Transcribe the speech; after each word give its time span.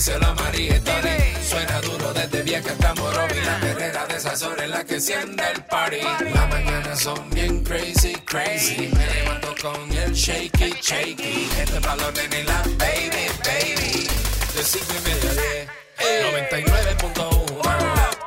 díselo 0.00 0.34
María. 0.34 0.80
Suena 1.46 1.78
duro 1.82 2.12
desde 2.14 2.42
vieja 2.42 2.70
hasta 2.72 2.94
Morovi. 2.94 3.38
La 3.44 3.60
perrera 3.60 4.06
de 4.06 4.16
esas 4.16 4.42
horas 4.42 4.64
en 4.64 4.70
la 4.70 4.82
que 4.82 4.94
enciende 4.94 5.42
el 5.54 5.62
party. 5.64 6.00
Las 6.32 6.48
mañanas 6.48 7.00
son 7.00 7.28
bien 7.30 7.62
crazy, 7.62 8.14
crazy. 8.24 8.88
Me 8.96 9.06
levanto 9.14 9.54
con 9.60 9.92
el 9.92 10.12
shaky, 10.14 10.74
shaky. 10.80 11.50
Este 11.58 11.78
balón 11.80 12.14
en 12.16 12.46
la 12.46 12.62
baby, 12.78 13.26
baby. 13.44 14.08
De 14.54 14.62
cinco 14.64 14.94
y 14.98 15.08
media 15.08 15.30
a 15.30 15.34
diez. 15.34 15.68
99.1 16.48 18.19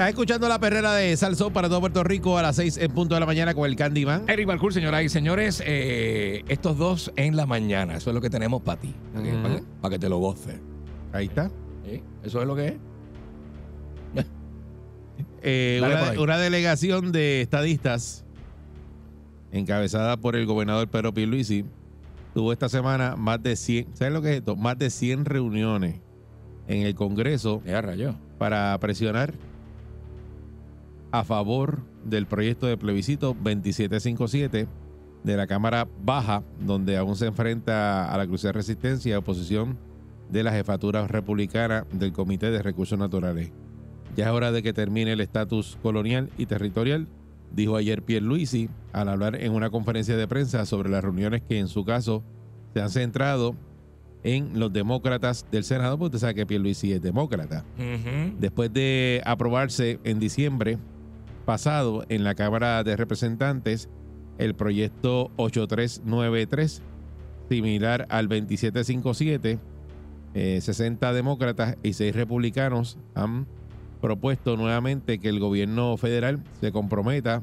Estás 0.00 0.12
escuchando 0.12 0.48
la 0.48 0.58
perrera 0.58 0.94
de 0.94 1.14
Salsón 1.14 1.52
para 1.52 1.68
todo 1.68 1.80
Puerto 1.80 2.02
Rico 2.02 2.38
a 2.38 2.40
las 2.40 2.56
6 2.56 2.78
en 2.78 2.90
punto 2.90 3.12
de 3.12 3.20
la 3.20 3.26
mañana 3.26 3.52
con 3.52 3.68
el 3.68 3.76
Candyman. 3.76 4.24
Eric 4.30 4.46
Balcour, 4.46 4.72
señoras 4.72 5.02
y 5.02 5.10
señores, 5.10 5.62
eh, 5.66 6.42
estos 6.48 6.78
dos 6.78 7.12
en 7.16 7.36
la 7.36 7.44
mañana, 7.44 7.98
eso 7.98 8.08
es 8.08 8.14
lo 8.14 8.22
que 8.22 8.30
tenemos 8.30 8.62
para 8.62 8.80
ti, 8.80 8.94
para, 9.12 9.24
que, 9.26 9.62
pa' 9.82 9.90
que 9.90 9.98
te 9.98 10.08
lo 10.08 10.16
goces. 10.16 10.58
Ahí 11.12 11.26
está. 11.26 11.50
Eso 12.24 12.40
es 12.40 12.46
lo 12.46 12.56
que 12.56 12.68
es. 12.68 12.74
Eh, 15.42 15.82
una, 16.18 16.38
delegación 16.38 17.12
de 17.12 17.42
estadistas 17.42 18.24
encabezada 19.52 20.16
por 20.16 20.34
el 20.34 20.46
gobernador 20.46 20.88
Pedro 20.88 21.12
Pierluisi 21.12 21.66
tuvo 22.32 22.54
esta 22.54 22.70
semana 22.70 23.16
más 23.16 23.42
de 23.42 23.54
100, 23.54 23.88
¿sabes 23.92 24.14
lo 24.14 24.22
que 24.22 24.30
es 24.30 24.36
esto? 24.36 24.56
Más 24.56 24.78
de 24.78 24.88
100 24.88 25.26
reuniones 25.26 26.00
en 26.68 26.86
el 26.86 26.94
Congreso 26.94 27.62
para 28.38 28.78
presionar 28.80 29.34
a 31.12 31.24
favor 31.24 31.80
del 32.04 32.26
proyecto 32.26 32.66
de 32.66 32.76
plebiscito 32.76 33.28
2757 33.28 34.68
de 35.22 35.36
la 35.36 35.46
Cámara 35.46 35.88
Baja, 36.02 36.42
donde 36.60 36.96
aún 36.96 37.16
se 37.16 37.26
enfrenta 37.26 38.12
a 38.12 38.16
la 38.16 38.26
Cruz 38.26 38.42
de 38.42 38.52
Resistencia 38.52 39.12
y 39.12 39.14
oposición 39.14 39.78
de 40.30 40.42
la 40.42 40.52
jefatura 40.52 41.06
republicana 41.06 41.86
del 41.92 42.12
Comité 42.12 42.50
de 42.50 42.62
Recursos 42.62 42.98
Naturales. 42.98 43.52
Ya 44.16 44.26
es 44.26 44.30
hora 44.30 44.52
de 44.52 44.62
que 44.62 44.72
termine 44.72 45.12
el 45.12 45.20
estatus 45.20 45.78
colonial 45.82 46.30
y 46.38 46.46
territorial, 46.46 47.08
dijo 47.52 47.76
ayer 47.76 48.02
Pierre 48.02 48.24
Luisi 48.24 48.68
al 48.92 49.08
hablar 49.08 49.36
en 49.36 49.52
una 49.52 49.70
conferencia 49.70 50.16
de 50.16 50.28
prensa 50.28 50.64
sobre 50.66 50.88
las 50.88 51.02
reuniones 51.02 51.42
que 51.42 51.58
en 51.58 51.68
su 51.68 51.84
caso 51.84 52.24
se 52.72 52.80
han 52.80 52.90
centrado 52.90 53.56
en 54.22 54.58
los 54.58 54.72
demócratas 54.72 55.46
del 55.50 55.64
Senado, 55.64 55.98
porque 55.98 56.16
usted 56.16 56.26
sabe 56.26 56.34
que 56.34 56.46
Pierluisi 56.46 56.92
es 56.92 57.02
demócrata. 57.02 57.64
Después 58.38 58.72
de 58.72 59.22
aprobarse 59.24 59.98
en 60.04 60.18
diciembre 60.18 60.78
pasado 61.50 62.04
en 62.08 62.22
la 62.22 62.36
Cámara 62.36 62.84
de 62.84 62.94
Representantes 62.94 63.88
el 64.38 64.54
proyecto 64.54 65.32
8393, 65.34 66.80
similar 67.48 68.06
al 68.08 68.28
2757, 68.28 69.58
eh, 70.34 70.60
60 70.60 71.12
demócratas 71.12 71.76
y 71.82 71.94
6 71.94 72.14
republicanos 72.14 72.98
han 73.16 73.48
propuesto 74.00 74.56
nuevamente 74.56 75.18
que 75.18 75.28
el 75.28 75.40
gobierno 75.40 75.96
federal 75.96 76.40
se 76.60 76.70
comprometa 76.70 77.42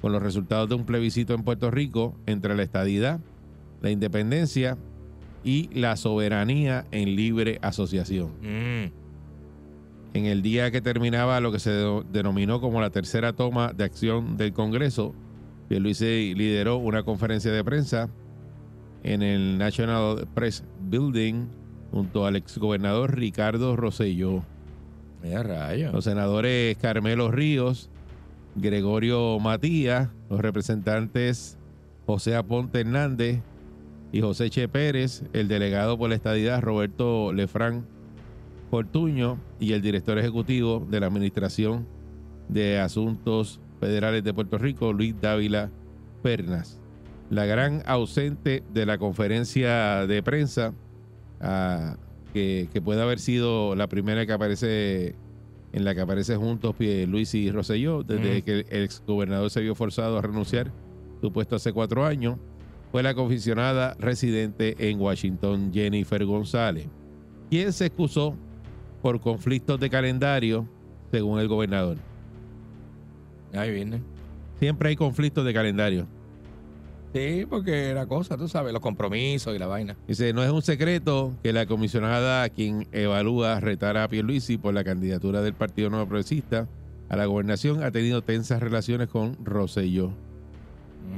con 0.00 0.10
los 0.10 0.20
resultados 0.20 0.68
de 0.68 0.74
un 0.74 0.84
plebiscito 0.84 1.32
en 1.32 1.44
Puerto 1.44 1.70
Rico 1.70 2.16
entre 2.26 2.56
la 2.56 2.64
estadidad, 2.64 3.20
la 3.82 3.92
independencia 3.92 4.76
y 5.44 5.70
la 5.72 5.94
soberanía 5.94 6.86
en 6.90 7.14
libre 7.14 7.60
asociación 7.62 8.32
Mm. 8.42 9.03
En 10.14 10.26
el 10.26 10.40
día 10.42 10.70
que 10.70 10.80
terminaba 10.80 11.40
lo 11.40 11.52
que 11.52 11.58
se 11.58 11.70
de- 11.70 12.02
denominó 12.12 12.60
como 12.60 12.80
la 12.80 12.90
tercera 12.90 13.32
toma 13.34 13.72
de 13.72 13.84
acción 13.84 14.36
del 14.36 14.52
Congreso, 14.52 15.14
Pierluisi 15.68 16.34
lideró 16.34 16.76
una 16.76 17.02
conferencia 17.02 17.50
de 17.52 17.62
prensa 17.64 18.08
en 19.02 19.22
el 19.22 19.58
National 19.58 20.26
Press 20.34 20.64
Building 20.80 21.46
junto 21.90 22.26
al 22.26 22.36
exgobernador 22.36 23.16
Ricardo 23.18 23.76
Rosselló, 23.76 24.42
Ya 25.22 25.42
rayó. 25.42 25.92
los 25.92 26.04
senadores 26.04 26.76
Carmelo 26.78 27.30
Ríos, 27.30 27.90
Gregorio 28.56 29.38
Matías, 29.40 30.08
los 30.30 30.40
representantes 30.40 31.58
José 32.06 32.36
Aponte 32.36 32.80
Hernández 32.80 33.40
y 34.12 34.20
José 34.20 34.48
Che 34.50 34.68
Pérez, 34.68 35.24
el 35.32 35.48
delegado 35.48 35.98
por 35.98 36.08
la 36.10 36.14
estadidad 36.14 36.60
Roberto 36.62 37.32
Lefrán 37.32 37.86
Fortuño 38.78 39.38
y 39.60 39.72
el 39.72 39.82
director 39.82 40.18
ejecutivo 40.18 40.84
de 40.90 40.98
la 40.98 41.06
Administración 41.06 41.86
de 42.48 42.80
Asuntos 42.80 43.60
Federales 43.78 44.24
de 44.24 44.34
Puerto 44.34 44.58
Rico, 44.58 44.92
Luis 44.92 45.14
Dávila 45.20 45.70
Pernas. 46.24 46.80
La 47.30 47.46
gran 47.46 47.84
ausente 47.86 48.64
de 48.74 48.84
la 48.84 48.98
conferencia 48.98 50.08
de 50.08 50.24
prensa, 50.24 50.74
ah, 51.40 51.96
que, 52.32 52.68
que 52.72 52.82
puede 52.82 53.00
haber 53.00 53.20
sido 53.20 53.76
la 53.76 53.86
primera 53.86 54.26
que 54.26 54.32
aparece 54.32 55.14
en 55.72 55.84
la 55.84 55.94
que 55.94 56.00
aparece 56.00 56.34
juntos 56.34 56.74
Luis 57.06 57.32
y 57.36 57.52
Rosselló, 57.52 58.02
desde 58.02 58.40
Mm. 58.40 58.42
que 58.42 58.52
el 58.70 58.82
exgobernador 58.82 59.50
se 59.50 59.60
vio 59.60 59.76
forzado 59.76 60.18
a 60.18 60.22
renunciar 60.22 60.72
su 61.20 61.32
puesto 61.32 61.54
hace 61.54 61.72
cuatro 61.72 62.04
años, 62.04 62.38
fue 62.90 63.04
la 63.04 63.14
comisionada 63.14 63.94
residente 64.00 64.74
en 64.90 65.00
Washington, 65.00 65.70
Jennifer 65.72 66.24
González, 66.24 66.88
quien 67.48 67.72
se 67.72 67.86
excusó 67.86 68.34
por 69.04 69.20
conflictos 69.20 69.78
de 69.78 69.90
calendario, 69.90 70.66
según 71.10 71.38
el 71.38 71.46
gobernador. 71.46 71.98
Ahí 73.52 73.70
viene. 73.70 74.00
Siempre 74.58 74.88
hay 74.88 74.96
conflictos 74.96 75.44
de 75.44 75.52
calendario. 75.52 76.06
Sí, 77.12 77.44
porque 77.46 77.92
la 77.92 78.06
cosa, 78.06 78.38
tú 78.38 78.48
sabes, 78.48 78.72
los 78.72 78.80
compromisos 78.80 79.54
y 79.54 79.58
la 79.58 79.66
vaina. 79.66 79.94
Dice, 80.08 80.32
no 80.32 80.42
es 80.42 80.50
un 80.50 80.62
secreto 80.62 81.34
que 81.42 81.52
la 81.52 81.66
comisionada 81.66 82.48
quien 82.48 82.88
evalúa 82.92 83.60
retar 83.60 83.98
a 83.98 84.08
Pierluisi 84.08 84.56
por 84.56 84.72
la 84.72 84.82
candidatura 84.84 85.42
del 85.42 85.52
Partido 85.52 85.90
Nuevo 85.90 86.06
Progresista 86.06 86.66
a 87.10 87.16
la 87.16 87.26
gobernación 87.26 87.82
ha 87.82 87.90
tenido 87.90 88.22
tensas 88.22 88.60
relaciones 88.62 89.08
con 89.08 89.36
Rosselló. 89.44 90.12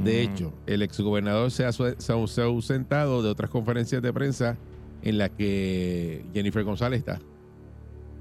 De 0.03 0.27
Mm. 0.27 0.33
hecho, 0.33 0.53
el 0.67 0.83
exgobernador 0.83 1.53
se 1.53 1.65
ha 1.65 1.71
se 1.73 2.43
ha 2.43 2.45
ausentado 2.47 3.23
de 3.23 3.29
otras 3.31 3.49
conferencias 3.49 4.03
de 4.03 4.13
prensa 4.13 4.57
en 5.03 5.19
las 5.19 5.31
que 5.31 6.25
Jennifer 6.35 6.65
González 6.65 6.99
está. 6.99 7.21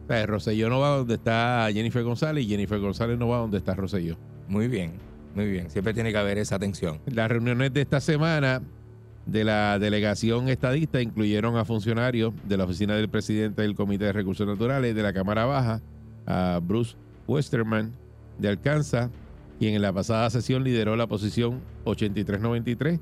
O 0.05 0.07
sea, 0.07 0.25
Rosselló 0.25 0.69
no 0.69 0.79
va 0.79 0.97
donde 0.97 1.15
está 1.15 1.67
Jennifer 1.73 2.03
González 2.03 2.45
y 2.45 2.47
Jennifer 2.47 2.79
González 2.79 3.17
no 3.17 3.27
va 3.27 3.39
donde 3.39 3.57
está 3.57 3.73
Rosselló. 3.73 4.17
Muy 4.47 4.67
bien, 4.67 4.93
muy 5.33 5.49
bien. 5.49 5.69
Siempre 5.71 5.93
tiene 5.93 6.11
que 6.11 6.17
haber 6.17 6.37
esa 6.37 6.59
tensión. 6.59 6.99
Las 7.07 7.29
reuniones 7.29 7.73
de 7.73 7.81
esta 7.81 7.99
semana 7.99 8.61
de 9.25 9.43
la 9.43 9.79
delegación 9.79 10.47
estadista 10.49 11.01
incluyeron 11.01 11.57
a 11.57 11.65
funcionarios 11.65 12.33
de 12.47 12.57
la 12.57 12.65
oficina 12.65 12.95
del 12.95 13.09
presidente 13.09 13.63
del 13.63 13.73
Comité 13.73 14.05
de 14.05 14.13
Recursos 14.13 14.45
Naturales 14.45 14.93
de 14.93 15.01
la 15.01 15.13
Cámara 15.13 15.45
Baja, 15.45 15.81
a 16.27 16.59
Bruce 16.61 16.95
Westerman 17.27 17.91
de 18.37 18.49
Alcanza, 18.49 19.09
quien 19.57 19.73
en 19.73 19.81
la 19.81 19.91
pasada 19.91 20.29
sesión 20.29 20.63
lideró 20.63 20.95
la 20.95 21.07
posición 21.07 21.61
8393 21.85 22.99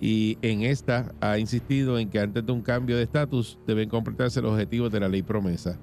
y 0.00 0.36
en 0.42 0.62
esta 0.62 1.14
ha 1.20 1.38
insistido 1.38 1.98
en 1.98 2.10
que 2.10 2.20
antes 2.20 2.44
de 2.44 2.52
un 2.52 2.60
cambio 2.60 2.96
de 2.96 3.04
estatus 3.04 3.58
deben 3.66 3.88
completarse 3.88 4.42
los 4.42 4.52
objetivos 4.52 4.92
de 4.92 5.00
la 5.00 5.08
ley 5.08 5.22
promesa. 5.22 5.78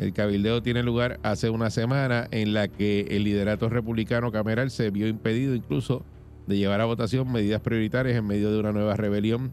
El 0.00 0.14
cabildeo 0.14 0.62
tiene 0.62 0.82
lugar 0.82 1.20
hace 1.22 1.50
una 1.50 1.68
semana 1.68 2.26
en 2.30 2.54
la 2.54 2.68
que 2.68 3.02
el 3.10 3.24
liderato 3.24 3.68
republicano 3.68 4.32
cameral 4.32 4.70
se 4.70 4.88
vio 4.88 5.06
impedido 5.06 5.54
incluso 5.54 6.06
de 6.46 6.56
llevar 6.56 6.80
a 6.80 6.86
votación 6.86 7.30
medidas 7.30 7.60
prioritarias 7.60 8.16
en 8.16 8.26
medio 8.26 8.50
de 8.50 8.58
una 8.58 8.72
nueva 8.72 8.96
rebelión 8.96 9.52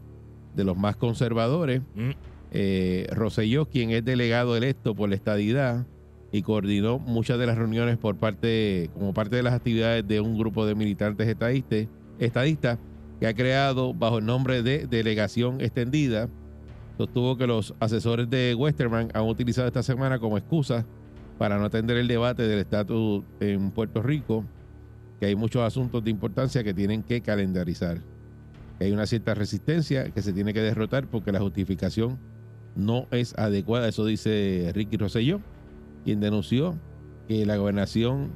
de 0.56 0.64
los 0.64 0.74
más 0.74 0.96
conservadores. 0.96 1.82
Mm. 1.94 2.10
Eh, 2.52 3.06
Rosselló, 3.12 3.66
quien 3.66 3.90
es 3.90 4.02
delegado 4.06 4.56
electo 4.56 4.94
por 4.94 5.10
la 5.10 5.16
estadidad 5.16 5.86
y 6.32 6.40
coordinó 6.40 6.98
muchas 6.98 7.38
de 7.38 7.44
las 7.44 7.58
reuniones 7.58 7.98
por 7.98 8.16
parte, 8.16 8.88
como 8.94 9.12
parte 9.12 9.36
de 9.36 9.42
las 9.42 9.52
actividades 9.52 10.08
de 10.08 10.22
un 10.22 10.38
grupo 10.38 10.64
de 10.64 10.74
militantes 10.74 11.28
estadistas, 11.28 11.88
estadistas 12.18 12.78
que 13.20 13.26
ha 13.26 13.34
creado 13.34 13.92
bajo 13.92 14.16
el 14.16 14.24
nombre 14.24 14.62
de 14.62 14.86
Delegación 14.86 15.60
Extendida, 15.60 16.30
sostuvo 16.98 17.36
que 17.36 17.46
los 17.46 17.74
asesores 17.78 18.28
de 18.28 18.56
Westerman 18.56 19.08
han 19.14 19.22
utilizado 19.22 19.68
esta 19.68 19.84
semana 19.84 20.18
como 20.18 20.36
excusa 20.36 20.84
para 21.38 21.56
no 21.56 21.64
atender 21.64 21.96
el 21.96 22.08
debate 22.08 22.42
del 22.42 22.58
estatus 22.58 23.22
en 23.38 23.70
Puerto 23.70 24.02
Rico, 24.02 24.44
que 25.20 25.26
hay 25.26 25.36
muchos 25.36 25.62
asuntos 25.62 26.02
de 26.02 26.10
importancia 26.10 26.64
que 26.64 26.74
tienen 26.74 27.04
que 27.04 27.20
calendarizar. 27.20 27.98
Hay 28.80 28.90
una 28.90 29.06
cierta 29.06 29.34
resistencia 29.34 30.10
que 30.10 30.22
se 30.22 30.32
tiene 30.32 30.52
que 30.52 30.60
derrotar 30.60 31.06
porque 31.06 31.30
la 31.30 31.38
justificación 31.38 32.18
no 32.74 33.06
es 33.12 33.32
adecuada. 33.38 33.88
Eso 33.88 34.04
dice 34.04 34.72
Ricky 34.74 34.96
Rosselló, 34.96 35.40
quien 36.04 36.18
denunció 36.18 36.74
que 37.28 37.46
la 37.46 37.56
gobernación, 37.56 38.32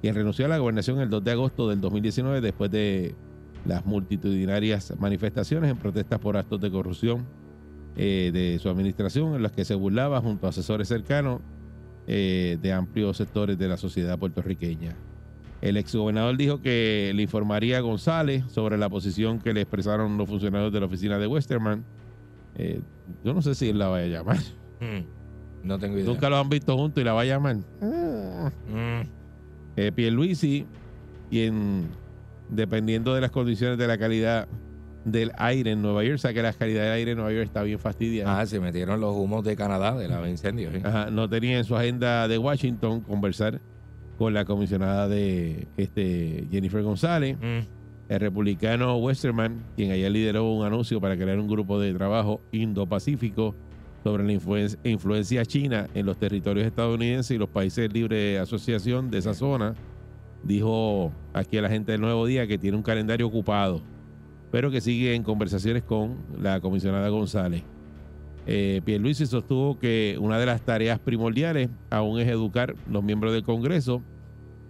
quien 0.00 0.14
renunció 0.14 0.46
a 0.46 0.48
la 0.48 0.58
gobernación 0.58 1.00
el 1.00 1.10
2 1.10 1.24
de 1.24 1.30
agosto 1.32 1.68
del 1.68 1.80
2019 1.80 2.40
después 2.40 2.70
de 2.70 3.16
las 3.64 3.84
multitudinarias 3.84 4.94
manifestaciones 5.00 5.72
en 5.72 5.76
protestas 5.76 6.20
por 6.20 6.36
actos 6.36 6.60
de 6.60 6.70
corrupción 6.70 7.26
eh, 7.96 8.30
de 8.32 8.58
su 8.60 8.68
administración 8.68 9.34
en 9.34 9.42
las 9.42 9.52
que 9.52 9.64
se 9.64 9.74
burlaba 9.74 10.20
junto 10.20 10.46
a 10.46 10.50
asesores 10.50 10.88
cercanos 10.88 11.40
eh, 12.06 12.58
de 12.60 12.72
amplios 12.72 13.16
sectores 13.16 13.58
de 13.58 13.68
la 13.68 13.76
sociedad 13.76 14.18
puertorriqueña. 14.18 14.94
El 15.62 15.76
exgobernador 15.78 16.36
dijo 16.36 16.60
que 16.60 17.12
le 17.14 17.22
informaría 17.22 17.78
a 17.78 17.80
González 17.80 18.44
sobre 18.48 18.76
la 18.76 18.88
posición 18.90 19.38
que 19.40 19.52
le 19.54 19.62
expresaron 19.62 20.16
los 20.18 20.28
funcionarios 20.28 20.72
de 20.72 20.80
la 20.80 20.86
oficina 20.86 21.18
de 21.18 21.26
Westerman. 21.26 21.82
Eh, 22.56 22.80
yo 23.24 23.32
no 23.34 23.40
sé 23.42 23.54
si 23.54 23.70
él 23.70 23.78
la 23.78 23.88
vaya 23.88 24.04
a 24.04 24.08
llamar. 24.20 24.38
Mm, 24.80 25.66
No 25.66 25.78
tengo 25.78 25.96
idea. 25.96 26.06
Nunca 26.06 26.28
lo 26.28 26.36
han 26.36 26.48
visto 26.50 26.76
juntos 26.76 27.00
y 27.00 27.04
la 27.04 27.14
va 27.14 27.22
a 27.22 27.24
llamar. 27.24 27.56
Mm, 27.80 29.00
Eh, 29.78 29.92
Pierluisi, 29.92 30.66
quien 31.30 31.88
dependiendo 32.50 33.14
de 33.14 33.20
las 33.22 33.30
condiciones 33.30 33.76
de 33.78 33.86
la 33.86 33.98
calidad 33.98 34.46
del 35.06 35.30
aire 35.38 35.70
en 35.70 35.80
Nueva 35.82 36.02
York, 36.02 36.16
o 36.16 36.18
sea 36.18 36.34
que 36.34 36.42
la 36.42 36.52
calidad 36.52 36.82
del 36.82 36.92
aire 36.92 37.12
en 37.12 37.16
Nueva 37.18 37.32
York 37.32 37.44
está 37.46 37.62
bien 37.62 37.78
fastidiada. 37.78 38.40
Ah, 38.40 38.44
se 38.44 38.58
metieron 38.60 39.00
los 39.00 39.14
humos 39.14 39.44
de 39.44 39.54
Canadá 39.54 39.96
de 39.96 40.08
los 40.08 40.28
incendios. 40.28 40.74
¿sí? 40.74 40.80
Ajá, 40.82 41.10
no 41.12 41.28
tenía 41.28 41.56
en 41.58 41.64
su 41.64 41.76
agenda 41.76 42.26
de 42.26 42.36
Washington 42.38 43.00
conversar 43.02 43.60
con 44.18 44.34
la 44.34 44.44
comisionada 44.44 45.06
de 45.08 45.68
este 45.76 46.48
Jennifer 46.50 46.82
González. 46.82 47.36
Mm, 47.40 47.66
El 48.08 48.20
republicano 48.20 48.96
Westerman, 48.98 49.62
quien 49.76 49.90
ayer 49.92 50.10
lideró 50.10 50.50
un 50.52 50.64
anuncio 50.66 51.00
para 51.00 51.16
crear 51.16 51.38
un 51.38 51.46
grupo 51.48 51.78
de 51.80 51.92
trabajo 51.94 52.40
Indo-Pacífico 52.52 53.54
sobre 54.04 54.24
la 54.24 54.32
influen- 54.32 54.76
influencia 54.84 55.44
china 55.44 55.86
en 55.94 56.04
los 56.06 56.16
territorios 56.16 56.66
estadounidenses 56.66 57.32
y 57.32 57.38
los 57.38 57.48
países 57.48 57.92
libres 57.92 58.18
de 58.34 58.38
asociación 58.38 59.10
de 59.10 59.18
esa 59.18 59.34
zona, 59.34 59.74
dijo 60.42 61.12
aquí 61.32 61.58
a 61.58 61.62
la 61.62 61.68
gente 61.68 61.92
del 61.92 62.00
Nuevo 62.00 62.26
Día 62.26 62.46
que 62.46 62.58
tiene 62.58 62.76
un 62.76 62.82
calendario 62.82 63.26
ocupado, 63.26 63.82
pero 64.50 64.70
que 64.70 64.80
sigue 64.80 65.14
en 65.14 65.22
conversaciones 65.22 65.82
con 65.82 66.16
la 66.40 66.60
comisionada 66.60 67.08
González. 67.08 67.62
Eh, 68.46 68.80
Pierluisi 68.84 69.26
sostuvo 69.26 69.78
que 69.78 70.16
una 70.20 70.38
de 70.38 70.46
las 70.46 70.62
tareas 70.62 71.00
primordiales 71.00 71.68
aún 71.90 72.20
es 72.20 72.28
educar 72.28 72.76
los 72.88 73.02
miembros 73.02 73.32
del 73.32 73.42
Congreso. 73.42 74.02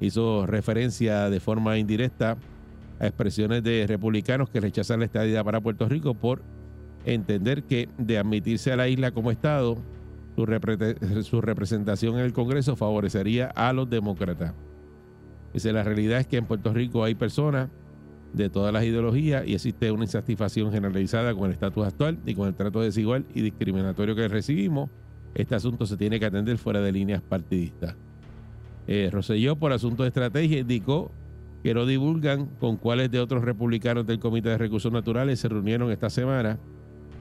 Hizo 0.01 0.47
referencia 0.47 1.29
de 1.29 1.41
forma 1.41 1.77
indirecta 1.79 2.39
a 2.99 3.07
expresiones 3.07 3.63
de 3.63 3.87
republicanos 3.87 4.49
que 4.49 4.61
rechazan 4.61 5.01
la 5.01 5.07
estadía 5.07 5.45
para 5.45 5.61
Puerto 5.61 5.89
Rico 5.89 6.15
por 6.15 6.43
entender 7.05 7.65
que 7.65 7.89
de 7.99 8.19
admitirse 8.19 8.73
a 8.73 8.77
la 8.77 8.89
isla 8.89 9.11
como 9.11 9.31
Estado, 9.31 9.77
su, 10.35 11.23
su 11.23 11.41
representación 11.41 12.19
en 12.19 12.25
el 12.25 12.33
Congreso 12.33 12.77
favorecería 12.77 13.47
a 13.55 13.73
los 13.73 13.89
demócratas. 13.89 14.55
Dice, 15.53 15.73
la 15.73 15.83
realidad 15.83 16.21
es 16.21 16.27
que 16.27 16.37
en 16.37 16.47
Puerto 16.47 16.73
Rico 16.73 17.05
hay 17.05 17.15
personas 17.15 17.69
de 18.37 18.51
todas 18.51 18.73
las 18.73 18.85
ideologías 18.85 19.47
y 19.47 19.55
existe 19.55 19.91
una 19.91 20.05
insatisfacción 20.05 20.71
generalizada 20.71 21.35
con 21.35 21.47
el 21.47 21.53
estatus 21.53 21.87
actual 21.87 22.19
y 22.27 22.35
con 22.35 22.49
el 22.49 22.55
trato 22.55 22.81
desigual 22.81 23.25
y 23.35 23.41
discriminatorio 23.41 24.15
que 24.15 24.29
recibimos. 24.29 24.91
Este 25.35 25.55
asunto 25.55 25.87
se 25.87 25.97
tiene 25.97 26.21
que 26.21 26.27
atender 26.27 26.59
fuera 26.59 26.81
de 26.81 26.93
líneas 26.93 27.23
partidistas. 27.23 27.97
Eh, 28.87 29.09
Rosselló, 29.11 29.57
por 29.57 29.73
asunto 29.73 30.03
de 30.03 30.11
estrategia, 30.11 30.59
indicó 30.59 31.11
que 31.63 31.75
no 31.75 31.87
divulgan 31.87 32.47
con 32.61 32.77
cuáles 32.77 33.11
de 33.11 33.21
otros 33.21 33.43
republicanos 33.43 34.07
del 34.07 34.19
Comité 34.19 34.51
de 34.51 34.59
Recursos 34.59 34.93
Naturales 34.93 35.41
se 35.41 35.49
reunieron 35.49 35.91
esta 35.91 36.11
semana. 36.11 36.59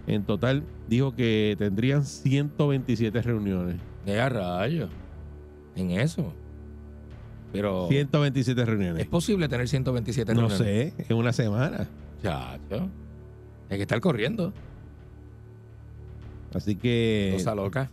En 0.07 0.23
total, 0.23 0.63
dijo 0.87 1.15
que 1.15 1.55
tendrían 1.57 2.05
127 2.05 3.21
reuniones. 3.21 3.77
¿Qué 4.05 4.29
rayos? 4.29 4.89
En 5.75 5.91
eso. 5.91 6.33
Pero 7.55 7.87
127 7.87 8.61
es 8.61 8.67
reuniones. 8.67 9.05
posible 9.07 9.47
tener 9.49 9.67
127 9.67 10.33
No 10.33 10.47
reuniones. 10.47 10.93
sé, 10.93 10.93
en 11.09 11.17
una 11.17 11.33
semana. 11.33 11.87
Chacho. 12.21 12.89
Hay 13.69 13.77
que 13.77 13.81
estar 13.83 13.99
corriendo. 13.99 14.53
Así 16.53 16.75
que, 16.75 17.31
Cosa 17.33 17.53
loca. 17.55 17.89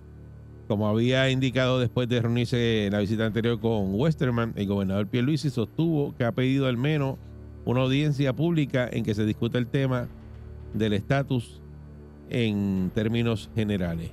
como 0.68 0.88
había 0.88 1.28
indicado 1.30 1.80
después 1.80 2.08
de 2.08 2.20
reunirse 2.22 2.86
en 2.86 2.92
la 2.92 3.00
visita 3.00 3.26
anterior 3.26 3.58
con 3.60 3.94
Westerman, 3.94 4.52
el 4.56 4.66
gobernador 4.66 5.06
Pierluisi 5.08 5.50
sostuvo 5.50 6.14
que 6.16 6.24
ha 6.24 6.32
pedido 6.32 6.66
al 6.68 6.76
menos 6.76 7.16
una 7.64 7.80
audiencia 7.82 8.32
pública 8.32 8.88
en 8.90 9.04
que 9.04 9.14
se 9.14 9.24
discuta 9.24 9.58
el 9.58 9.66
tema 9.66 10.08
del 10.74 10.92
estatus 10.92 11.60
en 12.30 12.90
términos 12.94 13.50
generales. 13.54 14.10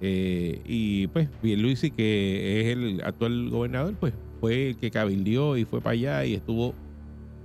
Eh, 0.00 0.60
y 0.64 1.06
pues 1.08 1.28
Pierluisi, 1.42 1.90
que 1.90 2.60
es 2.60 2.76
el 2.76 3.02
actual 3.04 3.50
gobernador, 3.50 3.94
pues 3.98 4.14
fue 4.40 4.68
el 4.70 4.76
que 4.76 4.90
cabildió 4.90 5.56
y 5.56 5.64
fue 5.64 5.80
para 5.80 5.94
allá 5.94 6.24
y 6.24 6.34
estuvo 6.34 6.72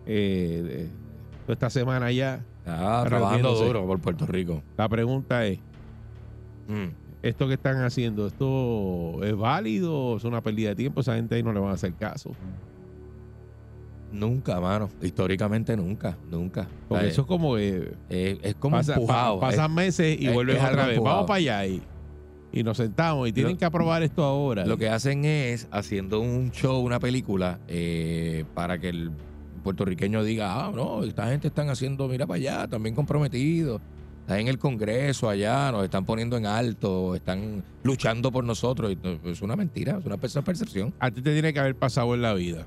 eh, 0.05 0.87
toda 1.45 1.53
esta 1.53 1.69
semana 1.69 2.07
allá. 2.07 2.43
Trabajando 2.63 3.55
duro 3.55 3.85
por 3.85 3.99
Puerto 3.99 4.25
Rico. 4.25 4.61
La 4.77 4.87
pregunta 4.87 5.45
es, 5.45 5.59
Mm. 6.67 6.93
¿esto 7.23 7.47
que 7.47 7.55
están 7.55 7.81
haciendo, 7.83 8.25
esto 8.27 9.21
es 9.23 9.35
válido? 9.35 10.15
¿Es 10.15 10.23
una 10.23 10.39
pérdida 10.41 10.69
de 10.69 10.75
tiempo? 10.75 11.01
Esa 11.01 11.15
gente 11.15 11.35
ahí 11.35 11.43
no 11.43 11.51
le 11.51 11.59
van 11.59 11.71
a 11.71 11.73
hacer 11.73 11.93
caso. 11.95 12.31
Nunca, 14.11 14.59
mano. 14.61 14.89
Históricamente 15.01 15.75
nunca, 15.75 16.15
nunca. 16.29 16.67
Porque 16.87 16.99
O 16.99 17.05
sea, 17.05 17.09
eso 17.11 17.21
es 17.21 17.27
como 17.27 17.55
que 17.55 17.93
es, 18.09 18.37
es 18.43 18.55
como 18.55 18.77
pasa- 18.77 18.93
empujado. 18.93 19.39
pa- 19.39 19.47
pasan 19.49 19.71
Es- 19.71 19.75
meses 19.75 20.21
y 20.21 20.27
es- 20.27 20.33
vuelven 20.33 20.57
otra 20.57 20.85
vez. 20.85 20.95
empujado. 20.97 21.03
Vamos 21.15 21.27
para 21.27 21.37
allá 21.39 21.65
y, 21.65 21.81
y 22.53 22.63
nos 22.63 22.77
sentamos 22.77 23.27
y 23.27 23.33
tienen 23.33 23.53
Lo- 23.53 23.57
que 23.59 23.65
aprobar 23.65 24.03
esto 24.03 24.23
ahora. 24.23 24.65
Lo 24.65 24.77
que 24.77 24.87
hacen 24.87 25.25
es 25.25 25.67
haciendo 25.71 26.19
un 26.21 26.51
show, 26.51 26.79
una 26.81 26.99
película, 26.99 27.59
eh, 27.67 28.45
para 28.53 28.77
que 28.77 28.89
el 28.89 29.11
puertorriqueño 29.63 30.23
diga, 30.23 30.65
ah, 30.67 30.71
no, 30.73 31.03
esta 31.03 31.27
gente 31.29 31.47
están 31.47 31.69
haciendo, 31.69 32.07
mira 32.07 32.27
para 32.27 32.37
allá, 32.37 32.67
también 32.67 32.93
comprometidos. 32.95 33.81
Están 34.21 34.39
en 34.39 34.47
el 34.47 34.57
Congreso 34.57 35.27
allá, 35.29 35.69
nos 35.71 35.83
están 35.83 36.05
poniendo 36.05 36.37
en 36.37 36.45
alto, 36.45 37.13
están 37.15 37.63
luchando 37.83 38.31
por 38.31 38.43
nosotros. 38.45 38.95
Es 39.25 39.41
una 39.41 39.55
mentira, 39.57 39.97
es 39.99 40.05
una 40.05 40.15
perce- 40.17 40.41
percepción. 40.43 40.93
A 40.99 41.11
ti 41.11 41.21
te 41.21 41.33
tiene 41.33 41.51
que 41.53 41.59
haber 41.59 41.75
pasado 41.75 42.13
en 42.13 42.21
la 42.21 42.33
vida. 42.33 42.65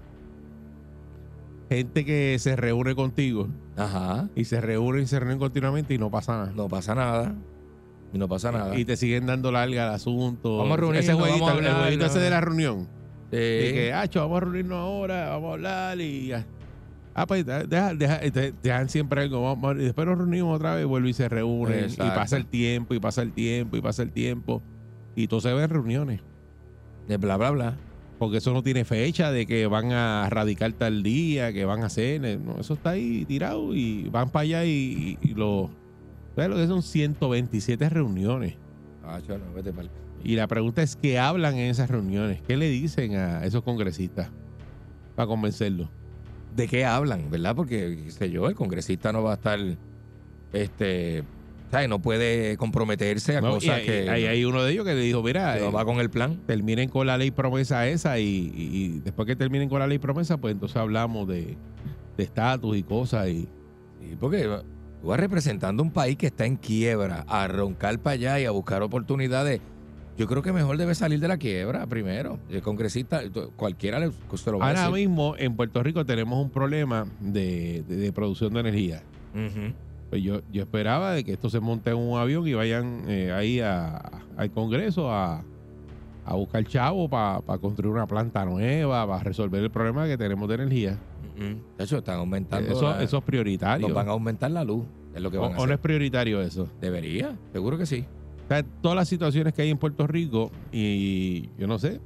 Gente 1.71 2.05
que 2.05 2.37
se 2.39 2.55
reúne 2.57 2.95
contigo 2.95 3.49
Ajá, 3.77 4.29
y 4.37 4.45
se 4.45 4.61
reúnen 4.61 5.03
y 5.03 5.07
se 5.07 5.19
reúnen 5.19 5.39
continuamente 5.39 5.95
y 5.95 5.99
no 5.99 6.11
pasa 6.11 6.33
nada. 6.39 6.53
no 6.55 6.69
pasa 6.69 6.95
nada. 6.95 7.35
Y 8.13 8.19
no 8.19 8.29
pasa 8.29 8.53
nada. 8.53 8.79
Y 8.79 8.85
te 8.85 8.97
siguen 8.97 9.27
dando 9.27 9.51
larga 9.53 9.89
al 9.89 9.95
asunto. 9.95 10.59
Vamos 10.59 10.73
a 10.75 10.77
reunirnos, 10.77 11.05
Ese 11.05 11.15
jueguito, 11.15 11.45
vamos 11.45 11.51
a 11.51 11.55
hablar, 11.57 11.73
el 11.77 11.81
jueguito 11.83 12.07
ese 12.07 12.19
¿no? 12.19 12.25
de 12.25 12.31
la 12.31 12.41
reunión. 12.41 12.89
Sí. 13.31 13.37
De 13.37 13.71
que, 13.75 13.93
Acho, 13.93 14.21
vamos 14.21 14.37
a 14.37 14.41
reunirnos 14.41 14.79
ahora, 14.79 15.29
vamos 15.31 15.51
a 15.51 15.53
hablar 15.55 16.01
y 16.01 16.27
ya. 16.29 16.47
Ah, 17.19 17.27
pues 17.27 17.45
deja, 17.47 17.95
deja, 17.95 18.25
y 18.27 18.31
te- 18.31 18.53
te 18.53 18.69
dejan 18.69 18.89
siempre 18.91 19.23
algo, 19.23 19.43
vamos, 19.43 19.77
y 19.77 19.85
después 19.85 20.07
nos 20.07 20.19
reunimos 20.19 20.55
otra 20.57 20.75
vez, 20.75 20.85
vuelve 20.85 21.09
y 21.09 21.13
se 21.15 21.29
reúnen, 21.31 21.81
y 21.81 21.83
Exacto. 21.85 22.15
pasa 22.15 22.37
el 22.37 22.45
tiempo, 22.47 22.93
y 22.95 23.01
pasa 23.01 23.23
el 23.23 23.33
tiempo, 23.33 23.77
y 23.79 23.81
pasa 23.81 24.03
el 24.03 24.13
tiempo, 24.13 24.63
y 25.15 25.27
todo 25.27 25.41
se 25.41 25.51
ve 25.55 25.63
en 25.63 25.71
reuniones, 25.71 26.21
de 27.09 27.17
bla, 27.17 27.39
bla, 27.39 27.51
bla. 27.53 27.77
porque 28.19 28.37
eso 28.37 28.53
no 28.53 28.63
tiene 28.63 28.85
fecha 28.85 29.31
de 29.33 29.47
que 29.47 29.67
van 29.67 29.93
a 29.93 30.29
radicar 30.29 30.73
tal 30.75 31.03
día, 31.03 31.55
que 31.55 31.65
van 31.65 31.83
a 31.83 31.87
hacer, 31.87 32.23
eh, 32.25 32.39
no, 32.39 32.61
eso 32.61 32.75
está 32.75 32.91
ahí 32.91 33.25
tirado, 33.25 33.75
y 33.75 34.11
van 34.11 34.29
para 34.29 34.43
allá 34.43 34.65
y, 34.67 35.17
y, 35.23 35.31
y 35.31 35.35
lo... 35.35 35.71
¿Sabes 36.37 36.51
lo 36.51 36.57
que 36.57 36.67
son 36.69 36.83
127 36.83 37.89
reuniones? 37.89 38.55
Ah, 39.03 39.19
no, 39.29 39.53
vete 39.55 39.73
pa'l- 39.73 39.91
Y 40.23 40.37
la 40.37 40.47
pregunta 40.47 40.83
es, 40.83 40.95
¿qué 40.97 41.19
hablan 41.19 41.55
en 41.57 41.71
esas 41.71 41.91
reuniones? 41.91 42.41
¿Qué 42.47 42.57
le 42.57 42.69
dicen 42.69 43.17
a 43.17 43.45
esos 43.45 43.63
congresistas 43.63 44.31
para 45.17 45.27
convencerlos? 45.27 45.89
de 46.55 46.69
qué 46.69 46.87
hablan, 46.87 47.31
¿verdad? 47.31 47.55
Porque, 47.55 48.01
qué 48.05 48.11
sé 48.11 48.31
yo, 48.31 48.49
el 48.49 48.55
congresista 48.55 49.13
no 49.13 49.23
va 49.23 49.33
a 49.33 49.35
estar, 49.35 49.59
este, 50.55 51.23
¿sabes? 51.71 51.87
No 51.89 51.99
puede 52.01 52.57
comprometerse 52.57 53.37
a 53.37 53.41
No, 53.43 53.51
cosas 53.55 53.77
hay, 53.77 53.85
que 53.85 54.09
hay- 54.09 54.25
hay 54.25 54.45
uno 54.47 54.63
de 54.63 54.73
ellos 54.73 54.87
que 54.87 54.95
le 54.95 55.03
dijo, 55.03 55.23
mira, 55.23 55.57
no 55.59 55.69
eh, 55.69 55.71
va 55.71 55.85
con 55.85 55.99
el 56.01 56.09
plan. 56.09 56.41
terminen 56.47 56.89
con 56.89 57.07
la 57.07 57.19
ley 57.19 57.31
promesa 57.31 57.87
esa 57.87 58.19
y, 58.19 58.51
y- 58.55 59.01
después 59.01 59.27
que 59.27 59.37
terminen 59.37 59.69
con 59.69 59.81
la 59.81 59.87
ley 59.87 59.99
promesa, 59.99 60.39
pues 60.39 60.53
entonces 60.53 60.77
hablamos 60.79 61.29
de 61.29 61.57
de 62.17 62.25
estatus 62.25 62.75
y 62.79 62.83
cosas 62.83 63.29
y 63.29 63.47
Sí, 64.01 64.17
porque 64.19 64.49
tú 65.07 65.21
representando 65.21 65.83
un 65.83 65.91
país 65.91 66.17
que 66.17 66.27
está 66.27 66.47
en 66.47 66.57
quiebra, 66.57 67.25
a 67.29 67.47
roncar 67.49 67.99
para 67.99 68.15
allá 68.15 68.41
y 68.41 68.45
a 68.45 68.51
buscar 68.51 68.83
oportunidades. 68.83 69.61
Yo 70.19 70.27
creo 70.27 70.43
que 70.43 70.53
mejor 70.53 70.79
debe 70.79 70.95
salir 70.95 71.21
de 71.21 71.29
la 71.29 71.37
quiebra 71.37 71.87
primero. 71.87 72.39
El 72.49 72.63
congresista, 72.63 73.21
cualquiera 73.55 74.01
le- 74.01 74.11
se 74.35 74.51
lo 74.51 74.59
va 74.59 74.67
a 74.67 74.69
ahora 74.71 74.81
decir. 74.89 74.95
mismo 75.09 75.35
en 75.39 75.55
Puerto 75.57 75.83
Rico 75.83 76.07
tenemos 76.07 76.43
un 76.43 76.51
problema 76.51 77.07
de, 77.21 77.85
de- 77.87 77.97
de 77.97 78.13
producción 78.13 78.55
de 78.55 78.61
energía. 78.61 79.03
Pues 80.09 80.23
yo, 80.23 80.41
yo 80.51 80.63
esperaba 80.63 81.13
de 81.13 81.23
que 81.25 81.33
esto 81.35 81.51
se 81.51 81.61
monte 81.61 81.91
en 81.91 81.97
un 81.99 82.19
avión 82.19 82.47
y 82.49 82.55
vayan 82.55 83.03
eh, 83.09 83.31
ahí 83.33 83.61
a- 83.61 84.01
al 84.37 84.51
Congreso 84.53 85.13
a, 85.13 85.45
a 86.25 86.35
buscar 86.35 86.65
chavo 86.65 87.09
para 87.11 87.43
construir 87.61 87.93
una 87.93 88.07
planta 88.07 88.45
nueva, 88.47 89.07
para 89.07 89.23
resolver 89.23 89.63
el 89.63 89.71
problema 89.71 90.07
que 90.07 90.17
tenemos 90.17 90.49
de 90.49 90.55
energía. 90.55 90.99
Mm, 91.37 91.77
De 91.79 91.85
hecho, 91.85 91.99
están 91.99 92.19
aumentando. 92.19 92.73
Eso, 92.73 92.83
la- 92.91 93.03
eso 93.03 93.19
es 93.19 93.25
prioritario. 93.25 93.87
nos 93.89 93.95
van 93.95 94.09
a 94.09 94.13
aumentar 94.13 94.51
la 94.51 94.65
luz. 94.65 94.85
Es 95.15 95.21
lo 95.23 95.31
que 95.31 95.39
o, 95.39 95.43
van 95.43 95.53
a 95.53 95.55
o 95.55 95.59
no 95.59 95.63
hacer. 95.65 95.75
es 95.75 95.81
prioritario 95.81 96.41
eso. 96.43 96.69
Debería, 96.81 97.37
seguro 97.53 97.77
que 97.79 97.87
sí. 97.87 98.05
O 98.45 98.49
sea, 98.49 98.63
todas 98.81 98.97
las 98.97 99.09
situaciones 99.09 99.53
que 99.55 99.63
hay 99.63 99.71
en 99.71 99.79
Puerto 99.79 100.07
Rico 100.07 100.51
y 100.73 101.49
yo 101.59 101.67
no 101.67 101.79
sé 101.79 102.01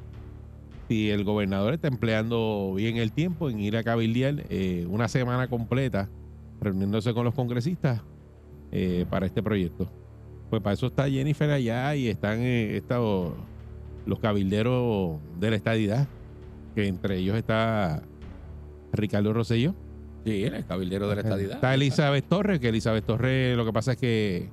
si 0.88 1.10
el 1.10 1.22
gobernador 1.24 1.74
está 1.74 1.86
empleando 1.88 2.72
bien 2.76 2.96
el 2.96 3.12
tiempo 3.12 3.50
en 3.50 3.60
ir 3.60 3.76
a 3.76 3.82
cabildear 3.84 4.44
eh, 4.48 4.86
una 4.88 5.06
semana 5.08 5.48
completa 5.48 6.08
reuniéndose 6.60 7.12
con 7.14 7.24
los 7.24 7.34
congresistas 7.34 8.02
eh, 8.72 9.04
para 9.10 9.26
este 9.26 9.42
proyecto. 9.42 9.88
Pues 10.48 10.62
para 10.62 10.74
eso 10.74 10.86
está 10.88 11.08
Jennifer 11.08 11.50
allá 11.50 11.94
y 11.94 12.08
están 12.08 12.38
eh, 12.40 12.76
estos- 12.76 13.34
los 14.06 14.18
cabilderos 14.18 15.18
de 15.38 15.50
la 15.50 15.56
estadidad, 15.56 16.08
que 16.74 16.86
entre 16.88 17.18
ellos 17.18 17.36
está 17.36 18.02
Ricardo 18.92 19.32
Rosselló. 19.32 19.74
Sí, 20.24 20.44
el 20.44 20.64
cabildero 20.66 21.08
de 21.08 21.14
la 21.16 21.20
estadidad. 21.22 21.52
Está 21.54 21.74
Elizabeth 21.74 22.26
Torres, 22.28 22.60
que 22.60 22.68
Elizabeth 22.68 23.04
Torres 23.06 23.56
lo 23.56 23.64
que 23.64 23.72
pasa 23.72 23.92
es 23.92 23.98
que 23.98 24.48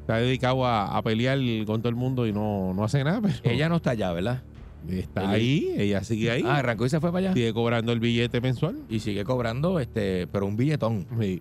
está 0.00 0.16
dedicado 0.16 0.64
a, 0.66 0.96
a 0.96 1.02
pelear 1.02 1.38
con 1.66 1.80
todo 1.80 1.88
el 1.90 1.94
mundo 1.96 2.26
y 2.26 2.32
no, 2.32 2.72
no 2.74 2.84
hace 2.84 3.04
nada, 3.04 3.20
pero 3.20 3.34
Ella 3.44 3.68
no 3.68 3.76
está 3.76 3.90
allá, 3.90 4.12
¿verdad? 4.12 4.42
está 4.88 5.30
ahí, 5.30 5.72
ella 5.78 6.04
sigue 6.04 6.30
ahí, 6.30 6.42
Ah, 6.44 6.56
arrancó 6.58 6.84
y 6.84 6.90
se 6.90 7.00
fue 7.00 7.10
para 7.10 7.28
allá. 7.28 7.32
sigue 7.34 7.54
cobrando 7.54 7.90
el 7.92 8.00
billete 8.00 8.40
mensual. 8.42 8.82
Y 8.90 9.00
sigue 9.00 9.24
cobrando, 9.24 9.80
este, 9.80 10.26
pero 10.26 10.44
un 10.46 10.56
billetón. 10.56 11.06
Sí. 11.18 11.40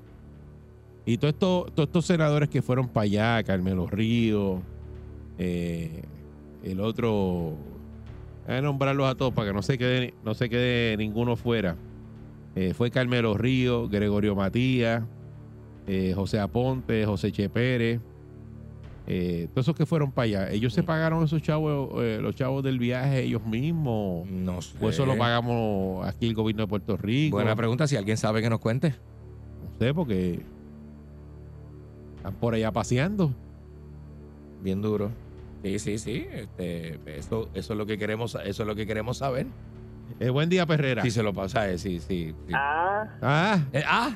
Y 1.05 1.17
todos 1.17 1.33
estos, 1.33 1.75
todos 1.75 1.88
estos 1.88 2.05
senadores 2.05 2.47
que 2.47 2.62
fueron 2.62 2.88
para 2.88 3.03
allá, 3.03 3.43
Carmelo 3.43 3.85
Río, 3.88 4.62
eh, 5.38 6.03
el 6.63 6.79
otro, 6.79 7.57
voy 8.47 8.55
a 8.55 8.62
nombrarlos 8.62 9.09
a 9.09 9.15
todos 9.15 9.33
para 9.33 9.47
que 9.50 9.53
no 9.53 9.62
se 9.62 9.77
quede, 9.77 10.13
no 10.23 10.33
se 10.33 10.50
quede 10.50 10.95
ninguno 10.97 11.35
fuera. 11.35 11.75
Eh, 12.55 12.73
fue 12.73 12.91
Carmelo 12.91 13.35
Río, 13.35 13.88
Gregorio 13.89 14.35
Matías, 14.35 15.03
eh, 15.88 16.13
José 16.15 16.39
Aponte, 16.39 17.05
José 17.05 17.31
Che 17.31 17.50
Pérez, 17.50 18.00
eh, 19.07 19.47
todos 19.53 19.65
esos 19.65 19.75
que 19.75 19.85
fueron 19.85 20.12
para 20.12 20.25
allá. 20.25 20.51
Ellos 20.51 20.73
se 20.73 20.81
Mm. 20.81 20.85
pagaron 20.85 21.23
esos 21.23 21.41
chavos, 21.41 21.91
los 22.21 22.35
chavos 22.35 22.63
del 22.63 22.79
viaje 22.79 23.23
ellos 23.23 23.45
mismos. 23.45 24.27
No 24.29 24.62
sé. 24.62 24.77
O 24.79 24.89
eso 24.89 25.05
lo 25.05 25.17
pagamos 25.17 26.07
aquí 26.07 26.27
el 26.27 26.33
gobierno 26.35 26.63
de 26.63 26.67
Puerto 26.67 26.95
Rico. 26.95 27.38
Buena 27.38 27.55
pregunta, 27.55 27.88
si 27.88 27.95
alguien 27.95 28.17
sabe 28.17 28.41
que 28.41 28.50
nos 28.50 28.59
cuente. 28.59 28.89
No 28.89 29.77
sé, 29.79 29.93
porque 29.93 30.41
están 32.17 32.33
por 32.35 32.53
allá 32.53 32.71
paseando. 32.71 33.33
Bien 34.62 34.81
duro. 34.81 35.09
Sí, 35.63 35.79
sí, 35.79 35.98
sí. 35.98 36.27
Este, 36.32 37.00
eso, 37.17 37.50
eso 37.53 37.74
es 37.74 37.77
lo 37.79 37.86
que 37.86 37.98
queremos, 37.98 38.36
eso 38.46 38.63
es 38.63 38.67
lo 38.67 38.75
que 38.75 38.86
queremos 38.86 39.17
saber. 39.17 39.48
Eh, 40.20 40.29
buen 40.29 40.50
día, 40.50 40.65
Perrera. 40.65 41.01
Si 41.01 41.10
se 41.10 41.24
lo 41.24 41.34
pasa, 41.34 41.70
eh, 41.70 41.77
sí, 41.77 42.00
sí. 42.00 42.36
sí. 42.48 42.53
Ah, 42.53 43.08
Ah, 43.22 43.60
Eh, 43.74 43.82
ah, 43.88 44.15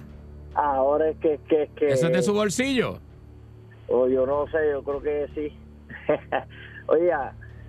ahora 0.53 1.09
es 1.09 1.17
que, 1.17 1.39
que, 1.47 1.69
que 1.75 1.87
eso 1.87 2.07
es 2.07 2.13
de 2.13 2.21
su 2.21 2.33
bolsillo. 2.33 2.99
o 3.87 4.07
yo 4.07 4.25
no 4.27 4.45
sé, 4.47 4.57
yo 4.71 4.83
creo 4.83 5.01
que 5.01 5.27
sí. 5.33 5.57
Oye, 6.87 7.11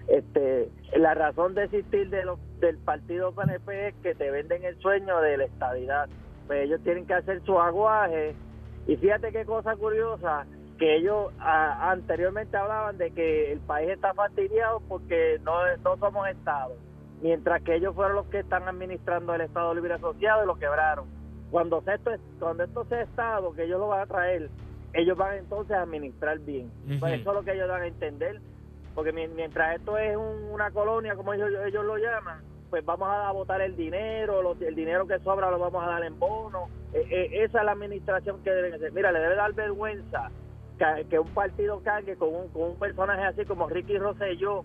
este, 0.08 0.68
la 0.96 1.14
razón 1.14 1.54
de 1.54 1.64
existir 1.64 2.10
de 2.10 2.24
los, 2.24 2.38
del 2.60 2.76
partido 2.78 3.32
PNP 3.32 3.88
es 3.88 3.94
que 4.02 4.14
te 4.14 4.30
venden 4.30 4.64
el 4.64 4.78
sueño 4.80 5.20
de 5.20 5.36
la 5.38 5.44
estabilidad. 5.44 6.08
Pues 6.46 6.64
ellos 6.64 6.80
tienen 6.82 7.06
que 7.06 7.14
hacer 7.14 7.42
su 7.44 7.58
aguaje. 7.60 8.34
Y 8.86 8.96
fíjate 8.96 9.30
qué 9.32 9.44
cosa 9.44 9.76
curiosa, 9.76 10.46
que 10.78 10.96
ellos 10.96 11.32
anteriormente 11.40 12.56
hablaban 12.56 12.98
de 12.98 13.10
que 13.10 13.52
el 13.52 13.60
país 13.60 13.90
está 13.90 14.14
fastidiado 14.14 14.80
porque 14.88 15.40
no, 15.42 15.54
no 15.84 15.96
somos 15.96 16.28
Estado. 16.28 16.74
Mientras 17.20 17.62
que 17.62 17.74
ellos 17.74 17.94
fueron 17.94 18.14
los 18.14 18.26
que 18.26 18.38
están 18.40 18.62
administrando 18.68 19.34
el 19.34 19.40
Estado 19.40 19.74
Libre 19.74 19.94
Asociado 19.94 20.44
y 20.44 20.46
lo 20.46 20.54
quebraron. 20.56 21.06
Cuando, 21.50 21.82
esto, 21.86 22.12
cuando 22.38 22.62
esto 22.64 22.84
sea 22.84 23.02
Estado, 23.02 23.52
que 23.54 23.64
ellos 23.64 23.80
lo 23.80 23.88
van 23.88 24.02
a 24.02 24.06
traer, 24.06 24.50
ellos 24.92 25.16
van 25.18 25.38
entonces 25.38 25.76
a 25.76 25.82
administrar 25.82 26.38
bien. 26.38 26.70
Pues 27.00 27.14
eso 27.20 27.30
es 27.30 27.36
lo 27.36 27.42
que 27.42 27.52
ellos 27.54 27.68
dan 27.68 27.82
a 27.82 27.86
entender. 27.86 28.40
Porque 28.94 29.12
mi- 29.12 29.28
mientras 29.28 29.76
esto 29.76 29.96
es 29.98 30.16
un- 30.16 30.44
una 30.52 30.70
colonia, 30.70 31.16
como 31.16 31.32
ellos, 31.34 31.50
ellos 31.66 31.84
lo 31.84 31.96
llaman, 31.96 32.40
pues 32.70 32.84
vamos 32.84 33.08
a 33.10 33.30
votar 33.32 33.60
el 33.62 33.74
dinero, 33.76 34.42
lo- 34.42 34.56
el 34.60 34.74
dinero 34.74 35.06
que 35.06 35.18
sobra 35.20 35.50
lo 35.50 35.58
vamos 35.58 35.82
a 35.82 35.86
dar 35.90 36.04
en 36.04 36.18
bono. 36.18 36.68
Eh, 36.92 37.04
eh, 37.10 37.28
esa 37.44 37.58
es 37.60 37.64
la 37.64 37.72
administración 37.72 38.42
que 38.44 38.50
deben 38.50 38.74
hacer. 38.74 38.92
Mira, 38.92 39.10
le 39.10 39.20
debe 39.20 39.34
dar 39.36 39.52
vergüenza 39.54 40.30
que, 41.08 41.18
un 41.18 41.28
partido 41.28 41.80
cargue 41.82 42.16
con 42.16 42.28
un, 42.34 42.48
con 42.48 42.62
un 42.70 42.78
personaje 42.78 43.22
así 43.24 43.44
como 43.44 43.68
Ricky 43.68 43.98
Rosselló, 43.98 44.64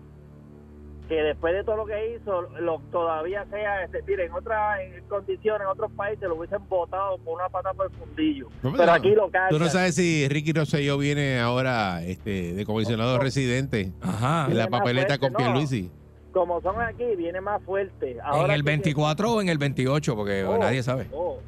que 1.08 1.16
después 1.16 1.52
de 1.52 1.64
todo 1.64 1.76
lo 1.76 1.86
que 1.86 2.14
hizo, 2.16 2.42
lo 2.60 2.78
todavía 2.90 3.44
sea, 3.50 3.84
este, 3.84 4.02
mire, 4.06 4.24
en 4.24 4.32
otras 4.32 4.80
en 4.80 5.04
condiciones, 5.06 5.60
en 5.62 5.66
otros 5.68 5.92
países 5.92 6.26
lo 6.26 6.36
hubiesen 6.36 6.66
votado 6.68 7.18
por 7.18 7.34
una 7.38 7.48
pata 7.50 7.74
por 7.74 7.86
el 7.86 7.92
fundillo. 7.92 8.48
No, 8.62 8.72
Pero 8.72 8.86
no. 8.86 8.92
aquí 8.92 9.10
lo 9.10 9.26
tú 9.26 9.32
cargan. 9.32 9.58
no 9.60 9.68
sabes 9.68 9.94
si 9.96 10.26
Ricky 10.28 10.52
Rosselló 10.52 10.96
viene 10.96 11.40
ahora 11.40 12.02
este, 12.04 12.54
de 12.54 12.64
comisionado 12.64 13.16
No. 13.18 13.22
residente 13.22 13.92
Ajá. 14.00 14.46
en 14.50 14.56
la 14.56 14.68
papeleta 14.68 15.18
fuerte, 15.18 15.20
con 15.26 15.32
no. 15.32 15.38
Pierluisi. 15.38 15.90
Como 16.32 16.60
son 16.62 16.80
aquí, 16.80 17.04
viene 17.16 17.40
más 17.40 17.62
fuerte. 17.62 18.12
¿En 18.12 18.20
Ahora 18.22 18.54
el 18.54 18.60
sí 18.60 18.64
que- 18.64 18.70
24 18.72 19.32
o 19.34 19.40
en 19.42 19.48
el 19.50 19.58
28? 19.58 20.16
Porque 20.16 20.42
Oh, 20.44 20.56
nadie 20.58 20.82
sabe. 20.82 21.06
oh. 21.12 21.38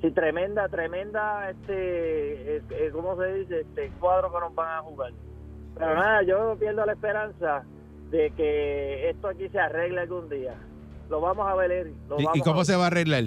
Sí, 0.00 0.10
tremenda, 0.10 0.68
tremenda, 0.68 1.50
este, 1.50 2.56
eh, 2.56 2.62
eh, 2.70 2.90
¿cómo 2.92 3.16
se 3.16 3.26
dice? 3.34 3.60
Este 3.60 3.90
cuadro 3.98 4.32
que 4.32 4.40
nos 4.40 4.54
van 4.54 4.78
a 4.78 4.82
jugar. 4.82 5.12
Pero 5.78 5.94
nada, 5.94 6.22
yo 6.22 6.56
pierdo 6.58 6.84
la 6.84 6.92
esperanza 6.92 7.64
de 8.10 8.30
que 8.32 9.10
esto 9.10 9.28
aquí 9.28 9.48
se 9.48 9.58
arregle 9.58 10.00
algún 10.02 10.28
día. 10.28 10.54
Lo 11.08 11.20
vamos 11.20 11.46
a 11.48 11.54
ver. 11.54 11.92
Lo 12.08 12.20
¿Y, 12.20 12.24
vamos 12.24 12.36
y 12.38 12.40
cómo 12.42 12.60
a 12.60 12.64
se 12.64 12.76
va 12.76 12.84
a 12.84 12.86
arreglar? 12.88 13.24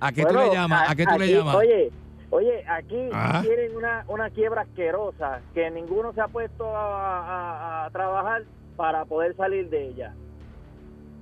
¿A 0.00 0.12
qué 0.12 0.22
Bueno, 0.22 0.40
tú 0.42 0.46
le 0.48 0.54
llamas? 0.54 0.90
¿A, 0.90 0.94
qué 0.94 1.04
tú 1.06 1.18
le 1.18 1.26
llamas? 1.32 1.54
Oye, 1.56 1.90
oye, 2.30 2.64
aquí 2.68 3.08
Ah. 3.12 3.40
tienen 3.42 3.76
una, 3.76 4.04
una 4.08 4.30
quiebra 4.30 4.62
asquerosa 4.62 5.40
que 5.54 5.70
ninguno 5.70 6.12
se 6.12 6.20
ha 6.20 6.28
puesto 6.28 6.74
a, 6.76 7.20
a- 7.20 7.84
a 7.86 7.90
trabajar 7.90 8.42
para 8.76 9.04
poder 9.04 9.34
salir 9.36 9.68
de 9.70 9.88
ella. 9.88 10.14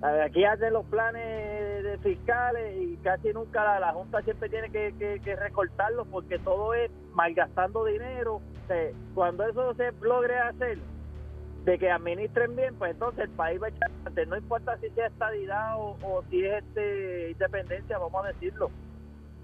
Aquí 0.03 0.45
hacen 0.45 0.73
los 0.75 0.85
planes 0.87 1.83
de 1.83 1.99
fiscales 2.03 2.77
y 2.77 2.97
casi 2.99 3.33
nunca 3.33 3.79
la, 3.81 3.93
Junta 3.93 4.21
siempre 4.23 4.51
tiene 4.51 4.71
que, 4.71 5.21
que, 5.23 5.37
recortarlos 5.37 6.07
porque 6.09 6.39
todo 6.39 6.75
es 6.75 6.91
malgastando 7.15 7.85
dinero. 7.87 8.43
Cuando 9.15 9.45
eso 9.45 9.75
se 9.75 9.93
logre 10.03 10.39
hacer, 10.39 10.79
de 11.65 11.79
que 11.79 11.91
administren 11.91 12.55
bien, 12.55 12.75
pues 12.75 12.93
entonces 12.93 13.25
el 13.25 13.31
país 13.31 13.61
va 13.63 13.69
a 13.69 13.71
echar. 13.71 13.91
No 14.29 14.37
importa 14.37 14.77
si 14.79 14.91
sea 14.91 15.07
estadidad 15.07 15.79
o, 15.79 15.97
o 16.03 16.23
si 16.29 16.45
es 16.45 16.63
este 16.63 17.31
independencia, 17.31 17.99
vamos 17.99 18.25
a 18.25 18.29
decirlo. 18.29 18.71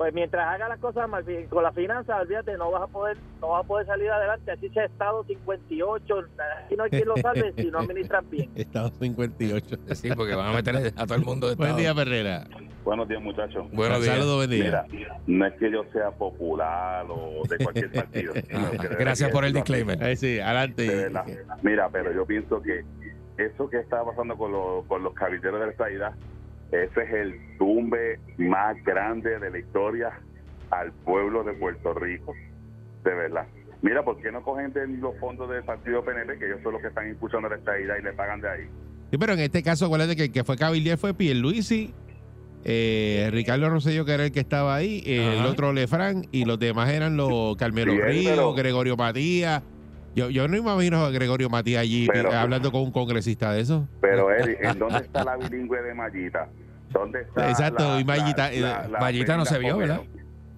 Pues 0.00 0.14
mientras 0.14 0.49
haga 0.49 0.66
las 0.66 0.78
cosas 0.78 1.11
mal 1.11 1.23
bien, 1.25 1.47
con 1.49 1.62
las 1.62 1.75
finanzas, 1.75 2.23
olvídate, 2.23 2.57
no 2.57 2.71
vas 2.71 2.85
a 2.85 2.87
poder 2.87 3.19
no 3.38 3.50
vas 3.50 3.62
a 3.66 3.69
poder 3.69 3.87
salir 3.87 4.11
adelante. 4.11 4.50
Así 4.50 4.71
sea 4.71 4.87
Estado 4.87 5.23
58, 5.25 6.14
aquí 6.64 6.75
no 6.75 6.85
hay 6.85 6.90
quien 6.90 7.07
lo 7.07 7.16
salve 7.19 7.52
si 7.54 7.71
no 7.71 7.80
administran 7.80 8.30
bien. 8.30 8.50
Estado 8.54 8.88
58. 8.99 9.76
Sí, 9.92 10.09
porque 10.16 10.35
van 10.35 10.47
a 10.47 10.52
meter 10.54 10.95
a 10.97 11.04
todo 11.04 11.16
el 11.16 11.23
mundo 11.23 11.50
de 11.50 11.54
Buen 11.54 11.76
día, 11.76 11.95
Perrera. 11.95 12.47
Buenos 12.83 13.09
días, 13.09 13.21
muchachos. 13.21 13.71
Buenos 13.73 14.00
días. 14.00 14.14
Saludos, 14.16 14.37
buen 14.37 14.49
día. 14.49 14.87
Mira, 14.90 15.19
no 15.26 15.47
es 15.47 15.52
que 15.59 15.71
yo 15.71 15.85
sea 15.92 16.11
popular 16.12 17.04
o 17.07 17.42
de 17.47 17.59
cualquier 17.62 17.92
partido. 17.92 18.33
Gracias 18.99 19.30
por 19.30 19.45
el 19.45 19.52
disclaimer. 19.52 20.02
Ahí 20.02 20.16
sí, 20.16 20.40
adelante. 20.40 20.83
de 20.87 20.97
verdad. 20.97 21.26
Mira, 21.61 21.90
pero 21.90 22.11
yo 22.11 22.25
pienso 22.25 22.62
que 22.62 22.87
eso 23.37 23.69
que 23.69 23.80
está 23.80 24.02
pasando 24.02 24.35
con, 24.38 24.50
los 24.50 24.87
con 24.87 25.02
los 25.02 25.12
cabilderos 25.12 25.61
de 25.61 25.66
la 25.66 25.73
estadidad, 25.73 26.14
ese 26.73 27.03
es 27.03 27.11
el 27.12 27.35
tumbe 27.59 28.19
más 28.39 28.77
grande 28.85 29.39
de 29.39 29.50
la 29.50 29.59
historia 29.59 30.11
al 30.71 30.93
pueblo 30.93 31.43
de 31.45 31.53
Puerto 31.55 31.95
Rico. 31.95 32.33
De 33.05 33.15
verdad. 33.15 33.47
Mira, 33.83 34.05
¿por 34.05 34.21
qué 34.21 34.31
no 34.31 34.43
cogen 34.43 34.73
de 34.73 34.87
los 34.87 35.17
fondos 35.19 35.49
del 35.50 35.65
partido 35.65 36.05
PNP, 36.05 36.39
que 36.39 36.47
ellos 36.47 36.61
son 36.62 36.75
los 36.75 36.83
que 36.83 36.89
están 36.89 37.09
impulsando 37.09 37.49
la 37.49 37.57
estadidad 37.57 37.97
y 37.99 38.03
le 38.03 38.12
pagan 38.12 38.41
de 38.41 38.49
ahí? 38.50 38.69
Sí, 39.11 39.19
pero 39.19 39.33
en 39.33 39.41
este 39.41 39.62
caso, 39.62 39.87
acuérdate 39.87 40.15
que 40.17 40.25
el 40.25 40.33
que 40.33 40.45
fue 40.45 40.57
cabildear 40.57 40.99
fue 40.99 41.15
Pierluisi, 41.15 41.93
eh, 42.62 43.29
Ricardo 43.33 43.71
Rosselló, 43.71 44.05
que 44.05 44.12
era 44.12 44.25
el 44.27 44.33
que 44.33 44.41
estaba 44.41 44.75
ahí, 44.77 45.03
eh, 45.07 45.39
el 45.41 45.47
otro 45.47 45.73
Lefran, 45.73 46.27
y 46.31 46.45
los 46.45 46.59
demás 46.59 46.91
eran 46.91 47.17
los 47.17 47.57
Carmelo 47.57 47.93
Bien, 47.93 48.05
Río, 48.07 48.31
pero- 48.31 48.55
Gregorio 48.55 48.97
Matías. 48.97 49.62
Yo, 50.14 50.29
yo 50.31 50.49
no 50.49 50.57
imagino 50.57 51.05
a 51.05 51.11
Gregorio 51.11 51.49
Matías 51.49 51.83
allí 51.83 52.09
Pero- 52.12 52.31
pi- 52.31 52.35
hablando 52.37 52.73
con 52.73 52.83
un 52.83 52.90
congresista 52.93 53.52
de 53.52 53.61
eso. 53.61 53.88
Pero, 54.00 54.31
Eddie, 54.35 54.59
¿en 54.61 54.79
dónde 54.79 54.99
está 54.99 55.25
la 55.25 55.37
bilingüe 55.37 55.81
de 55.83 55.95
Mayita? 55.95 56.49
¿Dónde 56.90 57.21
está 57.23 57.49
Exacto, 57.49 57.85
la- 57.95 58.00
y 58.00 58.05
Mayita- 58.05 58.50
la- 58.52 58.81
la- 58.83 58.88
la 58.88 58.99
Mayita 59.00 59.37
no 59.37 59.45
se 59.45 59.59
vio, 59.59 59.76
¿verdad? 59.79 60.00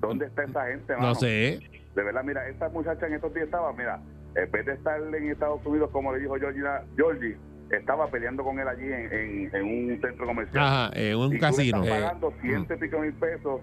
¿Dónde 0.00 0.26
está 0.26 0.44
esa 0.44 0.66
gente, 0.66 0.92
No 0.94 0.98
mano? 1.00 1.14
sé. 1.16 1.60
De 1.94 2.02
verdad, 2.02 2.24
mira, 2.24 2.48
esta 2.48 2.68
muchacha 2.70 3.06
en 3.06 3.14
estos 3.14 3.32
días 3.34 3.44
estaba, 3.46 3.72
mira, 3.74 4.00
en 4.34 4.50
vez 4.50 4.64
de 4.64 4.72
estar 4.72 4.98
en 5.00 5.30
Estados 5.30 5.60
Unidos, 5.66 5.90
como 5.92 6.12
le 6.14 6.20
dijo 6.20 6.34
Georgina, 6.36 6.80
Georgie, 6.96 7.36
estaba 7.70 8.06
peleando 8.10 8.42
con 8.42 8.58
él 8.58 8.66
allí 8.66 8.84
en, 8.86 9.12
en- 9.12 9.54
en 9.54 9.62
un 9.92 10.00
centro 10.00 10.26
comercial. 10.26 10.64
Ajá, 10.64 10.90
en 10.94 11.16
un 11.16 11.24
y 11.26 11.28
tú 11.28 11.32
le 11.34 11.38
casino. 11.40 11.82
estás 11.84 11.98
Eh, 11.98 12.00
pagando 12.02 12.32
ciento 12.40 12.74
y 12.74 12.76
pico 12.78 12.98
mil 13.00 13.12
pesos 13.12 13.60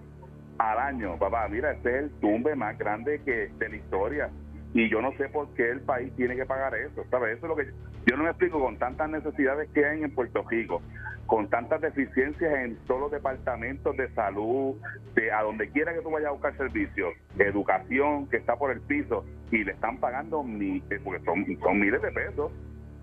al 0.59 0.77
año, 0.79 1.17
papá. 1.17 1.47
Mira, 1.49 1.71
este 1.71 1.89
es 1.89 2.03
el 2.03 2.09
tumbe 2.21 2.55
más 2.55 2.77
grande 2.77 3.19
que 3.25 3.49
de 3.57 3.69
la 3.69 3.75
historia. 3.75 4.29
Y 4.73 4.87
yo 4.89 5.01
no 5.01 5.11
sé 5.17 5.29
por 5.29 5.51
qué 5.55 5.69
el 5.71 5.81
país 5.81 6.13
tiene 6.15 6.35
que 6.35 6.45
pagar 6.45 6.75
eso, 6.75 7.03
¿sabes? 7.09 7.37
Eso 7.37 7.45
es 7.45 7.49
lo 7.49 7.55
que 7.55 7.71
Yo 8.05 8.15
no 8.17 8.23
me 8.23 8.29
explico 8.29 8.59
con 8.59 8.77
tantas 8.77 9.09
necesidades 9.09 9.69
que 9.71 9.85
hay 9.85 10.03
en 10.03 10.11
Puerto 10.13 10.43
Rico, 10.49 10.81
con 11.25 11.47
tantas 11.49 11.81
deficiencias 11.81 12.53
en 12.53 12.75
todos 12.87 13.01
los 13.01 13.11
departamentos 13.11 13.95
de 13.97 14.09
salud, 14.13 14.75
de 15.15 15.31
a 15.31 15.41
donde 15.43 15.69
quiera 15.69 15.93
que 15.93 16.01
tú 16.01 16.09
vayas 16.11 16.29
a 16.29 16.31
buscar 16.33 16.55
servicios, 16.57 17.13
educación 17.37 18.27
que 18.27 18.37
está 18.37 18.55
por 18.55 18.71
el 18.71 18.81
piso 18.81 19.25
y 19.51 19.63
le 19.63 19.71
están 19.73 19.97
pagando 19.99 20.43
mi- 20.43 20.83
eh, 20.89 20.99
porque 21.03 21.23
son, 21.25 21.45
son 21.61 21.79
miles 21.79 22.01
de 22.01 22.11
pesos. 22.11 22.51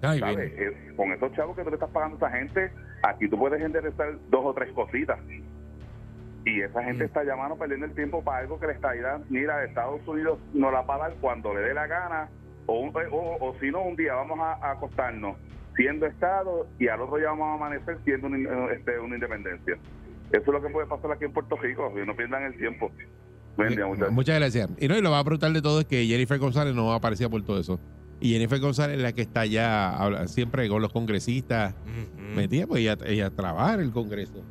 Ay, 0.02 0.20
¿sabes? 0.20 0.52
Eh, 0.56 0.92
con 0.96 1.12
esos 1.12 1.32
chavos 1.32 1.56
que 1.56 1.62
tú 1.64 1.70
le 1.70 1.74
estás 1.76 1.90
pagando 1.90 2.16
a 2.24 2.28
esa 2.28 2.38
gente, 2.38 2.70
aquí 3.02 3.28
tú 3.28 3.38
puedes 3.38 3.60
enderezar 3.60 4.14
dos 4.28 4.44
o 4.44 4.54
tres 4.54 4.72
cositas. 4.72 5.18
Y 6.46 6.60
esa 6.62 6.82
gente 6.82 7.02
Mm. 7.04 7.06
está 7.08 7.24
llamando, 7.24 7.56
perdiendo 7.56 7.86
el 7.86 7.92
tiempo 7.94 8.22
para 8.22 8.38
algo 8.38 8.58
que 8.58 8.68
le 8.68 8.72
está 8.74 8.94
dando. 8.94 9.26
Mira, 9.28 9.62
Estados 9.64 10.00
Unidos 10.06 10.38
nos 10.54 10.72
la 10.72 10.80
va 10.82 10.94
a 10.94 10.98
dar 10.98 11.14
cuando 11.20 11.52
le 11.52 11.60
dé 11.60 11.74
la 11.74 11.86
gana, 11.86 12.28
o, 12.66 12.80
un- 12.80 12.92
o, 12.96 13.36
o 13.40 13.54
si 13.60 13.70
no, 13.70 13.82
un 13.82 13.96
día 13.96 14.14
vamos 14.14 14.38
a, 14.40 14.52
a 14.64 14.70
acostarnos 14.72 15.36
siendo 15.76 16.06
Estado 16.06 16.66
y 16.78 16.88
al 16.88 17.00
otro 17.02 17.16
día 17.18 17.28
vamos 17.28 17.48
a 17.48 17.54
amanecer 17.54 17.98
siendo 18.04 18.28
una, 18.28 18.38
in- 18.38 18.48
este, 18.74 18.98
una 18.98 19.16
independencia. 19.16 19.74
Eso 20.32 20.40
es 20.40 20.46
lo 20.46 20.62
que 20.62 20.68
puede 20.70 20.86
pasar 20.86 21.12
aquí 21.12 21.24
en 21.26 21.32
Puerto 21.32 21.56
Rico, 21.56 21.92
y 22.02 22.06
no 22.06 22.16
pierdan 22.16 22.44
el 22.44 22.56
tiempo. 22.56 22.90
Buen 23.56 23.74
día, 23.74 23.86
muchachos. 23.86 24.12
Muchas 24.12 24.38
gracias. 24.38 24.68
Y 24.78 24.86
no, 24.88 24.96
y 24.96 25.02
lo 25.02 25.10
más 25.10 25.24
brutal 25.24 25.52
de 25.52 25.62
todo 25.62 25.80
es 25.80 25.86
que 25.86 26.04
Jennifer 26.06 26.38
González 26.38 26.74
no 26.74 26.92
aparecía 26.92 27.28
por 27.28 27.42
todo 27.42 27.58
eso. 27.60 27.80
Y 28.20 28.32
Jennifer 28.32 28.58
González 28.60 28.96
es 28.96 29.02
la 29.02 29.12
que 29.12 29.22
está 29.22 29.40
allá 29.40 29.90
habla- 29.96 30.26
siempre 30.28 30.68
con 30.68 30.80
los 30.80 30.92
congresistas 30.92 31.74
metida, 32.34 32.66
pues 32.66 32.80
ella, 32.82 32.96
ella 33.06 33.30
trabaja 33.30 33.74
en 33.74 33.80
el 33.80 33.92
Congreso. 33.92 34.42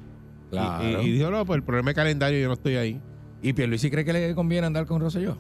Y- 0.56 0.66
Claro. 0.90 1.02
Y, 1.02 1.06
y 1.08 1.12
dijo, 1.12 1.30
no, 1.32 1.46
pues 1.46 1.58
el 1.58 1.64
problema 1.64 1.92
es 1.92 1.96
calendario, 1.96 2.40
yo 2.40 2.48
no 2.48 2.54
estoy 2.54 2.76
ahí. 2.76 3.02
¿Y 3.42 3.54
Pierluisi 3.54 3.90
cree 3.92 4.04
que 4.06 4.14
le 4.14 4.34
conviene 4.36 4.66
andar 4.68 4.86
con 4.86 5.02
Rosselló? 5.02 5.38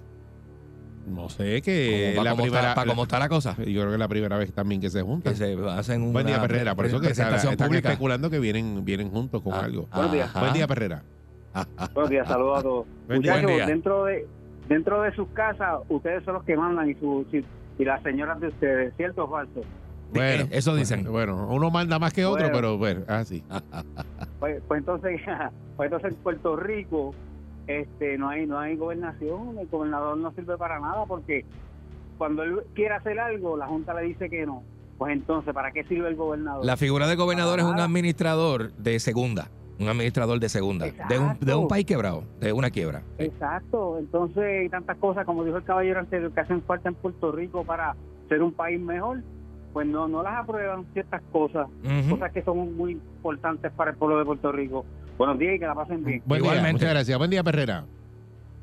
No 1.08 1.30
sé, 1.30 1.62
que 1.62 2.14
Como 2.16 2.24
la 2.24 2.32
cómo 2.32 2.44
primera... 2.44 2.62
está, 2.70 2.76
para 2.76 2.90
cómo 2.90 3.04
está 3.04 3.20
la 3.20 3.30
cosa. 3.30 3.56
Yo 3.58 3.64
creo 3.64 3.88
que 3.88 3.94
es 3.94 4.00
la 4.00 4.08
primera 4.08 4.38
vez 4.38 4.52
también 4.54 4.82
que 4.82 4.90
se 4.90 5.02
juntan. 5.04 5.34
Que 5.34 5.38
se 5.38 5.56
hacen 5.70 6.02
una 6.02 6.12
Buen 6.14 6.26
día, 6.26 6.42
Perrera. 6.42 6.74
Por 6.76 6.86
eso 6.88 7.00
que 7.00 7.10
está- 7.12 7.36
están 7.36 7.56
pública. 7.68 7.90
especulando 7.90 8.30
que 8.32 8.40
vienen, 8.40 8.84
vienen 8.84 9.12
juntos 9.12 9.42
con 9.44 9.54
Ah, 9.54 9.62
algo. 9.66 9.88
Buenos 9.94 10.12
días. 10.12 10.30
ajá. 10.30 10.40
Buen 10.40 10.54
día, 10.54 10.68
Perrera. 10.68 11.04
Buenos 11.94 12.10
días, 12.10 12.28
saludos 12.28 12.60
a 12.60 12.62
todos. 12.64 12.86
Buen 13.08 13.22
día. 13.22 13.32
Muchachos, 13.34 13.44
Buen 13.52 13.56
día. 13.58 13.66
dentro 13.68 14.06
de 14.06 14.28
dentro 14.68 15.02
de 15.04 15.14
sus 15.16 15.28
casas, 15.30 15.76
ustedes 15.90 16.24
son 16.26 16.34
los 16.34 16.44
que 16.44 16.58
mandan 16.58 16.90
y, 16.90 16.96
su, 16.96 17.24
y 17.78 17.86
las 17.86 18.02
señoras 18.02 18.40
de 18.42 18.48
ustedes, 18.48 18.94
¿cierto 18.98 19.26
o 19.26 19.30
falso? 19.30 19.62
Bueno, 20.12 20.46
Eh, 20.46 20.50
eso 20.54 20.76
dicen. 20.76 21.04
Bueno, 21.04 21.48
uno 21.52 21.70
manda 21.70 22.00
más 22.00 22.14
que 22.14 22.26
otro, 22.26 22.46
Bueno. 22.46 22.56
pero 22.56 22.78
bueno, 22.80 23.02
así. 23.08 23.44
Pues, 24.39 24.62
pues 24.68 24.80
entonces, 24.80 25.22
pues 25.77 25.88
entonces 25.88 26.13
en 26.13 26.24
Puerto 26.24 26.56
Rico 26.56 27.13
este 27.68 28.18
no 28.18 28.30
hay 28.30 28.46
no 28.46 28.60
hay 28.60 28.75
gobernación, 28.75 29.58
el 29.58 29.68
gobernador 29.68 30.18
no 30.18 30.32
sirve 30.34 30.56
para 30.58 30.80
nada 30.80 31.06
porque 31.08 31.46
cuando 32.18 32.44
él 32.44 32.62
quiere 32.74 32.96
hacer 32.96 33.20
algo, 33.20 33.58
la 33.58 33.68
Junta 33.68 33.94
le 33.94 34.08
dice 34.08 34.30
que 34.30 34.46
no. 34.46 34.63
Pues 34.98 35.12
entonces, 35.12 35.54
¿para 35.54 35.72
qué 35.72 35.84
sirve 35.84 36.08
el 36.08 36.15
gobernador? 36.15 36.65
La 36.65 36.77
figura 36.77 37.08
de 37.08 37.15
gobernador 37.15 37.60
es 37.60 37.65
un 37.65 37.80
administrador 37.80 38.72
de 38.74 39.00
segunda. 39.00 39.50
Un 39.77 39.89
administrador 39.89 40.39
de 40.39 40.48
segunda. 40.48 40.86
De 41.10 41.20
un, 41.20 41.38
de 41.38 41.54
un 41.54 41.68
país 41.68 41.86
quebrado. 41.86 42.24
De 42.39 42.54
una 42.54 42.70
quiebra. 42.70 43.04
Exacto, 43.18 43.98
entonces 44.00 44.44
hay 44.44 44.70
tantas 44.70 44.98
cosas, 44.98 45.25
como 45.25 45.44
dijo 45.44 45.58
el 45.58 45.65
caballero 45.65 46.00
anterior, 46.00 46.32
que 46.32 46.39
hacen 46.39 46.62
falta 46.62 46.88
en 46.88 46.96
Puerto 46.96 47.34
Rico 47.34 47.65
para 47.65 47.96
ser 48.30 48.42
un 48.42 48.54
país 48.54 48.80
mejor, 48.80 49.22
pues 49.75 49.86
no, 49.88 50.08
no 50.08 50.24
las 50.24 50.36
aprueban 50.38 50.86
ciertas 50.94 51.22
cosas, 51.34 51.67
cosas 52.10 52.32
que 52.32 52.41
son 52.44 52.77
muy 52.77 52.94
importantes 52.94 53.70
para 53.74 53.91
el 53.91 53.98
pueblo 53.98 54.17
de 54.20 54.24
Puerto 54.24 54.50
Rico. 54.53 54.86
Buenos 55.17 55.38
días 55.38 55.55
y 55.58 55.60
que 55.60 55.65
la 55.67 55.75
pasen 55.75 56.01
bien. 56.01 56.22
Buen 56.25 56.41
día, 56.41 56.50
Igualmente. 56.51 56.72
muchas 56.72 56.89
gracias. 56.91 57.17
Buen 57.17 57.29
día, 57.29 57.44
Perrera. 57.44 57.84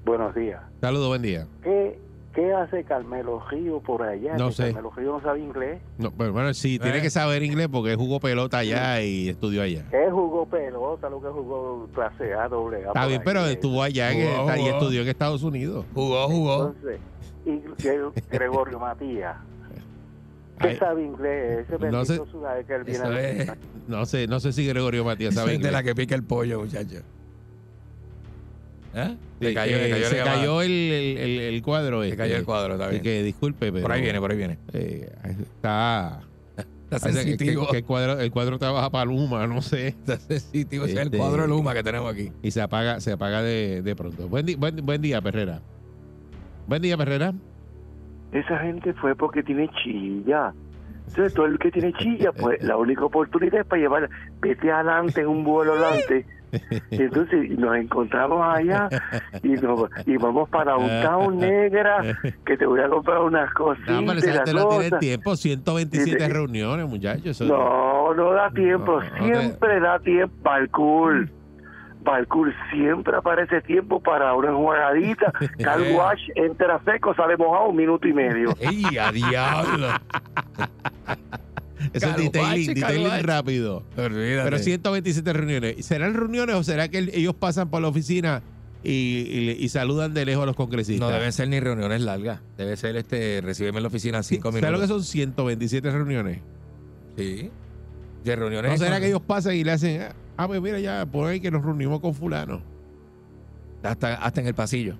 Buenos 0.06 0.34
días. 0.34 0.62
Saludos, 0.80 1.08
buen 1.08 1.20
día. 1.20 1.46
¿Qué, 1.62 1.98
qué 2.34 2.54
hace 2.54 2.84
Carmelo 2.84 3.42
Río 3.50 3.80
por 3.80 4.02
allá? 4.02 4.38
No 4.38 4.52
sé. 4.52 4.72
Carmelo 4.72 4.90
Río 4.96 5.12
no 5.12 5.20
sabe 5.20 5.40
inglés. 5.40 5.82
No, 5.98 6.10
bueno, 6.12 6.32
bueno, 6.32 6.54
sí, 6.54 6.78
tiene 6.78 7.00
Eh. 7.00 7.02
que 7.02 7.10
saber 7.10 7.42
inglés 7.42 7.68
porque 7.70 7.94
jugó 7.94 8.18
pelota 8.18 8.56
allá 8.58 9.02
y 9.02 9.28
estudió 9.28 9.60
allá. 9.60 9.84
Él 9.92 10.10
jugó 10.12 10.46
pelota, 10.46 11.10
lo 11.10 11.20
que 11.20 11.28
jugó 11.28 11.88
clase 11.94 12.32
A, 12.32 12.48
doble 12.48 12.84
A. 12.86 12.88
Está 12.88 13.06
bien, 13.06 13.20
pero 13.22 13.44
estuvo 13.44 13.82
allá 13.82 14.12
en- 14.12 14.34
Jugó, 14.34 14.56
y 14.56 14.66
estudió 14.66 15.02
en 15.02 15.08
Estados 15.08 15.42
Unidos. 15.42 15.84
Jugó, 15.92 16.26
jugó. 16.26 16.68
Entonces, 16.68 17.00
y 17.44 17.50
Gre- 17.82 18.12
Gregorio 18.30 18.78
Matías. 18.80 19.36
¿Qué 20.60 20.68
Ay, 20.68 20.76
sabe 20.76 21.02
inglés? 21.04 21.66
Ese 21.68 21.90
No 21.90 22.04
sé. 22.04 22.16
sabe 22.16 22.64
que 22.64 22.74
él 22.74 22.84
viene 22.84 22.98
Eso 23.04 23.10
de- 23.10 23.42
es. 23.42 23.52
No 23.88 24.06
sé, 24.06 24.26
no 24.28 24.38
sé 24.38 24.52
si 24.52 24.66
Gregorio 24.66 25.04
Matías 25.04 25.34
sabe 25.34 25.50
de 25.50 25.54
inglés. 25.56 25.72
la 25.72 25.82
que 25.82 25.94
pica 25.94 26.14
el 26.14 26.22
pollo, 26.22 26.60
muchacho. 26.60 26.98
¿Eh? 28.94 29.16
Sí, 29.40 29.46
Se 29.46 29.54
cayó, 29.54 29.76
eh, 29.76 29.84
se 29.84 29.90
cayó, 30.18 30.60
se 30.60 30.66
el, 30.66 30.72
el- 30.72 31.18
el- 31.18 31.40
el 31.54 31.62
cuadro. 31.62 32.02
Se 32.02 32.08
este. 32.08 32.16
cayó 32.18 32.36
el 32.36 32.44
cuadro, 32.44 32.74
está 32.74 32.88
bien. 32.88 33.02
que 33.02 33.22
disculpe, 33.22 33.72
pero. 33.72 33.82
Por 33.82 33.92
ahí 33.92 34.02
viene, 34.02 34.20
por 34.20 34.30
ahí 34.30 34.36
viene. 34.36 34.58
eh, 34.74 35.10
está. 35.40 36.20
Está 36.56 36.98
parece 37.00 37.20
que- 37.20 37.24
sensitivo. 37.38 37.64
que- 37.66 37.70
que 37.72 37.78
el, 37.78 37.84
cuadro, 37.84 38.20
el 38.20 38.30
cuadro 38.30 38.58
trabaja 38.58 38.90
para 38.90 39.06
Luma, 39.06 39.46
no 39.46 39.62
sé. 39.62 39.88
Está 39.88 40.18
sensitivo. 40.18 40.84
El 40.84 40.98
Este- 40.98 41.16
cuadro 41.16 41.42
de 41.42 41.48
Luma 41.48 41.72
que 41.72 41.82
tenemos 41.82 42.12
aquí. 42.12 42.30
Y 42.42 42.50
se 42.50 42.60
apaga, 42.60 43.00
se 43.00 43.12
apaga 43.12 43.42
de, 43.42 43.80
de 43.80 43.96
pronto. 43.96 44.28
Buen, 44.28 44.44
di- 44.44 44.56
buen, 44.56 44.76
buen 44.84 45.00
día, 45.00 45.22
Perrera. 45.22 45.62
Buen 46.66 46.82
día, 46.82 46.96
Perrera. 46.98 47.32
Esa 48.32 48.58
gente 48.58 48.92
fue 48.94 49.14
porque 49.14 49.42
tiene 49.42 49.68
chilla. 49.82 50.52
Entonces, 51.08 51.34
todo 51.34 51.46
el 51.46 51.58
que 51.58 51.70
tiene 51.70 51.92
chilla, 51.94 52.32
pues 52.32 52.62
la 52.62 52.76
única 52.76 53.04
oportunidad 53.04 53.60
es 53.60 53.66
para 53.66 53.82
llevar, 53.82 54.08
vete 54.40 54.70
adelante 54.72 55.20
en 55.20 55.26
un 55.28 55.44
vuelo 55.44 55.72
adelante. 55.74 56.26
Y 56.90 57.00
entonces 57.00 57.48
nos 57.58 57.74
encontramos 57.76 58.46
allá 58.46 58.86
y, 59.42 59.48
nos, 59.52 59.88
y 60.04 60.18
vamos 60.18 60.50
para 60.50 60.72
Downtown 60.72 61.38
Negra, 61.38 62.02
que 62.44 62.58
te 62.58 62.66
voy 62.66 62.78
a 62.80 62.90
comprar 62.90 63.20
unas 63.22 63.48
No, 63.58 63.74
pero 63.74 63.74
cositas. 63.74 64.16
esa 64.18 64.32
gente 64.44 64.52
no 64.52 64.68
tiene 64.68 64.84
cosas. 64.84 65.00
tiempo. 65.00 65.36
127 65.36 66.10
Dice- 66.18 66.28
reuniones, 66.30 66.86
muchachos. 66.86 67.24
Eso- 67.40 67.46
No, 67.46 68.12
no 68.12 68.32
da 68.32 68.50
tiempo, 68.50 69.00
No, 69.00 69.16
no 69.18 69.24
siempre 69.34 69.80
da 69.80 69.98
tiempo. 70.00 70.34
Parkour, 70.42 71.26
parkour, 72.02 72.52
siempre 72.72 73.16
aparece 73.16 73.60
tiempo 73.62 74.00
para 74.00 74.34
una 74.34 74.52
jugadita. 74.52 75.32
Car 75.62 75.80
wash, 75.94 76.20
entra 76.34 76.80
seco, 76.84 77.14
sale 77.14 77.36
mojado 77.36 77.68
un 77.68 77.76
minuto 77.76 78.06
y 78.08 78.12
medio. 78.12 78.54
¡Ey, 78.60 78.96
a 78.98 79.10
diablo! 79.12 79.88
Eso 81.92 82.06
es 82.10 82.16
detailing, 82.16 82.74
detailing 82.74 83.22
rápido. 83.24 83.82
Olvídate. 83.96 84.44
Pero 84.44 84.58
127 84.58 85.32
reuniones. 85.32 85.84
¿Serán 85.84 86.14
reuniones 86.14 86.54
o 86.56 86.62
será 86.62 86.88
que 86.88 86.98
el- 86.98 87.10
ellos 87.14 87.34
pasan 87.34 87.70
por 87.70 87.82
la 87.82 87.88
oficina 87.88 88.42
y, 88.84 88.90
y- 89.28 89.56
y 89.58 89.68
saludan 89.68 90.14
de 90.14 90.24
lejos 90.24 90.44
a 90.44 90.46
los 90.46 90.56
congresistas? 90.56 91.08
No 91.08 91.14
deben 91.14 91.32
ser 91.32 91.48
ni 91.48 91.58
reuniones 91.60 92.00
largas. 92.02 92.40
Debe 92.56 92.76
ser 92.76 92.96
este, 92.96 93.40
recibirme 93.42 93.78
en 93.78 93.82
la 93.82 93.88
oficina 93.88 94.22
cinco 94.22 94.50
¿Sabes 94.52 94.62
lo 94.62 94.68
que 94.68 94.72
minutos. 94.74 94.88
son 94.88 95.04
127 95.04 95.90
reuniones? 95.90 96.38
Sí. 97.16 97.50
De 98.24 98.36
reuniones. 98.36 98.70
¿No 98.72 98.76
será 98.78 98.92
con- 98.92 99.00
que 99.00 99.06
ellos 99.08 99.22
pasan 99.22 99.54
y 99.56 99.64
le 99.64 99.72
hacen, 99.72 100.02
ah, 100.36 100.46
pues 100.46 100.60
mira, 100.60 100.78
ya, 100.78 101.04
por 101.06 101.28
ahí 101.28 101.40
que 101.40 101.50
nos 101.50 101.64
reunimos 101.64 102.00
con 102.00 102.14
fulano? 102.14 102.62
Hasta, 103.82 104.14
hasta 104.14 104.40
en 104.40 104.46
el 104.46 104.54
pasillo. 104.54 104.94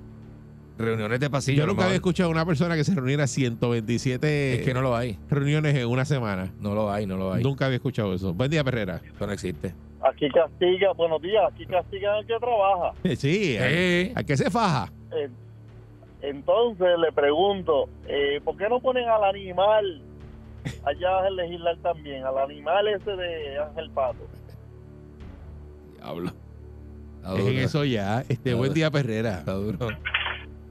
Reuniones 0.79 1.21
de 1.21 1.31
pasillo. 1.31 1.59
Yo 1.61 1.67
nunca 1.67 1.85
había 1.85 1.97
escuchado 1.97 2.29
a 2.31 2.33
una 2.33 2.45
persona 2.47 2.75
que 2.75 2.83
se 2.83 2.95
reuniera 2.95 3.27
127 3.27 4.55
Es 4.55 4.63
que 4.63 4.75
no 4.75 4.81
lo 4.81 4.97
hay. 4.97 5.19
reuniones 5.31 5.75
en 5.77 5.87
una 5.87 6.05
semana. 6.05 6.53
No 6.61 6.75
lo 6.75 6.91
hay, 6.91 7.07
no 7.07 7.17
lo 7.17 7.33
hay. 7.33 7.43
Nunca 7.45 7.67
había 7.67 7.77
escuchado 7.77 8.15
eso. 8.15 8.33
Buen 8.35 8.51
día, 8.51 8.65
Perrera. 8.65 9.01
Eso 9.15 9.27
no 9.27 9.33
existe. 9.33 9.75
Aquí 10.03 10.29
castiga, 10.31 10.93
buenos 10.95 11.23
días, 11.23 11.45
aquí 11.53 11.65
castigan 11.67 12.17
al 12.17 12.27
que 12.27 12.35
trabaja. 12.41 12.93
Sí, 13.17 13.57
¿a, 13.57 13.71
Eh, 13.71 14.13
a 14.17 14.25
qué 14.25 14.37
se 14.37 14.51
faja? 14.51 14.91
Eh, 15.15 15.29
entonces 16.23 16.89
le 16.99 17.13
pregunto, 17.13 17.89
eh, 18.09 18.41
¿por 18.45 18.57
qué 18.57 18.69
no 18.69 18.81
ponen 18.81 19.09
al 19.09 19.23
animal 19.25 20.03
allá 20.85 21.29
en 21.29 21.37
legislar 21.37 21.77
también, 21.79 22.25
al 22.25 22.38
animal 22.38 22.88
ese 22.88 23.11
de 23.16 23.59
Ángel 23.59 23.90
Pato? 23.90 24.27
Diablo. 25.96 26.31
Está 27.16 27.33
Es 27.35 27.38
en 27.40 27.46
duro. 27.46 27.59
eso 27.61 27.85
ya. 27.85 28.20
Este, 28.29 28.55
buen 28.55 28.72
día, 28.75 28.90
Perrera. 28.90 29.38
Está 29.38 29.53
duro. 29.53 29.88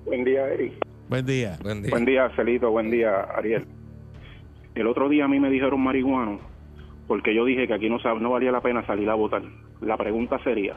Buen 0.06 0.23
día, 0.23 0.47
Eric. 0.47 0.73
Buen 1.10 1.25
día. 1.25 1.58
Buen 1.62 1.82
día. 1.82 1.91
Buen 1.91 2.06
día, 2.06 2.30
Celito. 2.36 2.71
Buen 2.71 2.91
día, 2.91 3.21
Ariel. 3.36 3.65
El 4.75 4.88
otro 4.88 5.10
día 5.10 5.25
a 5.25 5.27
mí 5.27 5.39
me 5.39 5.49
dijeron 5.49 5.80
marihuano 5.82 6.39
porque 7.08 7.36
yo 7.36 7.43
dije 7.43 7.67
que 7.67 7.73
aquí 7.73 7.89
no, 7.89 7.97
no 8.19 8.30
valía 8.32 8.51
la 8.51 8.62
pena 8.62 8.86
salir 8.86 9.10
a 9.10 9.15
votar. 9.15 9.41
La 9.82 9.97
pregunta 9.97 10.39
sería, 10.43 10.75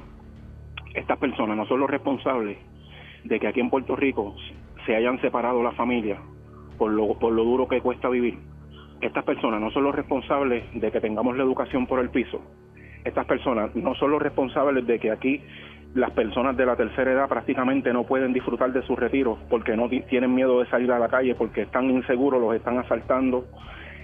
¿estas 0.94 1.18
personas 1.18 1.56
no 1.56 1.64
son 1.66 1.78
los 1.80 1.88
responsables 1.90 2.58
de 3.22 3.38
que 3.38 3.46
aquí 3.46 3.60
en 3.60 3.70
Puerto 3.70 3.94
Rico 3.94 4.34
se 4.84 4.96
hayan 4.96 5.20
separado 5.20 5.62
las 5.62 5.76
familias 5.76 6.18
por 6.76 6.90
lo, 6.90 7.16
por 7.20 7.32
lo 7.32 7.44
duro 7.44 7.68
que 7.68 7.80
cuesta 7.80 8.08
vivir? 8.08 8.38
Estas 9.04 9.22
personas 9.24 9.60
no 9.60 9.70
son 9.70 9.84
los 9.84 9.94
responsables 9.94 10.64
de 10.72 10.90
que 10.90 10.98
tengamos 10.98 11.36
la 11.36 11.42
educación 11.42 11.86
por 11.86 12.00
el 12.00 12.08
piso. 12.08 12.40
Estas 13.04 13.26
personas 13.26 13.76
no 13.76 13.94
son 13.96 14.12
los 14.12 14.22
responsables 14.22 14.86
de 14.86 14.98
que 14.98 15.10
aquí 15.10 15.42
las 15.94 16.10
personas 16.12 16.56
de 16.56 16.64
la 16.64 16.74
tercera 16.74 17.12
edad 17.12 17.28
prácticamente 17.28 17.92
no 17.92 18.04
pueden 18.04 18.32
disfrutar 18.32 18.72
de 18.72 18.80
sus 18.82 18.98
retiros 18.98 19.38
porque 19.50 19.76
no 19.76 19.90
ti- 19.90 20.04
tienen 20.08 20.34
miedo 20.34 20.58
de 20.58 20.70
salir 20.70 20.90
a 20.90 20.98
la 20.98 21.08
calle, 21.08 21.34
porque 21.34 21.60
están 21.62 21.90
inseguros, 21.90 22.40
los 22.40 22.54
están 22.56 22.78
asaltando. 22.78 23.44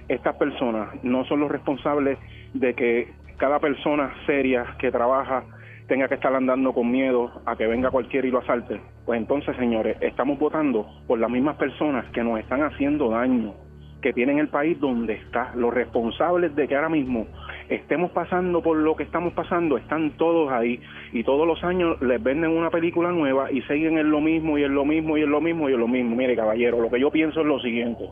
Estas 0.07 0.37
personas 0.37 1.03
no 1.03 1.25
son 1.25 1.41
los 1.41 1.51
responsables 1.51 2.19
de 2.53 2.75
que 2.75 3.09
cada 3.39 3.59
persona 3.59 4.13
seria 4.27 4.67
que 4.79 4.93
trabaja 4.93 5.45
tenga 5.89 6.09
que 6.09 6.17
estar 6.17 6.35
andando 6.35 6.75
con 6.75 6.91
miedo 6.91 7.41
a 7.47 7.57
que 7.57 7.67
venga 7.67 7.91
cualquiera 7.91 8.29
y 8.29 8.31
lo 8.31 8.41
asalte. 8.41 8.83
Pues 9.07 9.19
entonces, 9.19 9.57
señores, 9.57 9.97
estamos 10.03 10.39
votando 10.39 10.87
por 11.09 11.19
las 11.19 11.31
mismas 11.31 11.57
personas 11.57 12.05
que 12.13 12.23
nos 12.23 12.39
están 12.39 12.63
haciendo 12.63 13.09
daño. 13.09 13.55
Que 14.01 14.13
tienen 14.13 14.39
el 14.39 14.49
país 14.49 14.79
donde 14.81 15.15
está. 15.15 15.53
Los 15.55 15.73
responsables 15.73 16.55
de 16.55 16.69
que 16.69 16.75
ahora 16.75 16.89
mismo 16.89 17.27
estemos 17.69 18.11
pasando 18.11 18.63
por 18.63 18.77
lo 18.77 18.97
que 18.97 19.05
estamos 19.05 19.33
pasando 19.33 19.77
están 19.77 20.11
todos 20.13 20.51
ahí 20.51 20.81
y 21.13 21.23
todos 21.23 21.47
los 21.47 21.63
años 21.63 22.01
les 22.03 22.23
venden 22.23 22.51
una 22.51 22.71
película 22.71 23.11
nueva 23.11 23.51
y 23.51 23.63
siguen 23.63 23.99
en 23.99 24.11
lo 24.11 24.21
mismo 24.21 24.59
y 24.59 24.65
en 24.65 24.75
lo 24.75 24.85
mismo 24.85 25.17
y 25.17 25.23
en 25.23 25.31
lo 25.31 25.41
mismo 25.41 25.69
y 25.69 25.75
en 25.75 25.81
lo 25.81 25.89
mismo. 25.89 26.17
Mire, 26.17 26.37
caballero, 26.37 26.81
lo 26.81 26.91
que 26.91 27.01
yo 27.01 27.11
pienso 27.11 27.41
es 27.41 27.47
lo 27.47 27.61
siguiente. 27.61 28.05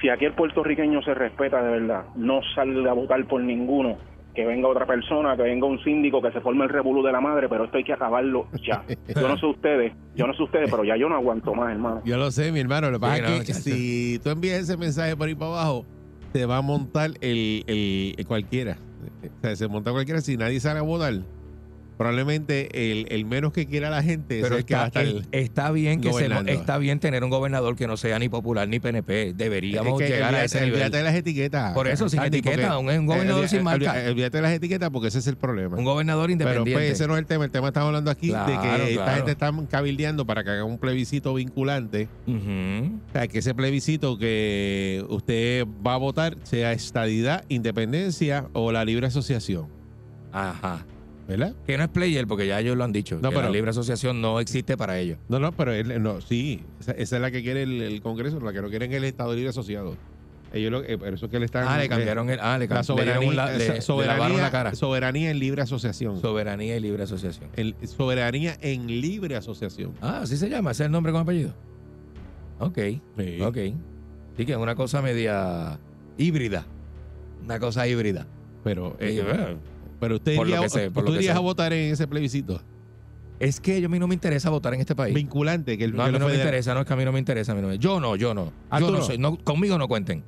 Si 0.00 0.08
aquí 0.08 0.24
el 0.24 0.32
puertorriqueño 0.32 1.00
se 1.02 1.14
respeta 1.14 1.62
de 1.62 1.80
verdad, 1.80 2.04
no 2.16 2.40
salga 2.54 2.90
a 2.90 2.94
votar 2.94 3.24
por 3.26 3.40
ninguno. 3.40 3.96
Que 4.34 4.46
venga 4.46 4.66
otra 4.68 4.86
persona, 4.86 5.36
que 5.36 5.42
venga 5.42 5.66
un 5.66 5.78
síndico, 5.84 6.22
que 6.22 6.32
se 6.32 6.40
forme 6.40 6.64
el 6.64 6.70
revolú 6.70 7.02
de 7.02 7.12
la 7.12 7.20
madre, 7.20 7.48
pero 7.50 7.64
esto 7.64 7.76
hay 7.76 7.84
que 7.84 7.92
acabarlo 7.92 8.46
ya. 8.66 8.82
Yo 9.14 9.28
no 9.28 9.36
sé 9.36 9.44
ustedes, 9.46 9.92
yo 10.16 10.26
no 10.26 10.32
sé 10.34 10.42
ustedes, 10.42 10.70
pero 10.70 10.84
ya 10.84 10.96
yo 10.96 11.08
no 11.08 11.16
aguanto 11.16 11.54
más, 11.54 11.70
hermano. 11.72 12.00
Yo 12.04 12.16
lo 12.16 12.30
sé, 12.30 12.50
mi 12.50 12.60
hermano. 12.60 12.90
Lo 12.90 12.98
que 12.98 13.00
pasa 13.02 13.16
es 13.36 13.46
que 13.46 13.52
si 13.54 14.18
tú 14.24 14.30
envías 14.30 14.60
ese 14.60 14.76
mensaje 14.78 15.14
por 15.16 15.28
ahí 15.28 15.34
para 15.34 15.50
abajo, 15.50 15.84
te 16.32 16.46
va 16.46 16.56
a 16.56 16.62
montar 16.62 17.10
el, 17.20 17.62
el- 17.66 18.14
el 18.16 18.26
cualquiera. 18.26 18.78
O 19.38 19.40
sea, 19.42 19.54
se 19.54 19.68
monta 19.68 19.90
cualquiera. 19.92 20.20
Si 20.22 20.36
nadie 20.38 20.60
sale 20.60 20.78
a 20.78 20.82
votar, 20.82 21.12
probablemente 22.02 22.90
el, 22.92 23.06
el 23.10 23.24
menos 23.24 23.52
que 23.52 23.66
quiera 23.66 23.90
la 23.90 24.02
gente 24.02 24.40
Pero 24.42 24.54
es 24.56 24.60
el 24.60 24.64
que 24.66 24.74
va 24.74 24.84
a 24.84 24.86
está, 24.88 25.02
estar. 25.02 25.22
está 25.32 25.70
bien 25.70 26.00
que 26.00 26.12
se, 26.12 26.26
está 26.52 26.78
bien 26.78 26.98
tener 27.00 27.24
un 27.24 27.30
gobernador 27.30 27.76
que 27.76 27.86
no 27.86 27.96
sea 27.96 28.18
ni 28.18 28.28
popular 28.28 28.68
ni 28.68 28.80
PNP. 28.80 29.32
Deberíamos 29.34 30.00
Es 30.00 30.06
que 30.08 30.12
llegar 30.14 30.34
a 30.34 30.44
ese 30.44 30.58
nivel. 30.60 30.74
olvídate 30.74 30.96
de 30.98 31.02
las 31.04 31.14
etiquetas. 31.14 31.72
Por 31.74 31.88
eso, 31.88 32.08
sin 32.08 32.22
etiqueta, 32.22 32.78
un- 32.78 32.88
un 32.88 33.06
gobernador 33.06 33.48
sin 33.48 33.62
marca. 33.62 33.94
olví- 33.94 34.10
Olvídate 34.10 34.36
de 34.38 34.42
las 34.42 34.52
etiquetas 34.52 34.90
porque 34.90 35.08
ese 35.08 35.18
es 35.20 35.26
el 35.26 35.36
problema. 35.36 35.76
Un 35.76 35.84
gobernador 35.84 36.24
Pero 36.26 36.32
independiente. 36.32 36.72
pues 36.72 36.90
ese 36.92 37.06
no 37.06 37.14
es 37.14 37.20
el 37.20 37.26
tema. 37.26 37.44
El 37.44 37.50
tema 37.50 37.68
estamos 37.68 37.86
hablando 37.88 38.10
aquí 38.10 38.26
de 38.28 38.32
Claro, 38.32 38.84
que 38.84 38.92
esta 38.92 39.14
gente 39.14 39.30
está 39.32 39.52
cabildeando 39.70 40.26
para 40.26 40.44
que 40.44 40.50
haga 40.50 40.64
un 40.64 40.78
plebiscito 40.78 41.34
vinculante. 41.34 42.08
O 42.26 43.12
sea, 43.12 43.28
que 43.28 43.38
ese 43.38 43.54
plebiscito 43.54 44.18
que 44.18 45.04
usted 45.08 45.66
va 45.86 45.94
a 45.94 45.98
votar 45.98 46.36
sea 46.42 46.72
estadidad, 46.72 47.44
independencia 47.48 48.46
o 48.52 48.72
la 48.72 48.84
libre 48.84 49.06
asociación. 49.06 49.66
Ajá. 50.32 50.84
¿Verdad? 51.28 51.54
Que 51.66 51.78
no 51.78 51.84
es 51.84 51.88
player, 51.90 52.26
porque 52.26 52.46
ya 52.46 52.58
ellos 52.60 52.76
lo 52.76 52.84
han 52.84 52.92
dicho. 52.92 53.16
No, 53.22 53.30
que 53.30 53.36
pero- 53.36 53.46
la 53.48 53.52
libre 53.52 53.70
asociación 53.70 54.20
no 54.20 54.40
existe 54.40 54.76
para 54.76 54.98
ellos. 54.98 55.18
No, 55.28 55.38
no, 55.38 55.52
pero 55.52 55.72
él, 55.72 56.02
no, 56.02 56.20
sí, 56.20 56.64
esa, 56.80 56.92
esa 56.92 57.16
es 57.16 57.22
la 57.22 57.30
que 57.30 57.42
quiere 57.42 57.62
el, 57.62 57.80
el 57.80 58.02
Congreso, 58.02 58.40
la 58.40 58.52
que 58.52 58.60
no 58.60 58.68
quieren 58.68 58.90
es 58.90 58.98
el 58.98 59.04
Estado 59.04 59.34
Libre 59.34 59.50
Asociado. 59.50 59.96
Ellos 60.52 60.70
lo, 60.70 60.82
eh, 60.84 60.98
por 60.98 61.08
eso 61.08 61.26
es 61.26 61.32
que 61.32 61.38
le 61.38 61.46
están... 61.46 61.66
Ah, 61.66 61.78
le 61.78 61.84
eh, 61.84 61.88
cambiaron 61.88 62.28
el. 62.28 62.38
Ah, 62.38 62.58
le, 62.58 62.66
la 62.68 62.82
cam- 62.82 62.96
le 62.96 63.04
dieron 63.04 63.24
un 63.24 63.36
la- 63.36 63.46
soberanía, 63.46 63.74
le- 63.74 63.80
soberanía, 63.80 64.42
la 64.42 64.50
cara. 64.50 64.74
soberanía 64.74 65.30
en 65.30 65.38
libre 65.38 65.62
asociación. 65.62 66.20
Soberanía 66.20 66.76
y 66.76 66.80
libre 66.80 67.04
asociación. 67.04 67.48
El- 67.56 67.74
soberanía 67.86 68.58
en 68.60 68.86
libre 69.00 69.36
asociación. 69.36 69.94
Ah, 70.02 70.20
así 70.24 70.36
se 70.36 70.50
llama. 70.50 70.72
¿Ese 70.72 70.82
es 70.82 70.86
el 70.86 70.92
nombre 70.92 71.10
con 71.12 71.22
apellido? 71.22 71.54
Ok. 72.58 72.78
Sí. 73.16 73.40
Ok. 73.40 73.56
Sí, 74.36 74.44
que 74.44 74.52
es 74.52 74.58
una 74.58 74.74
cosa 74.74 75.00
media 75.00 75.78
híbrida. 76.18 76.66
Una 77.44 77.58
cosa 77.58 77.86
híbrida. 77.88 78.26
Pero, 78.62 78.96
eh, 79.00 79.22
eh, 79.26 79.56
pero 80.02 80.16
usted 80.16 80.34
por 80.36 80.46
lo 80.48 80.52
iría, 80.56 80.62
que 80.64 80.68
sé, 80.68 80.90
por 80.90 81.04
tú 81.04 81.10
lo 81.12 81.18
que 81.18 81.22
irías 81.22 81.34
sé. 81.34 81.38
a 81.38 81.40
votar 81.40 81.72
en 81.72 81.92
ese 81.92 82.06
plebiscito 82.08 82.60
Es 83.38 83.60
que 83.60 83.84
a 83.84 83.88
mí 83.88 83.98
no 83.98 84.06
me 84.08 84.14
interesa 84.14 84.50
votar 84.50 84.74
en 84.74 84.80
este 84.80 84.94
país. 84.96 85.14
vinculante. 85.14 85.78
Que 85.78 85.84
el, 85.84 85.94
No, 85.96 86.02
a 86.02 86.06
que 86.06 86.12
mí 86.12 86.18
no 86.18 86.26
me 86.26 86.32
federal- 86.32 86.46
interesa, 86.48 86.74
no 86.74 86.80
es 86.80 86.86
que 86.86 86.92
a 86.92 86.96
mí 86.96 87.04
no 87.04 87.12
me 87.12 87.18
interesa. 87.18 87.52
a 87.52 87.54
mí 87.54 87.60
no 87.62 87.68
me- 87.68 87.78
yo 87.78 87.98
no, 88.00 88.16
yo 88.16 88.34
no. 88.34 88.52
Ah, 88.70 88.78
yo 88.80 88.86
tú 88.86 88.92
no, 88.92 88.98
no. 88.98 89.04
soy. 89.04 89.18
No, 89.18 89.36
conmigo 89.38 89.78
no 89.78 89.88
cuenten. 89.88 90.22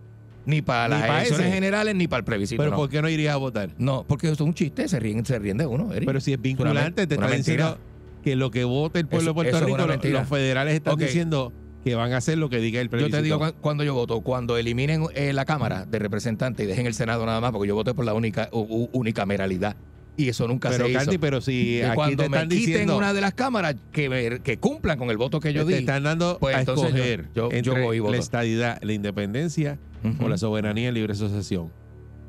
Ni 0.46 0.62
para 0.62 0.88
Ni 0.94 1.00
las 1.00 1.08
pa' 1.08 1.16
elecciones 1.18 1.46
ese. 1.46 1.54
generales 1.54 1.94
ni 1.94 2.06
para 2.08 2.18
el 2.20 2.24
plebiscito. 2.24 2.60
Pero 2.60 2.70
no. 2.72 2.76
¿por 2.76 2.88
qué 2.90 3.00
no 3.02 3.08
irías 3.08 3.34
a 3.34 3.36
votar? 3.38 3.70
No, 3.78 4.04
porque 4.06 4.26
eso 4.26 4.34
es 4.34 4.40
un 4.40 4.54
chiste, 4.54 4.88
se 4.88 4.98
ríen, 5.00 5.24
se 5.24 5.38
ríen 5.38 5.56
de 5.58 5.66
uno. 5.66 5.92
Eric. 5.92 6.06
Pero 6.06 6.20
si 6.20 6.32
es 6.32 6.40
vinculante, 6.40 7.06
te 7.06 7.16
una 7.16 7.26
está 7.26 7.36
mentira. 7.36 7.64
diciendo 7.66 7.78
que 8.22 8.36
lo 8.36 8.50
que 8.50 8.64
vote 8.64 8.98
el 9.00 9.06
pueblo 9.06 9.22
Eso- 9.22 9.30
de 9.30 9.34
Puerto 9.34 9.48
eso 9.50 9.58
es 9.58 9.64
Rico, 9.64 9.74
una 9.76 9.84
lo- 9.86 9.92
mentira. 9.92 10.20
los 10.20 10.28
federales 10.28 10.74
están 10.74 10.94
Ok. 10.94 11.00
diciendo 11.00 11.52
que 11.84 11.94
van 11.94 12.12
a 12.12 12.16
hacer 12.16 12.38
lo 12.38 12.48
que 12.48 12.58
diga 12.58 12.80
el 12.80 12.86
Yo 12.86 12.90
plebiscito. 12.92 13.16
te 13.18 13.22
digo 13.22 13.38
cu- 13.38 13.52
cuando 13.60 13.84
yo 13.84 13.92
voto, 13.94 14.20
cuando 14.22 14.56
eliminen 14.56 15.04
eh, 15.14 15.32
la 15.32 15.44
Cámara 15.44 15.84
de 15.84 15.98
Representantes 15.98 16.64
y 16.64 16.66
dejen 16.66 16.86
el 16.86 16.94
Senado 16.94 17.24
nada 17.26 17.40
más, 17.40 17.52
porque 17.52 17.68
yo 17.68 17.74
voté 17.74 17.92
por 17.94 18.04
la 18.04 18.14
única 18.14 18.48
unicameralidad. 18.52 19.76
Y 20.16 20.28
eso 20.28 20.46
nunca 20.46 20.70
pero 20.70 20.86
se 20.86 20.92
Candy, 20.92 21.10
hizo. 21.14 21.20
pero 21.20 21.40
si 21.40 21.82
aquí 21.82 21.94
cuando 21.96 22.22
te 22.22 22.28
me 22.28 22.36
están 22.36 22.48
quiten 22.48 22.66
diciendo 22.66 22.96
una 22.96 23.12
de 23.12 23.20
las 23.20 23.34
cámaras, 23.34 23.74
que, 23.92 24.08
me- 24.08 24.40
que 24.40 24.58
cumplan 24.58 24.96
con 24.96 25.10
el 25.10 25.16
voto 25.16 25.40
que 25.40 25.52
yo 25.52 25.64
te 25.66 25.72
di. 25.72 25.78
están 25.80 26.04
dando 26.04 26.38
pues 26.38 26.54
a 26.54 26.62
yo- 26.62 26.74
escoger 26.74 27.28
yo- 27.34 27.50
yo 27.50 27.56
entre 27.56 27.82
voy 27.82 27.96
y 27.96 28.00
voto. 28.00 28.12
la 28.12 28.18
estadidad, 28.18 28.78
la 28.82 28.92
independencia 28.92 29.78
o 30.20 30.28
la 30.28 30.38
soberanía 30.38 30.88
en 30.88 30.94
libre 30.94 31.12
asociación. 31.14 31.72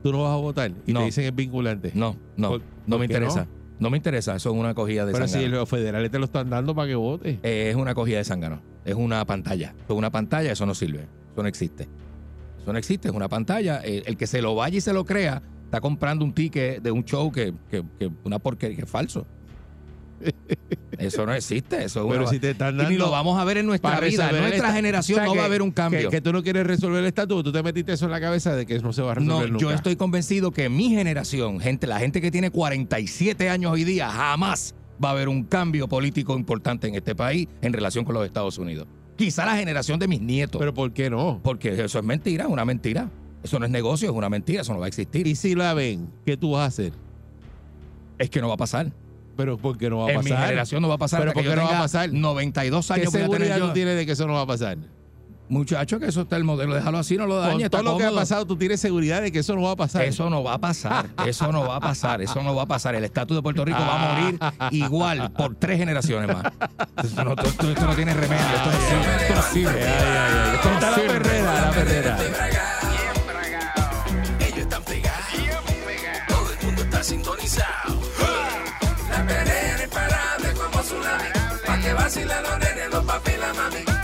Tú 0.02 0.12
no 0.12 0.24
vas 0.24 0.32
a 0.34 0.38
votar 0.38 0.72
y 0.88 0.94
No. 0.94 1.00
te 1.02 1.06
dicen 1.06 1.26
es 1.26 1.36
vinculante. 1.36 1.92
No, 1.94 2.16
no, 2.38 2.50
¿Por- 2.50 2.60
no 2.62 2.66
por 2.90 3.00
me 3.00 3.06
interesa. 3.06 3.48
No? 3.80 3.90
me 3.90 3.98
interesa, 3.98 4.36
eso 4.36 4.50
es 4.50 4.56
una 4.56 4.74
cogida 4.74 5.06
de 5.06 5.12
Pero 5.14 5.28
si 5.28 5.48
los 5.48 5.68
federales 5.70 6.10
te 6.10 6.18
lo 6.18 6.26
están 6.26 6.50
dando 6.50 6.74
para 6.74 6.88
que 6.88 6.96
votes. 6.96 7.38
Eh, 7.44 7.68
es 7.70 7.76
una 7.76 7.94
cogida 7.94 8.18
de 8.18 8.24
zángano. 8.24 8.62
Es 8.86 8.96
una 8.96 9.26
pantalla. 9.26 9.74
Es 9.90 9.96
una 9.96 10.12
pantalla, 10.12 10.52
eso 10.52 10.66
no 10.66 10.76
sirve. 10.76 11.08
Eso 11.34 11.42
no 11.42 11.48
existe. 11.50 11.88
Eso 12.62 12.72
no 12.72 12.78
existe, 12.80 13.08
es 13.10 13.14
una 13.14 13.28
pantalla. 13.28 13.78
El, 13.80 14.04
el 14.06 14.16
que 14.18 14.28
se 14.28 14.42
lo 14.42 14.56
vaya 14.56 14.78
y 14.78 14.82
se 14.82 14.94
lo 14.94 15.04
crea, 15.06 15.42
está 15.66 15.82
comprando 15.82 16.24
un 16.24 16.34
ticket 16.34 16.82
de 16.82 16.92
un 16.92 17.04
show 17.04 17.32
que, 17.32 17.54
que, 17.70 17.84
que 18.00 18.10
una 18.24 18.40
porquería, 18.40 18.76
que 18.78 18.84
es 18.84 18.90
falso. 18.90 19.26
Eso 20.98 21.26
no 21.26 21.34
existe. 21.34 21.84
Eso 21.84 22.02
es 22.02 22.08
Pero 22.08 22.22
una- 22.22 22.30
si 22.32 22.40
te 22.40 22.52
están 22.52 22.76
y 22.76 22.78
dando 22.78 22.92
ni 22.92 22.98
lo 22.98 23.12
vamos 23.12 23.38
a 23.40 23.44
ver 23.44 23.58
en 23.58 23.66
nuestra 23.66 24.00
vida. 24.00 24.30
En 24.30 24.38
nuestra 24.38 24.56
esta- 24.58 24.74
generación 24.74 25.20
o 25.20 25.22
sea, 25.24 25.26
no 25.30 25.36
va 25.36 25.44
a 25.44 25.46
haber 25.46 25.62
un 25.62 25.72
cambio. 25.72 26.10
Que, 26.10 26.18
que 26.18 26.22
tú 26.22 26.32
no 26.32 26.42
quieres 26.42 26.66
resolver 26.66 27.00
el 27.02 27.06
estatuto, 27.08 27.44
tú 27.44 27.52
te 27.52 27.62
metiste 27.62 27.94
eso 27.94 28.06
en 28.06 28.12
la 28.12 28.22
cabeza 28.22 28.56
de 28.56 28.66
que 28.66 28.80
no 28.80 28.94
se 28.94 29.02
va 29.02 29.12
a 29.12 29.16
No, 29.16 29.22
resolver 29.22 29.52
nunca. 29.52 29.62
yo 29.64 29.72
estoy 29.72 29.96
convencido 29.98 30.52
que 30.52 30.70
mi 30.70 30.90
generación, 30.90 31.60
gente, 31.60 31.86
la 31.88 32.00
gente 32.00 32.22
que 32.22 32.32
tiene 32.32 32.50
47 32.50 33.50
años 33.50 33.72
hoy 33.74 33.84
día, 33.84 34.10
jamás 34.10 34.74
va 35.04 35.10
a 35.10 35.12
haber 35.12 35.30
un 35.30 35.44
cambio 35.44 35.88
político 35.88 36.38
importante 36.38 36.88
en 36.88 36.96
este 36.96 37.16
país 37.16 37.48
en 37.62 37.74
relación 37.74 38.06
con 38.06 38.16
los 38.16 38.26
Estados 38.26 38.58
Unidos. 38.58 38.88
Quizá 39.16 39.46
la 39.46 39.56
generación 39.56 40.00
de 40.00 40.08
mis 40.08 40.22
nietos. 40.22 40.60
Pero 40.60 40.74
¿por 40.74 40.92
qué 40.92 41.10
no? 41.10 41.40
porque 41.44 41.84
eso 41.84 42.00
es 42.00 42.06
mentira, 42.06 42.48
una 42.48 42.66
mentira. 42.66 43.10
Eso 43.44 43.60
no 43.60 43.66
es 43.66 43.72
negocio, 43.72 44.10
es 44.10 44.16
una 44.16 44.30
mentira, 44.30 44.62
eso 44.62 44.74
no 44.74 44.80
va 44.80 44.86
a 44.86 44.88
existir. 44.88 45.28
Y 45.28 45.36
si 45.36 45.54
la 45.54 45.74
ven, 45.74 46.10
¿qué 46.26 46.36
tú 46.36 46.52
vas 46.52 46.62
a 46.62 46.66
hacer? 46.66 46.94
es 48.18 48.30
que 48.30 48.42
no 48.42 48.48
va 48.48 48.54
a 48.56 48.58
pasar. 48.58 48.92
Pero 49.38 49.58
¿por 49.58 49.78
qué 49.78 49.90
no 49.90 49.98
va 50.00 50.08
a 50.08 50.12
en 50.14 50.24
mi 50.24 50.30
pasar? 50.32 50.46
generación 50.48 50.82
no 50.82 50.88
va 50.88 50.96
a 50.96 50.98
pasar. 50.98 51.20
Pero 51.20 51.32
hasta 51.32 51.42
que 51.42 51.48
¿por 51.48 51.56
qué 51.56 51.62
yo 51.62 51.66
no 51.66 51.72
va 51.72 51.80
a 51.80 51.82
pasar? 51.82 52.12
92 52.14 52.88
¿Qué 52.88 52.94
años 52.94 53.12
voy 53.12 53.22
a 53.22 53.26
tener 53.26 53.32
seguridad 53.38 53.58
yo. 53.60 53.68
tú 53.68 53.74
tienes 53.74 53.96
de 53.98 54.06
que 54.06 54.12
eso 54.14 54.28
no 54.28 54.34
va 54.34 54.42
a 54.42 54.46
pasar? 54.48 54.78
Muchacho, 55.48 56.00
que 56.00 56.08
eso 56.08 56.22
está 56.22 56.38
el 56.38 56.44
modelo, 56.44 56.74
déjalo 56.74 56.98
así, 56.98 57.18
no 57.18 57.28
lo 57.28 57.38
dañes. 57.38 57.70
Con 57.70 57.82
todo 57.82 57.94
lo 57.94 57.98
que 58.00 58.06
ha 58.06 58.12
pasado, 58.12 58.46
tú 58.48 58.58
tienes 58.58 58.80
seguridad 58.80 59.22
de 59.22 59.32
que 59.32 59.40
eso 59.40 59.56
no 59.56 59.62
va 59.62 59.72
a 59.72 59.76
pasar. 59.76 60.02
Eso 60.04 60.30
no 60.30 60.44
va 60.44 60.54
a 60.56 60.58
pasar, 60.58 61.08
eso 61.26 61.52
no 61.52 61.68
va 61.68 61.76
a 61.76 61.80
pasar, 61.80 62.22
eso 62.22 62.42
no 62.42 62.56
va 62.56 62.64
a 62.64 62.66
pasar. 62.66 62.96
El 62.96 63.04
estatus 63.04 63.38
de 63.38 63.44
Puerto 63.44 63.64
Rico 63.64 63.78
va 63.80 63.96
a 63.96 64.14
morir 64.16 64.40
igual 64.72 65.32
por 65.34 65.56
tres 65.56 65.78
generaciones 65.78 66.36
más. 66.36 66.52
Esto 67.04 67.24
no, 67.24 67.34
esto- 67.34 67.70
esto 67.70 67.86
no 67.86 67.94
tiene 67.96 68.14
remedio, 68.14 68.44
esto 68.44 69.36
no 69.36 69.42
sirve, 69.44 69.82
esto 69.82 70.70
Está 70.70 70.90
la 70.92 70.96
perrera, 70.98 71.62
la 71.62 71.72
perrera. 71.72 72.18
Ellos 74.40 74.58
están 74.60 74.84
pegados. 74.84 75.26
Todo 76.28 76.52
el 76.60 76.66
mundo 76.66 76.82
está 76.82 77.04
sintonizado. 77.04 78.02
La 79.10 79.26
perrera 79.26 79.84
imparable 79.84 80.54
como 80.54 80.82
tsunami. 80.82 81.30
Pa' 81.66 81.80
que 81.80 81.94
vacilen 81.94 82.44
los 82.44 82.60
nenes, 82.60 82.90
los 82.92 83.04
papi 83.06 83.32
y 83.32 83.38
la 83.38 83.54
mami. 83.54 83.95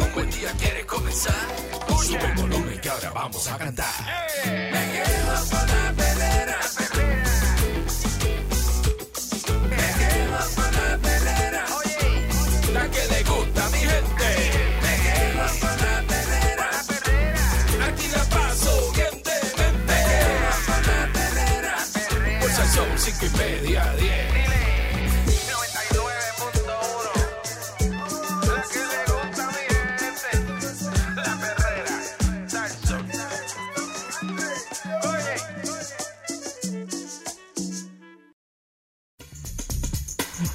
Un 0.00 0.12
buen 0.14 0.30
día 0.30 0.50
quieres 0.58 0.84
comenzar, 0.86 1.34
sube 2.02 2.24
el 2.24 2.34
volumen 2.34 2.80
que 2.80 2.88
ahora 2.88 3.10
vamos 3.10 3.46
a 3.48 3.56
cantar. 3.58 3.86
Me 4.44 4.92
quedo 4.92 5.34
con 5.50 5.66
la 5.68 5.92
perrera. 5.96 6.58
Me 9.70 9.86
quedo 9.98 10.38
con 10.54 10.70
la 10.74 10.98
perrera. 10.98 11.64
La 12.72 12.90
que 12.90 13.02
le 13.12 13.22
gusta 13.22 13.66
a 13.66 13.70
mi 13.70 13.78
gente. 13.78 14.28
Me 14.82 14.94
quedo 15.04 15.46
con 15.60 15.76
la 15.84 15.96
perrera. 16.08 16.68
Aquí 17.86 18.06
la 18.08 18.24
paso 18.24 18.92
bien 18.92 19.22
de. 19.22 19.36
Me 19.88 19.98
quedo 20.10 20.50
con 20.66 20.80
la 20.90 21.00
perrera. 21.12 21.74
Por 22.40 22.50
son 22.50 22.98
cinco 22.98 23.24
y 23.26 23.30
media, 23.38 23.82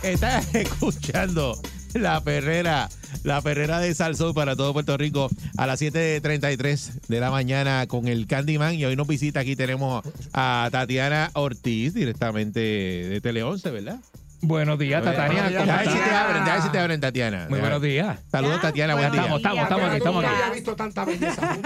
Estás 0.10 0.56
escuchando 0.56 1.62
la 1.93 2.24
perrera, 2.24 2.89
la 3.24 3.41
perrera 3.41 3.80
de 3.80 3.93
Salsón 3.93 4.34
para 4.34 4.56
todo 4.56 4.74
Puerto 4.74 4.98
Rico 4.98 5.30
a 5.56 5.67
las 5.67 5.80
7.33 5.84 7.02
de 7.08 7.19
la 7.19 7.30
mañana 7.30 7.86
con 7.88 8.08
el 8.08 8.26
Candyman. 8.26 8.74
Y 8.74 8.86
hoy 8.86 8.95
nos 8.95 9.08
visita 9.08 9.41
aquí, 9.41 9.56
tenemos 9.56 10.04
a 10.34 10.67
Tatiana 10.72 11.30
Ortiz 11.36 11.93
directamente 11.93 12.60
de 12.60 13.22
Tele 13.22 13.43
11, 13.43 13.69
¿verdad? 13.69 14.00
Buenos 14.41 14.80
días, 14.80 15.04
Tatiana. 15.04 15.28
¿cómo 15.28 15.49
Déjame 15.49 15.78
ver 15.78 15.89
si 15.91 15.97
te 15.99 16.15
abren, 16.15 16.34
déjame 16.43 16.52
ver 16.54 16.62
si 16.62 16.69
te 16.69 16.80
abren, 16.80 17.02
Tatiana. 17.02 17.47
Muy 17.49 17.60
buenos 17.60 17.82
días. 17.82 18.19
Saludos, 18.32 18.62
Tatiana, 18.62 18.93
buen 18.95 19.12
día. 19.12 19.21
Estamos, 19.21 19.38
estamos, 19.41 19.63
estamos 19.63 19.88
aquí, 19.89 19.97
estamos 19.97 20.23
aquí. 20.23 20.34
había 20.34 20.54
visto 20.56 20.75
tanta 20.75 21.06
belleza. 21.06 21.58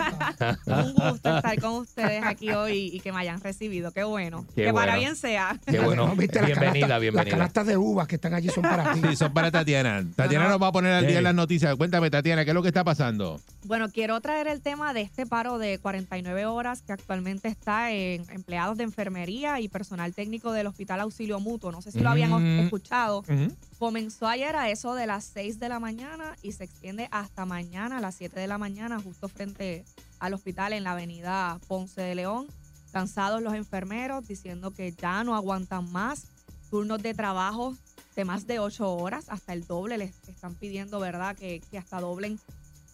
Un 0.65 0.93
gusto 1.12 1.38
estar 1.38 1.62
con 1.62 1.73
ustedes 1.73 2.23
aquí 2.25 2.49
hoy 2.51 2.89
y 2.93 2.99
que 2.99 3.12
me 3.13 3.19
hayan 3.19 3.39
recibido. 3.41 3.91
Qué 3.91 4.03
bueno. 4.03 4.45
Qué 4.55 4.65
que 4.65 4.73
para 4.73 4.95
bien 4.97 5.15
sea. 5.15 5.59
Qué 5.65 5.79
bueno. 5.79 6.07
¿No 6.07 6.15
viste 6.15 6.39
las 6.39 6.47
Bienvenida, 6.47 6.71
canastas- 6.71 6.89
Las 6.89 7.01
bienvenida. 7.01 7.31
canastas 7.38 7.67
de 7.67 7.77
uvas 7.77 8.07
que 8.07 8.15
están 8.15 8.33
allí 8.33 8.49
son 8.49 8.63
para 8.63 8.93
ti. 8.93 9.01
Sí, 9.07 9.15
son 9.17 9.33
para 9.33 9.51
Tatiana. 9.51 10.03
Tatiana 10.15 10.47
nos 10.49 10.62
va 10.62 10.67
a 10.67 10.71
poner 10.71 10.93
al 10.93 11.05
día 11.05 11.19
en 11.19 11.23
las 11.25 11.36
noticias. 11.36 11.75
Cuéntame, 11.75 12.09
Tatiana, 12.09 12.43
¿qué 12.43 12.51
es 12.51 12.55
lo 12.55 12.62
que 12.63 12.69
está 12.69 12.83
pasando? 12.83 13.39
Bueno, 13.65 13.89
quiero 13.91 14.19
traer 14.19 14.47
el 14.47 14.62
tema 14.62 14.93
de 14.93 15.01
este 15.01 15.25
paro 15.25 15.57
de 15.59 15.77
49 15.77 16.45
horas 16.47 16.81
que 16.81 16.91
actualmente 16.91 17.47
está 17.47 17.91
en 17.91 18.25
empleados 18.31 18.77
de 18.77 18.83
enfermería 18.83 19.59
y 19.62 19.69
personal 19.69 20.13
técnico 20.13 20.51
del 20.51 20.67
Hospital 20.67 20.99
Auxilio 21.01 21.39
Mutuo. 21.39 21.71
No 21.71 21.81
sé 21.81 21.91
si 21.91 21.99
lo 21.99 22.09
habían 22.09 22.31
escuchado. 22.63 23.23
Comenzó 23.80 24.28
ayer 24.28 24.56
a 24.56 24.69
eso 24.69 24.95
de 24.95 25.08
las 25.08 25.26
6 25.26 25.60
de 25.60 25.69
la 25.69 25.80
mañana 25.80 26.36
y 26.41 26.54
se 26.54 26.63
extiende 26.63 27.08
hasta 27.12 27.45
mañana 27.45 27.97
a 27.97 28.02
las 28.02 28.15
7 28.15 28.39
de 28.39 28.47
la 28.47 28.58
mañana, 28.58 28.99
justo 28.99 29.28
frente 29.28 29.86
al 30.19 30.34
hospital 30.34 30.73
en 30.73 30.84
la 30.84 30.91
avenida 30.91 31.60
Ponce 31.67 32.02
de 32.02 32.15
León. 32.15 32.47
Cansados 32.91 33.41
los 33.41 33.54
enfermeros 33.54 34.28
diciendo 34.28 34.71
que 34.71 34.91
ya 34.93 35.23
no 35.23 35.36
aguantan 35.36 35.91
más. 35.91 36.28
Turnos 36.69 37.02
de 37.02 37.13
trabajo 37.13 37.76
de 38.15 38.26
más 38.26 38.47
de 38.47 38.60
8 38.60 38.95
horas, 38.95 39.26
hasta 39.30 39.54
el 39.54 39.65
doble. 39.65 39.97
Les 39.97 40.15
están 40.28 40.56
pidiendo, 40.56 40.99
¿verdad?, 40.99 41.36
que, 41.36 41.62
que 41.71 41.78
hasta 41.78 41.99
doblen 41.99 42.39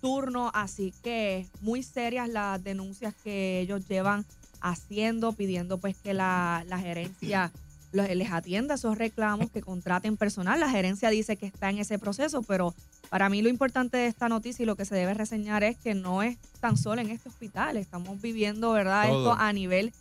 turno. 0.01 0.51
Así 0.53 0.93
que 1.03 1.47
muy 1.61 1.83
serias 1.83 2.29
las 2.29 2.63
denuncias 2.63 3.13
que 3.23 3.59
ellos 3.59 3.87
llevan 3.87 4.25
haciendo, 4.61 5.33
pidiendo 5.33 5.77
pues 5.77 5.97
que 5.97 6.13
la, 6.13 6.63
la 6.67 6.79
gerencia 6.79 7.51
les 7.91 8.31
atienda 8.31 8.75
esos 8.75 8.97
reclamos, 8.97 9.49
que 9.49 9.61
contraten 9.61 10.15
personal. 10.17 10.59
La 10.59 10.69
gerencia 10.69 11.09
dice 11.09 11.37
que 11.37 11.45
está 11.47 11.69
en 11.69 11.79
ese 11.79 11.97
proceso, 11.99 12.41
pero 12.43 12.73
para 13.09 13.29
mí 13.29 13.41
lo 13.41 13.49
importante 13.49 13.97
de 13.97 14.07
esta 14.07 14.29
noticia 14.29 14.63
y 14.63 14.65
lo 14.67 14.75
que 14.75 14.85
se 14.85 14.95
debe 14.95 15.13
reseñar 15.15 15.63
es 15.63 15.75
que 15.77 15.95
no 15.95 16.21
es 16.21 16.37
tan 16.59 16.77
solo 16.77 17.01
en 17.01 17.09
este 17.09 17.29
hospital. 17.29 17.77
Estamos 17.77 18.21
viviendo, 18.21 18.71
¿verdad? 18.71 19.07
Todo. 19.07 19.31
Esto 19.31 19.41
a 19.43 19.53
nivel 19.53 19.91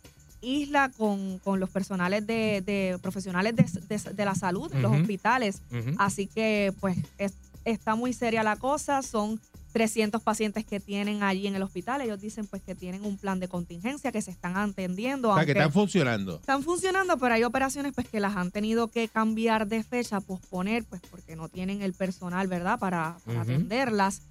isla 0.41 0.89
con, 0.97 1.39
con 1.39 1.59
los 1.59 1.69
personales 1.69 2.25
de, 2.25 2.61
de 2.61 2.97
profesionales 3.01 3.55
de, 3.55 3.65
de- 3.89 4.13
de 4.13 4.25
la 4.25 4.35
salud 4.35 4.71
en 4.73 4.81
los 4.81 4.91
hospitales. 5.01 5.61
Así 5.97 6.27
que 6.27 6.73
pues 6.79 6.97
es- 7.17 7.33
está 7.65 7.95
muy 7.95 8.13
seria 8.13 8.43
la 8.43 8.55
cosa. 8.55 9.01
Son 9.01 9.39
300 9.71 10.21
pacientes 10.21 10.65
que 10.65 10.79
tienen 10.79 11.23
allí 11.23 11.47
en 11.47 11.55
el 11.55 11.61
hospital. 11.61 12.01
Ellos 12.01 12.19
dicen 12.19 12.47
pues 12.47 12.61
que 12.61 12.75
tienen 12.75 13.05
un 13.05 13.17
plan 13.17 13.39
de 13.39 13.47
contingencia, 13.47 14.11
que 14.11 14.21
se 14.21 14.31
están 14.31 14.57
atendiendo. 14.57 15.29
O 15.29 15.35
sea, 15.35 15.45
que 15.45 15.51
están 15.51 15.71
funcionando. 15.71 16.35
están 16.35 16.63
funcionando, 16.63 17.17
pero 17.17 17.35
hay 17.35 17.43
operaciones 17.43 17.93
pues 17.93 18.07
que 18.07 18.19
las 18.19 18.35
han 18.35 18.51
tenido 18.51 18.87
que 18.87 19.07
cambiar 19.07 19.67
de 19.67 19.83
fecha, 19.83 20.21
posponer, 20.21 20.83
pues 20.85 21.01
porque 21.09 21.35
no 21.35 21.49
tienen 21.49 21.81
el 21.81 21.93
personal, 21.93 22.47
¿verdad? 22.47 22.79
Para, 22.79 23.17
para 23.25 23.41
atenderlas. 23.41 24.21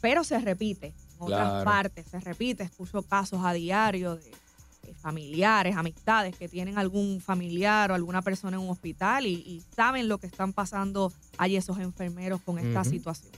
Pero 0.00 0.24
se 0.24 0.38
repite 0.38 0.88
en 0.88 1.16
otras 1.18 1.64
partes, 1.64 2.06
se 2.06 2.20
repite. 2.20 2.64
Escucho 2.64 3.02
casos 3.02 3.44
a 3.44 3.52
diario 3.52 4.16
de, 4.16 4.32
de 4.82 4.94
familiares, 4.94 5.76
amistades 5.76 6.36
que 6.36 6.48
tienen 6.48 6.78
algún 6.78 7.20
familiar 7.20 7.90
o 7.90 7.94
alguna 7.94 8.22
persona 8.22 8.56
en 8.56 8.62
un 8.62 8.70
hospital 8.70 9.26
y, 9.26 9.34
y 9.34 9.62
saben 9.74 10.08
lo 10.08 10.18
que 10.18 10.26
están 10.26 10.52
pasando 10.52 11.12
allí 11.36 11.56
esos 11.56 11.78
enfermeros 11.78 12.40
con 12.42 12.58
esta 12.58 12.84
situación. 12.84 13.32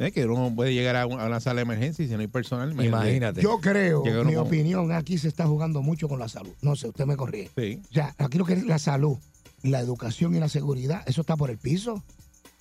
Es 0.00 0.12
que 0.12 0.26
uno 0.26 0.52
puede 0.56 0.72
llegar 0.74 0.96
a, 0.96 1.06
un- 1.06 1.20
a 1.20 1.26
una 1.26 1.40
sala 1.40 1.56
de 1.56 1.62
emergencia 1.62 2.04
y 2.04 2.08
si 2.08 2.14
no 2.14 2.20
hay 2.20 2.26
personal, 2.26 2.72
Imagínate. 2.84 3.42
Yo 3.42 3.60
creo, 3.60 4.02
Llega 4.02 4.24
mi 4.24 4.34
con- 4.34 4.46
opinión, 4.46 4.92
aquí 4.92 5.18
se 5.18 5.28
está 5.28 5.46
jugando 5.46 5.82
mucho 5.82 6.08
con 6.08 6.18
la 6.18 6.28
salud. 6.28 6.52
No 6.62 6.74
sé, 6.74 6.88
usted 6.88 7.04
me 7.06 7.16
corrige. 7.16 7.50
Sí. 7.56 7.80
O 7.90 7.94
sea, 7.94 8.14
aquí 8.18 8.38
lo 8.38 8.44
que 8.44 8.54
es 8.54 8.64
la 8.64 8.78
salud, 8.78 9.18
la 9.62 9.78
educación 9.80 10.34
y 10.34 10.40
la 10.40 10.48
seguridad, 10.48 11.02
eso 11.06 11.20
está 11.20 11.36
por 11.36 11.50
el 11.50 11.58
piso. 11.58 12.02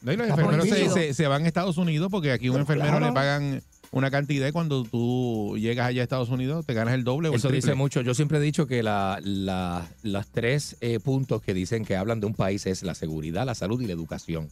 No, 0.02 0.12
y 0.14 0.18
los 0.18 0.28
Está 0.28 0.42
enfermeros 0.42 0.70
se, 0.70 0.84
piso. 0.84 0.94
se- 0.94 1.14
se 1.14 1.28
van 1.28 1.44
a 1.44 1.48
Estados 1.48 1.78
Unidos 1.78 2.10
porque 2.12 2.32
aquí 2.32 2.50
un 2.50 2.54
Pero 2.56 2.62
enfermero 2.64 2.90
claro. 2.98 3.06
le 3.08 3.12
pagan 3.14 3.64
una 3.92 4.12
cantidad 4.12 4.48
y 4.48 4.52
cuando 4.52 4.84
tú 4.84 5.56
llegas 5.58 5.88
allá 5.88 6.02
a 6.02 6.04
Estados 6.04 6.30
Unidos 6.30 6.66
te 6.66 6.74
ganas 6.74 6.94
el 6.94 7.04
doble 7.04 7.30
o 7.30 7.32
el 7.32 7.38
Eso 7.38 7.50
dice 7.50 7.74
mucho. 7.74 8.02
Yo 8.02 8.14
siempre 8.14 8.38
he 8.38 8.42
dicho 8.42 8.68
que 8.68 8.84
la, 8.84 9.20
la- 9.24 9.88
las 10.04 10.28
tres 10.28 10.78
eh, 10.82 11.00
puntos 11.00 11.42
que 11.42 11.54
dicen 11.54 11.86
que 11.86 11.96
hablan 11.96 12.20
de 12.20 12.28
un 12.28 12.34
país 12.34 12.66
es 12.66 12.84
la 12.84 12.96
seguridad, 12.96 13.46
la 13.46 13.56
salud 13.56 13.82
y 13.82 13.88
la 13.88 13.94
educación. 13.94 14.50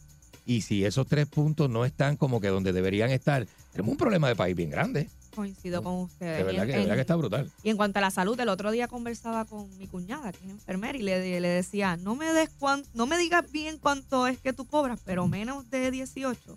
Y 0.48 0.62
si 0.62 0.82
esos 0.86 1.06
tres 1.06 1.26
puntos 1.26 1.68
no 1.68 1.84
están 1.84 2.16
como 2.16 2.40
que 2.40 2.48
donde 2.48 2.72
deberían 2.72 3.10
estar, 3.10 3.46
tenemos 3.72 3.92
un 3.92 3.98
problema 3.98 4.28
de 4.28 4.34
país 4.34 4.56
bien 4.56 4.70
grande. 4.70 5.10
Coincido 5.34 5.82
con 5.82 5.96
ustedes. 5.96 6.38
De 6.38 6.42
verdad 6.42 6.64
que, 6.66 6.72
en- 6.72 6.78
de 6.78 6.78
verdad 6.78 6.86
que 6.86 6.92
en- 6.94 7.00
está 7.00 7.16
brutal. 7.16 7.50
Y 7.62 7.68
en 7.68 7.76
cuanto 7.76 7.98
a 7.98 8.00
la 8.00 8.10
salud, 8.10 8.40
el 8.40 8.48
otro 8.48 8.70
día 8.70 8.88
conversaba 8.88 9.44
con 9.44 9.68
mi 9.76 9.86
cuñada, 9.86 10.32
que 10.32 10.38
es 10.46 10.50
enfermera, 10.50 10.96
y 10.96 11.02
le, 11.02 11.38
le 11.40 11.48
decía, 11.48 11.98
no 11.98 12.16
me 12.16 12.32
des 12.32 12.48
cuan- 12.58 12.82
no 12.94 13.04
me 13.06 13.18
digas 13.18 13.44
bien 13.52 13.76
cuánto 13.76 14.26
es 14.26 14.38
que 14.38 14.54
tú 14.54 14.64
cobras, 14.66 14.98
pero 15.04 15.28
menos 15.28 15.68
de 15.70 15.90
18. 15.90 16.56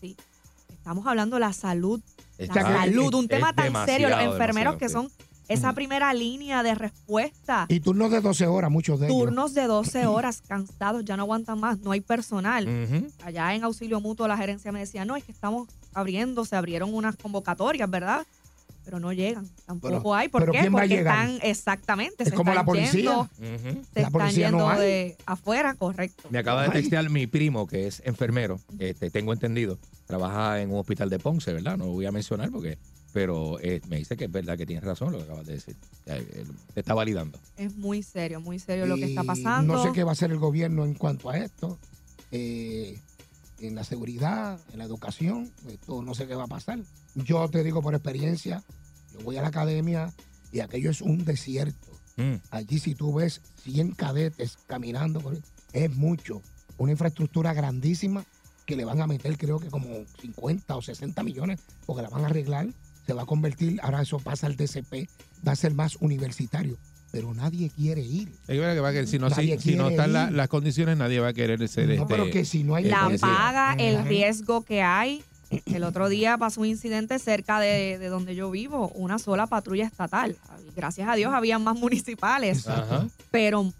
Sí. 0.00 0.16
Estamos 0.72 1.04
hablando 1.08 1.34
de 1.34 1.40
la 1.40 1.52
salud. 1.52 2.00
Está- 2.38 2.62
la 2.62 2.78
salud, 2.84 3.12
un 3.14 3.26
tema 3.26 3.52
tan 3.52 3.84
serio. 3.84 4.08
Los 4.10 4.22
enfermeros 4.22 4.76
que 4.76 4.88
son 4.88 5.10
esa 5.48 5.72
primera 5.72 6.12
línea 6.14 6.62
de 6.62 6.74
respuesta. 6.74 7.66
Y 7.68 7.80
turnos 7.80 8.10
de 8.10 8.20
12 8.20 8.46
horas, 8.46 8.70
muchos 8.70 8.98
de 9.00 9.06
ellos. 9.06 9.18
Turnos 9.18 9.54
de 9.54 9.64
12 9.64 10.06
horas, 10.06 10.42
cansados, 10.46 11.04
ya 11.04 11.16
no 11.16 11.24
aguantan 11.24 11.60
más, 11.60 11.78
no 11.80 11.92
hay 11.92 12.00
personal. 12.00 12.66
Allá 13.24 13.54
en 13.54 13.64
auxilio 13.64 14.00
mutuo 14.00 14.26
la 14.28 14.36
gerencia 14.36 14.72
me 14.72 14.80
decía, 14.80 15.04
no, 15.04 15.16
es 15.16 15.24
que 15.24 15.32
estamos 15.32 15.68
abriendo, 15.92 16.44
se 16.44 16.56
abrieron 16.56 16.94
unas 16.94 17.16
convocatorias, 17.16 17.88
¿verdad? 17.90 18.26
Pero 18.84 19.00
no 19.00 19.12
llegan, 19.14 19.48
tampoco 19.64 19.94
Pero- 20.02 20.14
hay. 20.14 20.28
¿Por 20.28 20.42
pero 20.42 20.52
qué? 20.52 20.58
¿quién 20.60 20.74
va 20.74 20.78
a 20.80 20.82
Porque 20.82 20.96
llegar? 20.96 21.28
están, 21.30 21.48
exactamente, 21.48 22.22
Es 22.24 22.28
se 22.28 22.34
como 22.34 22.50
la 22.52 22.60
están 22.60 22.66
policía. 22.66 22.90
yendo, 22.92 23.28
se 23.38 24.00
La 24.00 24.06
están 24.06 24.12
policía 24.12 24.48
yendo 24.50 24.68
no 24.68 24.78
de 24.78 25.16
afuera, 25.24 25.74
correcto. 25.74 26.28
Me 26.28 26.38
acaba 26.38 26.64
de 26.64 26.68
textear 26.68 27.08
mi 27.08 27.26
primo, 27.26 27.66
que 27.66 27.86
es 27.86 28.02
enfermero, 28.04 28.60
este, 28.78 29.10
tengo 29.10 29.32
entendido, 29.32 29.78
trabaja 30.06 30.60
en 30.60 30.70
un 30.70 30.78
hospital 30.80 31.08
de 31.08 31.18
Ponce, 31.18 31.52
¿verdad? 31.54 31.78
No 31.78 31.86
voy 31.86 32.04
a 32.04 32.12
mencionar 32.12 32.50
porque, 32.50 32.76
pero 33.14 33.60
eh, 33.60 33.80
me 33.88 33.98
dice 33.98 34.16
que 34.16 34.24
es 34.24 34.32
verdad 34.32 34.58
que 34.58 34.66
tienes 34.66 34.82
razón 34.84 35.12
lo 35.12 35.18
que 35.18 35.24
acabas 35.24 35.46
de 35.46 35.52
decir. 35.52 35.76
Él 36.04 36.48
te 36.74 36.80
está 36.80 36.94
validando. 36.94 37.38
Es 37.56 37.76
muy 37.76 38.02
serio, 38.02 38.40
muy 38.40 38.58
serio 38.58 38.86
lo 38.86 38.96
que 38.96 39.04
está 39.04 39.22
pasando. 39.22 39.72
No 39.72 39.82
sé 39.84 39.92
qué 39.92 40.02
va 40.02 40.10
a 40.10 40.12
hacer 40.14 40.32
el 40.32 40.38
gobierno 40.38 40.84
en 40.84 40.94
cuanto 40.94 41.30
a 41.30 41.38
esto. 41.38 41.78
eh, 42.32 43.00
en 43.60 43.76
la 43.76 43.84
seguridad, 43.84 44.58
en 44.72 44.78
la 44.78 44.84
educación, 44.84 45.50
esto 45.68 46.02
no 46.02 46.14
sé 46.14 46.26
qué 46.26 46.34
va 46.34 46.44
a 46.44 46.48
pasar. 46.48 46.80
Yo 47.14 47.48
te 47.48 47.62
digo 47.62 47.80
por 47.82 47.94
experiencia, 47.94 48.64
yo 49.12 49.20
voy 49.20 49.36
a 49.36 49.42
la 49.42 49.48
academia 49.48 50.12
y 50.50 50.58
aquello 50.58 50.90
es 50.90 51.00
un 51.00 51.24
desierto. 51.24 51.92
Mm. 52.16 52.34
Allí 52.50 52.80
si 52.80 52.96
tú 52.96 53.14
ves 53.14 53.40
100 53.62 53.92
cadetes 53.92 54.58
caminando, 54.66 55.22
es 55.72 55.94
mucho. 55.94 56.42
Una 56.78 56.90
infraestructura 56.90 57.54
grandísima 57.54 58.24
que 58.66 58.74
le 58.74 58.84
van 58.84 59.00
a 59.00 59.06
meter 59.06 59.38
creo 59.38 59.60
que 59.60 59.68
como 59.68 59.86
50 60.20 60.76
o 60.76 60.82
60 60.82 61.22
millones 61.22 61.60
porque 61.86 62.02
la 62.02 62.08
van 62.08 62.24
a 62.24 62.26
arreglar. 62.26 62.66
Se 63.06 63.12
va 63.12 63.22
a 63.22 63.26
convertir, 63.26 63.78
ahora 63.82 64.02
eso 64.02 64.18
pasa 64.18 64.46
al 64.46 64.56
DCP, 64.56 65.08
va 65.46 65.52
a 65.52 65.56
ser 65.56 65.74
más 65.74 65.96
universitario. 66.00 66.78
Pero 67.10 67.32
nadie 67.32 67.70
quiere 67.70 68.00
ir. 68.00 68.28
Es 68.48 68.58
verdad 68.58 68.74
que 68.74 68.80
va 68.80 69.06
si 69.06 69.18
no, 69.20 69.30
si, 69.30 69.76
no 69.76 69.88
están 69.88 70.12
la- 70.12 70.30
las 70.32 70.48
condiciones, 70.48 70.96
nadie 70.96 71.20
va 71.20 71.28
a 71.28 71.32
querer 71.32 71.66
ser 71.68 71.86
No, 71.86 71.92
este, 71.94 72.06
pero 72.08 72.28
que 72.30 72.44
si 72.44 72.64
no 72.64 72.74
hay 72.74 72.84
la 72.84 73.04
policía. 73.04 73.28
paga, 73.28 73.74
el 73.78 74.04
riesgo 74.04 74.62
que 74.62 74.82
hay. 74.82 75.22
El 75.66 75.84
otro 75.84 76.08
día 76.08 76.36
pasó 76.38 76.62
un 76.62 76.66
incidente 76.66 77.16
cerca 77.20 77.60
de, 77.60 77.98
de 77.98 78.08
donde 78.08 78.34
yo 78.34 78.50
vivo, 78.50 78.88
una 78.96 79.20
sola 79.20 79.46
patrulla 79.46 79.86
estatal. 79.86 80.36
Gracias 80.74 81.08
a 81.08 81.14
Dios 81.14 81.32
había 81.32 81.60
más 81.60 81.78
municipales, 81.78 82.66
Ajá. 82.66 83.06
pero 83.30 83.72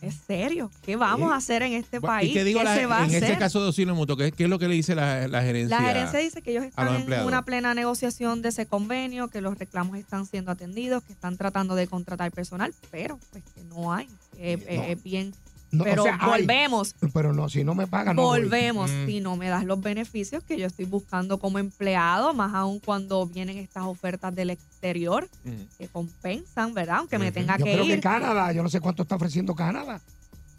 es 0.00 0.14
serio. 0.26 0.70
¿Qué 0.84 0.96
vamos 0.96 1.32
a 1.32 1.36
hacer 1.36 1.62
en 1.62 1.72
este 1.72 1.98
Bueno, 1.98 2.14
país? 2.16 2.30
¿Y 2.30 2.34
qué 2.34 2.44
digo 2.44 2.62
la- 2.62 2.74
se 2.74 2.86
va 2.86 2.98
a 2.98 3.04
en 3.04 3.06
hacer? 3.10 3.24
este 3.24 3.38
caso 3.38 3.60
de 3.60 3.66
auxilio 3.66 3.94
mutuo? 3.94 4.16
¿Qué, 4.16 4.30
qué 4.32 4.44
es 4.44 4.50
lo 4.50 4.58
que 4.58 4.68
le 4.68 4.74
dice 4.74 4.94
la, 4.94 5.26
la 5.28 5.42
gerencia? 5.42 5.80
La 5.80 5.86
gerencia 5.88 6.18
dice 6.20 6.40
que 6.42 6.52
ellos 6.52 6.64
están 6.64 6.88
en 6.88 6.94
empleados? 6.96 7.26
una 7.26 7.42
plena 7.44 7.74
negociación 7.74 8.42
de 8.42 8.50
ese 8.50 8.66
convenio, 8.66 9.28
que 9.28 9.40
los 9.40 9.58
reclamos 9.58 9.96
están 9.98 10.26
siendo 10.26 10.52
atendidos, 10.52 11.02
que 11.02 11.12
están 11.12 11.36
tratando 11.36 11.74
de 11.74 11.86
contratar 11.88 12.30
personal, 12.32 12.72
pero 12.90 13.18
pues 13.32 13.42
que 13.54 13.62
no 13.64 13.92
hay. 13.92 14.06
No. 14.06 14.12
es 14.38 15.02
bien. 15.02 15.34
No, 15.70 15.82
o 15.82 15.84
pero 15.84 16.02
sea, 16.02 16.18
volvemos, 16.24 16.94
pero 17.12 17.34
no, 17.34 17.48
si 17.50 17.62
no 17.62 17.74
me 17.74 17.86
pagan, 17.86 18.16
no 18.16 18.22
volvemos. 18.22 18.90
Mm. 18.90 19.06
Si 19.06 19.20
no 19.20 19.36
me 19.36 19.48
das 19.48 19.64
los 19.64 19.80
beneficios 19.80 20.42
que 20.42 20.58
yo 20.58 20.66
estoy 20.66 20.86
buscando 20.86 21.38
como 21.38 21.58
empleado, 21.58 22.32
más 22.32 22.54
aún 22.54 22.80
cuando 22.80 23.26
vienen 23.26 23.58
estas 23.58 23.84
ofertas 23.84 24.34
del 24.34 24.48
exterior 24.50 25.28
Ujú. 25.44 25.54
que 25.76 25.88
compensan, 25.88 26.72
¿verdad? 26.72 26.96
Aunque 27.00 27.18
me 27.18 27.32
tenga 27.32 27.58
Yo 27.58 27.64
que 27.66 27.72
creo 27.74 27.84
que 27.84 27.92
ir. 27.94 28.00
Canadá, 28.00 28.50
yo 28.52 28.62
no 28.62 28.70
sé 28.70 28.80
cuánto 28.80 29.02
está 29.02 29.16
ofreciendo 29.16 29.54
Canadá. 29.54 30.00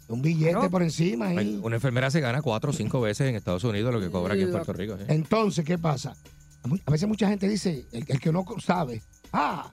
Un 0.06 0.22
billete 0.22 0.52
Claro. 0.52 0.70
por 0.70 0.82
encima. 0.82 1.28
Una 1.62 1.76
enfermera 1.76 2.10
se 2.10 2.20
gana 2.20 2.40
cuatro 2.42 2.70
o 2.70 2.72
cinco 2.72 3.00
veces 3.00 3.28
en 3.28 3.36
Estados 3.36 3.64
Unidos 3.64 3.92
lo 3.92 4.00
que 4.00 4.10
cobra 4.10 4.34
aquí 4.34 4.42
en 4.44 4.50
Puerto 4.52 4.72
Rico. 4.72 4.96
¿sí? 4.96 5.04
Entonces, 5.08 5.64
¿qué 5.64 5.78
pasa? 5.78 6.16
A 6.86 6.90
veces 6.90 7.08
mucha 7.08 7.28
gente 7.28 7.48
dice, 7.48 7.86
el, 7.92 8.04
el 8.06 8.20
que 8.20 8.30
no 8.32 8.44
sabe, 8.64 9.02
ah, 9.32 9.72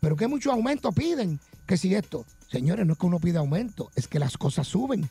pero 0.00 0.14
que 0.16 0.28
mucho 0.28 0.52
aumento 0.52 0.92
piden, 0.92 1.40
que 1.66 1.76
si 1.76 1.94
esto. 1.94 2.24
Señores, 2.50 2.86
no 2.86 2.94
es 2.94 2.98
que 2.98 3.06
uno 3.06 3.18
pida 3.20 3.40
aumento, 3.40 3.90
es 3.94 4.08
que 4.08 4.18
las 4.18 4.36
cosas 4.38 4.66
suben 4.66 5.08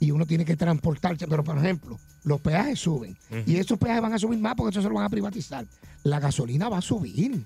y 0.00 0.10
uno 0.12 0.26
tiene 0.26 0.44
que 0.44 0.56
transportarse. 0.56 1.26
Pero, 1.26 1.42
por 1.44 1.58
ejemplo, 1.58 1.98
los 2.24 2.40
peajes 2.40 2.78
suben 2.78 3.16
y 3.46 3.56
esos 3.56 3.78
peajes 3.78 4.00
van 4.00 4.12
a 4.12 4.18
subir 4.18 4.38
más 4.38 4.54
porque 4.54 4.70
eso 4.70 4.82
se 4.82 4.88
lo 4.88 4.94
van 4.94 5.04
a 5.04 5.08
privatizar. 5.10 5.66
La 6.04 6.20
gasolina 6.20 6.68
va 6.68 6.78
a 6.78 6.82
subir. 6.82 7.40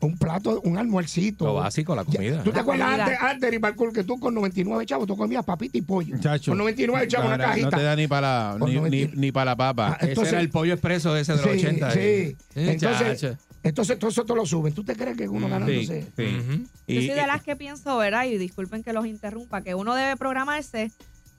Un 0.00 0.18
plato, 0.18 0.60
un 0.64 0.78
almuercito. 0.78 1.44
Lo 1.44 1.54
básico, 1.54 1.94
la 1.94 2.02
comida. 2.04 2.42
¿Tú 2.42 2.50
te 2.50 2.58
acuerdas 2.58 2.98
antes, 2.98 3.18
antes 3.20 3.40
de 3.40 3.50
Ribarcul, 3.52 3.92
que 3.92 4.02
tú 4.02 4.18
con 4.18 4.34
99 4.34 4.84
chavos, 4.84 5.06
tú 5.06 5.16
comías 5.16 5.44
papita 5.44 5.78
y 5.78 5.82
pollo? 5.82 6.16
Muchacho, 6.16 6.50
Con 6.50 6.58
99 6.58 7.06
chavos, 7.06 7.28
una 7.28 7.38
cajita. 7.38 7.70
No 7.70 7.76
te 7.76 7.82
da 7.84 7.94
ni 7.94 8.08
para 8.08 8.54
ni, 8.54 8.74
90. 8.74 8.88
ni, 8.90 9.06
ni 9.20 9.30
para 9.32 9.52
la 9.52 9.56
papa. 9.56 9.90
Ah, 9.92 9.98
entonces- 10.00 10.24
ese 10.24 10.30
era 10.34 10.40
el 10.40 10.50
pollo 10.50 10.72
expreso 10.72 11.16
ese 11.16 11.34
de 11.36 11.38
los 11.38 11.46
Sí, 11.52 11.58
80. 11.66 11.90
sí. 11.92 11.98
eh. 12.00 12.36
Entonces, 12.56 13.20
chacho. 13.20 13.38
Entonces, 13.68 13.98
todo 13.98 14.10
eso 14.10 14.24
te 14.24 14.34
lo 14.34 14.46
suben. 14.46 14.72
¿Tú 14.74 14.84
te 14.84 14.94
crees 14.96 15.16
que 15.16 15.28
uno 15.28 15.48
Mm, 15.48 15.50
ganándose? 15.50 16.02
Sí, 16.02 16.08
sí. 16.16 16.66
Yo 16.94 17.00
Y- 17.00 17.06
soy 17.06 17.16
de 17.16 17.26
las 17.26 17.42
que 17.42 17.56
pienso, 17.56 17.96
¿verdad? 17.96 18.24
Y 18.26 18.38
disculpen 18.38 18.82
que 18.82 18.92
los 18.92 19.06
interrumpa, 19.06 19.62
que 19.62 19.74
uno 19.74 19.94
debe 19.94 20.16
programarse. 20.16 20.90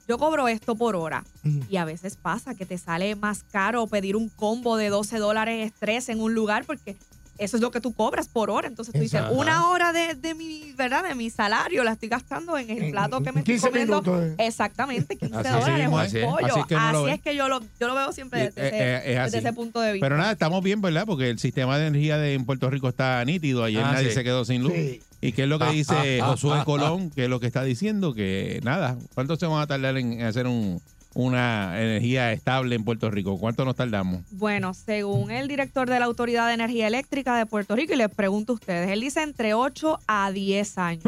Yo 0.07 0.17
cobro 0.17 0.47
esto 0.47 0.75
por 0.75 0.95
hora. 0.95 1.23
Y 1.69 1.75
a 1.77 1.83
veces 1.85 2.15
pasa 2.15 2.55
que 2.55 2.65
te 2.65 2.77
sale 2.77 3.15
más 3.15 3.43
caro 3.43 3.87
pedir 3.87 4.15
un 4.15 4.29
combo 4.29 4.77
de 4.77 4.89
12 4.89 5.17
dólares 5.17 5.65
estrés 5.67 6.07
en 6.09 6.21
un 6.21 6.33
lugar 6.33 6.63
porque 6.65 6.95
eso 7.37 7.57
es 7.57 7.61
lo 7.61 7.71
que 7.71 7.81
tú 7.81 7.93
cobras 7.93 8.27
por 8.27 8.49
hora. 8.49 8.67
Entonces 8.67 8.93
tú 8.93 8.99
dices, 8.99 9.21
una 9.31 9.69
hora 9.69 9.93
de, 9.93 10.15
de 10.15 10.33
mi, 10.35 10.73
¿verdad? 10.77 11.03
De 11.07 11.15
mi 11.15 11.29
salario 11.29 11.83
la 11.83 11.93
estoy 11.93 12.09
gastando 12.09 12.57
en 12.57 12.69
el 12.69 12.91
plato 12.91 13.21
que 13.21 13.31
me 13.31 13.39
estoy 13.41 13.55
15 13.55 13.67
comiendo. 13.69 14.01
minutos, 14.01 14.25
eh. 14.39 14.47
Exactamente, 14.47 15.15
15 15.17 15.35
Así 15.37 15.49
dólares, 15.49 16.13
es. 16.13 16.25
pollo. 16.25 16.45
Así 16.47 16.59
Así, 16.75 17.09
es 17.11 17.21
que 17.21 17.29
es 17.31 17.35
yo 17.37 17.47
lo, 17.49 17.59
yo 17.79 17.87
lo 17.87 17.95
veo 17.95 18.11
siempre 18.11 18.45
Eh, 18.45 18.51
desde, 18.55 18.61
eh, 18.67 18.71
ese, 18.71 18.95
es 18.97 19.03
desde 19.05 19.19
así. 19.19 19.37
ese 19.37 19.53
punto 19.53 19.79
de 19.81 19.93
vista. 19.93 20.05
Pero 20.05 20.17
nada, 20.17 20.31
estamos 20.31 20.63
bien, 20.63 20.81
¿verdad? 20.81 21.05
Porque 21.05 21.29
el 21.29 21.39
sistema 21.39 21.77
de 21.77 21.87
energía 21.87 22.17
de, 22.17 22.33
en 22.33 22.45
Puerto 22.45 22.69
Rico 22.69 22.89
está 22.89 23.23
nítido. 23.25 23.63
Ayer 23.63 23.83
Ah, 23.83 23.93
nadie 23.93 24.09
sí. 24.09 24.15
se 24.15 24.23
quedó 24.23 24.43
sin 24.45 24.63
luz. 24.63 24.73
Sí. 24.73 25.01
¿Y 25.19 25.31
qué 25.31 25.43
es 25.43 25.49
lo 25.49 25.57
que 25.57 25.65
Ah, 25.65 25.71
dice 25.71 26.19
ah, 26.21 26.27
Josué 26.27 26.57
ah, 26.59 26.63
Colón? 26.65 27.09
Que 27.09 27.23
es 27.23 27.29
lo 27.29 27.39
que 27.39 27.47
está 27.47 27.63
diciendo? 27.63 28.13
Que 28.13 28.59
nada, 28.63 28.97
¿cuánto 29.15 29.35
se 29.35 29.47
van 29.47 29.61
a 29.61 29.67
tardar 29.67 29.97
en 29.97 30.21
hacer 30.21 30.45
un, 30.47 30.79
una 31.19 31.81
energía 31.81 32.31
estable 32.31 32.75
en 32.75 32.83
Puerto 32.83 33.09
Rico? 33.09 33.39
¿Cuánto 33.39 33.65
nos 33.65 33.75
tardamos? 33.75 34.21
Bueno, 34.31 34.75
según 34.75 35.31
el 35.31 35.47
director 35.47 35.89
de 35.89 35.99
la 35.99 36.05
Autoridad 36.05 36.47
de 36.47 36.53
Energía 36.53 36.85
Eléctrica 36.87 37.35
de 37.35 37.47
Puerto 37.47 37.75
Rico, 37.75 37.93
y 37.93 37.97
les 37.97 38.09
pregunto 38.09 38.51
a 38.53 38.55
ustedes, 38.55 38.89
él 38.91 39.01
dice 39.01 39.23
entre 39.23 39.55
8 39.55 39.99
a 40.07 40.31
10 40.31 40.77
años. 40.77 41.03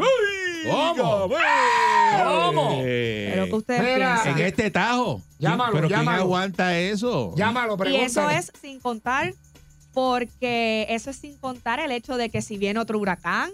¿Cómo? 0.68 1.28
¿Cómo? 2.24 2.78
Pero 2.82 3.46
que 3.46 3.54
ustedes 3.54 3.82
Mira. 3.82 4.14
piensan. 4.22 4.38
En 4.40 4.46
este 4.46 4.70
tajo. 4.70 5.22
Llámalo, 5.38 5.72
¿Pero 5.74 5.86
quién 5.88 6.00
llámalo. 6.00 6.22
aguanta 6.22 6.76
eso? 6.78 7.32
Llámalo, 7.36 7.72
Y 7.74 7.94
eso 7.96 8.20
pregúntale. 8.22 8.38
es 8.38 8.52
sin 8.60 8.80
contar, 8.80 9.32
porque 9.94 10.86
eso 10.90 11.10
es 11.10 11.16
sin 11.16 11.36
contar 11.38 11.80
el 11.80 11.92
hecho 11.92 12.16
de 12.16 12.30
que 12.30 12.42
si 12.42 12.58
viene 12.58 12.80
otro 12.80 12.98
huracán, 12.98 13.50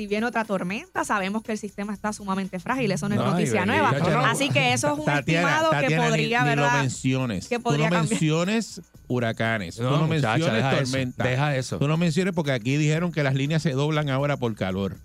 si 0.00 0.06
viene 0.06 0.24
otra 0.24 0.46
tormenta, 0.46 1.04
sabemos 1.04 1.42
que 1.42 1.52
el 1.52 1.58
sistema 1.58 1.92
está 1.92 2.10
sumamente 2.14 2.58
frágil, 2.58 2.90
eso 2.90 3.06
no 3.06 3.16
es 3.16 3.20
Ay, 3.20 3.30
noticia 3.32 3.66
nueva. 3.66 3.92
No. 3.92 4.20
Así 4.20 4.48
que 4.48 4.72
eso 4.72 4.94
es 4.94 4.98
un 4.98 5.04
Tatiana, 5.04 5.50
estimado 5.58 5.70
que 5.78 5.88
ni- 5.94 6.02
podría, 6.02 6.40
ni, 6.44 6.56
lo 6.56 6.62
¿verdad? 6.62 6.80
menciones. 6.80 7.48
que 7.48 7.56
Tú 7.56 7.62
podría 7.64 7.90
no 7.90 7.96
cambiar. 7.96 8.10
menciones 8.12 8.80
huracanes. 9.08 9.78
No, 9.78 9.90
tú 9.90 9.96
no 9.98 10.06
muchacha, 10.06 10.28
menciones 10.38 10.54
deja 10.56 10.72
eso, 10.72 10.82
tormentas. 10.92 11.26
deja 11.28 11.56
eso. 11.56 11.78
Tú 11.78 11.86
no 11.88 11.96
menciones 11.98 12.32
porque 12.34 12.52
aquí 12.52 12.78
dijeron 12.78 13.12
que 13.12 13.22
las 13.22 13.34
líneas 13.34 13.60
se 13.62 13.72
doblan 13.72 14.08
ahora 14.08 14.38
por 14.38 14.54
calor. 14.54 14.96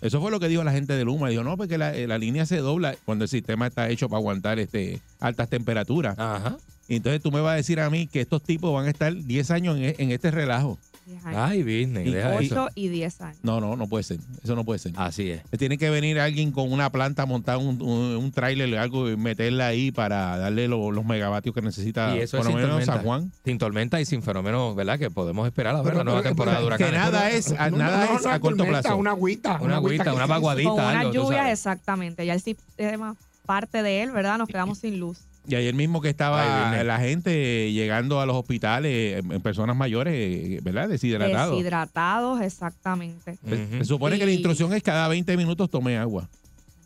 Eso 0.00 0.20
fue 0.20 0.32
lo 0.32 0.40
que 0.40 0.48
dijo 0.48 0.64
la 0.64 0.72
gente 0.72 0.94
de 0.94 1.04
Luma. 1.04 1.28
Dijo, 1.28 1.44
no, 1.44 1.56
porque 1.56 1.78
la, 1.78 1.94
eh, 1.94 2.08
la 2.08 2.18
línea 2.18 2.44
se 2.44 2.56
dobla 2.56 2.96
cuando 3.04 3.24
el 3.26 3.28
sistema 3.28 3.68
está 3.68 3.88
hecho 3.88 4.08
para 4.08 4.18
aguantar 4.18 4.58
este 4.58 5.00
altas 5.20 5.48
temperaturas. 5.48 6.18
Ajá. 6.18 6.56
Entonces 6.88 7.22
tú 7.22 7.30
me 7.30 7.40
vas 7.40 7.52
a 7.52 7.56
decir 7.56 7.78
a 7.78 7.88
mí 7.88 8.08
que 8.08 8.20
estos 8.20 8.42
tipos 8.42 8.74
van 8.74 8.86
a 8.86 8.90
estar 8.90 9.14
10 9.14 9.50
años 9.52 9.76
en, 9.76 9.94
en 9.96 10.10
este 10.10 10.32
relajo. 10.32 10.76
10 11.06 11.24
años. 11.26 11.40
Ay, 11.42 11.62
business, 11.62 12.06
Y- 12.06 12.10
deja 12.12 12.34
eso. 12.40 12.64
8 12.64 12.68
y 12.74 12.88
10 12.88 13.20
años. 13.20 13.38
No, 13.42 13.60
no, 13.60 13.76
no 13.76 13.86
puede 13.88 14.04
ser. 14.04 14.18
Eso 14.44 14.54
no 14.54 14.64
puede 14.64 14.78
ser. 14.78 14.92
Así 14.96 15.30
es. 15.30 15.42
Tiene 15.58 15.76
que 15.78 15.90
venir 15.90 16.20
alguien 16.20 16.52
con 16.52 16.72
una 16.72 16.90
planta, 16.92 17.26
montar 17.26 17.56
un, 17.56 17.80
un, 17.82 18.16
un 18.16 18.32
tráiler, 18.32 18.76
algo, 18.78 19.10
y 19.10 19.16
meterla 19.16 19.66
ahí 19.68 19.90
para 19.90 20.38
darle 20.38 20.68
lo- 20.68 20.90
los 20.92 21.04
megavatios 21.04 21.54
que 21.54 21.62
necesita 21.62 22.16
Y 22.16 22.20
eso 22.20 22.36
por 22.36 22.46
es 22.46 22.46
lo 22.46 22.50
sin 22.52 22.56
menos 22.60 22.70
tormenta. 22.70 22.92
San 22.94 23.02
Juan. 23.04 23.32
Sin 23.44 23.58
tormenta 23.58 24.00
y 24.00 24.04
sin 24.04 24.22
fenómenos, 24.22 24.76
¿verdad? 24.76 24.98
Que 24.98 25.10
podemos 25.10 25.46
esperar 25.46 25.74
a 25.74 25.78
ver 25.82 25.92
Pero- 25.92 25.98
la 25.98 26.04
nueva 26.04 26.20
pero- 26.20 26.30
temporada 26.30 26.60
de 26.60 26.66
huracanes. 26.66 26.92
que 26.92 26.98
nada 26.98 27.30
es, 27.30 27.50
a- 27.52 27.70
No, 27.70 27.78
nada 27.78 28.06
no, 28.06 28.16
es 28.18 28.24
no, 28.24 28.30
a 28.30 28.38
corto 28.40 28.56
tormenta, 28.58 28.80
plazo. 28.82 28.96
Una 28.96 29.10
agüita. 29.10 29.58
Una 29.60 29.76
agüita, 29.76 30.04
que 30.04 30.10
una 30.10 30.24
se- 30.24 30.30
vaguadita. 30.30 30.70
Con 30.70 30.80
algo, 30.80 30.90
unas 30.92 31.04
tú 31.06 31.12
lluvias, 31.22 31.38
sabes. 31.40 31.52
exactamente. 31.58 32.26
Ya 32.26 32.34
el 32.34 32.40
sistema 32.40 33.16
parte 33.46 33.82
de 33.82 34.02
él, 34.02 34.12
¿verdad? 34.12 34.38
Nos 34.38 34.48
quedamos 34.48 34.78
sin 34.78 35.00
luz. 35.00 35.18
Y 35.50 35.56
ayer 35.56 35.74
mismo 35.74 36.00
que 36.00 36.08
estaba 36.08 36.70
Ay, 36.70 36.84
la 36.84 36.98
gente 37.00 37.72
llegando 37.72 38.20
a 38.20 38.26
los 38.26 38.36
hospitales, 38.36 39.18
en, 39.18 39.32
en 39.32 39.40
personas 39.42 39.74
mayores, 39.74 40.62
¿verdad? 40.62 40.88
Deshidratados. 40.88 41.56
Deshidratados, 41.56 42.40
exactamente. 42.40 43.36
Se- 43.48 43.84
supone 43.84 44.18
que 44.18 44.26
la 44.26 44.32
instrucción 44.32 44.72
es 44.72 44.82
cada 44.82 45.08
20 45.08 45.36
minutos 45.36 45.68
tome 45.68 45.98
agua. 45.98 46.28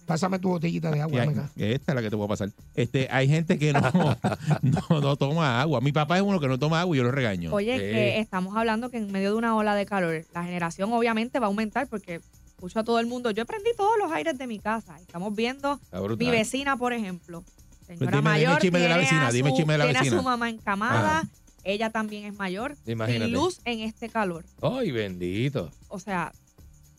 Pásame 0.06 0.38
tu 0.38 0.48
botellita 0.48 0.90
de 0.90 1.00
agua, 1.00 1.20
hay- 1.22 1.28
venga. 1.28 1.50
esta 1.56 1.92
es 1.92 1.96
la 1.96 2.02
que 2.02 2.10
te 2.10 2.16
voy 2.16 2.24
a 2.26 2.28
pasar. 2.28 2.50
Este, 2.74 3.08
hay 3.10 3.28
gente 3.28 3.58
que 3.58 3.72
no, 3.72 3.80
no, 4.62 5.00
no 5.00 5.16
toma 5.16 5.60
agua. 5.60 5.80
Mi 5.80 5.92
papá 5.92 6.16
es 6.16 6.22
uno 6.22 6.40
que 6.40 6.48
no 6.48 6.58
toma 6.58 6.80
agua 6.80 6.94
y 6.96 6.98
yo 6.98 7.04
lo 7.04 7.10
regaño. 7.10 7.52
Oye, 7.52 7.76
que 7.78 8.18
estamos 8.18 8.56
hablando 8.56 8.90
que 8.90 8.96
en 8.98 9.12
medio 9.12 9.30
de 9.32 9.36
una 9.36 9.56
ola 9.56 9.74
de 9.74 9.84
calor, 9.86 10.24
la 10.34 10.44
generación 10.44 10.92
obviamente 10.92 11.38
va 11.38 11.46
a 11.46 11.48
aumentar 11.48 11.86
porque 11.88 12.20
escucho 12.46 12.80
a 12.80 12.84
todo 12.84 12.98
el 12.98 13.06
mundo. 13.06 13.30
Yo 13.30 13.44
prendí 13.46 13.70
todos 13.76 13.92
los 13.98 14.10
aires 14.12 14.36
de 14.38 14.46
mi 14.46 14.58
casa. 14.58 14.98
Estamos 15.00 15.34
viendo 15.34 15.80
mi 16.18 16.30
vecina, 16.30 16.76
por 16.76 16.92
ejemplo. 16.92 17.42
Señora 17.86 17.98
Pues 17.98 17.98
dime- 17.98 18.10
dime 18.16 18.22
mayor, 18.22 18.60
chisme 18.60 18.78
de 18.78 18.88
la 18.88 18.94
tiene 18.94 19.04
vecina, 19.04 19.26
a 19.26 19.32
dime 19.32 19.50
su- 19.50 19.56
chisme 19.56 19.72
de 19.74 19.78
la 19.78 19.84
tiene 19.84 19.98
vecina. 20.00 20.16
a 20.16 20.20
su 20.20 20.24
mamá 20.24 20.48
encamada. 20.50 21.22
Ella 21.64 21.90
también 21.90 22.24
es 22.24 22.34
mayor. 22.34 22.76
Imagínate. 22.86 23.24
Sin 23.26 23.34
luz 23.34 23.60
en 23.64 23.80
este 23.80 24.08
calor. 24.08 24.44
Ay, 24.62 24.90
bendito. 24.90 25.70
O 25.88 25.98
sea, 25.98 26.32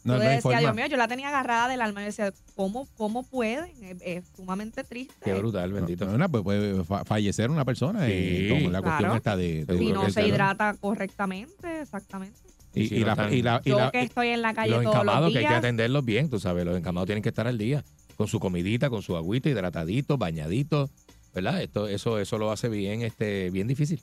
no, 0.03 0.13
yo 0.13 0.19
no 0.19 0.25
decía, 0.25 0.41
forma. 0.41 0.59
Dios 0.59 0.75
mío, 0.75 0.85
yo 0.87 0.97
la 0.97 1.07
tenía 1.07 1.27
agarrada 1.29 1.67
del 1.67 1.81
alma 1.81 2.01
y 2.01 2.05
decía, 2.05 2.31
¿cómo, 2.55 2.87
cómo 2.97 3.23
pueden? 3.23 3.71
Es, 3.83 3.97
es 4.01 4.25
sumamente 4.35 4.83
triste. 4.83 5.13
Qué 5.23 5.33
brutal, 5.33 5.71
bendito. 5.71 6.05
No, 6.05 6.17
no, 6.17 6.29
pues 6.29 6.43
puede 6.43 6.83
fa- 6.83 7.03
fallecer 7.05 7.49
una 7.51 7.65
persona 7.65 8.05
Sí. 8.05 8.11
eh, 8.13 8.59
con 8.63 8.71
la 8.71 8.81
cuestión 8.81 8.99
Claro. 8.99 9.15
esta 9.15 9.35
de, 9.37 9.65
de- 9.65 9.77
Si 9.77 9.91
no 9.91 10.05
se 10.07 10.13
calor. 10.15 10.29
hidrata 10.29 10.75
correctamente, 10.79 11.81
exactamente. 11.81 12.39
y, 12.73 12.81
Y 12.83 12.87
si 12.89 12.95
y 12.97 12.99
no 13.01 13.05
la, 13.05 13.11
están- 13.13 13.33
y 13.33 13.41
la- 13.41 13.61
y 13.63 13.69
Yo 13.69 13.77
la- 13.77 13.91
que 13.91 14.01
estoy 14.01 14.27
en 14.29 14.41
la 14.41 14.53
calle 14.53 14.71
Los 14.71 14.83
todos 14.83 14.95
encamados 14.95 15.21
los 15.21 15.31
que 15.31 15.37
hay 15.39 15.45
que 15.45 15.49
días. 15.49 15.59
atenderlos 15.59 16.05
bien, 16.05 16.29
tú 16.29 16.39
sabes. 16.39 16.65
Los 16.65 16.77
encamados 16.77 17.05
tienen 17.05 17.21
que 17.23 17.29
estar 17.29 17.47
al 17.47 17.57
día. 17.57 17.83
Con 18.17 18.27
su 18.27 18.39
comidita, 18.39 18.89
con 18.89 19.01
su 19.01 19.15
agüita, 19.17 19.49
hidratadito, 19.49 20.17
bañadito. 20.17 20.89
¿Verdad? 21.33 21.61
Esto, 21.61 21.87
eso, 21.87 22.17
eso 22.19 22.37
lo 22.37 22.51
hace 22.51 22.69
bien, 22.69 23.01
este, 23.01 23.49
bien 23.49 23.67
difícil. 23.67 24.01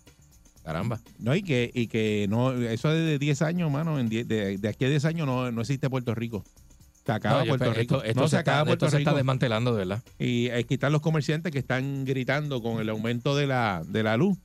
Caramba. 0.64 1.00
no, 1.18 1.34
y 1.34 1.42
que, 1.42 1.70
y 1.74 1.88
que 1.88 2.26
no, 2.28 2.52
eso 2.52 2.90
de 2.90 3.18
10 3.18 3.42
años, 3.42 3.70
mano, 3.72 3.98
en 3.98 4.08
die- 4.08 4.22
de, 4.24 4.58
de 4.58 4.68
aquí 4.68 4.84
a 4.84 4.88
10 4.88 5.04
años 5.06 5.26
no, 5.26 5.50
no 5.50 5.60
existe 5.62 5.90
Puerto 5.90 6.14
Rico. 6.14 6.44
Se 7.04 7.10
acaba 7.10 7.40
No, 7.42 7.48
Puerto 7.48 7.72
Rico. 7.72 7.96
Esto, 7.96 8.04
esto 8.04 8.20
no 8.20 8.28
se, 8.28 8.32
se 8.32 8.36
acaba 8.36 8.58
está, 8.58 8.64
Puerto 8.66 8.86
esto 8.86 8.96
se 8.96 9.00
está 9.02 9.10
Rico. 9.10 9.16
desmantelando, 9.16 9.72
de 9.72 9.78
verdad. 9.78 10.02
y 10.20 10.50
hay 10.50 10.62
que 10.62 10.68
quitar 10.68 10.92
los 10.92 11.00
comerciantes 11.00 11.50
que 11.50 11.58
están 11.58 12.04
gritando 12.04 12.62
con 12.62 12.80
el 12.80 12.88
aumento 12.90 13.34
de 13.34 13.46
la, 13.48 13.82
de 13.88 14.02
la 14.04 14.16
luz. 14.16 14.38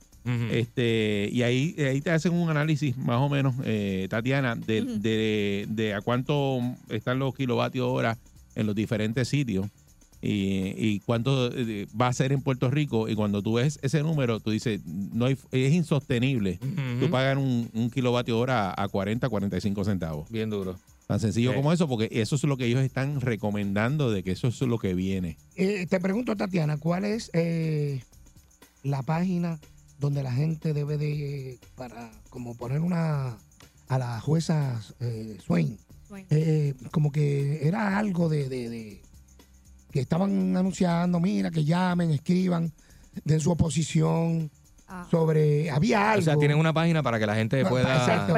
Este, 0.50 1.28
y 1.32 1.42
ahí, 1.42 1.74
ahí 1.78 2.00
te 2.02 2.10
hacen 2.10 2.32
un 2.34 2.50
análisis 2.50 2.96
más 2.98 3.16
o 3.16 3.28
menos, 3.30 3.54
eh, 3.64 4.08
Tatiana, 4.10 4.56
de, 4.56 4.82
de, 4.82 5.66
de 5.70 5.94
a 5.94 6.02
cuánto 6.02 6.60
están 6.90 7.18
los 7.18 7.34
kilovatios 7.34 7.86
hora 7.88 8.18
en 8.58 8.66
los 8.66 8.74
diferentes 8.74 9.28
sitios 9.28 9.66
y, 10.20 10.74
y 10.76 11.00
cuánto 11.00 11.50
eh, 11.54 11.86
va 11.98 12.08
a 12.08 12.12
ser 12.12 12.32
en 12.32 12.42
Puerto 12.42 12.70
Rico. 12.70 13.08
Y 13.08 13.14
cuando 13.14 13.40
tú 13.42 13.54
ves 13.54 13.78
ese 13.82 14.02
número, 14.02 14.40
tú 14.40 14.50
dices, 14.50 14.80
no 14.84 15.26
hay, 15.26 15.38
es 15.52 15.72
insostenible. 15.72 16.58
Ujú. 16.62 17.00
Tú 17.06 17.10
pagas 17.10 17.36
un, 17.38 17.70
un 17.72 17.88
kilovatio 17.90 18.38
hora 18.38 18.74
a 18.76 18.88
40, 18.88 19.28
45 19.28 19.84
centavos. 19.84 20.28
Bien 20.30 20.50
duro. 20.50 20.76
Tan 21.06 21.20
sencillo 21.20 21.52
Sí. 21.52 21.56
como 21.56 21.72
eso, 21.72 21.88
porque 21.88 22.08
eso 22.10 22.36
es 22.36 22.42
lo 22.44 22.56
que 22.58 22.66
ellos 22.66 22.80
están 22.82 23.20
recomendando 23.22 24.10
de 24.10 24.22
que 24.22 24.32
eso 24.32 24.48
es 24.48 24.60
lo 24.60 24.78
que 24.78 24.92
viene. 24.94 25.38
Eh, 25.56 25.86
te 25.86 26.00
pregunto, 26.00 26.36
Tatiana, 26.36 26.76
¿cuál 26.76 27.04
es 27.06 27.30
eh, 27.32 28.02
la 28.82 29.02
página 29.02 29.58
donde 30.00 30.22
la 30.22 30.32
gente 30.32 30.74
debe 30.74 30.98
de, 30.98 31.58
para 31.76 32.10
como 32.28 32.54
poner 32.56 32.80
una, 32.80 33.38
a 33.88 33.98
la 33.98 34.20
jueza 34.20 34.82
eh, 35.00 35.38
Swain, 35.46 35.78
Swain. 36.08 36.26
eh, 36.30 36.74
como 36.90 37.12
que 37.12 37.66
era 37.68 37.98
algo 37.98 38.28
de, 38.28 38.48
de- 38.48 38.68
de- 38.70 39.02
que 39.92 40.00
estaban 40.00 40.56
anunciando, 40.56 41.20
mira, 41.20 41.50
que 41.50 41.64
llamen, 41.64 42.10
escriban 42.10 42.72
de 43.24 43.40
su 43.40 43.50
oposición 43.50 44.50
Ah. 44.90 45.06
sobre, 45.10 45.70
había 45.70 46.12
algo. 46.12 46.22
O 46.22 46.24
sea, 46.24 46.36
tienen 46.38 46.56
una 46.58 46.72
página 46.72 47.02
para 47.02 47.18
que 47.18 47.26
la 47.26 47.34
gente 47.34 47.62
Pa- 47.62 47.68
pueda... 47.68 47.94
exacto. 47.94 48.34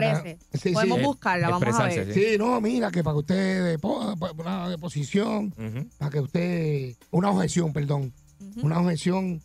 Sí, 0.53 0.59
sí. 0.59 0.73
Podemos 0.73 0.99
Eh, 0.99 1.03
buscarla, 1.05 1.49
vamos 1.49 1.79
a 1.79 1.85
ver. 1.87 2.13
sí. 2.13 2.21
Sí, 2.33 2.39
no, 2.39 2.61
mira, 2.61 2.91
que 2.91 3.05
para 3.05 3.15
que 3.15 3.19
usted, 3.21 3.79
una 3.83 4.69
deposición, 4.69 5.55
Ujú. 5.57 5.87
para 5.97 6.11
que 6.11 6.19
usted, 6.21 6.97
una 7.13 7.31
objeción, 7.31 7.73
perdón, 7.73 8.13
Ujú. 8.41 8.67
una 8.67 8.81
objeción 8.81 9.41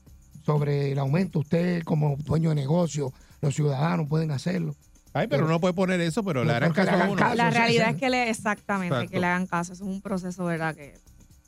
sobre 0.45 0.93
el 0.93 0.97
aumento. 0.99 1.39
Usted 1.39 1.83
como 1.83 2.15
dueño 2.17 2.49
de 2.49 2.55
negocio, 2.55 3.13
los 3.39 3.53
ciudadanos 3.53 4.07
pueden 4.07 4.31
hacerlo. 4.31 4.75
Ay, 5.15 5.27
pero 5.27 5.43
Pero- 5.43 5.53
no 5.53 5.59
puede 5.61 5.73
poner 5.73 6.01
eso, 6.01 6.23
pero 6.25 6.41
le 6.43 6.47
Pero 6.47 6.57
harán 6.57 6.69
le 6.69 6.75
caso 6.75 6.91
a 7.03 7.07
uno. 7.07 7.15
caso. 7.15 7.35
La 7.35 7.49
realidad 7.49 7.91
es 7.91 7.95
que 7.95 8.09
le, 8.09 8.29
exactamente, 8.29 8.93
Exacto. 8.95 9.11
que 9.11 9.19
le 9.21 9.27
hagan 9.27 9.47
caso. 9.47 9.71
Eso 9.71 9.85
es 9.85 9.89
un 9.89 10.01
proceso, 10.01 10.43
¿verdad? 10.43 10.75
Que 10.75 10.93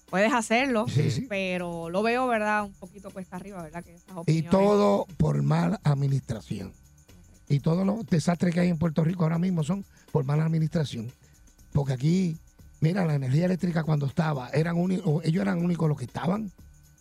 puedes 0.09 0.31
hacerlo, 0.33 0.85
Sí, 0.87 1.11
sí. 1.11 1.25
pero 1.27 1.89
lo 1.89 2.01
veo, 2.01 2.27
¿verdad? 2.27 2.63
Un 2.63 2.73
poquito 2.73 3.09
cuesta 3.11 3.35
arriba, 3.35 3.61
¿verdad? 3.61 3.83
Que 3.83 3.93
esas 3.95 4.07
Y 4.25 4.43
todo 4.43 5.05
por 5.17 5.41
mala 5.43 5.81
administración. 5.83 6.71
Y 7.49 7.59
todos 7.59 7.85
los 7.85 8.05
desastres 8.07 8.53
que 8.53 8.61
hay 8.61 8.69
en 8.69 8.77
Puerto 8.77 9.03
Rico 9.03 9.23
ahora 9.23 9.37
mismo 9.37 9.63
son 9.63 9.83
por 10.13 10.23
mala 10.23 10.45
administración. 10.45 11.11
Porque 11.73 11.91
aquí, 11.91 12.37
mira, 12.79 13.05
la 13.05 13.15
energía 13.15 13.45
eléctrica 13.45 13.83
cuando 13.83 14.05
estaba, 14.05 14.49
eran 14.51 14.77
ellos 14.77 15.41
eran 15.41 15.63
únicos 15.63 15.89
los 15.89 15.97
que 15.97 16.05
estaban 16.05 16.51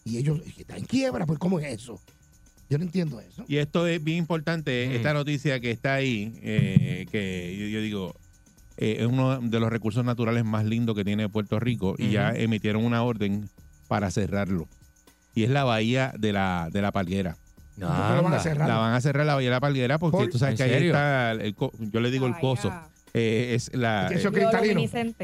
y 0.05 0.19
ellos 0.19 0.41
están 0.59 0.79
en 0.79 0.85
quiebra. 0.87 1.27
Pues, 1.27 1.39
¿cómo 1.39 1.61
es 1.61 1.67
eso? 1.73 2.01
Yo 2.69 2.79
no 2.79 2.85
entiendo 2.85 3.21
eso. 3.21 3.45
Y 3.49 3.59
esto 3.59 3.87
es 3.87 4.03
bien 4.03 4.19
importante, 4.19 4.89
Mm. 4.91 4.97
esta 4.97 5.13
noticia 5.15 5.61
que 5.61 5.71
está 5.71 5.95
ahí, 5.95 6.39
eh, 6.43 7.07
que 7.13 7.57
yo, 7.59 7.67
yo 7.69 7.81
digo, 7.81 8.15
eh, 8.77 8.97
es 9.01 9.07
uno 9.07 9.41
de 9.41 9.61
los 9.61 9.71
recursos 9.71 10.05
naturales 10.05 10.45
más 10.45 10.65
lindos 10.65 10.97
que 10.97 11.05
tiene 11.05 11.29
Puerto 11.29 11.61
Rico 11.61 11.95
y 11.99 12.11
ya 12.11 12.31
emitieron 12.33 12.85
una 12.85 13.03
orden 13.03 13.49
para 13.89 14.11
cerrarlo. 14.11 14.69
Y 15.35 15.45
es 15.45 15.51
la 15.51 15.65
bahía 15.65 16.13
de 16.19 16.33
la, 16.33 16.69
de 16.73 16.83
la 16.83 16.93
Palguera. 16.93 17.37
¿Por 17.79 17.89
qué 18.11 18.17
lo 18.17 18.23
van 18.23 18.33
a 18.35 18.41
cerrar? 18.41 18.69
La 18.69 18.77
van 18.79 18.95
a 18.95 19.01
cerrar 19.01 19.27
la 19.27 19.35
bahía 19.35 19.49
de 19.51 19.55
la 19.55 19.61
Palguera 19.61 19.99
porque 19.99 20.17
¿Por? 20.17 20.29
tú 20.31 20.39
sabes 20.39 20.53
¿En 20.53 20.57
que 20.57 20.63
ahí 20.65 20.71
serio? 20.79 20.93
está, 20.93 21.33
el, 21.33 21.55
co- 21.55 21.73
yo 21.79 22.01
le 22.01 22.11
digo 22.11 22.27
el 22.27 22.37
coso, 22.39 22.73
eh, 23.15 23.53
es 23.55 23.73
la... 23.75 24.09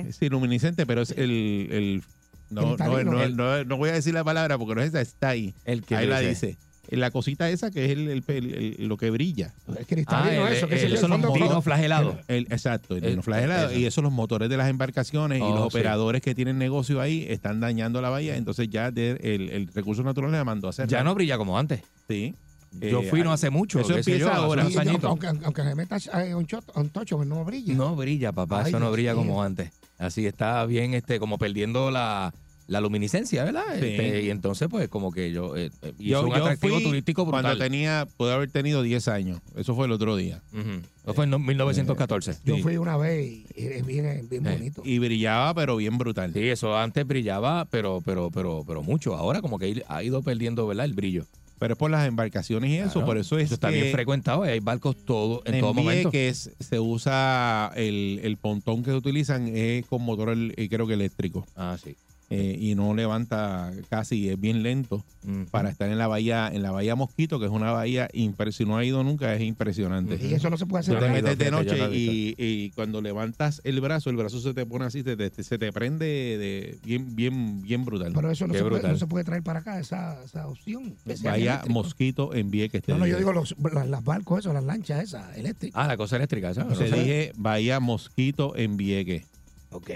Eh. 0.07 0.13
Sí, 0.13 0.29
luminiscente, 0.29 0.87
pero 0.87 1.01
es 1.03 1.11
el... 1.13 1.31
el 1.71 2.03
no, 2.51 2.77
no, 2.77 3.03
no, 3.05 3.23
El- 3.23 3.37
no- 3.37 3.65
no 3.65 3.77
voy 3.79 3.89
a 3.89 3.95
decir 3.95 4.13
la 4.13 4.23
palabra 4.23 4.59
porque 4.59 4.75
no 4.75 4.83
es 4.83 4.89
esa, 4.89 5.01
está 5.01 5.31
ahí. 5.31 5.55
El 5.65 5.83
que 5.83 5.97
ahí 5.97 6.07
la 6.07 6.21
dice. 6.21 6.59
La 7.01 7.11
cosita 7.11 7.49
esa 7.51 7.71
que 7.71 7.85
es 7.87 7.91
el, 7.93 8.09
el- 8.09 8.25
el- 8.27 8.55
el- 8.81 8.89
lo 8.89 8.97
que 8.97 9.11
brilla. 9.11 9.53
Es 9.79 9.87
cristalino 9.87 10.45
Ah, 10.45 10.49
el- 10.51 10.57
eso, 10.57 10.69
que 10.69 10.75
el- 10.83 10.93
el 10.93 10.99
son 10.99 11.11
los 11.11 11.23
rojo. 11.23 11.63
flagelados. 11.63 12.17
El- 12.29 12.47
exacto, 12.51 12.97
el, 12.97 13.05
El- 13.05 13.11
dinoflagelado. 13.11 13.71
eso. 13.71 13.79
Y 13.79 13.87
eso 13.87 14.03
los 14.03 14.13
motores 14.13 14.49
de 14.49 14.57
las 14.57 14.69
embarcaciones 14.69 15.39
y 15.39 15.43
Oh, 15.43 15.51
los 15.55 15.73
sí. 15.73 15.79
operadores 15.79 16.23
que 16.23 16.35
tienen 16.35 16.59
negocio 16.59 17.01
ahí 17.01 17.27
están 17.29 17.61
dañando 17.61 18.01
la 18.01 18.11
bahía. 18.11 18.37
Entonces 18.37 18.69
ya 18.71 18.91
de- 18.91 19.13
el, 19.23 19.49
el 19.51 19.69
recurso 19.69 20.03
natural 20.03 20.33
le 20.33 20.43
mandó 20.45 20.67
a 20.69 20.71
hacer. 20.71 20.89
Ya 20.89 21.03
no 21.05 21.15
brilla 21.15 21.39
como 21.39 21.59
antes. 21.59 21.83
Sí. 22.09 22.35
Yo 22.81 23.03
Eh, 23.03 23.07
fui 23.11 23.23
no 23.23 23.33
hace 23.33 23.51
mucho. 23.51 23.81
eso 23.81 23.95
empieza 23.97 24.19
yo, 24.19 24.33
ahora. 24.33 24.63
aunque, 25.05 25.27
aunque 25.27 25.63
se 25.63 25.75
meta 25.75 25.99
eh, 26.25 26.35
un, 26.35 26.47
un 26.75 26.89
tocho, 26.89 27.17
pues 27.19 27.29
no 27.29 27.45
brilla. 27.45 27.75
No 27.75 27.95
brilla, 27.97 28.33
papá. 28.33 28.63
Ay, 28.63 28.69
eso 28.71 28.81
no 28.81 28.91
brilla 28.91 29.15
como 29.15 29.43
antes. 29.43 29.71
Así 29.99 30.27
está 30.27 30.65
bien, 30.65 30.95
este, 30.95 31.21
como 31.21 31.37
perdiendo 31.37 31.91
la, 31.91 32.33
la 32.69 32.81
luminiscencia, 32.81 33.45
¿verdad? 33.45 33.65
Sí. 33.81 33.87
Este, 33.87 34.23
y 34.23 34.31
entonces, 34.31 34.69
pues, 34.71 34.89
como 34.89 35.13
que 35.13 35.31
yo. 35.33 35.57
eh, 35.57 35.71
eh, 35.83 35.93
y 35.99 36.09
Yo, 36.11 36.19
es 36.21 36.25
un 36.25 36.31
yo 36.31 36.37
atractivo 36.37 36.75
fui 36.77 36.85
turístico 36.85 37.25
brutal. 37.25 37.43
cuando 37.43 37.59
tenía, 37.63 38.07
pude 38.17 38.33
haber 38.33 38.51
tenido 38.51 38.83
10 38.83 39.09
años. 39.09 39.41
Eso 39.57 39.75
fue 39.75 39.87
el 39.87 39.93
otro 39.93 40.17
día. 40.17 40.41
Ujú. 40.53 40.81
Eso 41.05 41.15
fue 41.15 41.25
en 41.25 41.31
no- 41.31 41.39
1914. 41.39 42.37
Yo 42.45 42.57
Sí. 42.57 42.63
fui 42.63 42.77
una 42.77 42.97
vez 42.97 43.45
y 43.57 43.67
es 43.67 43.85
bien, 43.87 44.27
bien 44.31 44.47
Eh, 44.47 44.53
bonito. 44.59 44.83
Y 44.85 44.99
brillaba, 44.99 45.53
pero 45.55 45.77
bien 45.77 45.99
brutal. 45.99 46.33
Sí, 46.33 46.49
eso 46.49 46.77
antes 46.77 47.07
brillaba, 47.07 47.65
pero, 47.67 48.01
pero, 48.05 48.31
pero, 48.33 48.65
pero 48.67 48.83
mucho. 48.83 49.15
Ahora 49.17 49.41
como 49.43 49.59
que 49.59 49.83
ha 49.89 50.03
ido 50.03 50.23
perdiendo, 50.23 50.67
¿verdad? 50.67 50.87
El 50.87 50.95
brillo. 50.95 51.27
Pero 51.59 51.75
es 51.75 51.79
por 51.79 51.93
las 51.93 52.09
embarcaciones 52.09 52.71
y 52.71 52.77
eso. 52.79 52.95
Claro. 52.95 53.07
Por 53.07 53.19
eso 53.19 53.39
es 53.39 53.53
está 53.53 53.69
que 53.71 53.81
bien 53.83 53.93
frecuentado. 53.93 54.45
y 54.45 54.49
Hay 54.49 54.59
barcos 54.59 54.97
todo, 55.05 55.43
en 55.45 55.55
en 55.55 55.61
todo 55.61 55.75
momento. 55.75 56.11
Vieques 56.11 56.51
se 56.59 56.81
usa 56.81 57.71
el, 57.77 58.21
el 58.25 58.37
pontón 58.37 58.83
que 58.83 58.93
utilizan 58.93 59.47
es 59.49 59.87
con 59.87 60.03
motor 60.03 60.31
el- 60.31 60.55
eh, 60.57 60.69
creo 60.69 60.89
que 60.89 60.95
eléctrico 60.95 61.47
Ah, 61.55 61.77
sí. 61.83 61.95
Eh, 62.35 62.57
y 62.59 62.75
no 62.75 62.95
levanta 62.95 63.71
casi 63.91 64.29
es 64.29 64.41
bien 64.41 64.63
lento 64.63 65.05
para 65.51 65.69
estar 65.71 65.89
en 65.91 65.99
la 65.99 66.07
bahía 66.09 66.51
en 66.53 66.63
la 66.63 66.71
bahía 66.71 66.95
Mosquito 66.97 67.39
que 67.39 67.47
es 67.47 67.51
una 67.53 67.71
bahía 67.73 68.09
impre- 68.13 68.53
si 68.53 68.65
no 68.65 68.77
ha 68.77 68.85
ido 68.85 69.05
nunca 69.05 69.35
es 69.35 69.43
impresionante 69.43 70.19
Y 70.21 70.35
eso 70.35 70.49
no 70.51 70.57
se 70.57 70.67
puede 70.67 70.81
hacer. 70.81 70.99
te 70.99 71.05
acá. 71.05 71.19
ido, 71.19 71.23
metes 71.23 71.39
de 71.39 71.45
yo 71.45 71.51
noche 71.51 71.77
no 71.79 71.85
he 71.87 71.97
y, 71.97 72.35
y 72.39 72.71
cuando 72.71 73.01
levantas 73.03 73.61
el 73.65 73.81
brazo 73.81 74.11
el 74.11 74.17
brazo 74.17 74.41
se 74.41 74.55
te 74.55 74.65
pone 74.67 74.85
así 74.87 75.03
se 75.03 75.17
te, 75.17 75.43
se 75.43 75.59
te 75.59 75.73
prende 75.73 76.07
de 76.07 76.79
bien 76.85 77.15
bien 77.15 77.61
bien 77.63 77.85
brutal 77.85 78.13
Pero 78.15 78.31
eso 78.31 78.47
no 78.47 78.55
se, 78.55 78.65
puede, 78.65 78.89
no 78.89 78.97
se 78.97 79.07
puede 79.07 79.25
traer 79.25 79.43
para 79.43 79.61
acá, 79.61 79.79
esa, 79.79 80.23
esa 80.25 80.47
opción. 80.49 80.97
bahía 81.23 81.53
eléctrico. 81.53 81.73
Mosquito 81.75 82.35
en 82.35 82.51
Vieques 82.51 82.83
te 82.83 82.93
No, 82.93 82.99
no, 82.99 83.07
yo 83.07 83.19
digo 83.19 83.33
los, 83.33 83.55
las, 83.73 83.89
las 83.89 84.03
barcos, 84.05 84.41
eso, 84.41 84.53
las 84.53 84.65
lanchas 84.65 85.03
esas, 85.03 85.37
eléctricas. 85.37 85.81
Ah, 85.83 85.87
la 85.87 85.97
cosa 85.97 86.17
eléctrica, 86.17 86.53
¿sabes? 86.55 86.79
te 86.79 86.89
sé. 86.89 86.97
dije 86.97 87.33
bahía 87.37 87.79
Mosquito 87.81 88.57
en 88.57 88.77
Vieques 88.77 89.27
Ok. 89.71 89.91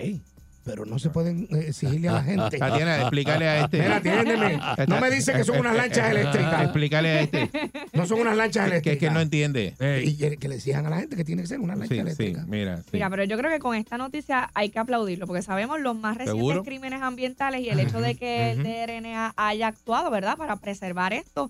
Pero 0.66 0.84
no 0.84 0.98
se 0.98 1.10
pueden 1.10 1.44
eh, 1.52 1.66
exigirle 1.68 2.08
a 2.08 2.12
la 2.14 2.22
gente. 2.24 2.58
Tatiana 2.58 3.00
explícale 3.02 3.46
a 3.48 3.60
este 3.64 3.80
Mira, 3.80 3.96
atiéndeme. 3.96 4.60
No 4.88 5.00
me 5.00 5.10
dice 5.10 5.32
que 5.32 5.44
son 5.44 5.60
unas 5.60 5.76
lanchas 5.76 6.10
eléctricas. 6.10 6.62
explícale 6.64 7.08
a 7.08 7.20
este 7.20 7.50
No 7.92 8.04
son 8.06 8.20
unas 8.20 8.36
lanchas 8.36 8.64
que, 8.64 8.70
eléctricas. 8.72 8.94
es 8.94 8.98
que 9.08 9.10
no 9.14 9.20
entiende 9.20 9.74
Y 10.04 10.16
que, 10.16 10.36
que 10.36 10.48
le 10.48 10.56
exijan 10.56 10.84
a 10.86 10.90
la 10.90 10.98
gente 10.98 11.14
que 11.16 11.24
tiene 11.24 11.42
que 11.42 11.48
ser 11.48 11.60
una 11.60 11.74
lancha 11.76 11.88
Sí, 11.88 11.94
sí, 11.94 12.00
eléctrica. 12.00 12.44
mira. 12.48 12.78
sí. 12.82 12.88
Mira, 12.94 13.08
pero 13.10 13.22
yo 13.24 13.38
creo 13.38 13.50
que 13.50 13.60
con 13.60 13.76
esta 13.76 13.96
noticia 13.96 14.50
hay 14.54 14.68
que 14.70 14.80
aplaudirlo, 14.80 15.26
porque 15.28 15.42
sabemos 15.42 15.80
los 15.80 15.94
más 15.96 16.16
recientes 16.16 16.36
¿Seguro? 16.44 16.64
crímenes 16.64 17.00
ambientales 17.00 17.60
y 17.60 17.68
el 17.70 17.78
hecho 17.80 18.00
de 18.00 18.16
que 18.16 18.50
el. 18.50 18.62
DRNA 18.64 19.34
haya 19.36 19.68
actuado, 19.68 20.10
¿verdad?, 20.10 20.36
para 20.36 20.56
preservar 20.56 21.12
esto, 21.12 21.48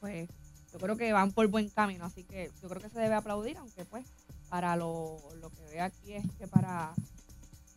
pues 0.00 0.28
yo 0.72 0.78
creo 0.80 0.96
que 0.96 1.12
van 1.12 1.30
por 1.30 1.46
buen 1.46 1.68
camino. 1.68 2.04
Así 2.06 2.24
que 2.24 2.50
yo 2.60 2.68
creo 2.68 2.82
que 2.82 2.88
se 2.88 2.98
debe 2.98 3.14
aplaudir, 3.14 3.56
aunque 3.58 3.84
pues 3.84 4.04
para 4.48 4.74
lo, 4.76 5.16
lo 5.40 5.50
que 5.50 5.62
veo 5.72 5.84
aquí 5.84 6.14
es 6.14 6.24
que 6.38 6.46
para, 6.48 6.92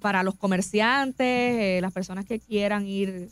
para 0.02 0.24
los 0.24 0.36
comerciantes, 0.36 1.26
eh, 1.26 1.80
las 1.82 1.94
personas 1.94 2.26
que 2.26 2.40
quieran 2.40 2.86
ir 2.86 3.30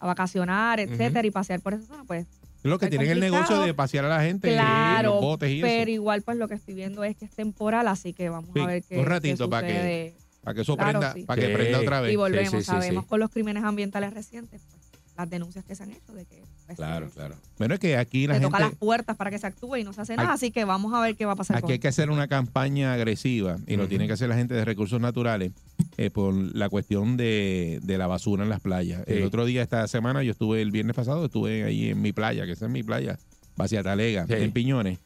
a 0.00 0.06
vacacionar, 0.06 0.80
etcétera, 0.80 1.26
y 1.26 1.30
pasear 1.30 1.60
por 1.60 1.74
esa 1.74 1.86
zona, 1.86 2.04
pues 2.04 2.26
lo 2.64 2.78
que 2.78 2.88
tienen 2.88 3.10
el 3.10 3.20
negocio 3.20 3.60
de 3.60 3.74
pasear 3.74 4.04
a 4.04 4.08
la 4.08 4.22
gente 4.22 4.50
y 4.50 4.54
Claro, 4.54 5.14
los 5.14 5.20
botes 5.20 5.50
y 5.50 5.60
pero 5.60 5.82
eso. 5.82 5.90
igual 5.90 6.22
pues 6.22 6.36
lo 6.38 6.48
que 6.48 6.54
estoy 6.54 6.74
viendo 6.74 7.02
es 7.04 7.16
que 7.16 7.24
es 7.24 7.30
temporal, 7.32 7.86
así 7.88 8.12
que 8.12 8.28
vamos 8.28 8.50
Sí, 8.54 8.60
a 8.60 8.66
ver 8.66 8.82
qué, 8.82 8.98
un 8.98 9.06
ratito 9.06 9.48
para 9.50 9.66
que-. 9.66 10.14
Para 10.42 10.54
que 10.56 10.60
eso 10.62 10.76
Claro, 10.76 10.98
prenda, 10.98 11.14
sí. 11.14 11.22
para 11.24 11.40
que 11.40 11.48
Sí. 11.48 11.54
prenda 11.54 11.78
otra 11.80 12.00
vez. 12.00 12.12
Y 12.12 12.16
volvemos, 12.16 12.50
sí, 12.50 12.58
sí, 12.58 12.64
sabemos 12.64 13.04
sí. 13.04 13.08
con 13.08 13.20
los 13.20 13.30
crímenes 13.30 13.62
ambientales 13.62 14.12
recientes, 14.12 14.60
pues, 14.70 14.82
las 15.16 15.28
denuncias 15.28 15.64
que 15.64 15.74
se 15.74 15.82
han 15.82 15.90
hecho 15.90 16.12
de 16.14 16.24
que 16.24 16.42
pues, 16.66 16.76
Claro, 16.78 17.08
se- 17.08 17.14
claro. 17.14 17.34
Bueno, 17.58 17.74
es 17.74 17.80
que 17.80 17.96
aquí 17.96 18.26
la 18.26 18.34
se 18.36 18.40
toca 18.40 18.58
las 18.58 18.68
gente, 18.70 18.78
puertas 18.80 19.16
para 19.16 19.30
que 19.30 19.38
se 19.38 19.46
actúe 19.46 19.76
y 19.76 19.84
no 19.84 19.92
se 19.92 20.00
hace 20.00 20.12
Hay- 20.12 20.16
nada, 20.18 20.32
así 20.32 20.50
que 20.50 20.64
vamos 20.64 20.94
a 20.94 21.00
ver 21.00 21.16
qué 21.16 21.26
va 21.26 21.32
a 21.32 21.36
pasar 21.36 21.56
con 21.60 21.64
aquí 21.68 21.72
hay 21.74 21.78
que 21.78 21.88
hacer 21.88 22.10
una 22.10 22.28
campaña 22.28 22.94
agresiva 22.94 23.56
y 23.66 23.76
lo 23.76 23.88
tiene 23.88 24.06
que 24.06 24.14
hacer 24.14 24.28
la 24.28 24.36
gente 24.36 24.54
de 24.54 24.64
recursos 24.64 25.00
naturales 25.00 25.52
eh, 25.98 26.10
por 26.10 26.32
la 26.34 26.68
cuestión 26.70 27.16
de, 27.16 27.80
de 27.82 27.98
la 27.98 28.06
basura 28.06 28.42
en 28.44 28.48
las 28.50 28.60
playas. 28.60 29.02
El 29.06 29.22
otro 29.24 29.44
día, 29.44 29.62
esta 29.62 29.86
semana, 29.88 30.22
yo 30.22 30.32
estuve 30.32 30.62
el 30.62 30.70
viernes 30.70 30.96
pasado, 30.96 31.26
estuve 31.26 31.64
ahí 31.64 31.90
en 31.90 32.00
mi 32.00 32.12
playa, 32.12 32.46
que 32.46 32.52
esa 32.52 32.66
es 32.66 32.72
mi 32.72 32.82
playa, 32.82 33.18
Vacia 33.56 33.82
Talega, 33.82 34.26
Sí. 34.26 34.32
en 34.34 34.52
Piñones. 34.52 34.98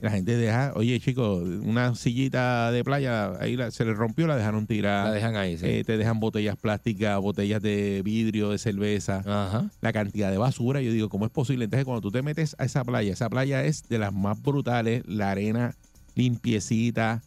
La 0.00 0.10
gente 0.10 0.36
deja, 0.36 0.72
oye 0.74 0.98
chicos, 1.00 1.42
una 1.62 1.94
sillita 1.94 2.70
de 2.72 2.84
playa, 2.84 3.32
ahí 3.40 3.56
la- 3.56 3.70
se 3.70 3.84
le 3.86 3.94
rompió, 3.94 4.26
la 4.26 4.36
dejaron 4.36 4.66
tirar. 4.66 5.06
La 5.06 5.12
dejan 5.12 5.36
ahí, 5.36 5.56
sí. 5.56 5.64
Eh, 5.66 5.84
te 5.84 5.96
dejan 5.96 6.20
botellas 6.20 6.56
plásticas, 6.56 7.18
botellas 7.20 7.62
de 7.62 8.02
vidrio, 8.04 8.50
de 8.50 8.58
cerveza, 8.58 9.18
Ajá. 9.24 9.70
la 9.80 9.92
cantidad 9.92 10.30
de 10.30 10.36
basura. 10.36 10.82
Yo 10.82 10.92
digo, 10.92 11.08
¿cómo 11.08 11.24
es 11.24 11.30
posible? 11.30 11.64
Entonces, 11.64 11.84
cuando 11.86 12.02
tú 12.02 12.10
te 12.10 12.20
metes 12.22 12.54
a 12.58 12.64
esa 12.64 12.84
playa, 12.84 13.12
esa 13.12 13.30
playa 13.30 13.64
es 13.64 13.88
de 13.88 13.98
las 13.98 14.12
más 14.12 14.42
brutales, 14.42 15.04
la 15.06 15.30
arena 15.30 15.74
limpiecita 16.16 17.22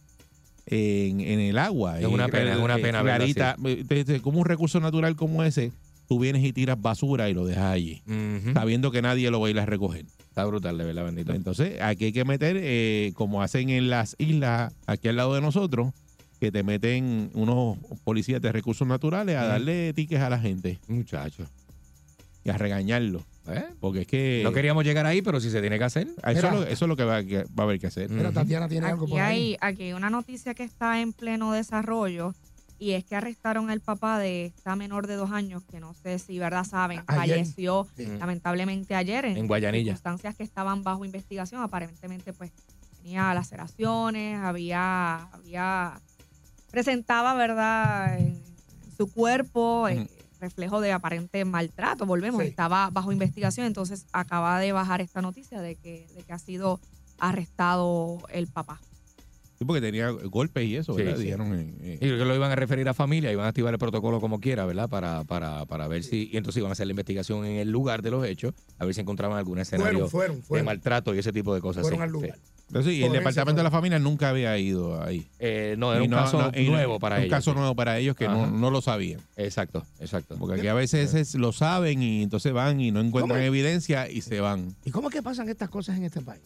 en, 0.66 1.20
en 1.20 1.40
el 1.40 1.58
agua. 1.58 1.98
Es 1.98 2.06
una 2.06 2.26
Eh, 2.26 2.30
pena, 2.30 2.52
es 2.52 2.58
una 2.58 2.76
eh, 2.76 2.82
pena 2.82 3.02
Clarita, 3.02 3.56
Entonces, 3.64 4.20
como 4.20 4.40
un 4.40 4.44
recurso 4.46 4.78
natural 4.80 5.16
como 5.16 5.42
ese, 5.42 5.72
tú 6.08 6.18
vienes 6.20 6.44
y 6.44 6.52
tiras 6.52 6.80
basura 6.80 7.28
y 7.30 7.34
lo 7.34 7.44
dejas 7.46 7.72
allí, 7.72 8.02
sabiendo 8.54 8.90
que 8.90 9.02
nadie 9.02 9.30
lo 9.30 9.40
va 9.40 9.48
a 9.48 9.50
ir 9.50 9.58
a 9.58 9.66
recoger. 9.66 10.04
Está 10.38 10.46
brutal, 10.46 10.78
de 10.78 10.84
verdad, 10.84 11.04
bendito. 11.04 11.32
Entonces, 11.34 11.80
aquí 11.82 12.04
hay 12.04 12.12
que 12.12 12.24
meter, 12.24 12.56
eh, 12.60 13.10
como 13.16 13.42
hacen 13.42 13.70
en 13.70 13.90
las 13.90 14.14
islas 14.18 14.72
aquí 14.86 15.08
al 15.08 15.16
lado 15.16 15.34
de 15.34 15.40
nosotros, 15.40 15.92
que 16.38 16.52
te 16.52 16.62
meten 16.62 17.32
unos 17.34 17.76
policías 18.04 18.40
de 18.40 18.52
recursos 18.52 18.86
naturales 18.86 19.34
a 19.34 19.46
darle 19.46 19.92
tickets 19.94 20.20
a 20.22 20.30
la 20.30 20.38
gente 20.38 20.78
Muchacho. 20.86 21.44
y 22.44 22.50
a 22.50 22.56
regañarlo. 22.56 23.24
¿Eh? 23.48 23.64
Porque 23.80 24.02
es 24.02 24.06
que 24.06 24.42
No 24.44 24.52
queríamos 24.52 24.84
llegar 24.84 25.06
ahí, 25.06 25.22
pero 25.22 25.40
si 25.40 25.50
se 25.50 25.60
tiene 25.60 25.76
que 25.76 25.84
hacer. 25.84 26.06
eso, 26.06 26.20
Mira. 26.24 26.38
es 26.38 26.54
lo, 26.54 26.62
eso 26.66 26.84
es 26.84 26.88
lo 26.88 26.94
que 26.94 27.02
va, 27.02 27.24
que 27.24 27.38
va 27.38 27.44
a 27.56 27.62
haber 27.62 27.80
que 27.80 27.88
hacer. 27.88 28.06
Pero. 28.08 28.30
Tatiana 28.30 28.68
tiene 28.68 28.86
algo 28.86 29.08
por 29.08 29.18
ahí. 29.20 29.56
hay, 29.60 29.72
aquí 29.72 29.82
hay 29.84 29.92
una 29.92 30.08
noticia 30.08 30.54
que 30.54 30.62
está 30.62 31.00
en 31.00 31.12
pleno 31.12 31.50
desarrollo 31.50 32.32
y 32.80 32.92
es 32.92 33.04
que 33.04 33.16
arrestaron 33.16 33.70
al 33.70 33.80
papá 33.80 34.18
de 34.18 34.46
esta 34.46 34.76
menor 34.76 35.06
de 35.06 35.14
dos 35.16 35.30
años 35.32 35.64
que 35.64 35.80
no 35.80 35.94
sé 35.94 36.18
si 36.18 36.38
verdad 36.38 36.64
saben 36.64 37.00
Ayer. 37.06 37.16
falleció 37.36 37.86
Sí. 37.96 38.06
lamentablemente 38.18 38.94
ayer 38.94 39.24
en, 39.24 39.36
En 39.36 39.46
Guayanilla. 39.48 39.84
circunstancias 39.92 40.36
que 40.36 40.44
estaban 40.44 40.84
bajo 40.84 41.04
investigación 41.04 41.62
aparentemente 41.62 42.32
pues 42.32 42.52
tenía 43.02 43.34
laceraciones 43.34 44.38
había 44.40 45.22
había 45.32 46.00
presentaba 46.70 47.34
verdad 47.34 48.18
en 48.18 48.40
su 48.96 49.10
cuerpo 49.12 49.88
eh, 49.88 50.06
reflejo 50.40 50.80
de 50.80 50.92
aparente 50.92 51.44
maltrato 51.44 52.06
volvemos 52.06 52.42
Sí. 52.42 52.48
estaba 52.48 52.90
bajo 52.90 53.10
investigación 53.10 53.66
entonces 53.66 54.06
acaba 54.12 54.60
de 54.60 54.70
bajar 54.72 55.00
esta 55.00 55.20
noticia 55.22 55.60
de 55.60 55.74
que 55.76 56.06
de 56.14 56.22
que 56.22 56.32
ha 56.32 56.38
sido 56.38 56.78
arrestado 57.18 58.18
el 58.30 58.46
papá 58.46 58.80
Sí, 59.58 59.64
porque 59.64 59.80
tenía 59.80 60.10
golpes 60.10 60.64
y 60.66 60.76
eso, 60.76 60.94
¿verdad? 60.94 61.16
sí. 61.16 61.24
Dijeron, 61.24 61.52
eh, 61.52 61.74
eh, 61.80 61.94
Y 61.96 61.98
creo 62.06 62.18
que 62.18 62.24
lo 62.24 62.34
iban 62.36 62.52
a 62.52 62.54
referir 62.54 62.88
a 62.88 62.94
familia, 62.94 63.32
iban 63.32 63.44
a 63.44 63.48
activar 63.48 63.74
el 63.74 63.78
protocolo 63.78 64.20
como 64.20 64.38
quiera, 64.38 64.64
¿verdad? 64.66 64.88
Para, 64.88 65.24
para, 65.24 65.64
para 65.66 65.88
ver 65.88 66.04
si. 66.04 66.30
Y 66.32 66.36
entonces 66.36 66.60
iban 66.60 66.70
a 66.70 66.72
hacer 66.74 66.86
la 66.86 66.92
investigación 66.92 67.44
en 67.44 67.56
el 67.58 67.68
lugar 67.70 68.02
de 68.02 68.12
los 68.12 68.24
hechos, 68.24 68.54
a 68.78 68.84
ver 68.84 68.94
si 68.94 69.00
encontraban 69.00 69.36
algún 69.36 69.58
escenario 69.58 70.08
Fueron, 70.08 70.42
fueron, 70.44 70.64
de 70.64 70.66
maltrato 70.66 71.12
y 71.14 71.18
ese 71.18 71.32
tipo 71.32 71.54
de 71.54 71.60
cosas. 71.60 71.82
Fueron 71.82 71.98
sí, 71.98 72.02
al 72.04 72.10
lugar. 72.10 72.34
sí. 72.36 72.64
entonces, 72.68 72.92
y 72.94 73.02
el 73.02 73.10
departamento 73.12 73.56
de 73.58 73.64
la 73.64 73.70
familia 73.72 73.98
nunca 73.98 74.28
había 74.28 74.56
ido 74.58 75.02
ahí. 75.02 75.26
Eh, 75.40 75.74
no, 75.76 75.90
era 75.92 76.02
Y 76.02 76.04
un 76.04 76.10
no- 76.12 76.18
caso 76.18 76.38
no- 76.40 76.62
nuevo 76.70 77.00
para 77.00 77.16
un 77.16 77.22
ellos. 77.22 77.30
caso 77.34 77.50
sí. 77.50 77.56
nuevo 77.58 77.74
para 77.74 77.98
ellos 77.98 78.14
que 78.14 78.28
no, 78.28 78.46
no 78.46 78.70
lo 78.70 78.80
sabían. 78.80 79.20
Exacto, 79.36 79.84
exacto. 79.98 80.36
Porque 80.38 80.60
aquí 80.60 80.68
a 80.68 80.74
veces 80.74 81.14
es- 81.14 81.34
lo 81.34 81.50
saben 81.50 82.00
y 82.00 82.22
entonces 82.22 82.52
van 82.52 82.80
y 82.80 82.92
no 82.92 83.00
encuentran 83.00 83.38
¿Cómo? 83.40 83.44
evidencia 83.46 84.08
y 84.08 84.20
se 84.20 84.38
van. 84.40 84.76
¿Y 84.84 84.92
cómo 84.92 85.08
es 85.08 85.14
que 85.16 85.22
pasan 85.22 85.48
estas 85.48 85.68
cosas 85.68 85.96
en 85.96 86.04
este 86.04 86.20
país? 86.20 86.42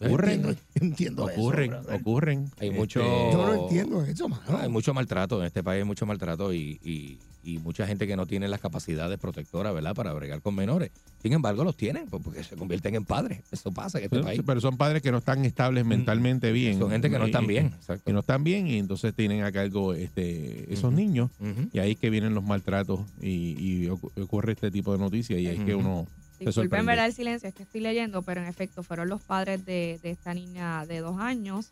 Ocurren, 0.00 0.42
no 0.42 0.54
entiendo 0.74 1.28
eso, 1.30 1.40
ocurren, 1.40 1.72
ocurren. 1.92 2.50
Hay 2.58 2.68
Este, 2.68 2.78
mucho- 2.78 3.00
Yo 3.32 3.46
no 3.46 3.62
entiendo 3.64 4.04
eso, 4.04 4.28
mano. 4.28 4.58
Hay 4.58 4.68
mucho 4.68 4.92
maltrato, 4.92 5.40
en 5.40 5.46
este 5.46 5.62
país 5.62 5.78
hay 5.82 5.86
mucho 5.86 6.04
maltrato 6.06 6.52
y, 6.52 6.78
y- 6.84 7.18
y 7.42 7.58
mucha 7.58 7.86
gente 7.86 8.08
que 8.08 8.16
no 8.16 8.26
tiene 8.26 8.48
las 8.48 8.58
capacidades 8.60 9.18
protectoras, 9.20 9.72
¿verdad? 9.72 9.94
Para 9.94 10.12
bregar 10.12 10.42
con 10.42 10.56
menores. 10.56 10.90
Sin 11.22 11.32
embargo, 11.32 11.62
los 11.62 11.76
tienen 11.76 12.08
pues, 12.08 12.20
porque 12.22 12.42
se 12.42 12.56
convierten 12.56 12.96
en 12.96 13.04
padres. 13.04 13.40
Eso 13.52 13.70
pasa 13.72 13.98
en 13.98 14.04
este 14.04 14.16
Sí, 14.16 14.22
país. 14.24 14.40
Pero 14.44 14.60
son 14.60 14.76
padres 14.76 15.00
que 15.00 15.12
no 15.12 15.18
están 15.18 15.44
estables 15.44 15.86
mentalmente 15.86 16.50
bien. 16.50 16.76
Son 16.78 16.90
gente 16.90 17.08
que 17.08 17.18
no 17.20 17.26
están 17.26 17.46
bien. 17.46 17.70
Que 17.70 17.76
Exacto. 17.76 18.12
no 18.12 18.18
están 18.18 18.42
bien 18.42 18.66
y 18.66 18.78
entonces 18.78 19.14
tienen 19.14 19.44
a 19.44 19.52
cargo 19.52 19.94
este, 19.94 20.72
esos 20.74 20.92
niños. 20.92 21.30
Y 21.72 21.78
ahí 21.78 21.92
es 21.92 21.98
que 21.98 22.10
vienen 22.10 22.34
los 22.34 22.42
maltratos 22.42 22.98
y, 23.22 23.54
y 23.58 23.86
ocu- 23.86 24.10
ocurre 24.20 24.52
este 24.52 24.72
tipo 24.72 24.92
de 24.92 24.98
noticias 24.98 25.38
y 25.40 25.46
ahí 25.46 25.56
es 25.58 25.64
que 25.64 25.74
uno 25.76 26.06
Disculpen 26.38 26.84
verdad 26.86 27.06
el 27.06 27.12
silencio, 27.12 27.48
es 27.48 27.54
que 27.54 27.62
estoy 27.62 27.80
leyendo, 27.80 28.22
pero 28.22 28.40
en 28.40 28.46
efecto 28.46 28.82
fueron 28.82 29.08
los 29.08 29.22
padres 29.22 29.64
de, 29.64 29.98
de 30.02 30.10
esta 30.10 30.34
niña 30.34 30.84
de 30.86 31.00
dos 31.00 31.18
años 31.18 31.70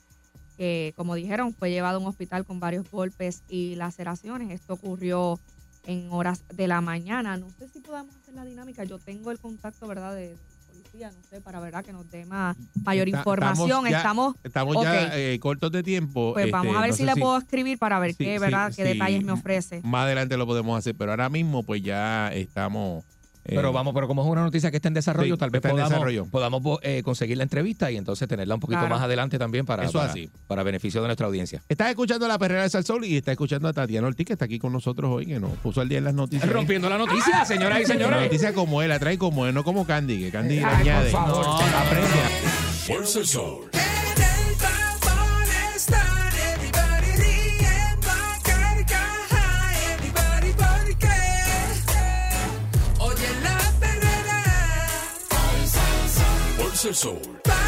que, 0.57 0.93
como 0.97 1.15
dijeron, 1.17 1.53
fue 1.53 1.71
llevado 1.71 1.99
a 1.99 2.01
un 2.01 2.07
hospital 2.07 2.45
con 2.45 2.61
varios 2.61 2.89
golpes 2.91 3.43
y 3.49 3.75
laceraciones. 3.75 4.51
Esto 4.51 4.75
ocurrió 4.75 5.39
en 5.87 6.09
horas 6.13 6.45
de 6.55 6.69
la 6.69 6.81
mañana. 6.81 7.37
No 7.37 7.49
sé 7.59 7.69
si 7.69 7.81
podamos 7.81 8.15
hacer 8.15 8.35
la 8.35 8.45
dinámica. 8.45 8.85
Yo 8.85 8.99
tengo 8.99 9.31
el 9.33 9.39
contacto, 9.39 9.87
¿verdad?, 9.89 10.15
de, 10.15 10.37
policía, 10.75 11.11
no 11.11 11.19
sé, 11.29 11.41
para 11.41 11.61
verdad 11.61 11.85
que 11.85 11.93
nos 11.93 12.09
dé 12.11 12.25
más, 12.25 12.57
mayor 12.85 13.09
Está- 13.09 13.19
información. 13.19 13.85
ya- 13.89 13.97
Estamos, 13.99 14.35
estamos 14.45 14.77
ok, 14.77 14.83
ya 14.85 15.19
eh, 15.19 15.39
cortos 15.41 15.71
de 15.73 15.83
tiempo. 15.83 16.33
pues 16.35 16.51
vamos 16.51 16.67
este, 16.69 16.79
a 16.79 16.81
ver 16.81 16.91
no 16.91 16.97
si 16.97 17.05
le 17.05 17.17
puedo 17.17 17.37
escribir 17.39 17.79
para 17.79 17.99
ver 17.99 18.13
sí, 18.13 18.25
qué, 18.25 18.35
sí, 18.35 18.41
verdad, 18.41 18.69
qué 18.75 18.83
sí. 18.83 18.93
detalles 18.93 19.25
me 19.25 19.33
ofrece. 19.33 19.81
Más 19.85 20.05
adelante 20.05 20.37
lo 20.37 20.47
podemos 20.47 20.79
hacer, 20.79 20.95
pero 20.95 21.11
ahora 21.13 21.29
mismo 21.29 21.63
pues 21.63 21.83
ya 21.83 22.33
estamos... 22.33 23.05
eh, 23.45 23.53
Pero 23.55 23.73
vamos, 23.73 23.93
pero 23.95 24.07
como 24.09 24.23
es 24.23 24.29
una 24.29 24.43
noticia 24.43 24.71
que 24.71 24.77
está 24.77 24.89
en 24.89 24.95
desarrollo, 24.95 25.35
Sí, 25.35 25.39
tal 25.39 25.51
vez 25.51 25.65
en 25.65 25.71
podamos, 25.73 25.91
desarrollo. 25.91 26.25
podamos 26.27 26.79
eh, 26.83 27.03
conseguir 27.05 27.37
la 27.37 27.43
entrevista 27.45 27.91
y 27.91 27.97
entonces 27.97 28.27
tenerla 28.29 28.55
un 28.55 28.61
poquito 28.61 28.81
Claro. 28.81 28.95
más 28.95 29.03
adelante 29.05 29.39
también 29.39 29.67
para, 29.67 29.85
Eso 29.85 29.99
para, 29.99 30.11
así. 30.11 30.31
para 30.47 30.63
beneficio 30.63 31.01
de 31.03 31.09
nuestra 31.09 31.27
audiencia. 31.27 31.63
Estás 31.69 31.91
escuchando 31.91 32.27
la 32.29 32.39
perrera 32.39 32.63
de 32.63 32.71
Salsol 32.71 33.05
y 33.05 33.17
está 33.17 33.33
escuchando 33.33 33.69
a 33.69 33.73
Tatiana 33.73 34.07
Ortiz, 34.07 34.27
que 34.27 34.33
está 34.33 34.45
aquí 34.47 34.59
con 34.59 34.73
nosotros 34.73 35.11
hoy, 35.13 35.27
que 35.27 35.39
nos 35.41 35.53
puso 35.59 35.81
al 35.81 35.89
día 35.89 35.99
en 35.99 36.05
las 36.05 36.15
noticias. 36.15 36.51
Rompiendo 36.51 36.89
la 36.89 36.99
noticia, 36.99 37.45
señoras 37.45 37.79
y 37.79 37.83
La 37.83 37.89
señores. 37.89 38.21
noticia 38.23 38.53
como 38.55 38.83
él, 38.83 38.89
la 38.89 38.99
trae 38.99 39.19
como 39.19 39.47
él, 39.47 39.55
no 39.55 39.63
como 39.65 39.87
Candy, 39.87 40.19
que 40.25 40.31
Candy 40.31 40.57
le 40.57 40.65
Ay, 40.65 40.71
por 40.71 40.81
añade. 40.81 41.11
favor. 41.11 41.45
No, 41.47 41.53
aprecia. 41.59 42.29
Fuerza 42.87 43.19
el 43.21 43.27
Fuerza 56.85 57.64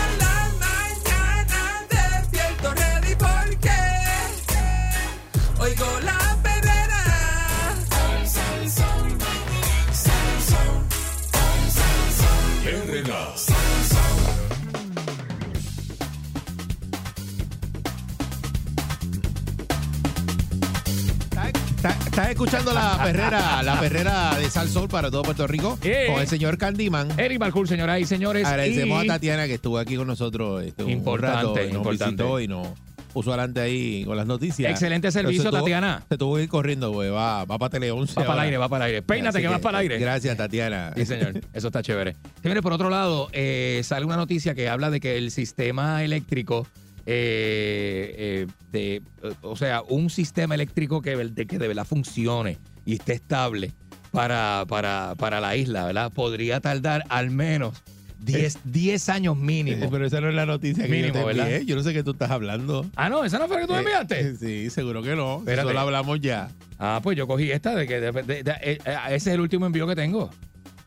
Estás 22.17 22.31
escuchando 22.31 22.73
la 22.73 22.99
perrera, 23.05 23.63
la 23.63 23.79
perrera 23.79 24.39
de 24.39 24.49
Salsol 24.49 24.89
para 24.89 25.11
todo 25.11 25.21
Puerto 25.23 25.47
Rico 25.47 25.79
Eh. 25.83 26.07
con 26.11 26.19
el 26.23 26.27
señor 26.27 26.57
Candyman. 26.57 27.09
Eric 27.21 27.39
Balcour, 27.39 27.69
señoras 27.69 28.01
y 28.01 28.07
señores. 28.07 28.47
Agradecemos 28.47 29.05
y- 29.05 29.07
a 29.07 29.13
Tatiana 29.13 29.47
que 29.47 29.53
estuvo 29.53 29.77
aquí 29.79 29.97
con 29.97 30.07
nosotros 30.07 30.65
este, 30.65 30.83
un 30.83 30.93
Importante, 30.93 31.37
rato, 31.37 31.61
y 31.63 31.67
nos 31.67 31.77
importante. 31.77 32.23
visitó 32.23 32.41
y 32.41 32.49
nos 32.49 32.69
puso 33.13 33.33
adelante 33.35 33.61
ahí 33.61 34.03
con 34.07 34.17
las 34.17 34.27
noticias. 34.27 34.71
Excelente 34.71 35.13
servicio, 35.13 35.51
tuvo- 35.51 35.59
Tatiana. 35.59 36.05
Se 36.09 36.17
tuvo 36.17 36.37
que 36.37 36.45
ir 36.45 36.49
corriendo, 36.49 36.91
güey. 36.91 37.11
Va, 37.11 37.45
va 37.45 37.59
para 37.59 37.69
Tele 37.69 37.91
11 37.91 38.15
Va 38.19 38.25
para 38.27 38.41
el 38.41 38.45
aire, 38.47 38.57
va 38.57 38.69
para 38.71 38.87
el 38.87 38.89
aire. 38.93 39.03
Peínate 39.03 39.43
que, 39.43 39.49
vas 39.49 39.61
para 39.61 39.81
el 39.81 39.83
aire. 39.83 39.99
Gracias, 39.99 40.35
Tatiana. 40.39 40.93
Sí, 40.97 41.05
señor. 41.05 41.35
Eso 41.53 41.67
está 41.67 41.83
chévere. 41.83 42.17
Señores, 42.41 42.63
por 42.63 42.73
otro 42.73 42.89
lado, 42.89 43.29
eh, 43.33 43.83
sale 43.85 44.07
una 44.07 44.17
noticia 44.17 44.55
que 44.55 44.71
habla 44.71 44.89
de 44.89 45.01
que 45.01 45.19
el 45.19 45.31
sistema 45.31 46.03
eléctrico, 46.03 46.67
eh, 47.07 48.15
eh, 48.19 48.47
de, 48.73 48.97
eh, 48.97 49.03
o 49.43 49.57
sea, 49.57 49.83
un 49.83 50.11
sistema 50.11 50.55
eléctrico 50.55 51.01
que, 51.03 51.17
de, 51.17 51.47
que 51.47 51.59
de 51.59 51.69
verdad 51.69 51.85
funcione 51.87 52.59
y 52.85 52.95
esté 52.95 53.15
estable 53.15 53.73
para, 54.11 54.65
para, 54.69 55.15
para 55.17 55.41
la 55.41 55.57
isla, 55.57 55.85
¿verdad? 55.87 56.13
Podría 56.13 56.61
tardar 56.61 57.05
al 57.09 57.31
menos 57.31 57.83
10, 58.19 58.59
10 58.65 59.09
años 59.09 59.37
mínimo. 59.37 59.85
Eh, 59.85 59.89
Pero 59.91 60.07
esa 60.07 60.21
no 60.21 60.29
es 60.29 60.35
la 60.35 60.47
noticia 60.47 60.85
que 60.85 60.91
Mínimo, 60.91 61.09
yo 61.09 61.13
te 61.13 61.31
envié. 61.31 61.45
¿verdad? 61.45 61.61
Yo 61.67 61.77
no 61.77 61.83
sé 61.83 61.93
qué 61.93 62.03
tú 62.03 62.11
estás 62.13 62.31
hablando. 62.31 62.85
Ah, 62.97 63.09
no, 63.09 63.25
esa 63.25 63.39
no 63.39 63.47
fue 63.47 63.57
la 63.57 63.63
que 63.63 63.67
tú 63.69 63.73
me 63.75 63.79
enviaste. 63.81 64.21
Eh, 64.21 64.35
sí, 64.39 64.71
seguro 64.71 65.03
que 65.03 65.15
no. 65.15 65.43
Eso 65.47 65.73
lo 65.73 65.79
hablamos 65.81 66.21
ya. 66.21 66.49
Ah, 66.79 67.01
pues 67.03 67.17
yo 67.17 67.27
cogí 67.27 67.51
esta 67.53 67.75
de 67.75 67.87
que 67.87 68.01
de- 68.01 68.11
de- 68.13 68.43
de- 68.43 68.51
eh, 68.63 68.79
eh, 68.85 68.97
ese 69.11 69.15
es 69.17 69.27
el 69.29 69.41
último 69.41 69.67
envío 69.67 69.87
que 69.87 69.95
tengo. 69.95 70.31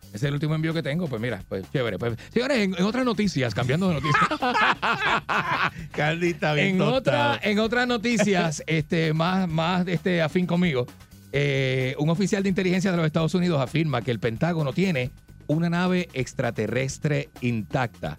Ese 0.10 0.18
es 0.18 0.24
el 0.24 0.34
último 0.34 0.56
envío 0.56 0.74
que 0.74 0.82
tengo. 0.82 1.08
Pues 1.08 1.22
mira, 1.22 1.44
pues 1.48 1.70
chévere. 1.72 1.98
Pues, 2.00 2.18
señores, 2.34 2.58
en, 2.58 2.76
en 2.76 2.84
otras 2.84 3.06
noticias, 3.06 3.54
cambiando 3.54 3.90
de 3.90 3.96
noticias. 3.96 4.30
Está 6.22 6.54
bien 6.54 6.76
en, 6.76 6.82
otra, 6.82 7.40
en 7.42 7.60
otras 7.60 7.88
noticias, 7.88 8.64
este, 8.68 9.14
más, 9.14 9.48
más 9.48 9.88
este, 9.88 10.22
afín 10.22 10.46
conmigo, 10.46 10.88
eh, 11.32 11.96
un 12.00 12.10
oficial 12.10 12.42
de 12.44 12.50
inteligencia 12.50 12.92
de 12.92 12.98
los 12.98 13.06
Estados 13.06 13.36
Unidos 13.36 13.62
afirma 13.62 14.02
que 14.02 14.12
el 14.12 14.20
Pentágono 14.20 14.74
tiene 14.74 15.12
una 15.48 15.70
nave 15.70 16.10
extraterrestre 16.14 17.30
intacta. 17.42 18.18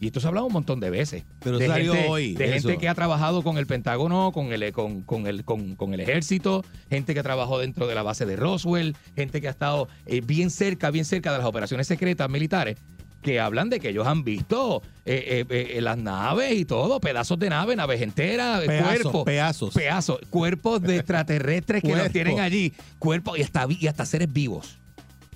Y 0.00 0.06
esto 0.06 0.20
se 0.20 0.26
ha 0.26 0.28
hablado 0.28 0.46
un 0.46 0.52
montón 0.52 0.80
de 0.80 0.90
veces. 0.90 1.24
Pero 1.40 1.58
de 1.58 1.66
salió 1.66 1.92
gente, 1.94 2.08
hoy 2.08 2.34
De 2.34 2.56
eso. 2.56 2.68
gente 2.68 2.80
que 2.80 2.88
ha 2.88 2.94
trabajado 2.94 3.42
con 3.42 3.58
el 3.58 3.66
Pentágono, 3.66 4.30
con 4.32 4.52
el, 4.52 4.72
con, 4.72 5.02
con 5.02 5.26
el, 5.26 5.44
con, 5.44 5.74
con 5.76 5.94
el 5.94 6.00
ejército, 6.00 6.64
gente 6.88 7.14
que 7.14 7.22
trabajó 7.22 7.58
dentro 7.58 7.86
de 7.86 7.94
la 7.94 8.02
base 8.02 8.24
de 8.26 8.36
Roswell, 8.36 8.96
gente 9.16 9.40
que 9.40 9.48
ha 9.48 9.50
estado 9.50 9.88
eh, 10.06 10.20
bien 10.20 10.50
cerca, 10.50 10.90
bien 10.90 11.04
cerca 11.04 11.32
de 11.32 11.38
las 11.38 11.46
operaciones 11.46 11.86
secretas 11.86 12.30
militares, 12.30 12.76
que 13.22 13.40
hablan 13.40 13.68
de 13.68 13.80
que 13.80 13.88
ellos 13.90 14.06
han 14.06 14.22
visto 14.24 14.82
eh, 15.04 15.44
eh, 15.50 15.66
eh, 15.76 15.80
las 15.80 15.98
naves 15.98 16.52
y 16.56 16.64
todo, 16.64 17.00
pedazos 17.00 17.38
de 17.38 17.50
naves, 17.50 17.76
naves 17.76 18.00
enteras, 18.00 18.60
Pedazos, 18.60 19.02
cuerpos. 19.02 19.24
pedazos. 19.24 19.74
Pedazos, 19.74 20.20
cuerpos 20.30 20.82
de 20.82 20.96
extraterrestres 20.98 21.82
que 21.82 21.96
los 21.96 22.10
tienen 22.10 22.40
allí, 22.40 22.72
cuerpos 22.98 23.38
y 23.38 23.42
hasta, 23.42 23.66
y 23.68 23.86
hasta 23.86 24.06
seres 24.06 24.32
vivos. 24.32 24.78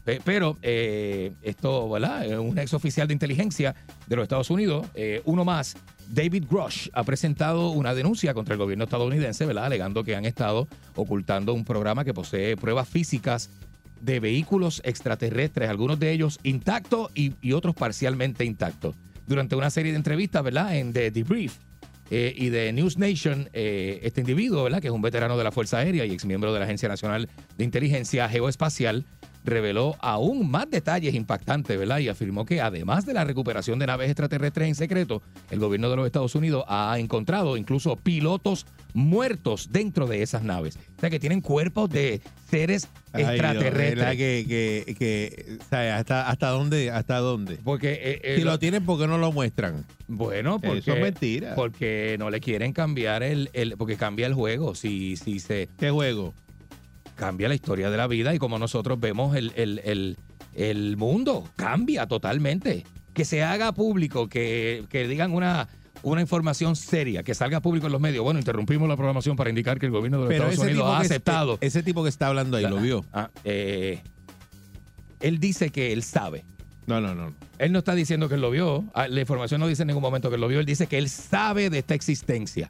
Pe- 0.05 0.21
Pero 0.25 0.59
eh, 0.63 1.33
esto, 1.43 1.89
¿verdad? 1.89 2.39
Un 2.39 2.59
ex 2.59 2.75
oficial 2.75 3.07
de 3.09 3.13
inteligencia 3.15 3.75
de 4.07 4.17
los 4.17 4.25
Estados 4.25 4.51
Unidos, 4.51 4.87
eh, 4.95 5.23
uno 5.25 5.45
más, 5.45 5.77
David 6.09 6.45
Grush, 6.51 6.89
ha 6.93 7.05
presentado 7.05 7.71
una 7.71 7.95
denuncia 7.95 8.35
contra 8.35 8.55
el 8.55 8.59
gobierno 8.59 8.85
estadounidense, 8.85 9.47
¿verdad? 9.47 9.67
Alegando 9.67 10.03
que 10.05 10.17
han 10.17 10.25
estado 10.25 10.67
ocultando 10.97 11.55
un 11.55 11.65
programa 11.65 12.05
que 12.05 12.13
posee 12.13 12.57
pruebas 12.57 12.89
físicas 12.89 13.51
de 14.01 14.19
vehículos 14.19 14.83
extraterrestres, 14.85 15.71
algunos 15.71 15.99
de 16.01 16.11
ellos 16.11 16.41
intactos 16.43 17.11
y, 17.15 17.53
otros 17.53 17.75
parcialmente 17.77 18.45
intactos. 18.45 18.97
Durante 19.29 19.55
una 19.55 19.71
serie 19.71 19.93
de 19.93 19.99
entrevistas, 19.99 20.43
¿verdad? 20.43 20.77
En 20.77 20.93
The 20.93 21.13
Debrief, 21.13 21.59
eh, 22.11 22.35
y 22.37 22.49
de 22.49 22.73
News 22.73 22.99
Nation, 22.99 23.49
eh, 23.53 24.01
este 24.03 24.21
individuo, 24.21 24.65
¿verdad? 24.65 24.83
que 24.83 24.89
es 24.89 24.93
un 24.93 25.01
veterano 25.01 25.39
de 25.39 25.45
la 25.45 25.53
Fuerza 25.53 25.79
Aérea 25.79 26.05
y 26.05 26.11
exmiembro 26.11 26.53
de 26.53 26.59
la 26.59 26.65
Agencia 26.65 26.89
Nacional 26.89 27.29
de 27.57 27.65
Inteligencia 27.65 28.29
Geoespacial, 28.29 29.05
reveló 29.45 29.97
aún 30.01 30.51
más 30.51 30.71
detalles 30.71 31.15
impactantes, 31.15 31.79
¿verdad? 31.79 31.99
Y 31.99 32.09
afirmó 32.09 32.45
que 32.45 32.61
además 32.61 33.05
de 33.07 33.13
la 33.15 33.25
recuperación 33.25 33.79
de 33.79 33.87
naves 33.87 34.09
extraterrestres 34.09 34.69
en 34.69 34.75
secreto, 34.75 35.23
el 35.51 35.59
gobierno 35.59 35.91
de 35.91 35.97
los 35.97 36.07
Estados 36.07 36.35
Unidos 36.35 36.65
ha 36.69 36.97
encontrado 36.99 37.57
incluso 37.57 37.97
pilotos 37.97 38.67
muertos 38.95 39.69
dentro 39.73 40.07
de 40.07 40.23
esas 40.23 40.43
naves. 40.43 40.77
O 40.97 41.01
sea, 41.01 41.11
que 41.11 41.19
tienen 41.19 41.41
cuerpos 41.41 41.91
de 41.91 42.21
seres 42.49 42.89
Ay, 43.13 43.23
Dios, 43.25 43.33
extraterrestres. 43.35 43.97
¿verdad 43.97 44.13
que, 44.13 44.45
que, 44.87 44.95
que, 44.95 45.59
hasta, 45.91 46.29
¿Hasta 46.29 46.49
dónde? 46.51 46.91
¿Hasta 46.91 47.19
dónde? 47.19 47.59
Porque 47.65 47.93
eh, 47.95 48.21
eh, 48.23 48.35
Si 48.37 48.45
lo- 48.45 48.53
lo 48.53 48.59
tienen, 48.59 48.85
¿por 48.85 48.99
qué 49.01 49.07
no 49.07 49.19
lo 49.19 49.33
muestran? 49.33 49.85
Bueno, 50.09 50.61
porque, 50.61 50.79
Eso 50.79 50.93
es 50.95 51.01
mentira. 51.01 51.55
porque 51.55 52.17
no 52.19 52.31
le 52.31 52.41
quieren 52.41 52.73
cambiar 52.73 53.23
el, 53.23 53.51
el- 53.55 53.77
porque 53.77 53.97
cambia 53.97 54.27
el 54.27 54.35
juego. 54.35 54.75
Si, 54.75 55.17
si 55.17 55.41
se 55.41 55.69
¿Qué 55.79 55.91
juego? 55.91 56.35
Cambia 57.15 57.49
la 57.49 57.55
historia 57.55 57.91
de 57.91 57.97
la 57.97 58.07
vida 58.07 58.35
y 58.35 58.39
como 58.39 58.59
nosotros 58.59 58.99
vemos 59.01 59.37
el, 59.37 59.53
el, 59.57 59.81
el, 59.85 60.17
el 60.55 60.97
mundo, 60.97 61.49
cambia 61.57 62.07
totalmente. 62.07 62.85
Que 63.15 63.25
se 63.25 63.43
haga 63.43 63.73
público, 63.73 64.29
que, 64.29 64.85
que 64.89 65.07
digan 65.07 65.33
una, 65.33 65.69
una 66.03 66.23
información 66.23 66.77
seria, 66.77 67.23
que 67.23 67.35
salga 67.35 67.61
público 67.61 67.87
en 67.87 67.93
los 67.93 68.01
medios. 68.01 68.25
Bueno, 68.25 68.41
interrumpimos 68.41 68.89
la 68.89 68.97
programación 68.97 69.37
para 69.37 69.51
indicar 69.51 69.79
que 69.79 69.87
el 69.87 69.93
gobierno 69.93 70.19
de 70.19 70.25
los 70.25 70.33
Estados 70.33 70.59
Unidos 70.59 70.87
ha 70.87 70.99
aceptado. 71.01 71.59
ese 71.61 71.83
tipo 71.83 72.03
que 72.03 72.09
está 72.09 72.29
hablando 72.29 72.57
ahí, 72.57 72.65
¿lo 72.67 72.77
vio? 72.79 73.05
Ah, 73.13 73.29
eh, 73.45 74.01
él 75.21 75.39
dice 75.39 75.71
que 75.71 75.93
él 75.93 76.03
sabe. 76.03 76.45
No, 76.87 77.01
no, 77.01 77.15
no. 77.15 77.35
Él 77.59 77.71
no 77.71 77.79
está 77.79 77.95
diciendo 77.95 78.29
que 78.29 78.35
él 78.35 78.41
lo 78.41 78.51
vio. 78.51 78.85
Ah, 78.95 79.07
La 79.09 79.21
información 79.21 79.61
no 79.61 79.69
dice 79.69 79.83
en 79.83 79.89
ningún 79.89 80.03
momento 80.03 80.31
que 80.31 80.35
él 80.35 80.41
lo 80.41 80.49
vio. 80.49 80.59
Él 80.59 80.67
dice 80.67 80.87
que 80.87 80.99
él 80.99 81.09
sabe 81.09 81.71
de 81.71 81.79
esta 81.79 81.95
existencia. 81.95 82.69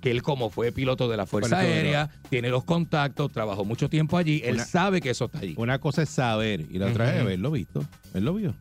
Que 0.00 0.10
él, 0.10 0.22
como 0.22 0.48
fue 0.50 0.72
piloto 0.72 1.08
de 1.08 1.16
la 1.16 1.26
Fuerza 1.26 1.56
Bueno, 1.56 1.70
Aérea, 1.72 2.08
tiene 2.30 2.48
los 2.48 2.64
contactos, 2.64 3.30
trabajó 3.32 3.64
mucho 3.64 3.88
tiempo 3.90 4.16
allí. 4.16 4.40
Él 4.44 4.54
Una- 4.54 4.64
sabe 4.64 5.00
que 5.00 5.10
eso 5.10 5.26
está 5.26 5.40
allí. 5.40 5.54
Una 5.58 5.78
cosa 5.78 6.02
es 6.02 6.08
saber 6.08 6.66
y 6.70 6.78
la 6.78 6.86
otra 6.86 7.08
es 7.10 7.16
Ujú. 7.16 7.22
haberlo 7.26 7.50
visto. 7.50 7.84
Él 8.14 8.24
lo 8.24 8.34
vio. 8.34 8.54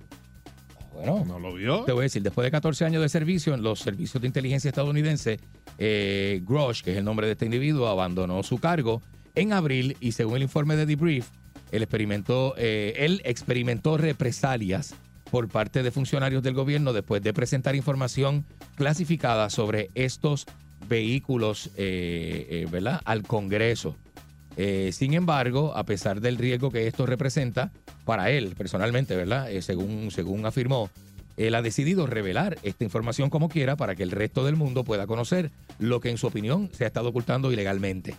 Bueno, 0.94 1.24
¿No 1.26 1.40
lo 1.40 1.54
vio? 1.54 1.84
te 1.86 1.94
voy 1.94 2.02
a 2.02 2.04
decir, 2.04 2.22
después 2.22 2.44
de 2.44 2.52
14 2.52 2.84
años 2.84 3.02
de 3.02 3.08
servicio 3.08 3.54
en 3.54 3.64
los 3.64 3.80
servicios 3.80 4.20
de 4.22 4.28
inteligencia 4.28 4.68
estadounidense, 4.68 5.40
eh, 5.78 6.42
Grosh, 6.46 6.82
que 6.82 6.92
es 6.92 6.98
el 6.98 7.06
nombre 7.06 7.26
de 7.26 7.34
este 7.34 7.46
individuo, 7.46 7.88
abandonó 7.88 8.44
su 8.44 8.58
cargo 8.58 9.02
en 9.36 9.54
abril 9.54 9.96
y 10.02 10.12
según 10.12 10.36
el 10.38 10.42
informe 10.44 10.76
de 10.76 10.86
Debrief, 10.86 11.30
él 11.72 11.84
experimentó, 11.84 12.54
eh, 12.58 12.96
él 12.98 13.22
experimentó 13.24 13.98
represalias 13.98 14.94
por 15.32 15.48
parte 15.48 15.84
de 15.84 15.92
funcionarios 15.92 16.44
del 16.44 16.56
gobierno 16.56 16.92
después 16.92 17.22
de 17.22 17.32
presentar 17.34 17.76
información 17.76 18.44
clasificada 18.76 19.50
sobre 19.50 19.92
estos 19.94 20.48
vehículos 20.90 21.70
eh, 21.78 22.48
eh, 22.50 22.68
¿verdad? 22.70 23.02
al 23.06 23.24
Congreso. 23.24 23.96
Eh, 24.58 24.90
sin 24.92 25.14
embargo, 25.14 25.74
a 25.78 25.86
pesar 25.86 26.20
del 26.20 26.38
riesgo 26.38 26.72
que 26.72 26.88
esto 26.88 27.06
representa 27.06 27.72
para 28.04 28.30
él 28.32 28.56
personalmente, 28.58 29.16
¿verdad? 29.16 29.48
Según, 29.62 30.12
según 30.12 30.46
afirmó, 30.46 30.90
él 31.38 31.56
ha 31.56 31.62
decidido 31.62 32.06
revelar 32.08 32.58
esta 32.64 32.84
información 32.84 33.30
como 33.30 33.48
quiera 33.48 33.78
para 33.78 33.96
que 33.96 34.04
el 34.04 34.12
resto 34.12 34.44
del 34.44 34.58
mundo 34.58 34.84
pueda 34.84 35.08
conocer 35.08 35.52
lo 35.78 36.02
que 36.02 36.10
en 36.10 36.18
su 36.18 36.28
opinión 36.28 36.70
se 36.74 36.84
ha 36.84 36.88
estado 36.88 37.10
ocultando 37.10 37.54
ilegalmente, 37.54 38.16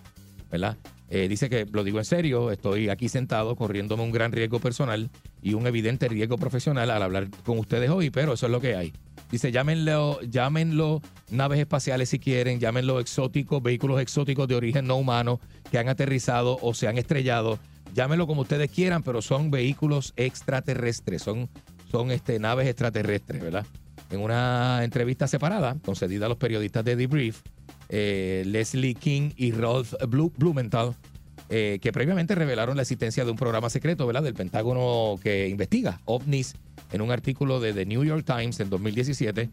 ¿verdad? 0.51 0.79
Dice 1.11 1.51
que, 1.51 1.67
lo 1.67 1.83
digo 1.83 1.99
en 1.99 2.05
serio, 2.05 2.53
estoy 2.53 2.89
aquí 2.89 3.09
sentado 3.09 3.57
corriéndome 3.57 4.05
un 4.05 4.13
gran 4.13 4.31
riesgo 4.31 4.61
personal 4.61 5.11
y 5.43 5.55
un 5.55 5.67
evidente 5.67 6.09
riesgo 6.09 6.39
profesional 6.39 6.89
al 6.89 7.03
hablar 7.03 7.29
con 7.45 7.59
ustedes 7.59 7.91
hoy, 7.91 8.11
pero 8.11 8.35
eso 8.35 8.47
es 8.47 8.53
lo 8.53 8.61
que 8.61 8.77
hay. 8.77 8.93
Dice, 9.31 9.53
llámenlo, 9.53 10.21
llámenlo 10.23 11.01
naves 11.31 11.61
espaciales 11.61 12.09
si 12.09 12.19
quieren, 12.19 12.59
llámenlo 12.59 12.99
exóticos, 12.99 13.63
vehículos 13.63 14.01
exóticos 14.01 14.49
de 14.49 14.57
origen 14.57 14.87
no 14.87 14.97
humano 14.97 15.41
que 15.71 15.79
han 15.79 15.89
aterrizado 15.89 16.59
o 16.63 16.75
se 16.75 16.89
han 16.89 16.99
estrellado. 16.99 17.59
Llámenlo 17.95 18.27
como 18.27 18.43
ustedes 18.43 18.71
quieran, 18.71 19.03
pero 19.05 19.23
son 19.23 19.51
vehículos 19.51 20.13
extraterrestres, 20.17 21.23
son, 21.23 21.49
son 21.91 22.11
este, 22.11 22.39
naves 22.41 22.67
extraterrestres, 22.67 23.41
¿verdad? 23.41 23.67
En 24.11 24.21
una 24.21 24.81
entrevista 24.83 25.29
separada 25.29 25.77
concedida 25.85 26.27
a 26.27 26.29
los 26.29 26.39
periodistas 26.39 26.85
de 26.85 26.97
Debrief, 26.97 27.43
eh, 27.89 28.43
Leslie 28.47 28.95
King 28.95 29.31
y 29.37 29.53
Rolf 29.53 29.95
Blu- 30.09 30.33
Blumenthal, 30.37 30.97
eh, 31.53 31.81
que 31.83 31.93
previamente 31.93 32.37
revelaron 32.37 32.77
la 32.77 32.83
existencia 32.83 33.25
de 33.25 33.31
un 33.33 33.37
programa 33.37 33.69
secreto 33.71 34.07
¿verdad? 34.07 34.23
del 34.23 34.35
Pentágono 34.35 35.19
que 35.21 35.49
investiga 35.49 36.01
ovnis 36.05 36.55
en 36.93 37.01
un 37.01 37.11
artículo 37.11 37.59
de 37.59 37.73
The 37.73 37.87
New 37.87 38.05
York 38.05 38.25
Times 38.25 38.61
en 38.61 38.71
2017. 38.71 39.51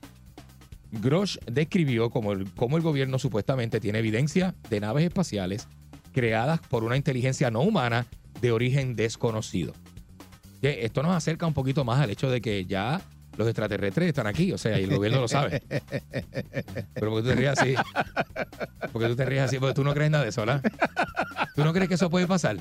Grosh 0.91 1.37
describió 1.51 2.11
cómo 2.11 2.33
el, 2.33 2.53
cómo 2.53 2.77
el 2.77 2.83
gobierno 2.83 3.17
supuestamente 3.17 3.79
tiene 3.79 3.97
evidencia 3.97 4.53
de 4.69 4.79
naves 4.79 5.05
espaciales 5.05 5.67
creadas 6.13 6.59
por 6.59 6.83
una 6.83 6.97
inteligencia 6.97 7.49
no 7.49 7.61
humana 7.61 8.05
de 8.41 8.51
origen 8.51 8.95
desconocido. 8.95 9.73
Esto 10.61 11.01
nos 11.01 11.15
acerca 11.15 11.47
un 11.47 11.53
poquito 11.53 11.83
más 11.83 11.99
al 11.99 12.11
hecho 12.11 12.29
de 12.29 12.41
que 12.41 12.65
ya 12.65 13.01
los 13.37 13.47
extraterrestres 13.47 14.09
están 14.09 14.27
aquí, 14.27 14.51
o 14.51 14.57
sea, 14.57 14.79
y 14.79 14.83
el 14.83 14.95
gobierno 14.95 15.21
lo 15.21 15.27
sabe. 15.27 15.61
Pero 15.69 17.11
porque 17.11 17.21
tú 17.21 17.27
te 17.29 17.35
rías 17.35 17.59
así. 17.59 17.75
Porque 18.91 19.07
tú 19.07 19.15
te 19.15 19.25
rías 19.25 19.47
así, 19.47 19.59
porque 19.59 19.75
tú 19.75 19.83
no 19.83 19.93
crees 19.93 20.11
nada 20.11 20.23
de 20.23 20.31
eso, 20.31 20.41
¿verdad? 20.41 20.61
¿Tú 21.55 21.63
no 21.63 21.71
crees 21.73 21.87
que 21.87 21.95
eso 21.95 22.09
puede 22.09 22.27
pasar? 22.27 22.57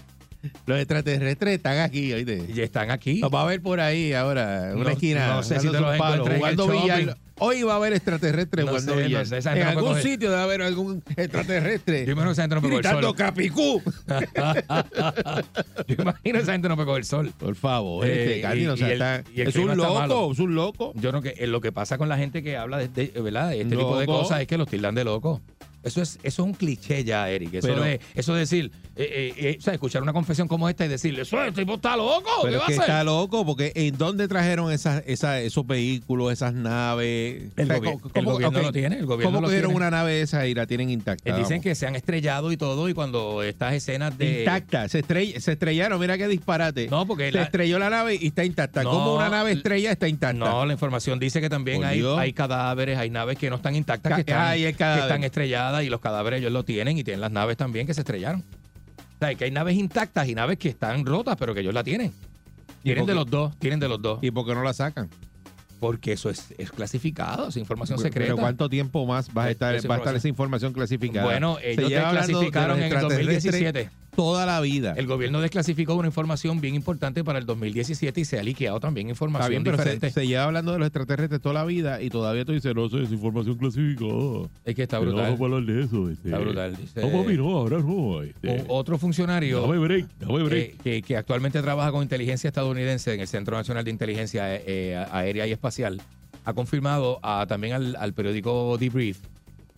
Los 0.66 0.78
extraterrestres 0.78 1.54
están 1.56 1.78
aquí, 1.78 2.12
oíste. 2.12 2.44
Y 2.54 2.60
están 2.60 2.90
aquí. 2.90 3.18
Los 3.20 3.32
va 3.32 3.42
a 3.42 3.46
ver 3.46 3.60
por 3.62 3.80
ahí 3.80 4.12
ahora, 4.12 4.70
en 4.70 4.76
una 4.76 4.84
No- 4.84 4.90
esquina. 4.90 5.26
no 5.28 5.42
sé 5.42 5.60
si 5.60 5.66
te 5.68 5.80
los 5.80 5.92
un 5.92 5.98
palo, 5.98 6.14
encuentres 6.26 6.26
en 6.26 6.32
el 6.32 6.38
jugando 6.38 6.66
shopping. 6.66 6.82
billar. 7.04 7.16
Hoy 7.38 7.62
va 7.64 7.74
a 7.74 7.76
haber 7.76 7.92
extraterrestres 7.92 8.64
No 8.64 8.70
jugando 8.70 8.94
sé, 8.94 8.98
no 9.00 9.06
billar. 9.06 9.26
sé, 9.26 9.36
en 9.36 9.62
algún 9.62 9.92
coger- 9.92 10.02
sitio 10.02 10.30
debe 10.30 10.42
haber 10.42 10.62
algún 10.62 11.02
extraterrestre. 11.18 12.06
Yo 12.06 12.12
imagino 12.12 12.30
que 12.30 12.32
esa 12.32 12.42
gente 12.44 12.54
no 12.54 12.62
coger 12.62 12.76
Gritando 12.78 13.08
sol. 13.08 13.16
Capicú. 13.16 13.82
Yo 15.86 15.94
imagino 15.98 16.38
que 16.38 16.42
esa 16.42 16.52
gente 16.52 16.68
no 16.68 16.76
puede 16.76 16.86
coger 16.86 17.04
sol. 17.04 17.32
Por 17.38 17.54
favor, 17.54 18.06
Eh, 18.06 18.22
este, 18.24 18.40
Katy, 18.40 18.58
y- 18.60 18.64
no 18.64 18.76
sea 18.78 18.88
y 18.88 18.92
el- 18.92 18.98
tan- 18.98 19.24
y 19.34 19.40
el 19.42 19.48
es 19.48 19.56
un 19.56 19.76
loco, 19.76 20.32
es 20.32 20.38
un 20.38 20.54
loco. 20.54 20.92
Yo 20.96 21.12
no 21.12 21.20
que 21.20 21.34
eh, 21.38 21.46
lo 21.46 21.60
que 21.60 21.72
pasa 21.72 21.98
con 21.98 22.08
la 22.08 22.16
gente 22.16 22.42
que 22.42 22.56
habla 22.56 22.78
de, 22.78 22.88
de- 22.88 23.20
¿verdad? 23.20 23.50
de 23.50 23.60
este 23.60 23.76
tipo 23.76 23.98
de 23.98 24.06
cosas 24.06 24.40
es 24.40 24.46
que 24.46 24.56
los 24.56 24.68
tildan 24.68 24.94
de 24.94 25.04
loco. 25.04 25.42
Eso 25.86 26.02
es, 26.02 26.18
eso 26.22 26.42
es 26.42 26.46
un 26.46 26.52
cliché 26.52 27.04
ya, 27.04 27.30
Eric. 27.30 27.54
Eso, 27.54 27.68
Pero- 27.68 27.82
de, 27.82 28.00
eso 28.14 28.34
de 28.34 28.40
decir, 28.40 28.70
eh, 28.96 29.32
eh, 29.36 29.50
eh, 29.50 29.56
o 29.58 29.62
sea, 29.62 29.72
escuchar 29.74 30.02
una 30.02 30.12
confesión 30.12 30.48
como 30.48 30.68
esta 30.68 30.84
y 30.84 30.88
decirle, 30.88 31.22
eso 31.22 31.42
este 31.44 31.62
tipo 31.62 31.74
está 31.76 31.96
loco, 31.96 32.22
¿qué 32.42 32.48
Pero 32.48 32.58
va 32.58 32.64
es 32.64 32.66
que 32.66 32.72
a 32.72 32.76
hacer? 32.82 32.90
está 32.90 33.04
loco, 33.04 33.46
porque 33.46 33.72
¿en 33.74 33.96
dónde 33.96 34.26
trajeron 34.28 34.72
esas, 34.72 35.02
esas, 35.06 35.40
esos 35.42 35.66
vehículos, 35.66 36.32
esas 36.32 36.52
naves? 36.54 37.52
El 37.56 37.64
O 37.64 37.66
sea, 37.66 37.76
¿cómo- 37.80 38.00
el 38.14 38.24
gobierno 38.24 38.62
lo 38.62 38.72
tiene, 38.72 38.98
el 38.98 39.06
gobierno 39.06 39.32
¿Cómo 39.36 39.46
cogieron 39.46 39.74
una 39.74 39.90
nave 39.90 40.20
esa 40.22 40.46
y 40.46 40.54
la 40.54 40.66
tienen 40.66 40.90
intacta? 40.90 41.30
Dicen 41.30 41.42
Vamos. 41.50 41.62
que 41.62 41.74
se 41.74 41.86
han 41.86 41.96
estrellado 41.96 42.52
y 42.52 42.56
todo, 42.56 42.88
y 42.88 42.94
cuando 42.94 43.42
estas 43.42 43.74
escenas 43.74 44.16
de. 44.18 44.40
Intacta, 44.40 44.88
se, 44.88 45.04
estrell- 45.04 45.38
se 45.38 45.52
estrellaron, 45.52 46.00
mira 46.00 46.16
qué 46.18 46.28
disparate. 46.28 46.88
No, 46.88 47.06
porque 47.06 47.26
se 47.30 47.36
la- 47.38 47.42
estrelló 47.44 47.78
la 47.78 47.90
nave 47.90 48.18
y 48.20 48.26
está 48.28 48.44
intacta. 48.44 48.82
No, 48.82 48.90
¿Cómo 48.90 49.14
una 49.16 49.28
nave 49.28 49.52
estrella 49.52 49.92
está 49.92 50.08
intacta? 50.08 50.38
No, 50.38 50.66
la 50.66 50.72
información 50.72 51.18
dice 51.18 51.40
que 51.40 51.48
también 51.48 51.78
Por 51.78 51.86
hay, 51.86 51.98
Dios. 51.98 52.18
hay 52.18 52.32
cadáveres, 52.32 52.98
hay 52.98 53.10
naves 53.10 53.38
que 53.38 53.50
no 53.50 53.56
están 53.56 53.76
intactas, 53.76 54.10
Ca- 54.10 54.24
que 54.24 54.32
el 54.32 54.74
están 54.98 55.24
estrelladas 55.24 55.75
y 55.84 55.88
los 55.88 56.00
cadáveres 56.00 56.40
ellos 56.40 56.52
lo 56.52 56.64
tienen 56.64 56.98
y 56.98 57.04
tienen 57.04 57.20
las 57.20 57.30
naves 57.32 57.56
también 57.56 57.86
que 57.86 57.94
se 57.94 58.00
estrellaron. 58.02 58.40
O 58.40 59.18
sea, 59.18 59.34
que 59.34 59.44
hay 59.44 59.50
naves 59.50 59.76
intactas 59.76 60.28
y 60.28 60.34
naves 60.34 60.58
que 60.58 60.68
están 60.68 61.06
rotas, 61.06 61.36
pero 61.38 61.54
que 61.54 61.60
ellos 61.60 61.72
la 61.74 61.82
tienen. 61.84 62.12
Tienen 62.82 63.06
de 63.06 63.14
los 63.14 63.26
dos, 63.28 63.56
tienen 63.58 63.80
de 63.80 63.88
los 63.88 64.00
dos. 64.00 64.18
¿Y 64.22 64.30
por 64.30 64.46
qué 64.46 64.54
no 64.54 64.62
la 64.62 64.72
sacan? 64.72 65.08
Porque 65.80 66.12
eso 66.12 66.30
es, 66.30 66.54
es 66.58 66.70
clasificado, 66.70 67.48
es 67.48 67.56
información 67.56 67.98
secreta. 67.98 68.28
Pero 68.32 68.36
¿cuánto 68.38 68.68
tiempo 68.68 69.04
más 69.06 69.28
va 69.36 69.44
a 69.44 69.46
Es- 69.48 69.52
estar, 69.52 69.74
es 69.74 69.88
va 69.88 69.94
a 69.96 69.98
estar 69.98 70.14
esa 70.16 70.28
información 70.28 70.72
clasificada? 70.72 71.24
Bueno, 71.26 71.58
ellos 71.62 71.90
desclasificaron 71.90 72.68
los 72.68 72.78
en 72.78 72.84
el 72.84 72.92
extraterrestres 72.92 73.42
2017. 73.52 73.90
Toda 74.16 74.46
la 74.46 74.60
vida. 74.60 74.94
El 74.96 75.06
gobierno 75.06 75.40
desclasificó 75.40 75.94
una 75.94 76.08
información 76.08 76.60
bien 76.60 76.74
importante 76.74 77.22
para 77.22 77.38
el 77.38 77.46
2017 77.46 78.20
y 78.20 78.24
se 78.24 78.38
ha 78.38 78.42
liqueado 78.42 78.80
también 78.80 79.08
información 79.10 79.50
bien, 79.50 79.62
pero 79.64 79.76
se, 79.76 79.82
diferente. 79.82 80.10
se 80.10 80.26
lleva 80.26 80.44
hablando 80.44 80.72
de 80.72 80.78
los 80.78 80.86
extraterrestres 80.86 81.40
toda 81.40 81.54
la 81.54 81.64
vida 81.64 82.00
y 82.02 82.08
todavía 82.10 82.44
tú 82.44 82.52
dices, 82.52 82.74
no 82.74 82.88
sé, 82.88 83.02
es 83.02 83.12
información 83.12 83.56
clasificada. 83.56 84.48
es 84.64 84.74
que 84.74 84.82
está 84.82 84.98
Que 84.98 85.04
no 85.04 85.10
brutal. 85.12 85.32
vamos 85.32 85.40
a 85.40 85.44
hablar 85.56 85.74
de 85.76 85.82
eso. 85.84 86.08
este. 86.10 86.28
Está 86.28 86.38
brutal. 86.38 86.76
Dice- 86.76 87.00
No, 87.02 87.22
papi, 87.22 87.36
no, 87.36 87.50
ahora 87.56 87.78
no. 87.78 88.22
este. 88.22 88.64
Otro 88.68 88.98
funcionario 88.98 89.60
Dame 89.60 89.78
break, 89.78 90.06
dame 90.18 90.42
break. 90.44 90.82
que, 90.82 91.02
que 91.02 91.16
actualmente 91.16 91.60
trabaja 91.62 91.92
con 91.92 92.02
inteligencia 92.02 92.48
estadounidense 92.48 93.12
en 93.14 93.20
el 93.20 93.28
Centro 93.28 93.56
Nacional 93.56 93.84
de 93.84 93.90
Inteligencia 93.90 94.54
eh, 94.56 94.62
eh, 94.66 95.04
Aérea 95.12 95.46
y 95.46 95.52
Espacial 95.52 96.00
ha 96.44 96.52
confirmado 96.54 97.18
a- 97.22 97.44
también 97.46 97.74
al, 97.74 97.96
al 97.96 98.12
periódico 98.14 98.78
Debrief 98.78 99.18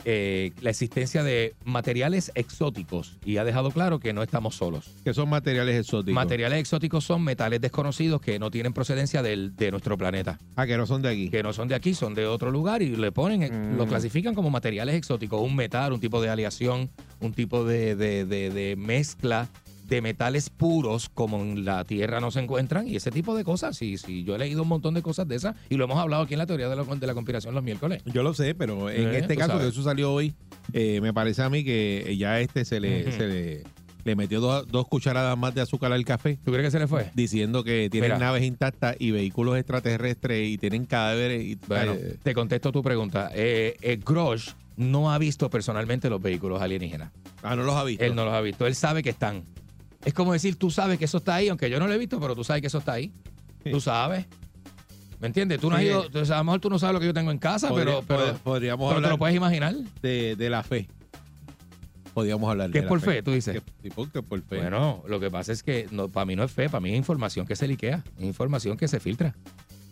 eh, 0.04 0.52
la 0.60 0.70
existencia 0.70 1.22
de 1.22 1.54
materiales 1.64 2.30
exóticos 2.34 3.16
y 3.24 3.36
ha 3.38 3.44
dejado 3.44 3.70
claro 3.70 3.98
que 3.98 4.12
no 4.12 4.22
estamos 4.22 4.54
solos. 4.54 4.90
que 5.04 5.14
son 5.14 5.28
materiales 5.28 5.78
exóticos. 5.80 6.14
Materiales 6.14 6.60
exóticos 6.60 7.04
son 7.04 7.22
metales 7.22 7.60
desconocidos 7.60 8.20
que 8.20 8.38
no 8.38 8.50
tienen 8.50 8.72
procedencia 8.72 9.22
del- 9.22 9.54
de 9.56 9.70
nuestro 9.70 9.96
planeta, 9.98 10.38
ah, 10.56 10.66
que 10.66 10.76
no 10.76 10.86
son 10.86 11.02
de 11.02 11.08
aquí. 11.10 11.30
que 11.30 11.42
no 11.42 11.52
son 11.52 11.68
de 11.68 11.74
aquí, 11.74 11.94
son 11.94 12.14
de 12.14 12.26
otro 12.26 12.50
lugar 12.50 12.82
y 12.82 12.94
le 12.96 13.12
ponen, 13.12 13.42
eh, 13.42 13.50
Mm. 13.50 13.76
lo 13.76 13.86
clasifican 13.86 14.34
como 14.34 14.50
materiales 14.50 14.94
exóticos, 14.94 15.40
un 15.40 15.54
metal, 15.56 15.92
un 15.92 16.00
tipo 16.00 16.20
de 16.20 16.28
aleación, 16.28 16.90
un 17.20 17.32
tipo 17.32 17.64
de, 17.64 17.94
de- 17.96 18.24
de- 18.24 18.50
de 18.50 18.76
mezcla 18.76 19.48
de 19.88 20.00
metales 20.02 20.50
puros 20.50 21.08
como 21.08 21.40
en 21.40 21.64
la 21.64 21.84
Tierra 21.84 22.20
no 22.20 22.30
se 22.30 22.40
encuentran 22.40 22.86
y 22.86 22.96
ese 22.96 23.10
tipo 23.10 23.34
de 23.36 23.42
cosas. 23.44 23.76
Sí, 23.76 23.96
sí, 23.98 24.22
yo 24.24 24.34
he 24.34 24.38
leído 24.38 24.62
un 24.62 24.68
montón 24.68 24.94
de 24.94 25.02
cosas 25.02 25.26
de 25.26 25.36
esas 25.36 25.56
y 25.70 25.76
lo 25.76 25.84
hemos 25.84 25.98
hablado 25.98 26.22
aquí 26.22 26.34
en 26.34 26.38
la 26.38 26.46
teoría 26.46 26.68
de 26.68 26.76
la, 26.76 26.84
de 26.84 27.06
la 27.06 27.14
conspiración 27.14 27.54
los 27.54 27.64
miércoles. 27.64 28.02
Yo 28.06 28.22
lo 28.22 28.34
sé, 28.34 28.54
pero 28.54 28.90
en 28.90 29.08
Eh, 29.08 29.18
este 29.18 29.36
caso, 29.36 29.52
sabes. 29.52 29.64
que 29.64 29.70
eso 29.70 29.82
salió 29.82 30.12
hoy, 30.12 30.34
eh, 30.72 31.00
me 31.00 31.12
parece 31.14 31.42
a 31.42 31.48
mí 31.50 31.64
que 31.64 32.14
ya 32.18 32.40
este 32.40 32.64
se 32.64 32.80
le, 32.80 33.10
se 33.12 33.26
le, 33.26 33.62
le 34.04 34.16
metió 34.16 34.40
dos, 34.40 34.66
dos 34.68 34.86
cucharadas 34.88 35.36
más 35.38 35.54
de 35.54 35.62
azúcar 35.62 35.92
al 35.92 36.04
café. 36.04 36.38
¿Tú 36.44 36.52
crees 36.52 36.66
que 36.66 36.70
se 36.70 36.78
le 36.78 36.86
fue? 36.86 37.10
Diciendo 37.14 37.64
que 37.64 37.88
tienen 37.90 38.10
Mira. 38.12 38.18
naves 38.18 38.42
intactas 38.44 38.96
y 38.98 39.10
vehículos 39.10 39.56
extraterrestres 39.56 40.48
y 40.48 40.58
tienen 40.58 40.84
cadáveres. 40.84 41.42
Y, 41.44 41.54
Bueno, 41.66 41.94
eh, 41.94 42.16
te 42.22 42.34
contesto 42.34 42.72
tu 42.72 42.82
pregunta. 42.82 43.30
Eh, 43.34 43.76
eh, 43.80 43.98
Grosh 44.04 44.50
no 44.76 45.10
ha 45.12 45.18
visto 45.18 45.50
personalmente 45.50 46.08
los 46.10 46.20
vehículos 46.22 46.60
alienígenas. 46.62 47.10
ah, 47.42 47.56
no 47.56 47.62
los 47.64 47.74
ha 47.74 47.84
visto. 47.84 48.04
Él 48.04 48.14
no 48.14 48.24
los 48.24 48.34
ha 48.34 48.40
visto. 48.40 48.66
Él 48.66 48.74
sabe 48.74 49.02
que 49.02 49.10
están. 49.10 49.44
Es 50.04 50.14
como 50.14 50.32
decir, 50.32 50.56
tú 50.56 50.70
sabes 50.70 50.98
que 50.98 51.04
eso 51.06 51.18
está 51.18 51.34
ahí, 51.36 51.48
aunque 51.48 51.68
yo 51.70 51.78
no 51.80 51.86
lo 51.86 51.92
he 51.92 51.98
visto, 51.98 52.18
pero 52.20 52.34
tú 52.34 52.44
sabes 52.44 52.60
que 52.62 52.68
eso 52.68 52.78
está 52.78 52.92
ahí. 52.92 53.12
Sí. 53.64 53.70
Tú 53.70 53.80
sabes. 53.80 54.26
¿Me 55.20 55.26
entiendes? 55.26 55.60
Tú 55.60 55.68
no 55.68 55.76
has 55.76 55.82
ido, 55.82 56.08
sea, 56.24 56.36
a 56.36 56.38
lo 56.38 56.44
mejor 56.44 56.60
tú 56.60 56.70
no 56.70 56.78
sabes 56.78 56.94
lo 56.94 57.00
que 57.00 57.06
yo 57.06 57.14
tengo 57.14 57.32
en 57.32 57.38
casa, 57.38 57.68
Podría- 57.68 58.00
pero, 58.00 58.04
pero, 58.06 58.20
pod- 58.34 58.38
podríamos 58.38 58.84
pero 58.88 58.90
te 58.90 58.96
hablar 58.96 59.10
lo 59.12 59.18
puedes 59.18 59.34
imaginar. 59.36 59.74
de, 60.00 60.36
de 60.36 60.50
la 60.50 60.62
fe. 60.62 60.88
Podríamos 62.14 62.48
hablar 62.50 62.68
¿Qué 62.70 62.74
de 62.74 62.78
es 62.78 62.84
la 62.84 62.88
por 62.88 63.00
fe, 63.00 63.22
tú 63.22 63.32
dices? 63.32 63.54
Que- 63.60 63.72
sí, 63.82 63.90
porque 63.94 64.22
por 64.22 64.40
fe. 64.42 64.56
Bueno, 64.58 65.02
lo 65.08 65.20
que 65.20 65.30
pasa 65.30 65.52
es 65.52 65.62
que 65.62 65.86
no, 65.90 66.08
para 66.08 66.24
mí 66.24 66.36
no 66.36 66.44
es 66.44 66.50
fe, 66.52 66.68
para 66.68 66.80
mí 66.80 66.90
es 66.90 66.96
información 66.96 67.46
que 67.46 67.54
se 67.56 67.66
liquea, 67.68 68.02
es 68.16 68.24
información 68.24 68.76
que 68.76 68.88
se 68.88 69.00
filtra. 69.00 69.34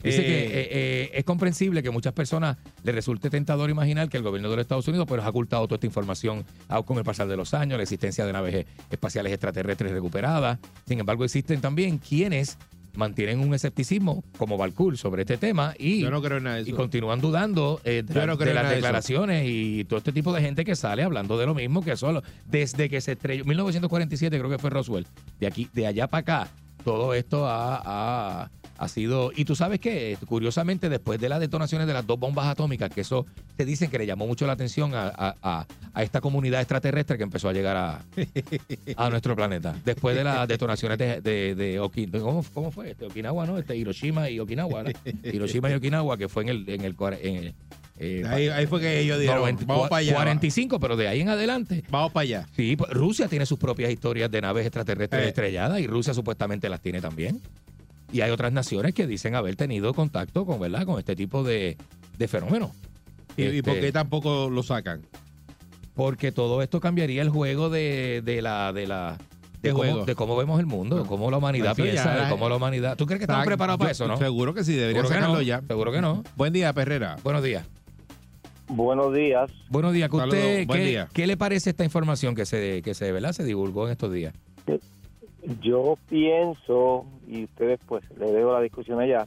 Dice 0.03 0.21
Eh, 0.21 0.25
que 0.25 0.45
eh, 0.45 0.69
eh, 0.71 1.11
es 1.15 1.25
comprensible 1.25 1.83
que 1.83 1.89
a 1.89 1.93
muchas 1.93 2.13
personas 2.13 2.57
les 2.85 2.95
resulte 2.95 3.31
tentador 3.31 3.71
imaginar 3.71 4.09
que 4.09 4.17
el 4.19 4.23
gobierno 4.23 4.49
de 4.51 4.57
los 4.57 4.63
Estados 4.65 4.87
Unidos 4.89 5.07
pues, 5.09 5.23
ha 5.23 5.29
ocultado 5.29 5.67
toda 5.67 5.77
esta 5.77 5.87
información 5.87 6.45
con 6.85 6.99
el 6.99 7.05
pasar 7.05 7.27
de 7.29 7.37
los 7.37 7.55
años, 7.55 7.77
la 7.79 7.83
existencia 7.83 8.25
de 8.27 8.33
naves 8.33 8.55
eh, 8.55 8.67
espaciales 8.91 9.33
extraterrestres 9.33 9.91
recuperadas. 9.93 10.59
Sin 10.87 11.01
embargo, 11.01 11.25
existen 11.25 11.61
también 11.61 11.99
quienes 11.99 12.57
mantienen 12.95 13.41
un 13.41 13.53
escepticismo, 13.53 14.25
como 14.39 14.57
Balcour, 14.57 14.97
sobre 14.97 15.23
este 15.23 15.37
tema 15.37 15.75
y, 15.79 16.01
Yo 16.01 16.11
no 16.11 16.23
creo 16.23 16.39
en 16.39 16.45
nada 16.45 16.57
de 16.57 16.63
y 16.63 16.69
eso. 16.69 16.77
continúan 16.77 17.21
dudando 17.21 17.79
eh, 17.85 18.03
de, 18.07 18.15
no 18.15 18.27
las 18.27 18.39
eso. 18.41 18.69
declaraciones 18.71 19.45
y 19.47 19.85
todo 19.85 19.99
este 19.99 20.13
tipo 20.13 20.33
de 20.33 20.41
gente 20.41 20.65
que 20.65 20.75
sale 20.77 21.03
hablando 21.03 21.37
de 21.37 21.45
lo 21.45 21.55
mismo 21.55 21.83
que 21.83 21.95
solo 21.97 22.23
desde 22.47 22.89
que 22.89 23.03
se 23.03 23.13
estrelló 23.13 23.45
1947 23.45 24.39
creo 24.39 24.51
que 24.51 24.59
fue 24.59 24.71
Roswell 24.71 25.07
de 25.39 25.47
aquí 25.47 25.69
de 25.75 25.87
allá 25.87 26.07
para 26.07 26.21
acá 26.21 26.49
todo 26.85 27.13
esto 27.13 27.47
ha, 27.47 27.83
ha- 27.85 28.51
ha 28.79 28.89
sido 28.89 29.33
y 29.35 29.45
tú 29.45 29.57
sabes 29.57 29.81
que 29.81 30.17
curiosamente 30.27 30.89
después 30.89 31.19
de 31.21 31.29
las 31.29 31.41
detonaciones 31.41 31.87
de 31.87 31.93
las 31.95 32.07
dos 32.07 32.19
bombas 32.19 32.47
atómicas 32.47 32.91
que 32.91 33.01
eso 33.01 33.25
te 33.57 33.65
dicen 33.65 33.91
que 33.91 33.99
le 33.99 34.07
llamó 34.07 34.27
mucho 34.27 34.47
la 34.47 34.53
atención 34.53 34.95
a, 34.95 35.07
a- 35.09 35.35
a- 35.43 35.67
a 35.95 36.03
esta 36.03 36.21
comunidad 36.21 36.61
extraterrestre 36.61 37.17
que 37.17 37.23
empezó 37.23 37.49
a 37.49 37.53
llegar 37.53 37.77
a, 37.77 38.05
a 38.97 39.11
nuestro 39.11 39.35
planeta 39.35 39.75
después 39.85 40.15
de 40.17 40.25
las 40.25 40.47
detonaciones 40.47 40.99
de, 40.99 41.21
de, 41.21 41.55
de 41.55 41.81
Oki- 41.81 42.07
de- 42.11 42.21
¿cómo, 42.21 42.45
cómo 42.53 42.71
fue? 42.71 42.91
Este, 42.91 43.07
Okinawa, 43.07 43.47
¿no? 43.47 43.59
Este, 43.59 43.77
Hiroshima 43.77 44.29
y 44.31 44.39
Okinawa, 44.41 44.83
¿no? 44.83 44.91
Hiroshima 45.23 45.71
y 45.71 45.75
Okinawa, 45.75 46.17
que 46.19 46.29
fue 46.29 46.43
en 46.43 46.49
el, 46.51 46.69
en 46.69 46.83
el, 46.85 46.97
cuare- 46.97 47.21
en 47.23 47.37
el, 47.37 47.55
eh, 47.99 48.23
Ahí, 48.27 48.49
ahí 48.49 48.67
fue 48.67 48.79
que 48.81 49.01
ellos 49.01 49.19
dijeron, 49.19 49.41
90, 49.41 49.65
vamos 49.65 49.89
para 49.89 50.01
allá. 50.01 50.15
45, 50.17 50.79
pero 50.79 50.97
de 50.97 51.09
ahí 51.09 51.23
en 51.23 51.31
adelante. 51.31 51.83
Vamos 51.89 52.13
para 52.13 52.23
allá. 52.25 52.47
Sí, 52.55 52.77
pues, 52.77 52.91
Rusia 52.91 53.27
tiene 53.27 53.47
sus 53.47 53.59
propias 53.59 53.91
historias 53.91 54.31
de 54.31 54.43
naves 54.43 54.67
extraterrestres 54.67 55.25
Eh. 55.25 55.29
estrelladas 55.29 55.81
y 55.81 55.87
Rusia 55.87 56.13
supuestamente 56.13 56.69
las 56.69 56.83
tiene 56.83 57.01
también. 57.01 57.41
Y 58.17 58.23
hay 58.23 58.31
otras 58.31 58.51
naciones 58.51 58.95
que 58.95 59.07
dicen 59.07 59.35
haber 59.35 59.57
tenido 59.57 59.93
contacto 59.93 60.47
con, 60.47 60.59
¿verdad? 60.59 60.87
con 60.87 60.99
este 60.99 61.15
tipo 61.15 61.45
de, 61.45 61.77
de 62.17 62.29
fenómenos. 62.29 62.71
¿Y, 63.37 63.43
y 63.45 63.61
por 63.61 63.75
Este, 63.75 63.89
qué 63.89 63.93
tampoco 63.93 64.49
lo 64.49 64.63
sacan? 64.63 65.03
Porque 65.95 66.33
todo 66.33 66.63
esto 66.63 66.81
cambiaría 66.81 67.21
el 67.21 67.29
juego 67.29 67.69
de, 67.69 68.23
de 68.25 68.41
la... 68.41 68.73
De 68.73 68.87
la 68.87 69.19
de 69.61 69.69
¿Qué 69.69 69.71
cómo, 69.73 69.83
juego? 69.83 70.05
de 70.07 70.15
cómo 70.15 70.35
vemos 70.37 70.61
el 70.61 70.65
mundo, 70.67 71.03
de 71.03 71.07
cómo 71.07 71.31
la 71.31 71.37
humanidad 71.37 71.73
Eso 71.73 71.85
ya 71.85 71.91
piensa, 71.93 72.25
de 72.25 72.31
cómo 72.31 72.49
la 72.49 72.57
humanidad. 72.57 72.97
¿Tú 72.97 73.05
crees 73.05 73.19
que 73.19 73.25
estamos 73.25 73.43
Está- 73.43 73.51
preparados 73.51 73.79
para 73.79 73.91
eso, 73.91 74.09
no? 74.09 74.17
Seguro 74.17 74.55
que 74.55 74.65
sí, 74.65 74.73
debería 74.73 75.03
Seguro 75.03 75.09
que 75.09 75.15
sacarlo 75.15 75.35
no, 75.37 75.43
ya. 75.43 75.61
Seguro 75.69 75.93
que 75.93 76.01
no. 76.01 76.23
Buen 76.37 76.55
día, 76.55 76.73
Perrera. 76.73 77.17
Buenos 77.23 77.43
días. 77.43 77.67
Buenos 78.69 79.13
días. 79.15 79.51
Buenos 79.69 79.93
días. 79.93 80.09
¿Qué, 80.11 80.17
Saludos, 80.17 80.39
usted, 80.39 80.67
buen 80.67 80.81
qué, 80.81 80.87
día. 80.87 81.09
qué 81.13 81.27
le 81.27 81.37
parece 81.37 81.69
esta 81.71 81.85
información 81.85 82.35
que 82.35 82.47
se, 82.47 82.81
que 82.83 82.95
se, 82.95 83.13
¿verdad? 83.13 83.33
se 83.33 83.45
divulgó 83.45 83.87
en 83.87 83.93
estos 83.93 84.11
días? 84.11 84.33
Yo 85.63 85.97
pienso, 86.09 87.07
y 87.27 87.45
ustedes 87.45 87.79
pues 87.87 88.03
le 88.19 88.33
dejo 88.33 88.53
la 88.53 88.61
discusión 88.61 89.01
allá, 89.01 89.27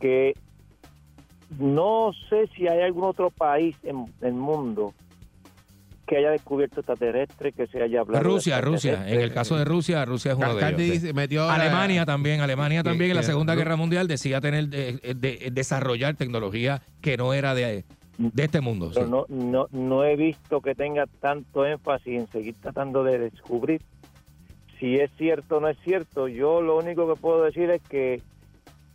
que 0.00 0.34
no 1.58 2.12
sé 2.28 2.48
si 2.56 2.66
hay 2.68 2.80
algún 2.82 3.04
otro 3.04 3.30
país 3.30 3.76
en 3.84 4.06
el 4.22 4.32
mundo 4.32 4.92
que 6.06 6.18
haya 6.18 6.30
descubierto 6.32 6.80
extraterrestre, 6.80 7.52
que 7.52 7.66
se 7.66 7.82
haya 7.82 8.00
hablado. 8.00 8.22
Rusia, 8.22 8.60
Rusia. 8.60 9.08
En 9.08 9.20
el 9.20 9.32
caso 9.32 9.56
de 9.56 9.64
Rusia, 9.64 10.04
Rusia 10.04 10.32
es 10.32 10.36
uno 10.36 10.54
de 10.54 10.68
ellos. 10.98 11.14
metió 11.14 11.48
Alemania 11.48 12.04
también, 12.04 12.40
Alemania 12.42 12.82
que- 12.82 12.90
también 12.90 13.10
en 13.12 13.16
la 13.16 13.22
Segunda 13.22 13.54
Guerra 13.54 13.76
Mundial 13.76 14.06
decía 14.06 14.40
tener 14.42 14.68
de, 14.68 15.14
de- 15.16 15.48
desarrollar 15.52 16.14
tecnología 16.16 16.82
que 17.00 17.16
no 17.16 17.32
era 17.32 17.54
de, 17.54 17.84
de 18.18 18.42
este 18.44 18.60
mundo. 18.60 18.92
sí. 18.92 19.00
No, 19.08 19.24
no, 19.30 19.66
no 19.72 20.04
he 20.04 20.16
visto 20.16 20.60
que 20.60 20.74
tenga 20.74 21.06
tanto 21.20 21.64
énfasis 21.64 22.14
en 22.20 22.26
seguir 22.28 22.54
tratando 22.60 23.02
de 23.02 23.18
descubrir 23.18 23.80
si 24.84 24.96
es 25.00 25.10
cierto 25.16 25.56
o 25.56 25.60
no 25.60 25.68
es 25.68 25.78
cierto. 25.82 26.28
Yo 26.28 26.60
lo 26.60 26.76
único 26.76 27.08
que 27.12 27.18
puedo 27.18 27.42
decir 27.42 27.70
es 27.70 27.80
que 27.82 28.20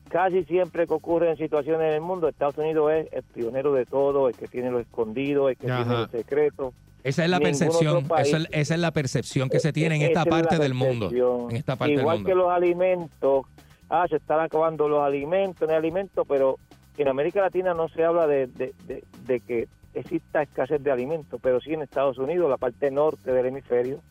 casi 0.08 0.44
siempre 0.44 0.86
que 0.86 0.94
ocurren 0.94 1.36
situaciones 1.36 1.88
en 1.88 1.94
el 1.96 2.02
mundo, 2.02 2.28
Estados 2.28 2.58
Unidos 2.60 2.92
es 2.94 3.12
el 3.12 3.24
pionero 3.24 3.74
de 3.74 3.88
todo, 3.88 4.28
el 4.30 4.36
que 4.36 4.48
tiene 4.48 4.70
lo 4.70 4.80
escondido, 4.80 5.50
el 5.50 5.58
que 5.58 5.66
Ajá. 5.72 5.84
tiene 5.84 5.98
los 6.02 6.12
secretos. 6.12 6.74
Esa 7.04 7.24
es 7.24 7.30
la 7.32 7.40
Ningún 7.40 7.50
percepción, 7.52 8.08
país- 8.08 8.28
esa 8.28 8.38
es, 8.38 8.48
esa 8.52 8.74
es 8.76 8.80
la 8.82 8.92
percepción 8.92 9.50
que 9.50 9.60
se 9.60 9.74
tiene 9.74 9.96
en 9.96 10.02
esta 10.04 10.22
es 10.22 10.28
parte 10.28 10.60
del 10.60 10.74
mundo. 10.76 11.10
En 11.50 11.56
esta 11.56 11.76
parte 11.76 11.94
Igual 11.96 12.18
del 12.18 12.26
que 12.28 12.36
mundo. 12.36 12.46
los 12.46 12.54
alimentos, 12.54 13.46
ah, 13.90 14.06
se 14.08 14.18
están 14.18 14.42
acabando 14.42 14.88
los 14.88 15.02
alimentos, 15.02 15.68
no 15.68 15.74
hay 15.74 15.78
alimentos, 15.80 16.24
pero 16.28 16.58
en 17.00 17.08
América 17.08 17.42
Latina 17.42 17.74
no 17.74 17.88
se 17.90 18.04
habla 18.04 18.28
de, 18.28 18.46
de, 18.48 18.74
de- 18.86 19.04
de 19.26 19.40
que 19.40 19.68
exista 19.96 20.44
escasez 20.44 20.84
de 20.84 20.92
alimentos, 20.92 21.40
pero 21.42 21.60
sí 21.60 21.74
en 21.74 21.82
Estados 21.82 22.20
Unidos, 22.20 22.48
la 22.48 22.58
parte 22.58 22.92
norte 22.92 23.32
del 23.32 23.48
hemisferio, 23.48 24.02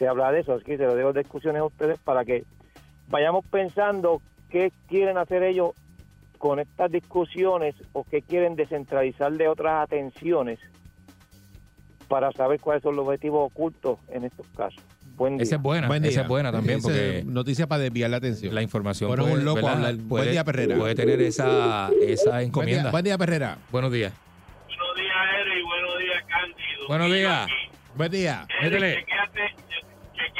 se 0.00 0.08
habla 0.08 0.32
de 0.32 0.40
eso. 0.40 0.54
Así 0.54 0.64
que 0.64 0.78
se 0.78 0.84
lo 0.84 0.94
dejo 0.96 1.12
de 1.12 1.20
discusiones 1.22 1.60
a 1.60 1.64
ustedes 1.66 1.98
para 2.00 2.24
que 2.24 2.44
vayamos 3.08 3.44
pensando 3.46 4.20
qué 4.48 4.72
quieren 4.88 5.18
hacer 5.18 5.42
ellos 5.42 5.72
con 6.38 6.58
estas 6.58 6.90
discusiones 6.90 7.74
o 7.92 8.02
qué 8.04 8.22
quieren 8.22 8.56
descentralizar 8.56 9.30
de 9.32 9.46
otras 9.46 9.84
atenciones 9.84 10.58
para 12.08 12.32
saber 12.32 12.58
cuáles 12.60 12.82
son 12.82 12.96
los 12.96 13.06
objetivos 13.06 13.50
ocultos 13.52 13.98
en 14.08 14.24
estos 14.24 14.46
casos. 14.56 14.82
Buen 15.16 15.36
día. 15.36 15.42
Esa 15.42 15.56
es 15.56 15.62
buena, 15.62 15.86
Buen 15.86 16.02
esa 16.06 16.22
es 16.22 16.28
buena 16.28 16.50
también 16.50 16.80
porque 16.80 17.22
Noticia 17.26 17.66
para 17.66 17.82
desviar 17.82 18.08
la 18.08 18.16
atención. 18.16 18.54
la 18.54 18.62
información 18.62 19.08
Fueron 19.10 19.26
puede, 19.26 19.38
un 19.40 19.44
loco 19.44 19.58
a 19.58 19.74
¿verdad? 19.74 19.76
hablar. 19.90 19.94
Buen 20.06 20.30
día, 20.30 20.44
Perrera. 20.44 20.76
puede 20.78 20.94
tener 20.94 21.20
esa, 21.20 21.90
esa 22.00 22.30
Buen 22.30 22.38
día, 22.40 22.46
encomienda. 22.46 22.90
buen 22.90 23.04
día, 23.04 23.18
Perrera. 23.18 23.58
Buenos 23.70 23.92
días. 23.92 24.14
Buenos 24.66 24.96
días, 24.96 25.14
Eric. 25.42 25.64
Buenos 25.66 25.98
días, 25.98 26.24
Cándido. 26.26 26.88
Buenos 26.88 27.12
días. 27.12 27.50
Buen 27.96 28.10
día. 28.10 28.46
Métele. 28.62 29.04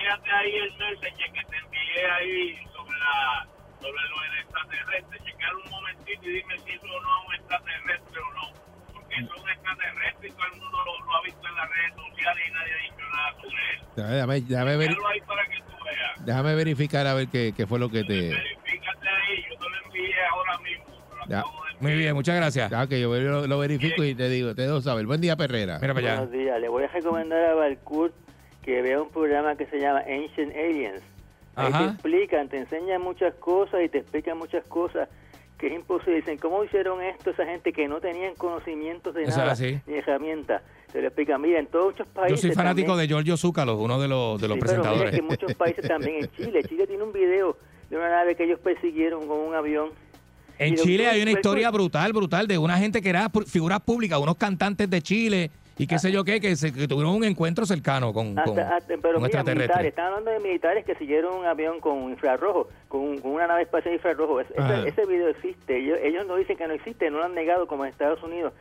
Chequéate 0.01 0.31
ahí 0.31 0.55
el 0.57 0.73
message 0.79 1.25
que 1.33 1.45
te 1.45 1.57
envié 1.61 2.11
ahí 2.11 2.57
sobre, 2.73 2.97
la, 2.99 3.47
sobre 3.81 4.01
lo 4.09 4.17
del 4.25 4.41
extraterrestre. 4.41 5.19
Chequear 5.25 5.55
un 5.57 5.71
momentito 5.71 6.25
y 6.25 6.33
dime 6.33 6.55
si 6.65 6.71
eso 6.73 6.87
no 6.87 6.97
es 6.97 7.29
un 7.29 7.35
extraterrestre 7.35 8.21
o 8.21 8.33
no. 8.33 8.47
Porque 8.95 9.15
eso 9.21 9.35
es 9.37 9.43
un 9.43 9.51
extraterrestre 9.51 10.29
y 10.29 10.33
todo 10.33 10.47
el 10.47 10.53
mundo 10.61 10.79
lo, 10.85 11.05
lo 11.05 11.17
ha 11.17 11.23
visto 11.23 11.47
en 11.49 11.55
las 11.55 11.69
redes 11.69 11.93
sociales 12.01 12.45
y 12.49 12.53
nadie 12.53 12.73
ha 12.73 12.83
dicho 12.83 13.05
nada 13.13 13.33
sobre 13.41 13.61
él. 13.61 13.81
Déjame, 14.17 14.41
déjame 14.41 14.77
ver- 14.79 14.97
ahí 15.13 15.21
para 15.21 15.45
que 15.45 15.57
tú 15.59 15.85
veas. 15.85 16.25
déjame 16.27 16.55
verificar 16.55 17.07
a 17.07 17.15
ver 17.15 17.29
qué, 17.29 17.53
qué 17.55 17.67
fue 17.67 17.79
lo 17.79 17.89
que 17.91 18.05
te. 18.05 18.15
Verifícate 18.31 19.09
ahí. 19.09 19.45
Yo 19.53 19.59
te 19.59 19.69
lo 19.69 19.77
envié 19.85 20.15
ahora 20.33 20.59
mismo. 20.61 20.85
Ya. 21.29 21.45
Muy 21.81 21.95
bien, 21.97 22.15
muchas 22.15 22.37
gracias. 22.37 22.71
Ya, 22.71 22.87
que 22.87 23.01
yo 23.01 23.15
lo, 23.15 23.47
lo 23.47 23.59
verifico 23.59 24.03
y 24.05 24.15
te 24.15 24.29
digo, 24.31 24.55
te 24.55 24.63
dejo 24.63 24.81
saber. 24.81 25.05
Buen 25.07 25.21
día, 25.21 25.37
Perrera. 25.37 25.79
Mira 25.81 25.93
para 25.95 26.07
allá. 26.07 26.17
Buenos 26.21 26.33
días. 26.33 26.61
Le 26.61 26.69
voy 26.69 26.85
a 26.85 26.89
recomendar 26.89 27.43
a 27.45 27.55
Balcourt 27.55 28.15
que 28.71 28.83
vea 28.83 29.03
un 29.03 29.11
programa 29.11 29.57
que 29.57 29.67
se 29.67 29.81
llama 29.81 29.99
Ancient 30.01 30.55
Aliens. 30.55 31.03
Ahí 31.57 31.73
te 31.73 31.85
explican, 31.87 32.49
te 32.49 32.59
enseñan 32.59 33.03
muchas 33.03 33.35
cosas 33.35 33.81
y 33.85 33.89
te 33.89 33.99
explican 33.99 34.39
muchas 34.39 34.65
cosas 34.69 35.09
que 35.59 35.67
es 35.67 35.73
imposible. 35.75 36.17
Dicen, 36.21 36.39
¿cómo 36.39 36.63
hicieron 36.63 37.03
esto 37.03 37.31
esa 37.31 37.45
gente 37.47 37.73
que 37.73 37.89
no 37.89 38.01
tenían 38.01 38.35
conocimientos 38.37 39.13
de 39.13 39.25
Eso 39.25 39.39
nada, 39.39 39.53
así. 39.53 39.81
ni 39.89 39.95
herramientas? 39.95 40.63
Te 40.93 41.01
lo 41.03 41.09
explican. 41.09 41.41
Mira, 41.41 41.59
en 41.59 41.67
todos 41.67 41.87
muchos 41.93 42.07
Yo 42.07 42.13
países 42.15 42.41
soy 42.43 42.53
fanático 42.53 42.89
también- 42.93 43.09
de 43.09 43.15
Giorgio 43.15 43.37
Zúcalos, 43.37 43.77
uno 43.81 44.01
de 44.01 44.07
los, 44.07 44.41
de 44.41 44.47
los 44.49 44.55
Sí, 44.57 44.61
pero 44.65 44.73
mira 44.73 44.83
presentadores. 44.83 45.11
que 45.11 45.17
en 45.19 45.25
muchos 45.27 45.55
países 45.55 45.89
también, 45.89 46.15
en 46.25 46.31
Chile. 46.31 46.63
Chile 46.69 46.87
tiene 46.87 47.03
un 47.03 47.13
video 47.13 47.57
de 47.91 47.97
una 47.97 48.09
nave 48.09 48.37
que 48.37 48.45
ellos 48.45 48.61
persiguieron 48.61 49.27
con 49.27 49.37
un 49.39 49.55
avión. 49.57 49.89
En 50.59 50.77
Chile 50.77 51.09
hay 51.09 51.23
una 51.23 51.33
historia 51.33 51.71
brutal, 51.73 52.13
brutal, 52.13 52.47
de 52.47 52.57
una 52.57 52.79
gente 52.79 53.03
que 53.03 53.09
era 53.09 53.29
figuras 53.49 53.81
públicas, 53.81 54.19
unos 54.21 54.37
cantantes 54.37 54.89
de 54.89 55.03
Chile 55.03 55.51
y 55.83 55.87
qué 55.87 55.99
sé 55.99 56.13
yo 56.13 56.25
qué, 56.25 56.41
que, 56.41 56.57
se, 56.57 56.73
que 56.73 56.87
tuvieron 56.87 57.15
un 57.15 57.25
encuentro 57.25 57.65
cercano 57.67 58.13
con, 58.13 58.35
con, 58.35 58.59
Hasta- 58.59 58.77
hasta- 58.77 58.95
pero 59.01 59.15
con 59.15 59.23
mira, 59.25 59.43
militares, 59.45 59.87
están 59.89 60.07
hablando 60.07 60.31
de 60.31 60.41
militares 60.41 60.85
que 60.85 60.95
siguieron 60.97 61.35
un 61.39 61.47
avión 61.47 61.81
con 61.81 62.11
infrarrojo, 62.11 62.69
con, 62.89 63.19
con 63.19 63.33
una 63.33 63.47
nave 63.47 63.63
espacial 63.63 63.95
infrarrojo. 63.95 64.41
Es- 64.41 64.51
ese, 64.51 64.89
ese 64.89 65.07
video 65.07 65.29
existe, 65.29 65.77
ellos, 65.79 65.99
ellos 66.03 66.27
no 66.27 66.37
dicen 66.37 66.57
que 66.57 66.67
no 66.67 66.75
existe, 66.75 67.11
no 67.11 67.19
lo 67.19 67.25
han 67.25 67.35
negado 67.35 67.67
como 67.67 67.85
en 67.85 67.91
Estados 67.91 68.23
Unidos, 68.23 68.53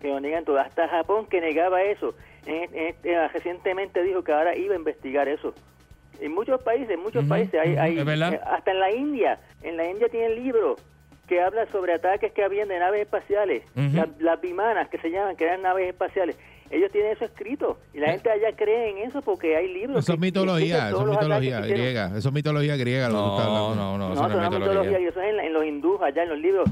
que 0.00 0.08
lo 0.08 0.20
niegan 0.20 0.44
todo. 0.44 0.58
Hasta 0.58 0.88
Japón 0.88 1.26
que 1.26 1.40
negaba 1.40 1.82
eso, 1.82 2.14
en- 2.46 2.68
en 2.74 3.16
ah, 3.16 3.28
recientemente 3.32 4.02
dijo 4.02 4.22
que 4.24 4.32
ahora 4.32 4.56
iba 4.56 4.74
a 4.74 4.78
investigar 4.78 5.28
eso. 5.28 5.54
En 6.20 6.32
muchos 6.32 6.60
países, 6.62 6.90
en 6.90 7.00
muchos 7.00 7.24
países, 7.26 7.54
hay, 7.60 7.76
hay- 7.76 7.98
eh, 8.34 8.40
hasta 8.46 8.70
en 8.70 8.80
la 8.80 8.90
India, 8.92 9.38
en 9.62 9.76
la 9.76 9.88
India 9.88 10.08
tienen 10.08 10.34
libros 10.42 10.80
que 11.28 11.40
hablan 11.40 11.66
sobre 11.72 11.94
ataques 11.94 12.32
que 12.32 12.44
habían 12.44 12.68
de 12.68 12.78
naves 12.78 13.00
espaciales, 13.02 13.62
las 14.18 14.40
bimanas 14.40 14.88
que 14.90 14.98
se 14.98 15.10
llaman, 15.10 15.36
que 15.36 15.44
eran 15.44 15.62
naves 15.62 15.88
espaciales. 15.88 16.36
Ellos 16.70 16.90
tienen 16.92 17.12
eso 17.12 17.24
escrito 17.26 17.78
y 17.92 17.98
la 17.98 18.06
Eh. 18.06 18.12
gente 18.12 18.30
allá 18.30 18.56
cree 18.56 18.90
en 18.90 19.08
eso 19.08 19.22
porque 19.22 19.56
hay 19.56 19.72
libros. 19.72 19.98
Eso 20.02 20.14
es 20.14 20.18
mitología, 20.18 20.88
eso 20.88 21.02
es 21.02 21.10
mitología 21.10 21.60
griega. 21.60 22.12
Eso 22.16 22.28
es 22.28 22.34
mitología 22.34 22.76
griega 22.76 23.08
No, 23.08 23.74
no, 23.74 23.98
no, 23.98 24.12
eso 24.12 24.28
no 24.28 24.42
es 24.44 24.50
mitología, 24.50 25.00
y 25.00 25.04
eso 25.04 25.20
es 25.20 25.28
en, 25.44 25.52
los 25.52 25.64
hindús, 25.64 26.00
allá 26.02 26.22
en 26.22 26.28
los 26.30 26.38
libros. 26.38 26.68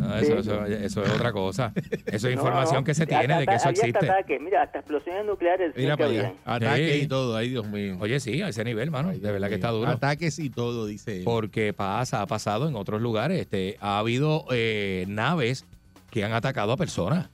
No, 0.00 0.16
eso, 0.16 0.38
eso- 0.38 0.64
eso 0.64 1.02
es 1.02 1.10
otra 1.12 1.32
cosa. 1.32 1.72
Eso 2.06 2.28
es 2.28 2.34
información 2.34 2.76
no, 2.78 2.84
que 2.84 2.94
se 2.94 3.02
hasta- 3.02 3.18
tiene 3.18 3.40
de 3.40 3.46
que 3.46 3.54
eso 3.56 3.68
hasta 3.68 3.86
existe. 3.86 4.06
ataques, 4.10 4.40
mira, 4.40 4.62
hasta 4.62 4.78
explosiones 4.78 5.26
nucleares. 5.26 5.74
Mira 5.76 5.96
para 5.98 6.08
allá. 6.10 6.32
Ataques 6.46 6.92
Sí. 6.94 7.00
y 7.02 7.06
todo. 7.08 7.36
Ay, 7.36 7.50
Dios 7.50 7.66
mío. 7.68 7.96
Oye, 8.00 8.18
sí, 8.20 8.40
a 8.40 8.48
ese 8.48 8.64
nivel, 8.64 8.90
mano. 8.90 9.10
De 9.10 9.18
verdad 9.32 9.48
que 9.50 9.56
está 9.56 9.68
duro. 9.70 9.90
Ataques 9.90 10.38
y 10.38 10.48
todo, 10.48 10.86
dice 10.86 11.18
él. 11.18 11.24
Porque 11.24 11.74
pasa, 11.74 12.22
ha 12.22 12.26
pasado 12.26 12.68
en 12.68 12.76
otros 12.76 13.02
lugares. 13.02 13.38
Este, 13.40 13.76
ha 13.80 13.98
habido 13.98 14.46
eh, 14.50 15.04
naves 15.08 15.66
que 16.10 16.24
han 16.24 16.32
atacado 16.32 16.72
a 16.72 16.76
personas. 16.78 17.28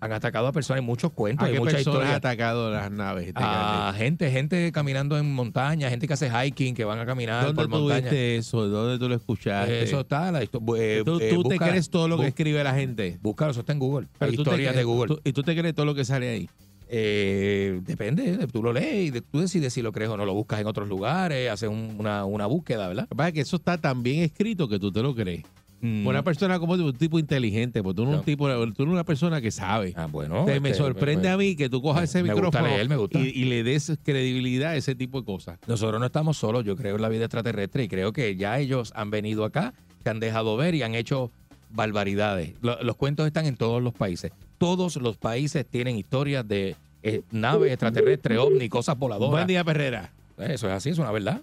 Han 0.00 0.12
atacado 0.12 0.46
a 0.46 0.52
personas 0.52 0.80
en 0.80 0.84
muchos 0.84 1.10
cuentos, 1.12 1.44
¿A 1.44 1.50
hay 1.50 1.58
muchas 1.58 1.74
personas 1.76 1.96
ha 1.96 2.00
historias. 2.02 2.16
atacado 2.16 2.70
las 2.70 2.90
naves? 2.90 3.32
A 3.34 3.94
gente, 3.96 4.30
gente 4.30 4.70
caminando 4.70 5.16
en 5.16 5.34
montaña, 5.34 5.88
gente 5.88 6.06
que 6.06 6.12
hace 6.12 6.30
hiking, 6.30 6.74
que 6.74 6.84
van 6.84 6.98
a 6.98 7.06
caminar 7.06 7.46
¿Dónde 7.46 7.62
por 7.62 7.70
tú 7.70 7.78
montaña. 7.84 8.02
viste 8.02 8.36
eso? 8.36 8.68
¿Dónde 8.68 8.98
tú 8.98 9.08
lo 9.08 9.14
escuchaste? 9.14 9.82
Eso 9.82 10.00
está, 10.00 10.30
la 10.30 10.42
eh, 10.42 10.48
¿Tú, 10.48 10.60
eh, 10.76 11.02
tú 11.04 11.42
te 11.44 11.58
crees 11.58 11.88
todo 11.88 12.08
lo 12.08 12.18
que 12.18 12.26
escribe 12.26 12.62
la 12.62 12.74
gente? 12.74 13.18
Búscalo, 13.22 13.52
eso 13.52 13.60
está 13.60 13.72
en 13.72 13.78
Google. 13.78 14.06
Pero 14.18 14.30
Hay 14.30 14.36
tú 14.36 14.42
historias 14.42 14.72
crees- 14.72 14.76
de 14.76 14.84
Google. 14.84 15.14
tú- 15.14 15.20
¿Y 15.24 15.32
tú 15.32 15.42
te 15.42 15.56
crees 15.56 15.74
todo 15.74 15.86
lo 15.86 15.94
que 15.94 16.04
sale 16.04 16.28
ahí? 16.28 16.50
Eh, 16.88 17.80
depende, 17.82 18.46
tú 18.52 18.62
lo 18.62 18.72
lees 18.72 19.06
y 19.08 19.10
de- 19.10 19.20
tú 19.22 19.40
decides 19.40 19.72
si 19.72 19.82
lo 19.82 19.92
crees 19.92 20.10
o 20.10 20.16
no. 20.16 20.24
Lo 20.24 20.34
buscas 20.34 20.60
en 20.60 20.66
otros 20.66 20.88
lugares, 20.88 21.50
haces 21.50 21.68
un- 21.68 21.96
una, 21.98 22.24
una 22.24 22.46
búsqueda, 22.46 22.86
¿verdad? 22.86 23.04
Lo 23.04 23.08
que 23.08 23.14
pasa 23.16 23.28
es 23.28 23.34
que 23.34 23.40
eso 23.40 23.56
está 23.56 23.78
tan 23.78 24.02
bien 24.02 24.22
escrito 24.22 24.68
que 24.68 24.78
tú 24.78 24.92
te 24.92 25.02
lo 25.02 25.14
crees. 25.14 25.42
Mm. 25.80 26.06
Una 26.06 26.22
persona 26.24 26.58
como 26.58 26.76
tú, 26.76 26.86
un 26.86 26.92
tipo 26.94 27.18
inteligente, 27.18 27.82
porque 27.82 27.96
tú 27.96 28.04
no 28.04 28.10
eres 28.10 28.20
un 28.20 28.24
tipo, 28.24 28.46
tú 28.72 28.82
eres 28.82 28.92
una 28.92 29.04
persona 29.04 29.40
que 29.42 29.50
sabe. 29.50 29.92
Ah, 29.96 30.06
bueno. 30.10 30.46
Me 30.60 30.72
sorprende 30.74 31.28
a 31.28 31.36
mí 31.36 31.54
que 31.54 31.68
tú 31.68 31.82
cojas 31.82 32.04
ese 32.04 32.22
me 32.22 32.32
gusta 32.32 32.62
micrófono 32.62 33.08
leer. 33.18 33.26
Y, 33.34 33.42
y 33.42 33.44
le 33.44 33.62
des 33.62 33.92
credibilidad 34.02 34.70
a 34.70 34.76
ese 34.76 34.94
tipo 34.94 35.20
de 35.20 35.26
cosas. 35.26 35.58
Nosotros 35.66 36.00
no 36.00 36.06
estamos 36.06 36.38
solos, 36.38 36.64
yo 36.64 36.76
creo 36.76 36.96
en 36.96 37.02
la 37.02 37.08
vida 37.10 37.24
extraterrestre 37.26 37.84
y 37.84 37.88
creo 37.88 38.12
que 38.12 38.36
ya 38.36 38.58
ellos 38.58 38.92
han 38.96 39.10
venido 39.10 39.44
acá, 39.44 39.74
se 40.02 40.10
han 40.10 40.18
dejado 40.20 40.56
ver 40.56 40.74
y 40.74 40.82
han 40.82 40.94
hecho 40.94 41.30
barbaridades. 41.70 42.54
Lo- 42.62 42.82
los 42.82 42.96
cuentos 42.96 43.26
están 43.26 43.44
en 43.46 43.56
todos 43.56 43.82
los 43.82 43.92
países. 43.92 44.32
Todos 44.58 44.96
los 44.96 45.18
países 45.18 45.66
tienen 45.66 45.98
historias 45.98 46.46
de 46.48 46.74
eh, 47.02 47.20
naves 47.30 47.70
extraterrestres, 47.70 48.38
ovni, 48.38 48.68
cosas 48.70 48.98
voladoras. 48.98 49.30
Buen 49.30 49.46
día, 49.46 49.62
Perrera. 49.62 50.10
Eso 50.38 50.68
es 50.68 50.72
así, 50.72 50.88
es 50.90 50.98
una 50.98 51.10
verdad. 51.12 51.42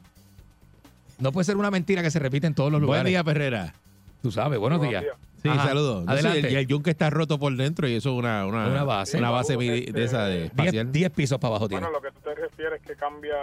No 1.20 1.32
puede 1.32 1.46
ser 1.46 1.58
una 1.58 1.70
mentira 1.70 2.02
que 2.02 2.10
se 2.10 2.18
repite 2.20 2.48
en 2.48 2.56
todos 2.56 2.72
los 2.72 2.82
Buen 2.82 2.88
lugares. 2.88 3.12
día, 3.12 3.24
Perrera. 3.24 3.76
Tú 4.24 4.32
sabes, 4.32 4.58
buenos, 4.58 4.82
días. 4.82 5.04
Sí, 5.42 5.50
Ajá, 5.50 5.68
saludos. 5.68 6.06
Adelante. 6.08 6.40
el, 6.48 6.54
y 6.54 6.56
el 6.56 6.66
yunque 6.68 6.90
está 6.92 7.10
roto 7.10 7.38
por 7.38 7.54
dentro 7.58 7.86
y 7.90 7.96
eso 7.96 8.12
es 8.12 8.16
una, 8.16 8.46
una, 8.46 8.68
Una 8.68 8.84
base. 8.86 9.18
Una 9.18 9.30
base 9.32 9.58
mili- 9.58 9.92
de 9.92 10.04
esa 10.06 10.26
de 10.28 10.46
espacial. 10.46 10.90
10 10.90 11.10
pisos 11.12 11.38
para 11.40 11.50
abajo 11.50 11.68
tiene. 11.68 11.86
Bueno, 11.86 12.00
lo 12.00 12.02
que 12.02 12.10
tú 12.18 12.22
te 12.22 12.34
refieres 12.34 12.82
que 12.82 12.96
cambia 12.96 13.36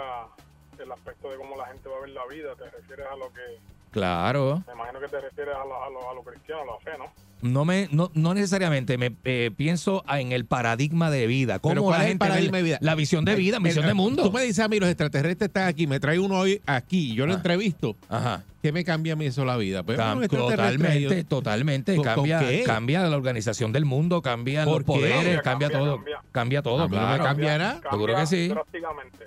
el 0.79 0.91
aspecto 0.91 1.29
de 1.29 1.37
cómo 1.37 1.55
la 1.55 1.67
gente 1.67 1.87
va 1.87 1.97
a 1.97 2.01
ver 2.01 2.09
la 2.09 2.25
vida, 2.25 2.55
te 2.55 2.67
refieres 2.71 3.05
a 3.11 3.15
lo 3.15 3.27
que 3.31 3.59
Claro. 3.91 4.63
Me 4.65 4.73
imagino 4.73 4.99
que 5.01 5.07
te 5.09 5.21
refieres 5.21 5.53
a 5.55 5.63
lo, 5.65 5.83
a 5.83 5.89
lo, 5.91 6.09
a 6.09 6.13
lo 6.15 6.23
cristiano, 6.23 6.61
a 6.63 6.65
la 6.65 6.79
fe, 6.79 6.97
¿no? 6.97 7.05
No 7.41 7.65
me, 7.65 7.87
no, 7.91 8.11
no 8.13 8.33
necesariamente, 8.33 8.97
me 8.97 9.15
eh, 9.23 9.51
pienso 9.55 10.03
en 10.09 10.31
el 10.31 10.45
paradigma 10.45 11.09
de 11.09 11.25
vida. 11.27 11.59
¿Cómo 11.59 11.71
Pero 11.73 11.81
la 11.81 11.85
¿cuál 11.87 12.01
es 12.01 12.05
el 12.05 12.11
gente 12.11 12.25
ve 12.25 12.29
paradigma 12.29 12.57
de 12.57 12.63
vida? 12.63 12.77
La 12.81 12.95
visión 12.95 13.25
de 13.25 13.35
vida, 13.35 13.57
Eh, 13.57 13.59
visión 13.61 13.85
eh, 13.85 13.87
de 13.89 13.93
mundo. 13.93 14.23
Tú 14.23 14.31
me 14.31 14.41
dices 14.43 14.59
a 14.59 14.67
mí, 14.67 14.79
los 14.79 14.89
extraterrestres 14.89 15.47
están 15.49 15.67
aquí, 15.67 15.87
me 15.87 15.99
trae 15.99 16.19
uno 16.19 16.35
hoy 16.39 16.61
aquí, 16.65 17.13
yo 17.15 17.25
lo 17.25 17.33
Ah. 17.33 17.37
entrevisto. 17.37 17.95
Ajá. 18.09 18.43
¿Qué 18.61 18.71
me 18.71 18.83
cambia 18.83 19.13
a 19.13 19.15
mí 19.15 19.25
eso 19.25 19.43
la 19.43 19.57
vida? 19.57 19.81
Pues, 19.81 19.97
Cam- 19.97 20.27
totalmente, 20.29 21.01
yo- 21.01 21.25
totalmente. 21.25 21.95
¿Con- 21.95 22.05
con 22.05 22.13
Cambia, 22.15 22.39
qué? 22.41 22.63
cambia 22.63 23.01
la 23.01 23.17
organización 23.17 23.71
del 23.71 23.85
mundo, 23.85 24.21
cambia 24.21 24.63
los 24.65 24.83
poderes, 24.83 25.41
Cambia, 25.41 25.41
cambia, 25.41 25.67
cambia, 25.69 25.79
todo. 25.79 25.95
cambia. 25.95 26.19
Cambia 26.31 26.61
todo, 26.61 26.83
A 26.83 26.87
mí 26.87 26.95
no 26.95 27.01
me 27.01 27.07
claro. 27.07 27.23
cambia 27.23 27.57
nada. 27.57 27.81
Seguro 27.89 28.15
que 28.15 28.25
sí. 28.27 28.47
Drásticamente. 28.49 29.25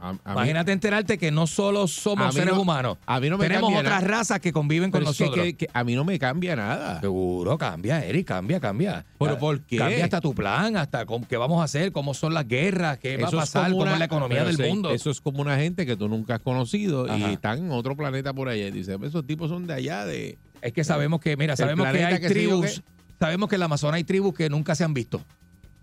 A- 0.00 0.10
a 0.10 0.12
mí- 0.12 0.18
Imagínate 0.26 0.72
enterarte 0.72 1.18
que 1.18 1.30
no 1.30 1.46
solo 1.46 1.82
A 1.84 1.88
somos 1.88 2.34
seres 2.34 2.54
no- 2.54 2.60
humanos, 2.62 2.98
a 3.06 3.18
mí 3.20 3.28
no 3.28 3.36
me 3.38 3.46
tenemos 3.46 3.68
cambia 3.70 3.80
otras 3.80 4.02
nada. 4.02 4.16
razas 4.18 4.40
que 4.40 4.52
conviven 4.52 4.90
con 4.90 5.00
Pero 5.00 5.10
es 5.10 5.16
que- 5.18 5.24
nosotros. 5.24 5.44
que- 5.46 5.56
que 5.56 5.68
a 5.72 5.84
mí 5.84 5.94
no 5.94 6.04
me 6.04 6.18
cambia 6.18 6.54
nada. 6.56 7.00
Seguro, 7.00 7.58
cambia, 7.58 8.04
Eric, 8.04 8.26
cambia, 8.28 8.60
cambia. 8.60 9.04
¿Pero 9.18 9.34
Ca- 9.34 9.38
por 9.40 9.60
qué? 9.62 9.76
Cambia 9.78 10.04
hasta 10.04 10.20
tu 10.20 10.34
plan, 10.34 10.76
hasta 10.76 11.04
qué 11.28 11.36
vamos 11.36 11.60
a 11.60 11.64
hacer, 11.64 11.92
cómo 11.92 12.14
son 12.14 12.34
las 12.34 12.46
guerras, 12.46 12.98
qué 12.98 13.16
va 13.16 13.28
a 13.28 13.30
pasar, 13.30 13.70
cómo 13.72 13.86
es 13.86 13.98
la 13.98 14.04
economía 14.04 14.44
del 14.44 14.58
mundo. 14.58 14.90
Eso 14.90 15.10
es 15.10 15.20
como 15.20 15.40
una 15.42 15.56
gente 15.56 15.84
que 15.86 15.96
tú 15.96 16.08
nunca 16.08 16.36
has 16.36 16.40
conocido 16.40 17.04
Ajá. 17.06 17.18
y 17.18 17.24
están 17.34 17.58
en 17.58 17.70
otro 17.72 17.96
planeta 17.96 18.32
por 18.32 18.48
allá. 18.48 18.68
Y 18.68 18.70
dice, 18.70 18.96
esos 19.02 19.26
tipos 19.26 19.48
son 19.50 19.66
de 19.66 19.74
allá, 19.74 20.04
de... 20.04 20.38
Es 20.62 20.72
que 20.72 20.84
sabemos 20.84 21.20
que, 21.20 21.36
mira, 21.36 21.56
sabemos 21.56 21.86
que 21.92 22.04
hay 22.04 22.18
tribus, 22.20 22.82
sabemos 23.18 23.48
que 23.48 23.56
en 23.56 23.60
la 23.60 23.64
Amazonas 23.66 23.96
hay 23.96 24.04
tribus 24.04 24.34
que 24.34 24.48
nunca 24.48 24.74
se 24.74 24.84
han 24.84 24.94
visto. 24.94 25.20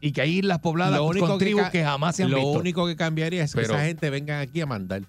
Y 0.08 0.12
que 0.12 0.22
hay 0.22 0.38
islas 0.38 0.60
pobladas 0.60 0.98
Lo 1.00 1.06
único 1.06 1.26
con 1.26 1.40
que 1.40 1.46
tribus 1.46 1.70
que, 1.70 1.84
jamás 1.84 2.16
se 2.16 2.24
han 2.24 2.30
Lo 2.30 2.38
visto. 2.38 2.52
único 2.60 2.86
que 2.86 2.96
cambiaría 2.96 3.44
es 3.44 3.54
que 3.56 3.62
Pero- 3.62 3.74
esa 3.74 3.86
gente 3.86 4.12
venga 4.12 4.40
aquí 4.40 4.62
a 4.62 4.68
mandar. 4.68 5.02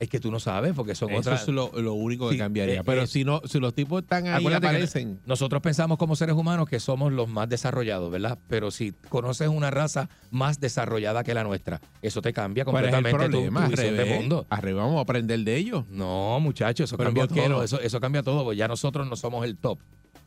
es 0.00 0.08
que 0.08 0.18
tú 0.18 0.32
no 0.32 0.40
sabes, 0.40 0.72
porque 0.74 0.96
son 0.96 1.10
Eso 1.10 1.20
otras. 1.20 1.42
es 1.42 1.48
lo, 1.50 1.70
lo 1.80 1.94
único 1.94 2.26
que 2.28 2.32
Sí, 2.34 2.38
cambiaría. 2.40 2.80
eh, 2.80 2.82
Pero 2.84 3.02
eh, 3.02 3.06
si 3.06 3.22
no, 3.22 3.40
si 3.44 3.60
los 3.60 3.72
tipos 3.72 4.02
están 4.02 4.26
ahí 4.26 4.34
Acuérdate 4.40 4.62
que 4.62 4.66
aparecen. 4.70 5.20
nosotros 5.26 5.62
pensamos 5.62 5.96
como 5.98 6.16
seres 6.16 6.34
humanos 6.34 6.68
que 6.68 6.80
somos 6.80 7.12
los 7.12 7.28
más 7.28 7.48
desarrollados, 7.48 8.10
¿verdad? 8.10 8.36
Pero 8.48 8.72
si 8.72 8.90
conoces 9.08 9.46
una 9.46 9.70
raza 9.70 10.08
más 10.32 10.58
desarrollada 10.58 11.22
que 11.22 11.32
la 11.34 11.44
nuestra, 11.44 11.80
eso 12.02 12.20
te 12.20 12.32
cambia 12.32 12.64
¿Cuál 12.64 12.86
es 12.86 12.88
el 12.88 12.94
completamente 12.96 13.26
tu, 13.28 13.30
problema? 13.44 13.60
tu 13.60 13.64
Al 13.66 13.70
visión 13.70 13.96
de 13.96 14.02
revés. 14.02 14.18
mundo. 14.20 14.46
Al 14.50 14.62
revés, 14.62 14.82
vamos 14.82 14.96
a 14.98 15.00
aprender 15.02 15.38
de 15.38 15.56
ellos. 15.56 15.84
No, 15.88 16.40
muchachos, 16.40 16.90
eso 16.90 16.96
¿Pero 16.96 17.10
cambia 17.10 17.26
por 17.28 17.34
qué 17.36 17.42
todo. 17.42 17.48
no? 17.58 17.62
Eso, 17.62 17.80
eso 17.80 18.00
cambia 18.00 18.24
todo, 18.24 18.42
porque 18.42 18.56
ya 18.56 18.66
nosotros 18.66 19.08
no 19.08 19.14
somos 19.14 19.44
el 19.44 19.56
top. 19.56 19.78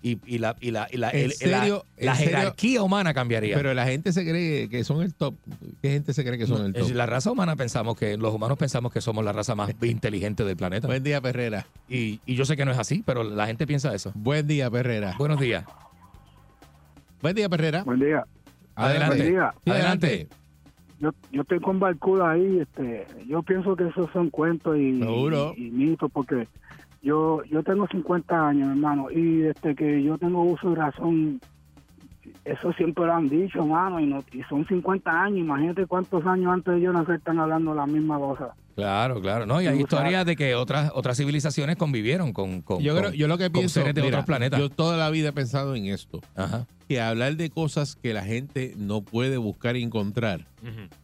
Y, 0.07 0.19
y 0.27 0.37
la, 0.37 0.55
y 0.61 0.69
la, 0.69 0.87
y 0.91 0.97
la, 0.97 1.09
¿En 1.09 1.17
el- 1.25 1.31
serio? 1.31 1.83
la, 1.97 2.05
la 2.05 2.11
¿En 2.11 2.17
serio? 2.19 2.37
jerarquía 2.37 2.83
humana 2.83 3.11
cambiaría. 3.15 3.55
Pero 3.55 3.73
la 3.73 3.85
gente 3.87 4.13
se 4.13 4.23
cree 4.23 4.69
que 4.69 4.83
son 4.83 5.01
el 5.01 5.15
top. 5.15 5.33
¿Qué 5.81 5.89
gente 5.89 6.13
se 6.13 6.23
cree 6.23 6.37
que 6.37 6.45
son 6.45 6.63
el 6.63 6.73
top? 6.73 6.91
La 6.91 7.07
raza 7.07 7.31
humana 7.31 7.55
pensamos 7.55 7.97
que, 7.97 8.15
los 8.15 8.31
humanos 8.31 8.55
pensamos 8.59 8.93
que 8.93 9.01
somos 9.01 9.25
la 9.25 9.31
raza 9.31 9.55
más 9.55 9.71
inteligente 9.81 10.43
del 10.43 10.57
planeta. 10.57 10.85
Buen 10.85 11.01
día, 11.01 11.21
Perrera. 11.21 11.65
Y, 11.89 12.19
y 12.27 12.35
yo 12.35 12.45
sé 12.45 12.55
que 12.55 12.65
no 12.65 12.71
es 12.71 12.77
así, 12.77 13.01
pero 13.03 13.23
la 13.23 13.47
gente 13.47 13.65
piensa 13.65 13.95
eso. 13.95 14.11
Buen 14.13 14.45
día, 14.45 14.69
Perrera. 14.69 15.15
Buenos 15.17 15.39
días. 15.39 15.65
Buen 17.23 17.35
día, 17.35 17.49
Perrera. 17.49 17.83
Buen 17.83 17.99
día. 17.99 18.23
Adelante. 18.75 19.17
Buen 19.17 19.29
día. 19.31 19.53
Sí, 19.63 19.69
Adelante. 19.71 20.27
Yo, 20.99 21.09
yo 21.31 21.41
estoy 21.41 21.59
con 21.59 21.79
Barcuda 21.79 22.31
ahí. 22.31 22.59
Este, 22.59 23.07
yo 23.27 23.41
pienso 23.41 23.75
que 23.75 23.87
esos 23.87 24.09
son 24.13 24.29
cuentos 24.29 24.77
y, 24.77 24.99
Seguro. 24.99 25.53
y, 25.57 25.67
y 25.67 25.71
mitos 25.71 26.11
porque 26.11 26.47
yo 27.05 27.41
yo 27.49 27.63
tengo 27.63 27.87
50 27.87 28.47
años, 28.49 28.67
hermano, 28.69 29.09
y 29.11 29.37
desde 29.37 29.75
que 29.75 30.03
yo 30.03 30.17
tengo 30.17 30.41
uso 30.41 30.71
de 30.71 30.75
razón, 30.75 31.39
eso 32.43 32.73
siempre 32.73 33.05
lo 33.05 33.13
han 33.13 33.29
dicho, 33.29 33.59
hermano, 33.59 33.99
y, 33.99 34.07
no, 34.07 34.23
y 34.33 34.41
son 34.49 34.65
50 34.67 35.09
años. 35.11 35.39
Imagínate 35.39 35.85
cuántos 35.85 36.25
años 36.25 36.51
antes 36.51 36.73
de 36.75 36.81
yo 36.81 36.91
nacer 36.91 37.15
están 37.15 37.39
hablando 37.39 37.73
la 37.73 37.85
misma 37.85 38.17
cosa. 38.19 38.53
Claro, 38.75 39.21
claro. 39.21 39.45
No, 39.45 39.61
y 39.61 39.67
hay 39.67 39.79
historias 39.79 40.25
de 40.25 40.35
que 40.35 40.53
otras 40.53 40.91
otras 40.93 41.15
civilizaciones 41.17 41.77
convivieron 41.77 42.33
con, 42.33 42.61
con, 42.61 42.81
Yo, 42.81 42.93
creo, 42.95 43.09
con- 43.11 43.13
yo 43.17 43.27
lo 43.29 43.37
que 43.37 43.45
con 43.45 43.53
pienso, 43.53 43.79
seres 43.79 43.95
de 43.95 44.01
mira, 44.01 44.17
otros 44.17 44.25
planetas. 44.25 44.59
yo 44.59 44.69
toda 44.69 44.97
la 44.97 45.09
vida 45.11 45.29
he 45.29 45.31
pensado 45.31 45.75
en 45.75 45.85
esto, 45.85 46.19
Ajá. 46.35 46.65
que 46.89 46.99
hablar 46.99 47.37
de 47.37 47.49
cosas 47.49 47.95
que 47.95 48.13
la 48.13 48.23
gente 48.23 48.73
no 48.77 49.01
puede 49.01 49.37
buscar 49.37 49.77
y 49.77 49.83
encontrar 49.83 50.47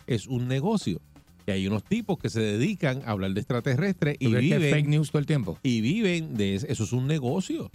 es 0.08 0.28
un 0.28 0.48
negocio. 0.50 1.00
Y 1.48 1.52
hay 1.52 1.68
unos 1.68 1.84
tipos 1.84 2.18
que 2.20 2.30
se 2.30 2.40
dedican 2.40 3.02
a 3.06 3.12
hablar 3.12 3.32
de 3.32 3.40
extraterrestres 3.40 4.18
¿Tú 4.20 4.28
y 4.30 4.32
que 4.32 4.38
es 4.38 4.44
fake 4.50 4.62
viven, 4.76 4.90
news 4.92 5.10
todo 5.12 5.20
el 5.20 5.26
tiempo? 5.26 5.58
y 5.64 5.82
viven 5.82 6.36
de 6.38 6.56
eso. 6.56 6.68
Eso 6.70 6.84
es 6.84 6.94
un 6.94 7.08
negocio. 7.08 7.72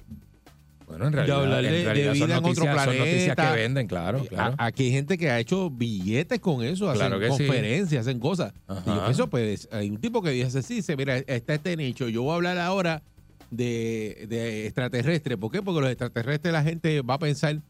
Bueno, 0.87 1.07
en 1.07 1.11
De 1.11 1.17
realidad, 1.25 1.59
en 1.59 1.64
de- 1.64 1.71
de 1.79 1.85
realidad 1.85 2.14
son, 2.14 2.27
vida 2.29 2.37
en 2.39 2.45
otro 2.45 2.64
noticias, 2.64 2.85
son 2.85 2.99
noticias 2.99 3.35
planeta. 3.35 3.55
que 3.57 3.61
venden, 3.62 3.87
claro, 3.89 4.25
claro. 4.27 4.55
A- 4.57 4.67
Aquí 4.67 4.85
hay 4.85 4.93
gente 4.93 5.19
que 5.19 5.31
ha 5.31 5.41
hecho 5.41 5.69
billetes 5.69 6.39
con 6.39 6.62
eso, 6.62 6.89
hacen 6.89 7.01
Claro 7.09 7.19
que 7.19 7.33
sí. 7.33 7.45
conferencias, 7.45 8.07
hacen 8.07 8.21
cosas. 8.21 8.53
Y 8.85 8.89
yo 8.91 9.05
pienso, 9.05 9.27
pues, 9.29 9.69
hay 9.73 9.91
un 9.91 9.97
tipo 9.97 10.23
que 10.23 10.31
dice, 10.31 10.62
sí, 10.62 10.83
se 10.83 10.97
mira, 10.97 11.17
está 11.19 11.55
este 11.55 11.77
nicho, 11.77 12.09
yo 12.09 12.23
voy 12.23 12.33
a 12.33 12.35
hablar 12.37 12.59
ahora 12.59 13.03
de, 13.51 14.27
de 14.29 14.67
extraterrestres. 14.67 15.37
¿Por 15.39 15.51
qué? 15.51 15.61
Porque 15.61 15.81
los 15.81 15.91
extraterrestres 15.91 16.53
la 16.53 16.62
gente 16.62 17.01
va 17.03 17.14
a 17.14 17.19
pensar 17.19 17.61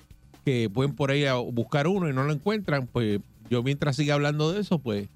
que 0.44 0.68
pueden 0.68 0.94
por 0.94 1.10
ahí 1.10 1.24
a 1.24 1.34
buscar 1.36 1.86
uno 1.86 2.08
y 2.10 2.12
no 2.12 2.22
lo 2.24 2.32
encuentran. 2.34 2.86
Pues 2.86 3.20
yo 3.50 3.62
mientras 3.62 3.96
siga 3.96 4.14
hablando 4.14 4.52
de 4.52 4.60
eso, 4.60 4.78
pues 4.78 5.08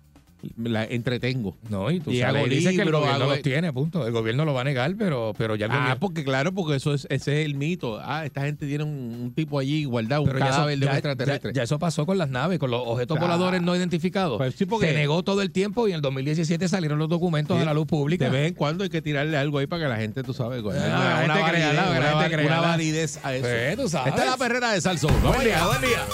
la 0.56 0.84
entretengo. 0.84 1.56
No, 1.68 1.90
y 1.90 2.00
tú 2.00 2.10
Y 2.10 2.20
sales 2.20 2.42
hago 2.42 2.48
dices 2.48 2.74
que 2.76 2.82
el 2.82 2.90
gobierno 2.90 3.24
hago- 3.24 3.30
los 3.34 3.42
tiene, 3.42 3.72
punto. 3.72 4.06
El 4.06 4.12
gobierno 4.12 4.44
lo 4.44 4.54
va 4.54 4.62
a 4.62 4.64
negar, 4.64 4.94
pero, 4.98 5.34
pero 5.36 5.56
ya 5.56 5.66
el 5.66 5.72
Ah, 5.72 5.76
gobierno... 5.76 6.00
porque 6.00 6.24
claro, 6.24 6.52
porque 6.52 6.76
eso 6.76 6.94
es, 6.94 7.06
ese 7.10 7.40
es 7.40 7.46
el 7.46 7.54
mito. 7.54 8.00
Ah, 8.02 8.24
esta 8.24 8.42
gente 8.42 8.66
tiene 8.66 8.84
un, 8.84 8.90
un 9.22 9.32
tipo 9.34 9.58
allí 9.58 9.84
guardado, 9.84 10.22
un 10.22 10.28
Pero 10.28 10.38
ya 10.40 10.44
eso, 10.46 10.54
cadáver 10.54 10.78
de 10.78 10.86
un 10.86 10.92
ya- 10.92 10.98
extraterrestre. 10.98 11.50
ya- 11.52 11.56
ya 11.56 11.62
eso 11.64 11.78
pasó 11.78 12.06
con 12.06 12.18
las 12.18 12.28
naves, 12.30 12.58
con 12.58 12.70
los 12.70 12.82
objetos 12.84 13.18
voladores 13.18 13.60
no 13.62 13.74
identificados. 13.76 14.38
Pues 14.38 14.54
sí, 14.54 14.66
porque- 14.66 14.88
Se 14.88 14.94
negó 14.94 15.22
todo 15.22 15.42
el 15.42 15.50
tiempo 15.50 15.86
y 15.88 15.90
en 15.92 15.96
el 15.96 16.02
2017 16.02 16.68
salieron 16.68 16.98
los 16.98 17.08
documentos 17.08 17.56
Sí. 17.56 17.62
a 17.62 17.66
la 17.66 17.74
luz 17.74 17.86
pública. 17.86 18.24
De 18.24 18.30
vez 18.30 18.48
en 18.48 18.54
cuando 18.54 18.84
hay 18.84 18.90
que 18.90 19.02
tirarle 19.02 19.36
algo 19.36 19.58
ahí 19.58 19.66
para 19.66 19.82
que 19.84 19.88
la 19.88 19.96
gente, 19.96 20.22
tú 20.22 20.32
sabes, 20.34 20.62
una, 20.62 20.74
la 20.74 21.16
gente 21.18 21.28
validez, 21.28 21.50
crea, 21.50 21.72
la 21.72 21.82
una 21.82 21.92
gente 22.00 22.14
val- 22.14 22.30
crea, 22.32 22.46
una 22.46 22.60
la- 22.60 22.68
validez 22.68 23.20
a 23.22 23.34
eso. 23.34 23.42
Pues, 23.46 23.76
tú 23.76 23.88
sabes. 23.88 24.08
Esta 24.14 24.24
es 24.24 24.30
la 24.30 24.36
perrera 24.36 24.72
de 24.72 24.80
Salsón. 24.80 25.12
Vamos 25.22 25.36
Buen 25.36 25.46
día, 25.48 25.66
buen 25.66 25.80
día. 25.80 26.06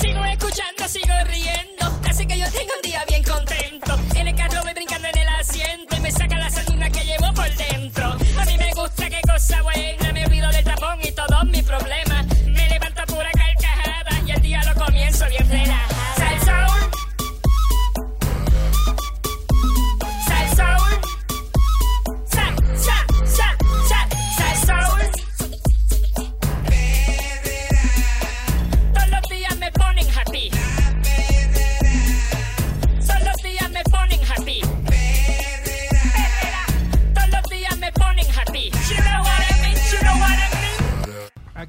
Sigo 0.00 0.24
escuchando, 0.24 0.88
sigo 0.88 1.14
riendo. 1.30 1.71
Yo 2.42 2.50
tengo 2.50 2.72
un 2.74 2.82
día 2.82 3.04
bien 3.06 3.22
contento. 3.22 3.96
En 4.16 4.26
el 4.26 4.34
carro 4.34 4.62
voy 4.64 4.74
brincando 4.74 5.06
en 5.06 5.16
el 5.16 5.28
asiento 5.28 5.96
y 5.96 6.00
me 6.00 6.10
saca 6.10 6.38
la 6.38 6.50
sardina 6.50 6.90
que 6.90 7.04
llevo 7.04 7.32
por 7.32 7.48
dentro. 7.54 8.06
A 8.36 8.44
mí 8.44 8.58
me 8.58 8.74
gusta 8.74 9.08
qué 9.08 9.20
cosa 9.24 9.62
buena. 9.62 10.12
Me 10.12 10.26
olvido 10.26 10.50
del 10.50 10.64
tapón 10.64 10.98
y 11.04 11.12
todos 11.12 11.44
mis 11.44 11.62
problemas. 11.62 12.11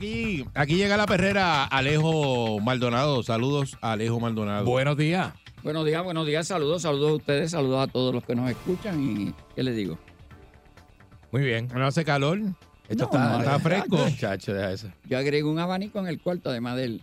Aquí, 0.03 0.45
aquí 0.53 0.75
llega 0.75 0.97
la 0.97 1.05
perrera 1.05 1.63
Alejo 1.63 2.59
Maldonado. 2.59 3.23
Saludos, 3.23 3.77
Alejo 3.79 4.19
Maldonado. 4.19 4.65
Buenos 4.65 4.97
días. 4.97 5.33
Buenos 5.63 5.85
días, 5.85 6.03
buenos 6.03 6.27
días, 6.27 6.45
saludos, 6.45 6.81
saludos 6.81 7.11
a 7.11 7.13
ustedes, 7.13 7.51
saludos 7.51 7.87
a 7.87 7.89
todos 7.89 8.13
los 8.13 8.25
que 8.25 8.35
nos 8.35 8.51
escuchan 8.51 9.01
y 9.01 9.33
¿qué 9.55 9.63
les 9.63 9.77
digo? 9.77 9.97
Muy 11.31 11.43
bien. 11.43 11.69
¿No 11.73 11.85
hace 11.87 12.03
calor? 12.03 12.37
Esto 12.89 13.09
No, 13.13 13.17
está, 13.17 13.29
no, 13.29 13.39
está 13.39 13.59
fresco. 13.59 14.03
Deja 14.03 14.33
eso. 14.73 14.89
Yo 15.07 15.17
agrego 15.17 15.49
un 15.49 15.59
abanico 15.59 15.99
en 15.99 16.07
el 16.07 16.19
cuarto 16.19 16.49
además 16.49 16.75
del, 16.75 17.01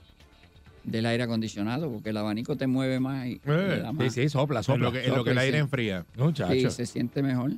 del 0.84 1.07
aire 1.07 1.22
acondicionado 1.22 1.90
porque 1.90 2.11
el 2.11 2.18
abanico 2.18 2.57
te 2.57 2.66
mueve 2.66 3.01
más 3.01 3.26
y 3.28 3.40
da 3.46 3.92
Sí, 3.98 4.11
sí, 4.11 4.28
sopla, 4.28 4.59
En 4.59 4.64
sopla. 4.64 4.84
lo 4.84 4.92
que, 4.92 5.07
en 5.07 5.14
lo 5.14 5.24
que 5.24 5.30
el 5.30 5.38
aire 5.38 5.57
sí. 5.57 5.62
enfría. 5.62 6.05
Muchacho. 6.18 6.53
Sí, 6.53 6.70
se 6.70 6.84
siente 6.84 7.22
mejor. 7.22 7.53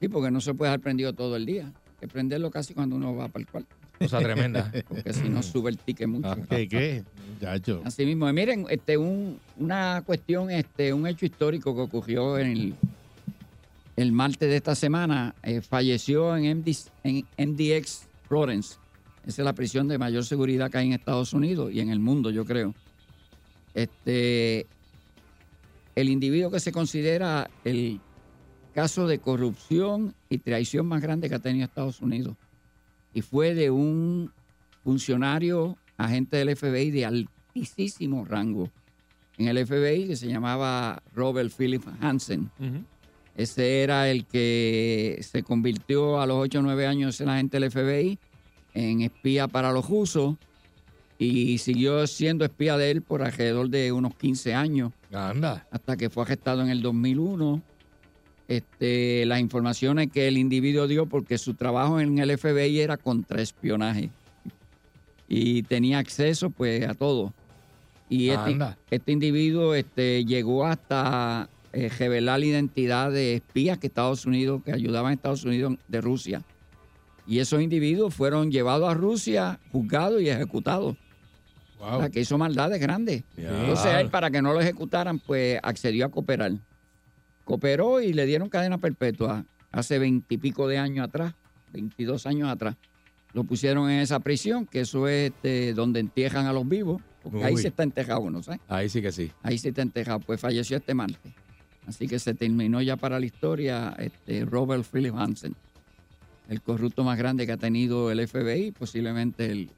Sí, 0.00 0.08
porque 0.08 0.32
no 0.32 0.40
se 0.40 0.52
puede 0.52 0.72
dejar 0.72 0.80
prendido 0.80 1.12
todo 1.12 1.36
el 1.36 1.46
día. 1.46 1.66
Hay 1.66 2.00
que 2.00 2.08
prenderlo 2.08 2.50
casi 2.50 2.74
cuando 2.74 2.96
uno 2.96 3.14
va 3.14 3.28
para 3.28 3.42
el 3.44 3.48
cuarto, 3.48 3.76
Cosa 4.04 4.20
tremenda. 4.20 4.72
porque 4.88 5.12
si 5.12 5.28
no 5.28 5.42
sube 5.42 5.70
el 5.70 5.78
ticket 5.78 6.08
mucho. 6.08 6.36
¿Qué, 6.48 6.68
qué? 6.68 7.04
Así 7.84 8.06
mismo, 8.06 8.32
miren, 8.32 8.66
este, 8.70 8.96
un, 8.96 9.38
una 9.58 10.02
cuestión, 10.06 10.50
este, 10.50 10.92
un 10.92 11.06
hecho 11.06 11.26
histórico 11.26 11.74
que 11.74 11.80
ocurrió 11.82 12.38
en 12.38 12.46
el, 12.46 12.74
el 13.96 14.12
martes 14.12 14.48
de 14.48 14.56
esta 14.56 14.74
semana, 14.74 15.34
eh, 15.42 15.60
falleció 15.60 16.36
en, 16.36 16.58
MD, 16.58 16.74
en 17.02 17.26
MDX 17.38 18.06
Florence. 18.28 18.76
Esa 19.26 19.42
es 19.42 19.44
la 19.44 19.52
prisión 19.52 19.88
de 19.88 19.98
mayor 19.98 20.24
seguridad 20.24 20.70
que 20.70 20.78
hay 20.78 20.86
en 20.86 20.92
Estados 20.94 21.32
Unidos 21.32 21.72
y 21.72 21.80
en 21.80 21.90
el 21.90 21.98
mundo, 21.98 22.30
yo 22.30 22.44
creo. 22.44 22.74
Este, 23.74 24.66
el 25.94 26.08
individuo 26.08 26.50
que 26.50 26.60
se 26.60 26.72
considera 26.72 27.50
el 27.64 28.00
caso 28.74 29.06
de 29.06 29.18
corrupción 29.18 30.14
y 30.28 30.38
traición 30.38 30.86
más 30.86 31.00
grande 31.00 31.28
que 31.28 31.36
ha 31.36 31.38
tenido 31.38 31.64
Estados 31.64 32.00
Unidos. 32.00 32.36
Y 33.14 33.22
fue 33.22 33.54
de 33.54 33.70
un 33.70 34.32
funcionario, 34.82 35.78
agente 35.96 36.36
del 36.36 36.56
FBI 36.56 36.90
de 36.90 37.06
altísimo 37.06 38.24
rango 38.24 38.68
en 39.38 39.48
el 39.48 39.66
FBI 39.66 40.08
que 40.08 40.16
se 40.16 40.28
llamaba 40.28 41.02
Robert 41.14 41.52
Philip 41.56 41.82
Hansen. 42.00 42.50
Ese 43.36 43.82
era 43.82 44.10
el 44.10 44.26
que 44.26 45.18
se 45.22 45.42
convirtió 45.42 46.20
a 46.20 46.26
los 46.26 46.36
8 46.36 46.58
o 46.58 46.62
9 46.62 46.86
años 46.86 47.20
en 47.20 47.28
agente 47.28 47.58
del 47.58 47.70
FBI, 47.70 48.18
en 48.74 49.02
espía 49.02 49.48
para 49.48 49.72
los 49.72 49.88
rusos, 49.88 50.36
y 51.18 51.58
siguió 51.58 52.06
siendo 52.06 52.44
espía 52.44 52.76
de 52.76 52.90
él 52.90 53.02
por 53.02 53.22
alrededor 53.22 53.68
de 53.70 53.92
unos 53.92 54.14
15 54.16 54.54
años. 54.54 54.92
Anda. 55.12 55.66
Hasta 55.70 55.96
que 55.96 56.10
fue 56.10 56.24
arrestado 56.24 56.62
en 56.62 56.68
el 56.68 56.82
2001. 56.82 57.62
Este, 58.46 59.24
las 59.26 59.40
informaciones 59.40 60.10
que 60.12 60.28
el 60.28 60.36
individuo 60.36 60.86
dio, 60.86 61.06
porque 61.06 61.38
su 61.38 61.54
trabajo 61.54 62.00
en 62.00 62.18
el 62.18 62.36
FBI 62.36 62.80
era 62.80 62.96
contraespionaje. 62.96 64.10
Y 65.28 65.62
tenía 65.62 65.98
acceso 65.98 66.50
pues 66.50 66.86
a 66.86 66.94
todo. 66.94 67.32
Y 68.08 68.28
este, 68.28 68.58
este 68.90 69.12
individuo 69.12 69.74
este, 69.74 70.24
llegó 70.24 70.66
hasta 70.66 71.48
eh, 71.72 71.88
revelar 71.98 72.38
la 72.38 72.46
identidad 72.46 73.10
de 73.10 73.34
espías 73.34 73.78
que 73.78 73.86
Estados 73.86 74.26
Unidos, 74.26 74.62
que 74.62 74.72
ayudaban 74.72 75.10
a 75.10 75.14
Estados 75.14 75.44
Unidos 75.44 75.74
de 75.88 76.00
Rusia. 76.00 76.42
Y 77.26 77.38
esos 77.38 77.62
individuos 77.62 78.14
fueron 78.14 78.52
llevados 78.52 78.90
a 78.90 78.94
Rusia, 78.94 79.58
juzgados 79.72 80.20
y 80.20 80.28
ejecutados. 80.28 80.96
O 81.80 81.98
sea, 81.98 82.08
que 82.10 82.20
hizo 82.20 82.38
maldades 82.38 82.80
grandes. 82.80 83.24
Entonces 83.36 83.86
a 83.86 84.00
él, 84.00 84.08
para 84.08 84.30
que 84.30 84.40
no 84.40 84.52
lo 84.52 84.60
ejecutaran, 84.60 85.18
pues 85.18 85.58
accedió 85.62 86.06
a 86.06 86.10
cooperar. 86.10 86.52
Cooperó 87.44 88.00
y 88.00 88.12
le 88.12 88.26
dieron 88.26 88.48
cadena 88.48 88.78
perpetua 88.78 89.44
hace 89.70 89.98
veintipico 89.98 90.66
de 90.66 90.78
años 90.78 91.06
atrás, 91.06 91.34
22 91.72 92.26
años 92.26 92.48
atrás. 92.48 92.76
Lo 93.32 93.44
pusieron 93.44 93.90
en 93.90 94.00
esa 94.00 94.20
prisión, 94.20 94.66
que 94.66 94.80
eso 94.80 95.08
es 95.08 95.32
este, 95.32 95.74
donde 95.74 96.00
entierran 96.00 96.46
a 96.46 96.52
los 96.52 96.68
vivos, 96.68 97.02
porque 97.22 97.42
ahí 97.42 97.56
se 97.56 97.68
está 97.68 97.82
enterrado 97.82 98.20
uno, 98.20 98.42
¿sabes? 98.42 98.60
Ahí 98.68 98.88
sí 98.88 99.02
que 99.02 99.10
sí. 99.10 99.32
Ahí 99.42 99.58
se 99.58 99.70
está 99.70 99.82
enterrado. 99.82 100.20
Pues 100.20 100.40
falleció 100.40 100.76
este 100.76 100.94
martes. 100.94 101.32
Así 101.86 102.06
que 102.06 102.18
se 102.18 102.34
terminó 102.34 102.80
ya 102.80 102.96
para 102.96 103.18
la 103.18 103.26
historia 103.26 103.94
este, 103.98 104.44
Robert 104.44 104.84
Philip 104.90 105.14
Hansen, 105.14 105.54
el 106.48 106.62
corrupto 106.62 107.04
más 107.04 107.18
grande 107.18 107.44
que 107.44 107.52
ha 107.52 107.56
tenido 107.56 108.10
el 108.10 108.26
FBI, 108.26 108.70
posiblemente 108.70 109.50
el, 109.50 109.70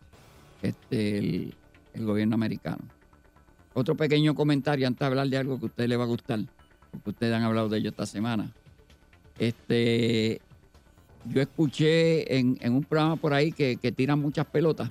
este, 0.62 1.18
el, 1.18 1.54
el 1.94 2.04
gobierno 2.04 2.34
americano. 2.34 2.84
Otro 3.74 3.96
pequeño 3.96 4.34
comentario 4.34 4.86
antes 4.86 5.00
de 5.00 5.06
hablar 5.06 5.28
de 5.28 5.36
algo 5.36 5.58
que 5.58 5.66
a 5.66 5.68
usted 5.68 5.88
le 5.88 5.96
va 5.96 6.04
a 6.04 6.08
gustar, 6.08 6.40
porque 6.96 7.10
ustedes 7.10 7.34
han 7.34 7.42
hablado 7.42 7.68
de 7.68 7.78
ello 7.78 7.90
esta 7.90 8.06
semana. 8.06 8.50
Este, 9.38 10.40
yo 11.26 11.40
escuché 11.42 12.36
en, 12.38 12.58
en 12.60 12.72
un 12.72 12.84
programa 12.84 13.16
por 13.16 13.34
ahí 13.34 13.52
que, 13.52 13.76
que 13.76 13.92
tiran 13.92 14.18
muchas 14.18 14.46
pelotas. 14.46 14.90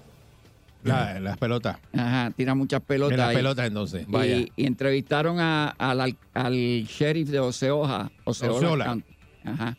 La- 0.84 1.20
las 1.20 1.38
pelotas. 1.38 1.78
Ajá, 1.94 2.32
tiran 2.36 2.58
muchas 2.60 2.82
pelotas. 2.82 3.18
Las 3.18 3.34
pelotas, 3.34 3.68
entonces. 3.68 4.06
y- 4.08 4.12
Vaya. 4.12 4.38
Y, 4.38 4.52
entrevistaron 4.66 5.40
a- 5.40 5.70
al, 5.70 6.16
al- 6.34 6.54
sheriff 6.84 7.30
de 7.30 7.40
Oceoja. 7.40 8.12
Oceola. 8.24 8.98
Ajá. 9.44 9.78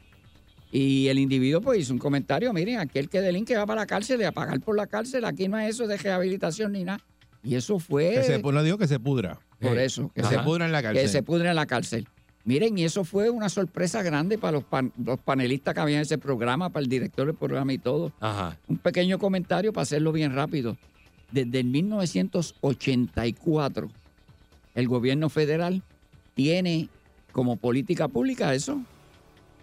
Y 0.73 1.07
el 1.09 1.19
individuo 1.21 1.61
pues 1.61 1.79
hizo 1.81 1.93
un 1.93 1.99
comentario, 2.01 2.53
miren, 2.53 2.81
aquel 2.81 3.09
que 3.09 3.21
delinque 3.21 3.57
va 3.57 3.65
para 3.67 3.83
la 3.83 3.87
cárcel 3.87 4.21
y 4.21 4.25
a 4.25 4.33
pagar 4.33 4.61
por 4.61 4.77
la 4.77 4.89
cárcel, 4.89 5.25
aquí 5.25 5.47
no 5.49 5.59
es 5.59 5.71
eso 5.77 5.87
de 5.87 5.97
rehabilitación 5.97 6.73
ni 6.73 6.83
nada. 6.85 6.99
Y 7.45 7.55
eso 7.55 7.79
fue... 7.79 8.15
Que 8.15 8.23
se, 8.25 8.43
no 8.43 8.63
digo 8.65 8.77
que 8.77 8.89
se 8.89 8.99
pudra. 8.99 9.39
Por 9.61 9.79
eso. 9.79 10.11
Que 10.13 10.25
se 10.25 10.41
pudra 10.41 10.67
en 10.67 10.73
la 10.73 10.83
cárcel. 10.83 11.03
Que 11.03 11.09
se 11.09 11.23
pudre 11.23 11.49
en 11.49 11.55
la 11.55 11.67
cárcel. 11.67 12.09
Miren, 12.47 12.79
y 12.79 12.85
eso 12.85 13.05
fue 13.05 13.29
una 13.29 13.49
sorpresa 13.51 14.03
grande 14.03 14.39
para 14.39 14.53
los, 14.53 14.65
pan- 14.65 14.93
los 15.05 15.19
panelistas 15.19 15.75
que 15.75 15.81
habían 15.81 15.97
en 15.99 16.03
ese 16.03 16.17
programa, 16.17 16.71
para 16.71 16.85
el 16.85 16.89
director 16.89 17.27
del 17.27 17.35
programa 17.35 17.73
y 17.73 17.79
todo. 17.79 18.13
Ajá. 18.21 18.57
Un 18.69 18.79
pequeño 18.79 19.19
comentario 19.19 19.73
para 19.73 19.83
hacerlo 19.83 20.13
bien 20.13 20.33
rápido. 20.33 20.77
Desde 21.33 21.59
el 21.61 21.67
1984, 21.67 23.91
el 24.75 24.89
gobierno 24.89 25.29
federal 25.29 25.83
tiene 26.35 26.89
como 27.33 27.57
política 27.57 28.09
pública 28.09 28.55
eso. 28.55 28.81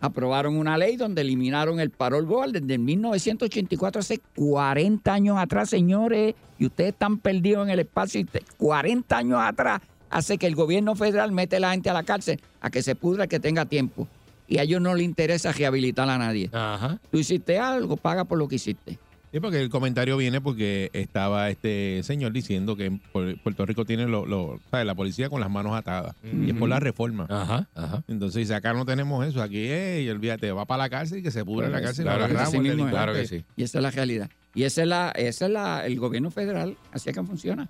Aprobaron 0.02 0.58
una 0.58 0.78
ley 0.78 0.98
donde 0.98 1.22
eliminaron 1.22 1.80
el 1.80 1.90
parol 1.90 2.26
board 2.26 2.52
desde 2.52 2.74
el 2.74 2.80
1984, 2.80 4.00
hace 4.02 4.20
40 4.36 5.14
años 5.14 5.38
atrás, 5.38 5.70
señores, 5.70 6.36
y 6.60 6.66
ustedes 6.66 6.92
están 6.92 7.18
perdidos 7.20 7.66
en 7.66 7.72
el 7.72 7.80
espacio. 7.80 8.20
y 8.20 8.26
te- 8.26 8.44
40 8.58 9.18
años 9.18 9.40
atrás 9.42 9.82
hace 10.14 10.38
que 10.38 10.48
el 10.48 10.56
gobierno 10.56 10.96
federal 10.96 11.32
mete 11.32 11.58
a 11.58 11.60
la 11.60 11.72
gente 11.72 11.90
a 11.90 11.94
la 11.94 12.04
cárcel 12.04 12.40
a 12.62 12.70
que 12.70 12.82
se 12.82 12.96
pudra, 12.96 13.28
que 13.28 13.40
tenga 13.40 13.66
tiempo. 13.66 14.08
Y 14.48 14.58
a 14.58 14.64
ellos 14.64 14.82
no 14.82 14.94
les 14.94 15.06
interesa 15.06 15.52
rehabilitar 15.52 16.10
a 16.10 16.18
nadie. 16.18 16.50
Ajá. 16.54 17.00
Tú 17.12 17.18
hiciste 17.18 17.58
algo, 17.60 17.98
paga 17.98 18.26
por 18.26 18.38
lo 18.38 18.48
que 18.48 18.56
hiciste. 18.56 19.00
Sí, 19.32 19.40
porque 19.40 19.60
el 19.60 19.70
comentario 19.70 20.16
viene 20.16 20.42
porque 20.42 20.92
estaba 20.94 21.50
este 21.50 22.02
señor 22.04 22.34
diciendo 22.34 22.76
que 22.76 22.86
en 22.86 23.00
Puerto 23.40 23.66
Rico 23.66 23.84
tiene 23.84 24.06
lo, 24.06 24.28
lo- 24.28 24.60
¿sabes? 24.70 24.86
la 24.86 24.94
policía 24.94 25.28
con 25.28 25.42
las 25.42 25.50
manos 25.50 25.74
atadas. 25.76 26.16
Y 26.24 26.52
es 26.52 26.56
por 26.56 26.70
la 26.70 26.80
reforma. 26.80 27.26
Ajá, 27.30 27.68
ajá. 27.74 28.04
Entonces 28.08 28.42
dice, 28.42 28.54
acá 28.54 28.74
no 28.74 28.86
tenemos 28.86 29.26
eso. 29.26 29.42
Aquí, 29.42 29.58
eh, 29.58 30.04
y 30.06 30.10
olvídate, 30.10 30.52
va 30.52 30.66
para 30.66 30.84
la 30.84 30.90
cárcel 30.92 31.18
y 31.20 31.24
que 31.24 31.32
se 31.32 31.44
pudra 31.44 31.66
en 31.66 31.72
la 31.72 31.82
cárcel. 31.82 32.06
claro 32.06 32.28
que 32.28 32.46
sí 32.46 32.58
el 32.58 32.62
mismo 32.62 32.86
delincuente. 32.86 33.46
Y 33.56 33.64
esa 33.64 33.80
es 33.80 33.82
la 33.84 33.90
realidad. 33.90 34.30
Y 34.54 34.64
esa 34.66 34.84
es 34.84 34.88
la, 34.88 35.10
esa 35.16 35.46
es 35.48 35.52
la, 35.52 35.84
el 35.88 35.98
gobierno 36.00 36.30
federal, 36.30 36.78
así 36.92 37.10
es 37.10 37.16
que 37.16 37.24
funciona. 37.24 37.68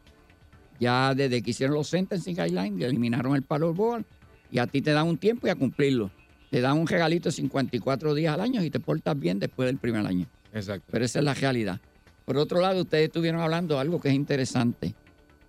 Ya 0.80 1.13
desde 1.15 1.41
que 1.41 1.51
hicieron 1.51 1.76
los 1.76 1.88
sentencing 1.88 2.36
guidelines, 2.36 2.86
eliminaron 2.86 3.36
el 3.36 3.43
palo 3.43 3.74
board, 3.74 4.05
y 4.51 4.59
a 4.59 4.67
ti 4.67 4.82
te 4.82 4.91
dan 4.91 5.07
un 5.07 5.17
tiempo 5.17 5.47
y 5.47 5.49
a 5.49 5.55
cumplirlo. 5.55 6.11
Te 6.49 6.61
dan 6.61 6.78
un 6.78 6.88
regalito 6.88 7.30
de 7.30 7.34
54 7.34 8.13
días 8.13 8.34
al 8.34 8.41
año 8.41 8.63
y 8.63 8.69
te 8.69 8.80
portas 8.80 9.17
bien 9.17 9.39
después 9.39 9.67
del 9.67 9.78
primer 9.78 10.05
año. 10.05 10.28
Exacto. 10.53 10.86
Pero 10.91 11.05
esa 11.05 11.19
es 11.19 11.26
la 11.26 11.34
realidad. 11.34 11.80
Por 12.26 12.38
otro 12.38 12.61
lado, 12.61 12.82
ustedes 12.82 13.05
estuvieron 13.05 13.41
hablando 13.41 13.76
de 13.76 13.82
algo 13.82 13.99
que 13.99 14.09
es 14.09 14.15
interesante, 14.15 14.95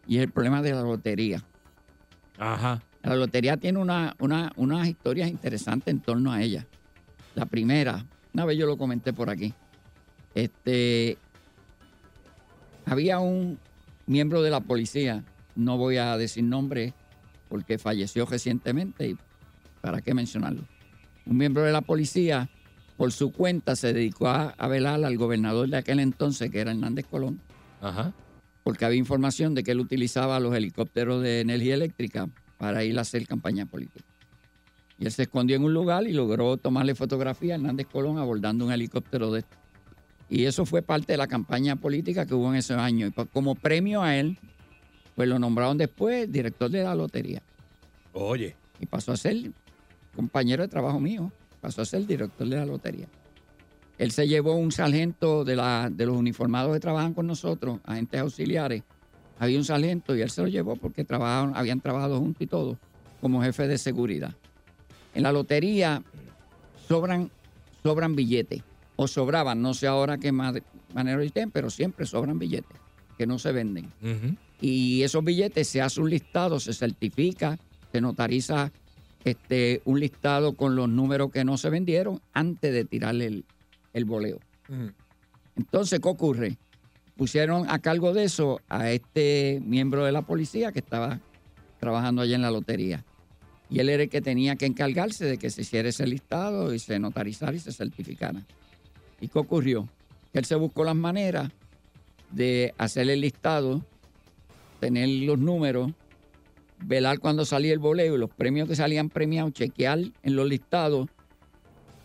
y 0.06 0.16
es 0.16 0.22
el 0.22 0.30
problema 0.30 0.62
de 0.62 0.72
la 0.72 0.82
lotería. 0.82 1.42
Ajá. 2.38 2.82
La 3.02 3.16
lotería 3.16 3.56
tiene 3.58 3.78
una, 3.78 4.16
una, 4.18 4.52
unas 4.56 4.88
historias 4.88 5.28
interesantes 5.28 5.92
en 5.92 6.00
torno 6.00 6.32
a 6.32 6.42
ella. 6.42 6.66
La 7.34 7.46
primera, 7.46 8.06
una 8.32 8.44
vez 8.44 8.56
yo 8.56 8.66
lo 8.66 8.78
comenté 8.78 9.12
por 9.12 9.28
aquí. 9.28 9.52
Este, 10.34 11.18
había 12.86 13.18
un 13.18 13.58
miembro 14.06 14.42
de 14.42 14.50
la 14.50 14.60
policía, 14.60 15.24
no 15.54 15.78
voy 15.78 15.96
a 15.96 16.16
decir 16.16 16.44
nombre 16.44 16.94
porque 17.48 17.78
falleció 17.78 18.26
recientemente 18.26 19.10
y 19.10 19.16
para 19.80 20.00
qué 20.00 20.14
mencionarlo. 20.14 20.62
Un 21.26 21.36
miembro 21.36 21.62
de 21.62 21.72
la 21.72 21.80
policía, 21.80 22.50
por 22.96 23.12
su 23.12 23.32
cuenta, 23.32 23.76
se 23.76 23.92
dedicó 23.92 24.28
a, 24.28 24.50
a 24.50 24.68
velar 24.68 25.04
al 25.04 25.16
gobernador 25.16 25.68
de 25.68 25.76
aquel 25.76 26.00
entonces, 26.00 26.50
que 26.50 26.60
era 26.60 26.72
Hernández 26.72 27.06
Colón, 27.06 27.40
Ajá. 27.80 28.12
porque 28.62 28.84
había 28.84 28.98
información 28.98 29.54
de 29.54 29.62
que 29.62 29.72
él 29.72 29.80
utilizaba 29.80 30.40
los 30.40 30.54
helicópteros 30.54 31.22
de 31.22 31.40
energía 31.40 31.74
eléctrica 31.74 32.28
para 32.58 32.84
ir 32.84 32.98
a 32.98 33.02
hacer 33.02 33.26
campaña 33.26 33.66
política. 33.66 34.04
Y 34.98 35.06
él 35.06 35.12
se 35.12 35.22
escondió 35.22 35.56
en 35.56 35.64
un 35.64 35.74
lugar 35.74 36.06
y 36.06 36.12
logró 36.12 36.56
tomarle 36.56 36.94
fotografía 36.94 37.54
a 37.54 37.56
Hernández 37.56 37.86
Colón 37.90 38.18
abordando 38.18 38.64
un 38.66 38.72
helicóptero 38.72 39.32
de 39.32 39.40
estos. 39.40 39.58
Y 40.36 40.46
eso 40.46 40.66
fue 40.66 40.82
parte 40.82 41.12
de 41.12 41.16
la 41.16 41.28
campaña 41.28 41.76
política 41.76 42.26
que 42.26 42.34
hubo 42.34 42.48
en 42.50 42.56
ese 42.56 42.74
año. 42.74 43.06
Y 43.06 43.10
pa- 43.10 43.24
como 43.26 43.54
premio 43.54 44.02
a 44.02 44.16
él, 44.16 44.36
pues 45.14 45.28
lo 45.28 45.38
nombraron 45.38 45.78
después 45.78 46.30
director 46.30 46.68
de 46.70 46.82
la 46.82 46.92
lotería. 46.94 47.40
Oye. 48.12 48.56
Y 48.80 48.86
pasó 48.86 49.12
a 49.12 49.16
ser 49.16 49.36
compañero 50.16 50.62
de 50.64 50.68
trabajo 50.68 50.98
mío. 50.98 51.30
Pasó 51.60 51.82
a 51.82 51.84
ser 51.84 52.04
director 52.06 52.48
de 52.48 52.56
la 52.56 52.66
lotería. 52.66 53.06
Él 53.96 54.10
se 54.10 54.26
llevó 54.26 54.56
un 54.56 54.72
sargento 54.72 55.44
de, 55.44 55.54
la, 55.54 55.88
de 55.88 56.04
los 56.04 56.16
uniformados 56.16 56.72
que 56.74 56.80
trabajan 56.80 57.14
con 57.14 57.28
nosotros, 57.28 57.78
agentes 57.84 58.20
auxiliares. 58.20 58.82
Había 59.38 59.56
un 59.58 59.64
sargento 59.64 60.16
y 60.16 60.20
él 60.22 60.30
se 60.30 60.42
lo 60.42 60.48
llevó 60.48 60.74
porque 60.74 61.04
trabajaron, 61.04 61.56
habían 61.56 61.80
trabajado 61.80 62.18
juntos 62.18 62.42
y 62.42 62.46
todo, 62.48 62.76
como 63.20 63.40
jefe 63.40 63.68
de 63.68 63.78
seguridad. 63.78 64.34
En 65.14 65.22
la 65.22 65.30
lotería 65.30 66.02
sobran, 66.88 67.30
sobran 67.84 68.16
billetes, 68.16 68.62
o 68.96 69.08
sobraban, 69.08 69.60
no 69.60 69.74
sé 69.74 69.86
ahora 69.86 70.18
qué 70.18 70.30
ma- 70.32 70.52
manera 70.94 71.22
estén, 71.22 71.50
pero 71.50 71.70
siempre 71.70 72.06
sobran 72.06 72.38
billetes 72.38 72.76
que 73.18 73.26
no 73.26 73.38
se 73.38 73.52
venden. 73.52 73.88
Y 74.60 75.02
esos 75.02 75.22
billetes 75.24 75.68
se 75.68 75.80
hace 75.82 76.00
un 76.00 76.10
listado, 76.10 76.58
se 76.60 76.72
certifica, 76.72 77.58
se 77.92 78.00
notariza 78.00 78.72
este, 79.24 79.82
un 79.84 80.00
listado 80.00 80.54
con 80.54 80.74
los 80.76 80.88
números 80.88 81.30
que 81.32 81.44
no 81.44 81.56
se 81.56 81.70
vendieron 81.70 82.20
antes 82.32 82.72
de 82.72 82.84
tirarle 82.84 83.26
el, 83.26 83.44
el 83.92 84.04
boleo. 84.04 84.38
Entonces, 85.56 86.00
¿qué 86.00 86.08
ocurre? 86.08 86.56
Pusieron 87.16 87.66
a 87.70 87.78
cargo 87.78 88.12
de 88.12 88.24
eso 88.24 88.60
a 88.68 88.90
este 88.90 89.60
miembro 89.64 90.04
de 90.04 90.12
la 90.12 90.22
policía 90.22 90.72
que 90.72 90.80
estaba 90.80 91.20
trabajando 91.78 92.22
allá 92.22 92.34
en 92.34 92.42
la 92.42 92.50
lotería. 92.50 93.04
Y 93.70 93.78
él 93.78 93.88
era 93.88 94.02
el 94.02 94.08
que 94.08 94.20
tenía 94.20 94.56
que 94.56 94.66
encargarse 94.66 95.24
de 95.24 95.38
que 95.38 95.50
se 95.50 95.62
hiciera 95.62 95.88
ese 95.88 96.06
listado 96.06 96.74
y 96.74 96.78
se 96.78 96.98
notarizara 96.98 97.54
y 97.54 97.60
se 97.60 97.72
certificara. 97.72 98.42
¿Y 99.24 99.28
qué 99.28 99.38
ocurrió? 99.38 99.88
Que 100.32 100.40
él 100.40 100.44
se 100.44 100.54
buscó 100.54 100.84
las 100.84 100.94
maneras 100.94 101.50
de 102.30 102.74
hacer 102.76 103.08
el 103.08 103.22
listado, 103.22 103.82
tener 104.80 105.08
los 105.08 105.38
números, 105.38 105.92
velar 106.80 107.20
cuando 107.20 107.46
salía 107.46 107.72
el 107.72 107.78
boleo 107.78 108.16
y 108.16 108.18
los 108.18 108.28
premios 108.28 108.68
que 108.68 108.76
salían 108.76 109.08
premiados, 109.08 109.54
chequear 109.54 110.00
en 110.22 110.36
los 110.36 110.46
listados, 110.46 111.08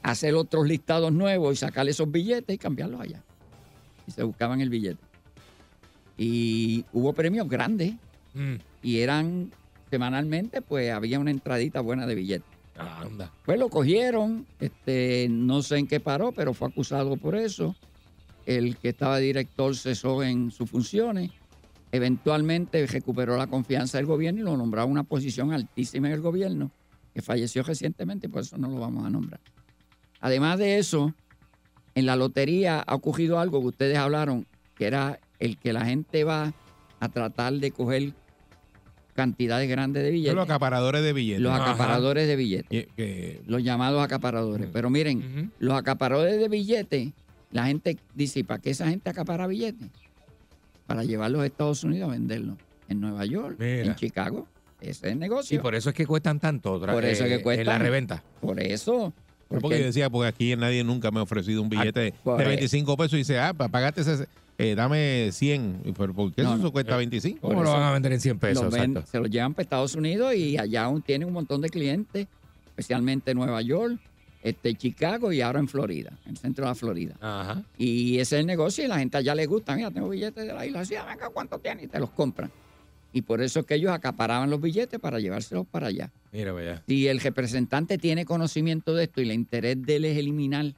hacer 0.01 0.33
otros 0.35 0.65
listados 0.65 1.11
nuevos 1.11 1.51
y 1.53 1.57
sacar 1.57 1.89
esos 1.89 2.09
billetes 2.09 2.55
y 2.55 2.57
cambiarlos 2.57 3.01
allá. 3.01 3.21
Y 4.07 4.11
se 4.11 4.23
buscaban 4.23 4.61
el 4.61 4.69
billete. 4.69 5.03
Y 6.17 6.85
hubo 6.93 7.11
premios 7.11 7.49
grandes 7.49 7.95
Mm. 8.33 8.55
y 8.81 8.99
eran 8.99 9.51
semanalmente, 9.89 10.61
pues 10.61 10.91
había 10.91 11.19
una 11.19 11.31
entradita 11.31 11.81
buena 11.81 12.07
de 12.07 12.15
billetes. 12.15 12.58
Anda. 12.79 13.31
Pues 13.45 13.59
lo 13.59 13.69
cogieron, 13.69 14.45
este, 14.59 15.27
no 15.29 15.61
sé 15.61 15.77
en 15.77 15.87
qué 15.87 15.99
paró, 15.99 16.31
pero 16.31 16.53
fue 16.53 16.67
acusado 16.67 17.17
por 17.17 17.35
eso. 17.35 17.75
El 18.45 18.77
que 18.77 18.89
estaba 18.89 19.17
director 19.17 19.75
cesó 19.75 20.23
en 20.23 20.51
sus 20.51 20.69
funciones. 20.69 21.31
Eventualmente 21.91 22.85
recuperó 22.87 23.37
la 23.37 23.47
confianza 23.47 23.97
del 23.97 24.05
gobierno 24.05 24.41
y 24.41 24.43
lo 24.43 24.57
nombró 24.57 24.81
a 24.81 24.85
una 24.85 25.03
posición 25.03 25.53
altísima 25.53 26.07
en 26.07 26.13
el 26.13 26.21
gobierno, 26.21 26.71
que 27.13 27.21
falleció 27.21 27.63
recientemente 27.63 28.29
por 28.29 28.41
eso 28.41 28.57
no 28.57 28.69
lo 28.69 28.79
vamos 28.79 29.05
a 29.05 29.09
nombrar. 29.09 29.39
Además 30.21 30.59
de 30.59 30.77
eso, 30.77 31.13
en 31.95 32.05
la 32.05 32.15
lotería 32.15 32.79
ha 32.79 32.95
ocurrido 32.95 33.39
algo 33.39 33.59
que 33.61 33.67
ustedes 33.67 33.97
hablaron, 33.97 34.45
que 34.75 34.85
era 34.85 35.19
el 35.39 35.57
que 35.57 35.73
la 35.73 35.85
gente 35.85 36.23
va 36.23 36.53
a 36.99 37.09
tratar 37.09 37.53
de 37.53 37.71
coger 37.71 38.13
cantidades 39.19 39.69
grandes 39.69 40.03
de 40.03 40.11
billetes. 40.11 40.33
Los 40.35 40.45
acaparadores 40.45 41.03
de 41.03 41.11
billetes. 41.13 41.41
Los 41.41 41.51
Ajá. 41.53 41.63
acaparadores 41.71 42.27
de 42.27 42.35
billetes. 42.37 42.65
Y- 42.71 42.87
que- 42.95 43.41
Los 43.47 43.61
llamados 43.63 44.01
acaparadores. 44.01 44.69
Pero 44.71 44.89
miren, 44.89 45.51
los 45.59 45.77
acaparadores 45.77 46.39
de 46.39 46.47
billetes, 46.47 47.09
la 47.51 47.65
gente 47.65 47.97
dice, 48.15 48.39
¿y 48.39 48.43
para 48.43 48.61
qué 48.61 48.69
esa 48.69 48.87
gente 48.87 49.09
acapara 49.09 49.45
billetes? 49.47 49.89
Para 50.87 51.03
llevarlos 51.03 51.41
a 51.41 51.45
Estados 51.45 51.83
Unidos 51.83 52.09
a 52.09 52.11
venderlos. 52.13 52.57
En 52.87 53.01
Nueva 53.01 53.25
York, 53.25 53.57
Mira. 53.59 53.83
en 53.85 53.95
Chicago. 53.95 54.47
Ese 54.81 55.07
es 55.07 55.13
el 55.13 55.19
negocio. 55.19 55.57
Y 55.57 55.61
por 55.61 55.75
eso 55.75 55.89
es 55.89 55.95
que 55.95 56.07
cuestan 56.07 56.39
tanto. 56.39 56.79
Por 56.79 57.03
eso 57.05 57.25
es 57.25 57.29
que 57.37 57.43
cuestan. 57.43 57.61
En 57.61 57.67
la 57.67 57.77
reventa. 57.77 58.23
Por 58.41 58.59
eso. 58.61 59.13
Porque, 59.47 59.61
Porque- 59.61 59.79
yo 59.79 59.85
decía, 59.85 60.09
porque 60.09 60.27
aquí 60.27 60.55
nadie 60.55 60.83
nunca 60.83 61.11
me 61.11 61.19
ha 61.19 61.23
ofrecido 61.23 61.61
un 61.61 61.69
billete 61.69 61.99
de- 61.99 62.11
por 62.23 62.37
de 62.37 62.43
eso. 62.43 62.49
25 62.49 62.95
pesos 62.97 63.13
y 63.13 63.17
dice, 63.17 63.39
ah, 63.39 63.53
para 63.53 63.69
pagarte 63.69 64.01
ese, 64.01 64.27
eh, 64.59 64.75
dame 64.75 65.29
100. 65.31 65.81
Y, 65.85 65.91
¿Pero 65.93 66.13
por 66.13 66.33
qué 66.33 66.43
No, 66.43 66.53
eso 66.53 66.63
no. 66.63 66.71
cuesta 66.71 66.95
25? 66.97 67.39
Por 67.49 67.65
eso 67.65 67.91
vender 67.93 68.11
en 68.13 68.19
100 68.21 68.39
los 68.53 68.71
ven- 68.71 69.03
se 69.09 69.17
los 69.19 69.29
llevan 69.29 69.53
para 69.53 69.63
Estados 69.63 69.95
Unidos 69.95 70.35
y 70.35 70.57
allá 70.57 70.83
aún 70.83 71.01
tienen 71.01 71.27
un 71.27 71.33
montón 71.33 71.61
de 71.61 71.69
clientes, 71.69 72.27
especialmente 72.67 73.31
en 73.31 73.37
Nueva 73.37 73.61
York, 73.61 73.97
este, 74.43 74.73
Chicago 74.75 75.31
y 75.33 75.41
ahora 75.41 75.59
en 75.59 75.67
Florida, 75.67 76.11
en 76.25 76.31
el 76.31 76.37
centro 76.37 76.65
de 76.65 76.71
la 76.71 76.75
Florida. 76.75 77.15
Ajá. 77.19 77.63
Y 77.77 78.19
ese 78.19 78.35
es 78.35 78.39
el 78.41 78.45
negocio 78.45 78.83
y 78.83 78.87
la 78.87 78.99
gente 78.99 79.17
allá 79.17 79.33
le 79.35 79.45
gusta. 79.45 79.75
Mira, 79.75 79.91
tengo 79.91 80.09
billetes 80.09 80.45
de 80.45 80.53
la 80.53 80.65
isla. 80.65 80.85
Sí, 80.85 80.93
venga, 80.95 81.29
¿cuánto 81.29 81.57
tienes? 81.59 81.85
Y 81.85 81.87
te 81.87 81.99
los 81.99 82.09
compran. 82.11 82.51
Y 83.11 83.23
por 83.23 83.41
eso 83.41 83.61
es 83.61 83.65
que 83.65 83.75
ellos 83.75 83.91
acaparaban 83.91 84.49
los 84.49 84.61
billetes 84.61 84.99
para 84.99 85.19
llevárselos 85.19 85.65
para 85.67 85.87
allá. 85.87 86.11
Mira, 86.31 86.51
vaya. 86.51 86.83
Si 86.87 87.07
el 87.07 87.19
representante 87.19 87.97
tiene 87.97 88.23
conocimiento 88.23 88.93
de 88.93 89.05
esto 89.05 89.19
y 89.21 89.25
el 89.25 89.31
interés 89.33 89.81
de 89.83 89.95
él 89.95 90.05
es 90.05 90.15
eliminar 90.17 90.73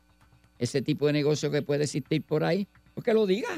ese 0.57 0.81
tipo 0.81 1.07
de 1.07 1.13
negocio 1.13 1.51
que 1.51 1.61
puede 1.61 1.83
existir 1.83 2.21
por 2.21 2.43
ahí, 2.43 2.67
pues 2.93 3.03
que 3.03 3.13
lo 3.13 3.25
diga. 3.27 3.49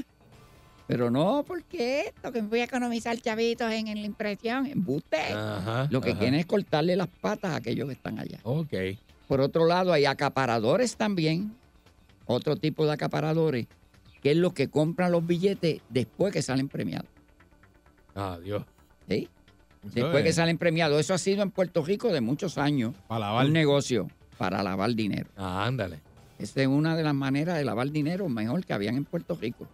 Pero 0.88 1.10
no, 1.10 1.44
porque 1.48 2.02
esto, 2.08 2.32
que 2.32 2.42
voy 2.42 2.60
a 2.60 2.66
economizar 2.66 3.18
chavitos 3.20 3.72
en, 3.72 3.88
en 3.88 4.02
la 4.02 4.06
impresión, 4.06 4.66
embuste. 4.66 5.18
Ajá, 5.18 5.88
Lo 5.90 6.02
que 6.02 6.12
ajá. 6.12 6.20
quieren 6.20 6.40
es 6.40 6.46
cortarle 6.46 6.96
las 6.96 7.08
patas 7.08 7.52
a 7.52 7.56
aquellos 7.56 7.88
que 7.88 7.94
están 7.94 8.20
allá. 8.20 8.40
Ok. 8.44 8.74
Por 9.28 9.40
otro 9.40 9.66
lado, 9.66 9.94
hay 9.94 10.06
acaparadores 10.06 10.98
también, 10.98 11.56
otro 12.26 12.58
tipo 12.58 12.86
de 12.86 12.92
acaparadores, 12.92 13.68
que 14.22 14.32
es 14.32 14.38
lo 14.38 14.54
que 14.54 14.68
compran 14.70 15.12
los 15.14 15.26
billetes 15.26 15.82
después 15.90 16.34
que 16.34 16.42
salen 16.42 16.68
premiados. 16.68 17.08
Adiós. 18.16 18.64
¿sí? 19.08 19.30
Eso 19.84 19.92
Después 19.96 20.18
es. 20.18 20.24
que 20.24 20.34
salen 20.34 20.58
premiados. 20.58 21.00
Eso 21.00 21.14
ha 21.14 21.18
sido 21.18 21.44
en 21.44 21.52
Puerto 21.52 21.84
Rico 21.84 22.10
de 22.12 22.22
muchos 22.22 22.58
años. 22.58 22.94
Para 23.08 23.22
lavar. 23.28 23.46
Un 23.46 23.54
negocio 23.54 24.08
para 24.38 24.62
lavar 24.64 24.94
dinero. 24.94 25.30
Ah, 25.38 25.66
ándale. 25.66 26.00
Esa 26.40 26.62
es 26.62 26.68
una 26.68 26.96
de 26.96 27.04
las 27.04 27.14
maneras 27.14 27.58
de 27.58 27.64
lavar 27.66 27.90
dinero 27.92 28.28
mejor 28.30 28.66
que 28.66 28.74
habían 28.74 28.96
en 28.96 29.06
Puerto 29.06 29.36
Rico. 29.36 29.68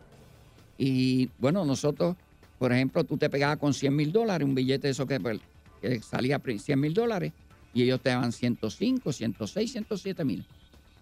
Y 0.80 1.34
bueno, 1.38 1.66
nosotros, 1.66 2.16
por 2.58 2.72
ejemplo, 2.72 3.04
tú 3.04 3.18
te 3.18 3.30
pegabas 3.30 3.58
con 3.58 3.74
100 3.74 3.96
mil 3.96 4.14
dólares, 4.14 4.48
un 4.48 4.56
billete 4.56 4.88
de 4.88 4.92
eso 4.92 5.06
que, 5.08 5.20
pues, 5.20 5.42
que 5.82 6.02
salía 6.02 6.40
pri- 6.40 6.60
100 6.60 6.80
mil 6.80 6.94
dólares, 6.94 7.34
y 7.74 7.84
ellos 7.84 8.02
te 8.02 8.10
daban 8.12 8.32
105, 8.32 9.12
106, 9.14 9.72
107 9.74 10.24
mil 10.26 10.48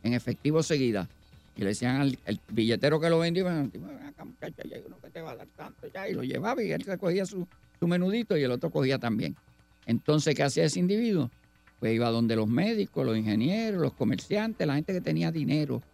en 0.03 0.13
efectivo 0.13 0.63
seguida. 0.63 1.11
Y 1.55 1.61
le 1.61 1.69
decían 1.69 1.97
al 2.01 2.19
el 2.25 2.41
billetero 2.47 2.99
que 2.99 3.09
lo 3.09 3.19
vendió, 3.19 3.45
"Ven 3.45 3.71
acá, 4.03 4.25
muchacho, 4.25 4.61
hay 4.63 4.83
uno 4.85 4.99
que 5.01 5.11
te 5.11 5.21
va 5.21 5.31
a 5.31 5.35
dar 5.37 5.49
tanto 5.55 5.87
ya", 5.93 6.09
y 6.09 6.13
lo 6.13 6.23
llevaba 6.23 6.63
y 6.63 6.71
él 6.71 6.83
se 6.83 6.97
cogía 6.97 7.25
su, 7.25 7.49
su 7.79 7.87
menudito 7.87 8.37
y 8.37 8.43
el 8.43 8.51
otro 8.51 8.71
cogía 8.71 8.99
también. 8.99 9.39
Entonces, 9.85 10.35
¿qué 10.35 10.43
hacía 10.43 10.65
ese 10.65 10.79
individuo? 10.79 11.33
Pues 11.79 11.93
iba 11.95 12.09
donde 12.09 12.35
los 12.35 12.47
médicos, 12.47 13.05
los 13.05 13.17
ingenieros, 13.17 13.81
los 13.81 13.93
comerciantes, 13.93 14.65
la 14.67 14.75
gente 14.75 14.93
que 14.93 15.01
tenía 15.01 15.31
dinero. 15.31 15.85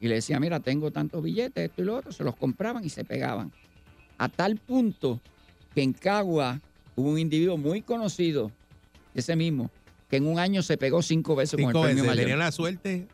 Y 0.00 0.08
le 0.08 0.16
decía, 0.16 0.40
mira, 0.40 0.60
tengo 0.60 0.90
tantos 0.90 1.22
billetes, 1.22 1.70
esto 1.70 1.82
y 1.82 1.84
lo 1.84 1.96
otro. 1.96 2.12
Se 2.12 2.24
los 2.24 2.34
compraban 2.36 2.84
y 2.84 2.88
se 2.88 3.04
pegaban. 3.04 3.52
A 4.18 4.28
tal 4.28 4.56
punto 4.56 5.20
que 5.74 5.82
en 5.82 5.92
Cagua 5.92 6.60
hubo 6.96 7.10
un 7.10 7.18
individuo 7.18 7.56
muy 7.56 7.82
conocido, 7.82 8.50
ese 9.14 9.36
mismo, 9.36 9.70
que 10.08 10.16
en 10.16 10.26
un 10.26 10.38
año 10.38 10.62
se 10.62 10.76
pegó 10.76 11.02
cinco 11.02 11.36
veces 11.36 11.56
con 11.56 11.66
el 11.66 11.72
premio 11.72 11.88
veces. 11.88 12.06
mayor. 12.06 12.24
Tenía 12.24 12.36
la 12.36 12.52
suerte. 12.52 13.06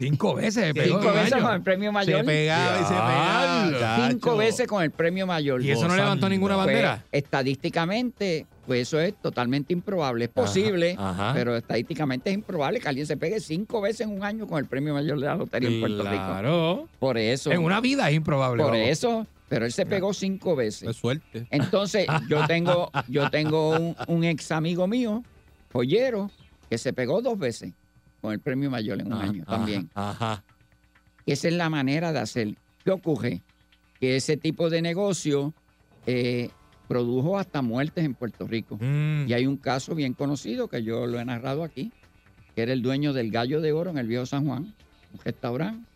Cinco 0.00 0.34
veces 0.34 0.54
se 0.64 0.72
pegó 0.74 0.98
Cinco 0.98 1.12
veces 1.12 1.32
año. 1.34 1.42
con 1.44 1.54
el 1.54 1.62
premio 1.62 1.92
mayor. 1.92 2.20
Se 2.20 2.24
pegaba 2.24 2.80
y 2.80 2.84
se 2.84 2.88
pegaba. 2.94 4.08
Cinco 4.10 4.36
veces 4.38 4.66
con 4.66 4.82
el 4.82 4.90
premio 4.90 5.26
mayor. 5.26 5.62
¿Y 5.62 5.70
eso 5.70 5.86
no 5.86 5.94
levantó 5.94 6.26
ninguna 6.28 6.54
Pues, 6.54 6.66
bandera? 6.66 7.04
estadísticamente, 7.12 8.46
pues 8.66 8.82
eso 8.88 8.98
es 8.98 9.14
totalmente 9.20 9.72
improbable. 9.74 10.24
Es 10.24 10.30
posible, 10.30 10.96
ajá. 10.98 11.32
pero 11.34 11.56
estadísticamente 11.56 12.30
es 12.30 12.34
improbable 12.34 12.80
que 12.80 12.88
alguien 12.88 13.06
se 13.06 13.16
pegue 13.16 13.40
cinco 13.40 13.80
veces 13.82 14.02
en 14.06 14.12
un 14.14 14.24
año 14.24 14.46
con 14.46 14.58
el 14.58 14.66
premio 14.66 14.94
mayor 14.94 15.20
de 15.20 15.26
la 15.26 15.34
lotería 15.34 15.68
en 15.68 15.80
Puerto 15.80 16.02
Rico. 16.02 16.12
Claro. 16.24 16.88
Por 16.98 17.18
eso. 17.18 17.52
En 17.52 17.62
una 17.62 17.80
vida 17.80 18.08
es 18.08 18.16
improbable. 18.16 18.62
Por 18.62 18.72
vamos. 18.72 18.88
eso. 18.88 19.26
Pero 19.50 19.66
él 19.66 19.72
se 19.72 19.84
pegó 19.84 20.14
cinco 20.14 20.54
veces. 20.56 20.88
Es 20.88 20.96
suerte. 20.96 21.46
Entonces, 21.50 22.06
yo 22.28 22.46
tengo, 22.46 22.90
yo 23.08 23.28
tengo 23.30 23.70
un, 23.70 23.96
un 24.06 24.24
ex 24.24 24.50
amigo 24.52 24.86
mío, 24.86 25.24
joyero, 25.72 26.30
que 26.70 26.78
se 26.78 26.92
pegó 26.92 27.20
dos 27.20 27.36
veces 27.36 27.72
con 28.20 28.32
el 28.32 28.40
premio 28.40 28.70
mayor 28.70 29.00
en 29.00 29.06
un 29.08 29.12
Ajá, 29.14 29.24
año 29.24 29.44
ajá, 29.46 29.56
también. 29.56 29.90
Ajá. 29.94 30.44
Esa 31.26 31.48
es 31.48 31.54
la 31.54 31.70
manera 31.70 32.12
de 32.12 32.18
hacer. 32.18 32.54
¿Qué 32.84 32.90
ocurre? 32.90 33.42
Que 33.98 34.16
ese 34.16 34.36
tipo 34.36 34.70
de 34.70 34.82
negocio 34.82 35.54
eh, 36.06 36.50
produjo 36.88 37.38
hasta 37.38 37.62
muertes 37.62 38.04
en 38.04 38.14
Puerto 38.14 38.46
Rico. 38.46 38.76
Mm. 38.80 39.28
Y 39.28 39.32
hay 39.32 39.46
un 39.46 39.56
caso 39.56 39.94
bien 39.94 40.14
conocido 40.14 40.68
que 40.68 40.82
yo 40.82 41.06
lo 41.06 41.20
he 41.20 41.24
narrado 41.24 41.62
aquí, 41.62 41.92
que 42.54 42.62
era 42.62 42.72
el 42.72 42.82
dueño 42.82 43.12
del 43.12 43.30
Gallo 43.30 43.60
de 43.60 43.72
Oro 43.72 43.90
en 43.90 43.98
el 43.98 44.06
Viejo 44.06 44.26
San 44.26 44.46
Juan, 44.46 44.74
un 45.12 45.20
restaurante, 45.24 45.88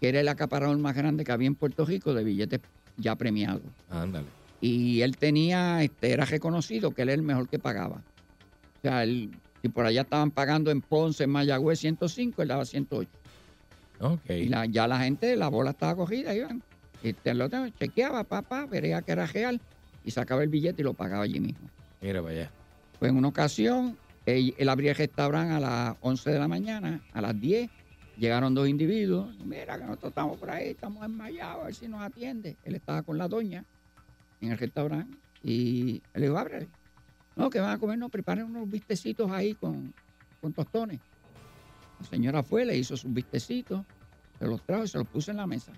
que 0.00 0.08
era 0.08 0.20
el 0.20 0.28
acaparador 0.28 0.76
más 0.78 0.94
grande 0.94 1.24
que 1.24 1.32
había 1.32 1.46
en 1.46 1.54
Puerto 1.54 1.84
Rico 1.84 2.12
de 2.12 2.24
billetes 2.24 2.60
ya 2.96 3.16
premiados. 3.16 3.62
Ándale. 3.88 4.26
Y 4.60 5.00
él 5.00 5.16
tenía, 5.16 5.82
este, 5.82 6.12
era 6.12 6.24
reconocido 6.24 6.92
que 6.92 7.02
él 7.02 7.08
era 7.08 7.16
el 7.16 7.22
mejor 7.22 7.48
que 7.48 7.58
pagaba. 7.58 8.02
O 8.78 8.80
sea, 8.82 9.02
él, 9.04 9.30
si 9.62 9.68
por 9.68 9.86
allá 9.86 10.02
estaban 10.02 10.32
pagando 10.32 10.70
en 10.72 10.82
Ponce, 10.82 11.24
en 11.24 11.30
Mayagüez 11.30 11.78
105, 11.78 12.42
él 12.42 12.48
daba 12.48 12.64
108. 12.64 13.08
Ok. 14.00 14.28
Y 14.30 14.48
la- 14.48 14.66
ya 14.66 14.88
la 14.88 14.98
gente, 14.98 15.36
la 15.36 15.48
bola 15.48 15.70
estaba 15.70 15.94
cogida, 15.94 16.34
iban. 16.34 16.62
Y 17.00 17.12
te 17.12 17.32
lo 17.34 17.48
chequeaba, 17.70 18.24
papá, 18.24 18.66
vería 18.66 19.02
que 19.02 19.12
era 19.12 19.26
real 19.26 19.60
y 20.02 20.10
sacaba 20.10 20.42
el 20.42 20.48
billete 20.48 20.82
y 20.82 20.84
lo 20.84 20.94
pagaba 20.94 21.22
allí 21.24 21.38
mismo. 21.38 21.70
Mira 22.00 22.20
para 22.20 22.34
allá. 22.34 22.52
Pues 22.98 23.10
en 23.12 23.16
una 23.18 23.28
ocasión, 23.28 23.96
él, 24.26 24.54
él 24.58 24.68
abría 24.68 24.90
el 24.90 24.96
restaurante 24.96 25.54
a 25.54 25.60
las 25.60 25.96
11 26.00 26.30
de 26.30 26.38
la 26.40 26.48
mañana, 26.48 27.00
a 27.12 27.20
las 27.20 27.40
10, 27.40 27.70
llegaron 28.16 28.54
dos 28.54 28.68
individuos. 28.68 29.36
Mira 29.44 29.78
que 29.78 29.84
nosotros 29.84 30.10
estamos 30.10 30.38
por 30.38 30.50
ahí, 30.50 30.70
estamos 30.70 31.04
enmayados, 31.04 31.62
a 31.62 31.64
ver 31.66 31.74
si 31.74 31.86
nos 31.88 32.02
atiende. 32.02 32.58
Él 32.62 32.74
estaba 32.74 33.02
con 33.02 33.16
la 33.18 33.28
doña 33.28 33.64
en 34.40 34.50
el 34.52 34.58
restaurante 34.58 35.16
y 35.40 36.02
él 36.14 36.20
le 36.22 36.26
dijo, 36.26 36.38
ábrele. 36.38 36.68
No, 37.36 37.50
que 37.50 37.60
van 37.60 37.70
a 37.70 37.78
comer, 37.78 37.98
no, 37.98 38.08
preparen 38.08 38.44
unos 38.44 38.70
vistecitos 38.70 39.30
ahí 39.30 39.54
con, 39.54 39.94
con 40.40 40.52
tostones. 40.52 41.00
La 42.00 42.06
señora 42.06 42.42
fue, 42.42 42.64
le 42.64 42.76
hizo 42.76 42.96
sus 42.96 43.12
vistecitos, 43.12 43.84
se 44.38 44.46
los 44.46 44.62
trajo 44.62 44.84
y 44.84 44.88
se 44.88 44.98
los 44.98 45.06
puso 45.06 45.30
en 45.30 45.38
la 45.38 45.46
mesa. 45.46 45.72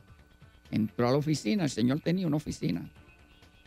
Entró 0.70 1.09
a 1.09 1.12
la 1.12 1.18
oficina, 1.18 1.64
el 1.64 1.70
señor 1.70 2.01
tenía 2.01 2.26
una 2.26 2.36
oficina. 2.36 2.89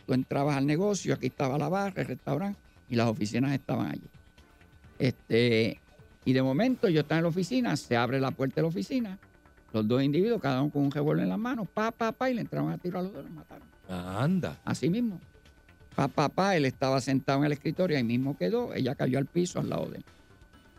Tú 0.06 0.12
entrabas 0.12 0.56
al 0.56 0.66
negocio, 0.66 1.14
aquí 1.14 1.26
estaba 1.26 1.56
la 1.58 1.68
barra, 1.68 2.02
el 2.02 2.08
restaurante, 2.08 2.58
y 2.88 2.96
las 2.96 3.08
oficinas 3.08 3.52
estaban 3.52 3.86
allí. 3.86 4.08
Este, 4.98 5.80
y 6.24 6.32
de 6.32 6.42
momento 6.42 6.88
yo 6.88 7.00
estaba 7.00 7.18
en 7.18 7.22
la 7.24 7.28
oficina, 7.28 7.76
se 7.76 7.96
abre 7.96 8.20
la 8.20 8.32
puerta 8.32 8.56
de 8.56 8.62
la 8.62 8.68
oficina, 8.68 9.18
los 9.72 9.86
dos 9.86 10.02
individuos, 10.02 10.40
cada 10.40 10.62
uno 10.62 10.72
con 10.72 10.82
un 10.82 10.90
revólver 10.90 11.22
en 11.22 11.30
las 11.30 11.38
manos, 11.38 11.68
pa, 11.68 11.90
pa, 11.92 12.12
pa, 12.12 12.30
y 12.30 12.34
le 12.34 12.40
entraron 12.40 12.72
a 12.72 12.78
tiro 12.78 12.98
a 12.98 13.02
los 13.02 13.12
dos, 13.12 13.24
los 13.24 13.32
mataron. 13.32 13.68
Anda. 13.88 14.58
Así 14.64 14.90
mismo. 14.90 15.20
Pa, 15.98 16.06
pa, 16.06 16.28
pa, 16.28 16.56
él 16.56 16.64
estaba 16.64 17.00
sentado 17.00 17.40
en 17.40 17.46
el 17.46 17.52
escritorio, 17.54 17.96
ahí 17.96 18.04
mismo 18.04 18.36
quedó, 18.38 18.72
ella 18.72 18.94
cayó 18.94 19.18
al 19.18 19.26
piso 19.26 19.58
al 19.58 19.68
lado 19.68 19.86
de 19.90 19.96
él. 19.96 20.04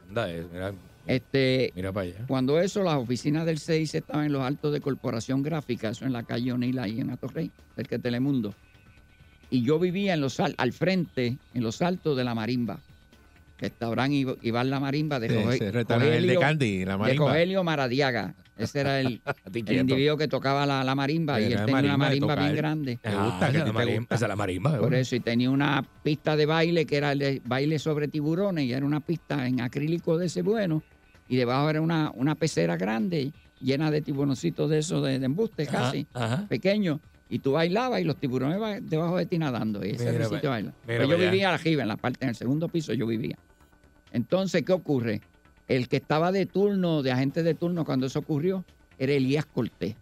Anda, 0.07 0.31
eh, 0.31 0.45
mira, 0.49 0.71
Este, 1.07 1.73
mira 1.75 1.91
para 1.91 2.05
allá. 2.07 2.25
cuando 2.25 2.57
eso, 2.57 2.81
las 2.83 2.95
oficinas 2.95 3.45
del 3.45 3.57
6 3.59 3.95
estaban 3.95 4.27
en 4.27 4.31
los 4.31 4.41
altos 4.43 4.71
de 4.71 4.79
Corporación 4.79 5.43
Gráfica, 5.43 5.89
eso 5.89 6.05
en 6.05 6.13
la 6.13 6.23
calle 6.23 6.53
O'Neill, 6.53 6.79
ahí 6.79 7.01
en 7.01 7.09
Atorrey, 7.09 7.51
cerca 7.75 7.97
de 7.97 8.01
Telemundo. 8.03 8.55
Y 9.49 9.61
yo 9.61 9.77
vivía 9.77 10.13
en 10.13 10.21
los 10.21 10.39
al, 10.39 10.55
al 10.57 10.71
frente, 10.71 11.37
en 11.53 11.63
los 11.63 11.81
altos 11.81 12.15
de 12.15 12.23
la 12.23 12.33
Marimba. 12.33 12.79
Restaurante 13.59 14.15
Iv- 14.15 14.37
Iván 14.41 14.69
La 14.69 14.79
Marimba 14.79 15.19
de, 15.19 15.29
Sí, 15.29 15.59
de 15.59 16.37
Candy, 16.39 16.85
La 16.85 16.93
de 16.93 16.97
Marimba. 16.97 17.25
Rogelio 17.27 17.63
Maradiaga. 17.63 18.35
Ese 18.57 18.81
era 18.81 18.99
el, 18.99 19.21
individuo 19.53 20.17
que 20.17 20.27
tocaba 20.27 20.65
la, 20.65 20.83
la 20.83 20.93
marimba 20.93 21.39
y 21.39 21.45
él 21.45 21.65
tenía 21.65 21.65
una 21.93 21.97
marimba 21.97 22.09
de 22.09 22.09
marimba 22.09 22.35
bien 22.35 22.55
grande. 22.55 22.99
Me 23.03 23.11
gusta, 23.15 23.35
Ah, 23.35 23.39
que 23.39 23.45
a 23.45 23.49
ti 23.51 23.55
esa 23.57 23.65
te 23.65 23.71
marimba- 23.71 23.99
gusta. 23.99 24.15
esa 24.15 24.25
es 24.25 24.29
la 24.29 24.35
marimba, 24.35 24.71
Por 24.71 24.79
bueno. 24.81 24.97
eso, 24.97 25.15
y 25.15 25.19
tenía 25.21 25.49
una 25.49 25.85
pista 26.03 26.35
de 26.35 26.45
baile 26.45 26.85
que 26.85 26.97
era 26.97 27.11
el 27.13 27.19
de 27.19 27.41
baile 27.45 27.79
sobre 27.79 28.07
tiburones 28.09 28.65
y 28.65 28.73
era 28.73 28.85
una 28.85 28.99
pista 28.99 29.47
en 29.47 29.61
acrílico 29.61 30.17
de 30.17 30.25
ese 30.25 30.41
bueno 30.41 30.83
y 31.29 31.37
debajo 31.37 31.69
era 31.69 31.79
una, 31.79 32.11
una 32.15 32.35
pecera 32.35 32.75
grande 32.75 33.31
llena 33.61 33.91
de 33.91 34.01
tiburoncitos 34.01 34.69
de 34.69 34.79
esos 34.79 35.05
de, 35.05 35.19
de 35.19 35.25
embuste 35.25 35.65
casi, 35.65 36.05
ajá. 36.13 36.45
pequeños. 36.49 36.99
Y 37.31 37.39
tú 37.39 37.51
bailabas 37.53 38.01
y 38.01 38.03
los 38.03 38.17
tiburones 38.17 38.59
va- 38.59 38.79
debajo 38.81 39.17
de 39.17 39.25
ti 39.27 39.37
nadando. 39.37 39.85
Y 39.85 39.91
ese 39.91 39.99
Mira 39.99 40.09
era 40.15 40.23
el 40.25 40.29
sitio 40.31 40.39
de 40.41 40.47
bailar. 40.49 40.73
mira 40.87 40.99
Pero 40.99 41.05
yo 41.05 41.17
vivía 41.17 41.53
arriba, 41.53 41.83
en 41.83 41.87
la 41.87 41.95
parte, 41.95 42.25
en 42.25 42.29
el 42.29 42.35
segundo 42.35 42.67
piso 42.67 42.91
yo 42.93 43.05
vivía. 43.05 43.37
Entonces, 44.11 44.63
¿qué 44.63 44.73
ocurre? 44.73 45.21
El 45.67 45.87
que 45.87 45.97
estaba 45.97 46.31
de 46.31 46.45
turno, 46.45 47.03
de 47.03 47.11
agente 47.11 47.43
de 47.43 47.53
turno 47.53 47.85
cuando 47.85 48.07
eso 48.07 48.19
ocurrió, 48.19 48.65
era 48.97 49.13
Elías 49.13 49.45
Cortés. 49.45 49.95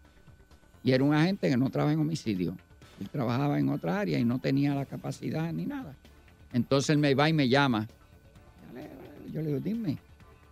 Y 0.84 0.92
era 0.92 1.04
un 1.04 1.14
agente 1.14 1.50
que 1.50 1.58
no 1.58 1.70
trabajaba 1.70 1.94
en 1.94 2.00
homicidio. 2.00 2.56
Él 3.00 3.10
trabajaba 3.10 3.60
en 3.60 3.70
otra 3.70 4.00
área 4.00 4.18
y 4.18 4.24
no 4.24 4.40
tenía 4.40 4.74
la 4.74 4.86
capacidad 4.86 5.52
ni 5.52 5.66
nada. 5.66 5.96
Entonces 6.54 6.92
él 6.92 6.98
me 6.98 7.14
va 7.14 7.30
y 7.30 7.34
me 7.34 7.50
llama. 7.50 7.88
Yo 9.32 9.42
le 9.42 9.48
digo, 9.48 9.60
dime, 9.60 9.98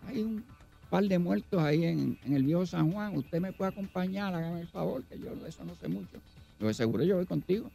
hay 0.06 0.22
un 0.22 0.44
par 0.90 1.06
de 1.06 1.18
muertos 1.18 1.62
ahí 1.62 1.86
en, 1.86 2.20
en 2.24 2.34
el 2.34 2.44
viejo 2.44 2.66
San 2.66 2.92
Juan. 2.92 3.16
¿Usted 3.16 3.40
me 3.40 3.54
puede 3.54 3.72
acompañar? 3.72 4.36
Hágame 4.36 4.62
el 4.62 4.68
favor, 4.68 5.04
que 5.06 5.18
yo 5.18 5.34
de 5.36 5.50
eso 5.50 5.64
no 5.64 5.76
sé 5.76 5.88
mucho. 5.88 6.20
Yo 6.60 6.74
seguro 6.74 7.04
yo 7.04 7.16
voy 7.16 7.26
contigo. 7.26 7.72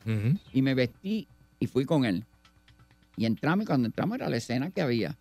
Y 0.52 0.62
me 0.62 0.74
vestí 0.74 1.26
y 1.58 1.66
fui 1.66 1.84
con 1.84 2.04
él. 2.04 2.24
Y 3.16 3.26
entramos 3.26 3.64
y 3.64 3.66
cuando 3.66 3.86
entramos 3.86 4.16
era 4.16 4.28
la 4.28 4.36
escena 4.36 4.70
que 4.70 4.82
había. 4.82 5.16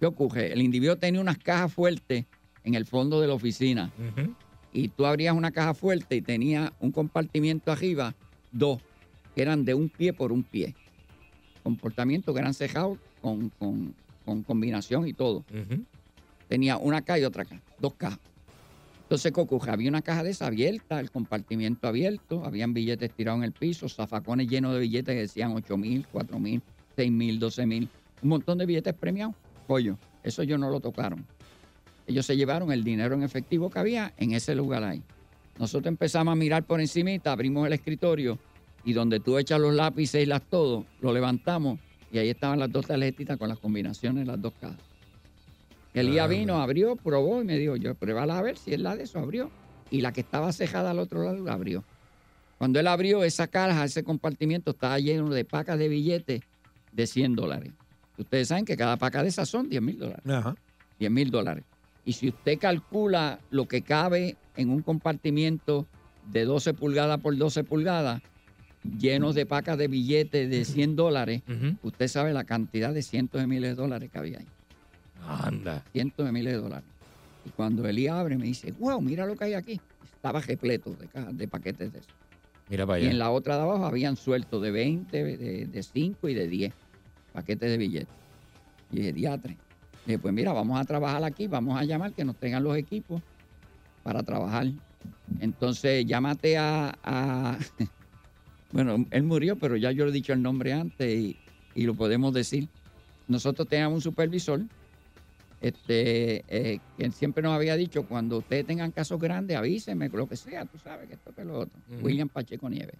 ¿Qué 0.00 0.06
ocurre? 0.06 0.52
El 0.52 0.62
individuo 0.62 0.96
tenía 0.96 1.20
unas 1.20 1.38
cajas 1.38 1.72
fuertes 1.72 2.24
en 2.64 2.74
el 2.74 2.86
fondo 2.86 3.20
de 3.20 3.26
la 3.28 3.34
oficina. 3.34 3.90
Y 4.72 4.88
tú 4.88 5.06
abrías 5.06 5.34
una 5.36 5.50
caja 5.52 5.74
fuerte 5.74 6.16
y 6.16 6.22
tenía 6.22 6.72
un 6.80 6.90
compartimiento 6.90 7.70
arriba, 7.70 8.14
dos, 8.50 8.80
que 9.34 9.42
eran 9.42 9.64
de 9.64 9.74
un 9.74 9.88
pie 9.88 10.12
por 10.12 10.32
un 10.32 10.42
pie. 10.42 10.74
Comportamientos 11.62 12.34
que 12.34 12.40
eran 12.40 12.54
cejados 12.54 12.98
con, 13.20 13.50
con- 13.50 13.94
con 14.24 14.42
combinación 14.42 15.06
y 15.06 15.12
todo. 15.12 15.44
Tenía 16.48 16.76
una 16.78 17.02
caja 17.02 17.18
y 17.20 17.24
otra 17.24 17.44
caja, 17.44 17.60
dos 17.78 17.94
cajas. 17.94 18.18
Entonces, 19.02 19.32
¿qué 19.32 19.40
ocurre? 19.40 19.70
Había 19.70 19.90
una 19.90 20.00
caja 20.02 20.22
de 20.22 20.30
esa 20.30 20.46
abierta, 20.46 20.98
el 20.98 21.10
compartimiento 21.10 21.86
abierto, 21.88 22.42
habían 22.44 22.72
billetes 22.72 23.10
tirados 23.12 23.38
en 23.38 23.44
el 23.44 23.52
piso, 23.52 23.88
zafacones 23.88 24.48
llenos 24.48 24.72
de 24.72 24.80
billetes 24.80 25.14
que 25.14 25.20
decían 25.20 25.52
8 25.52 25.76
mil, 25.76 26.06
4 26.10 26.38
mil, 26.38 26.62
6 26.96 27.12
mil, 27.12 27.38
12 27.38 27.66
mil, 27.66 27.88
un 28.22 28.28
montón 28.30 28.58
de 28.58 28.66
billetes 28.66 28.94
premiados. 28.94 29.34
Pollo, 29.66 29.98
eso 30.22 30.42
ellos 30.42 30.58
no 30.58 30.70
lo 30.70 30.80
tocaron. 30.80 31.24
Ellos 32.06 32.26
se 32.26 32.36
llevaron 32.36 32.70
el 32.70 32.84
dinero 32.84 33.14
en 33.14 33.22
efectivo 33.22 33.70
que 33.70 33.78
había 33.78 34.12
en 34.16 34.32
ese 34.32 34.54
lugar 34.54 34.84
ahí. 34.84 35.02
Nosotros 35.58 35.88
empezamos 35.88 36.32
a 36.32 36.34
mirar 36.36 36.64
por 36.64 36.80
encimita, 36.80 37.32
abrimos 37.32 37.66
el 37.66 37.72
escritorio 37.72 38.38
y 38.84 38.92
donde 38.92 39.20
tú 39.20 39.38
echas 39.38 39.60
los 39.60 39.72
lápices 39.72 40.22
y 40.22 40.26
las 40.26 40.42
todo, 40.42 40.84
lo 41.00 41.12
levantamos 41.12 41.78
y 42.12 42.18
ahí 42.18 42.30
estaban 42.30 42.58
las 42.58 42.70
dos 42.70 42.86
tarjetitas 42.86 43.36
con 43.38 43.48
las 43.48 43.58
combinaciones 43.58 44.24
de 44.24 44.32
las 44.32 44.40
dos 44.40 44.52
cajas. 44.60 44.78
Elías 45.94 46.28
vino, 46.28 46.60
abrió, 46.60 46.96
probó 46.96 47.40
y 47.40 47.44
me 47.44 47.56
dijo, 47.56 47.76
yo 47.76 47.94
pruébala 47.94 48.38
a 48.38 48.42
ver 48.42 48.58
si 48.58 48.74
es 48.74 48.80
la 48.80 48.96
de 48.96 49.04
eso, 49.04 49.20
abrió. 49.20 49.50
Y 49.90 50.00
la 50.00 50.12
que 50.12 50.22
estaba 50.22 50.52
cejada 50.52 50.90
al 50.90 50.98
otro 50.98 51.22
lado 51.22 51.42
la 51.44 51.52
abrió. 51.52 51.84
Cuando 52.58 52.80
él 52.80 52.86
abrió 52.88 53.22
esa 53.22 53.46
caja, 53.46 53.84
ese 53.84 54.02
compartimiento 54.02 54.72
estaba 54.72 54.98
lleno 54.98 55.28
de 55.28 55.44
pacas 55.44 55.78
de 55.78 55.88
billetes 55.88 56.42
de 56.92 57.06
100 57.06 57.36
dólares. 57.36 57.72
Ustedes 58.18 58.48
saben 58.48 58.64
que 58.64 58.76
cada 58.76 58.96
paca 58.96 59.22
de 59.22 59.28
esas 59.28 59.48
son 59.48 59.68
10 59.68 59.82
mil 59.82 59.98
dólares. 59.98 60.22
10 60.98 61.10
mil 61.10 61.30
dólares. 61.30 61.64
Y 62.04 62.12
si 62.12 62.28
usted 62.28 62.58
calcula 62.58 63.40
lo 63.50 63.66
que 63.66 63.82
cabe 63.82 64.36
en 64.56 64.70
un 64.70 64.82
compartimiento 64.82 65.86
de 66.30 66.44
12 66.44 66.74
pulgadas 66.74 67.18
por 67.20 67.36
12 67.36 67.64
pulgadas, 67.64 68.22
llenos 68.98 69.34
de 69.34 69.46
pacas 69.46 69.78
de 69.78 69.88
billetes 69.88 70.48
de 70.50 70.64
100 70.64 70.96
dólares, 70.96 71.42
usted 71.82 72.08
sabe 72.08 72.32
la 72.32 72.44
cantidad 72.44 72.92
de 72.92 73.02
cientos 73.02 73.40
de 73.40 73.46
miles 73.46 73.70
de 73.70 73.74
dólares 73.82 74.10
que 74.12 74.18
había 74.18 74.38
ahí. 74.38 74.46
Anda. 75.26 75.82
Cientos 75.92 76.24
de 76.26 76.32
miles 76.32 76.52
de 76.52 76.58
dólares. 76.60 76.84
Y 77.46 77.50
cuando 77.50 77.86
Eli 77.88 78.06
abre, 78.08 78.36
me 78.38 78.44
dice, 78.46 78.72
wow, 78.72 79.00
mira 79.00 79.26
lo 79.26 79.36
que 79.36 79.44
hay 79.44 79.54
aquí. 79.54 79.80
Estaba 80.14 80.40
repleto 80.40 80.94
de, 80.94 81.08
cajas- 81.08 81.36
de 81.36 81.48
paquetes 81.48 81.92
de 81.92 81.98
eso. 81.98 82.08
Mira 82.70 82.86
para 82.86 82.98
Y 82.98 83.02
allá. 83.02 83.10
en 83.10 83.18
la 83.18 83.30
otra 83.30 83.56
de 83.56 83.62
abajo 83.62 83.84
habían 83.84 84.16
sueltos 84.16 84.62
de 84.62 84.70
20, 84.70 85.24
de, 85.36 85.66
de 85.66 85.82
5 85.82 86.28
y 86.28 86.34
de 86.34 86.48
10 86.48 86.72
paquetes 87.34 87.68
de 87.68 87.76
billetes. 87.76 88.14
Y 88.90 88.96
dije, 88.98 89.12
diatre. 89.12 89.58
Dije, 90.06 90.18
pues 90.18 90.32
mira, 90.32 90.52
vamos 90.52 90.80
a 90.80 90.84
trabajar 90.84 91.22
aquí, 91.24 91.46
vamos 91.48 91.78
a 91.78 91.84
llamar 91.84 92.12
que 92.12 92.24
nos 92.24 92.36
tengan 92.36 92.62
los 92.62 92.76
equipos 92.76 93.20
para 94.02 94.22
trabajar. 94.22 94.66
Entonces 95.40 96.06
llámate 96.06 96.56
a, 96.56 96.94
a- 97.02 97.58
bueno, 98.72 99.04
él 99.10 99.22
murió, 99.24 99.56
pero 99.56 99.76
ya 99.76 99.90
yo 99.90 100.04
le 100.04 100.10
he 100.10 100.14
dicho 100.14 100.32
el 100.32 100.40
nombre 100.42 100.72
antes 100.72 101.08
y, 101.12 101.36
y 101.74 101.82
lo 101.84 101.94
podemos 101.94 102.32
decir. 102.32 102.68
Nosotros 103.26 103.66
teníamos 103.68 103.96
un 103.96 104.00
supervisor 104.02 104.60
este, 105.60 106.44
eh, 106.48 106.78
que 106.98 107.10
siempre 107.10 107.42
nos 107.42 107.52
había 107.54 107.74
dicho, 107.74 108.02
cuando 108.06 108.38
ustedes 108.38 108.66
tengan 108.66 108.90
casos 108.92 109.18
grandes, 109.18 109.56
avísenme, 109.56 110.10
lo 110.10 110.28
que 110.28 110.36
sea, 110.36 110.66
tú 110.66 110.78
sabes 110.78 111.08
que 111.08 111.14
esto 111.14 111.32
que 111.34 111.44
lo 111.44 111.60
otro. 111.60 111.80
William 112.02 112.28
Pacheco 112.28 112.68
Nieves. 112.68 112.96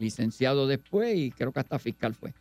Licenciado 0.00 0.66
después 0.66 1.16
y 1.16 1.30
creo 1.30 1.52
que 1.52 1.60
hasta 1.60 1.78
fiscal 1.78 2.14
fue. 2.14 2.32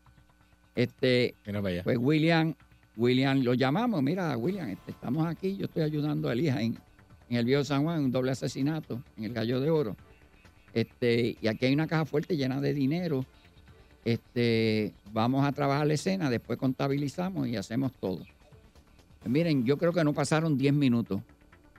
Este, 0.77 1.33
Mira 1.47 1.59
para 1.59 1.73
allá. 1.73 1.83
pues 1.83 1.97
William, 1.99 2.53
William 2.95 3.41
lo 3.41 3.55
llamamos, 3.55 4.03
mira, 4.03 4.37
William, 4.37 4.69
este, 4.69 4.91
estamos 4.91 5.25
aquí, 5.25 5.57
yo 5.57 5.65
estoy 5.65 5.81
ayudando 5.81 6.29
a 6.29 6.33
en, 6.33 6.77
en 7.29 7.37
el 7.37 7.45
viejo 7.45 7.63
San 7.63 7.83
Juan, 7.83 8.03
un 8.03 8.11
doble 8.11 8.29
asesinato 8.29 9.01
en 9.17 9.23
el 9.23 9.33
Gallo 9.33 9.59
de 9.59 9.71
Oro. 9.71 9.95
Este, 10.75 11.35
y 11.41 11.47
aquí 11.47 11.65
hay 11.65 11.73
una 11.73 11.87
caja 11.87 12.05
fuerte 12.05 12.37
llena 12.37 12.61
de 12.61 12.75
dinero. 12.75 13.25
Este, 14.05 14.93
vamos 15.11 15.43
a 15.47 15.51
trabajar 15.51 15.87
la 15.87 15.95
escena, 15.95 16.29
después 16.29 16.59
contabilizamos 16.59 17.47
y 17.47 17.55
hacemos 17.55 17.91
todo. 17.93 18.19
Pues 19.19 19.31
miren, 19.31 19.65
yo 19.65 19.79
creo 19.79 19.91
que 19.91 20.03
no 20.03 20.13
pasaron 20.13 20.59
10 20.59 20.75
minutos. 20.75 21.21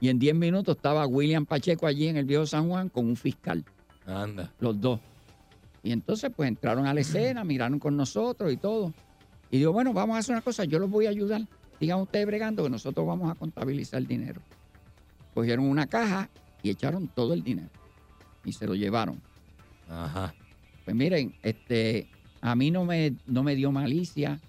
Y 0.01 0.09
en 0.09 0.19
10 0.19 0.35
minutos 0.35 0.75
estaba 0.75 1.07
William 1.07 1.45
Pacheco 1.45 1.87
allí 1.87 2.09
en 2.09 2.17
el 2.17 2.25
viejo 2.25 2.45
San 2.45 2.67
Juan 2.67 2.89
con 2.89 3.05
un 3.05 3.15
fiscal. 3.15 3.63
Anda. 4.05 4.51
Los 4.59 4.79
dos. 4.81 4.99
Y 5.83 5.91
entonces, 5.91 6.31
pues 6.35 6.47
entraron 6.49 6.85
a 6.85 6.93
la 6.93 7.01
escena, 7.01 7.43
miraron 7.43 7.79
con 7.79 7.95
nosotros 7.95 8.51
y 8.51 8.57
todo. 8.57 8.93
Y 9.51 9.57
digo, 9.57 9.71
bueno, 9.71 9.93
vamos 9.93 10.15
a 10.15 10.19
hacer 10.19 10.33
una 10.33 10.41
cosa, 10.41 10.65
yo 10.65 10.79
los 10.79 10.89
voy 10.89 11.05
a 11.05 11.09
ayudar. 11.09 11.41
Digan 11.79 12.01
ustedes 12.01 12.25
bregando 12.25 12.63
que 12.63 12.69
nosotros 12.69 13.07
vamos 13.07 13.31
a 13.31 13.35
contabilizar 13.35 13.99
el 13.99 14.07
dinero. 14.07 14.41
Cogieron 15.33 15.65
una 15.65 15.87
caja 15.87 16.29
y 16.61 16.69
echaron 16.69 17.07
todo 17.07 17.33
el 17.33 17.43
dinero. 17.43 17.69
Y 18.43 18.51
se 18.51 18.67
lo 18.67 18.75
llevaron. 18.75 19.21
Ajá. 19.87 20.33
Pues 20.83 20.95
miren, 20.95 21.35
este, 21.41 22.09
a 22.41 22.55
mí 22.55 22.71
no 22.71 22.85
me, 22.85 23.15
no 23.25 23.43
me 23.43 23.55
dio 23.55 23.71
malicia. 23.71 24.39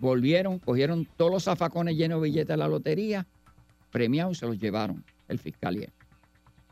Volvieron, 0.00 0.58
cogieron 0.58 1.06
todos 1.16 1.30
los 1.30 1.44
zafacones 1.44 1.96
llenos 1.96 2.20
de 2.20 2.28
billetes 2.28 2.48
de 2.48 2.56
la 2.56 2.68
lotería, 2.68 3.26
premiados 3.90 4.36
y 4.36 4.40
se 4.40 4.46
los 4.46 4.58
llevaron, 4.58 5.04
el 5.28 5.38
fiscal 5.38 5.76
y 5.76 5.82
él. 5.82 5.92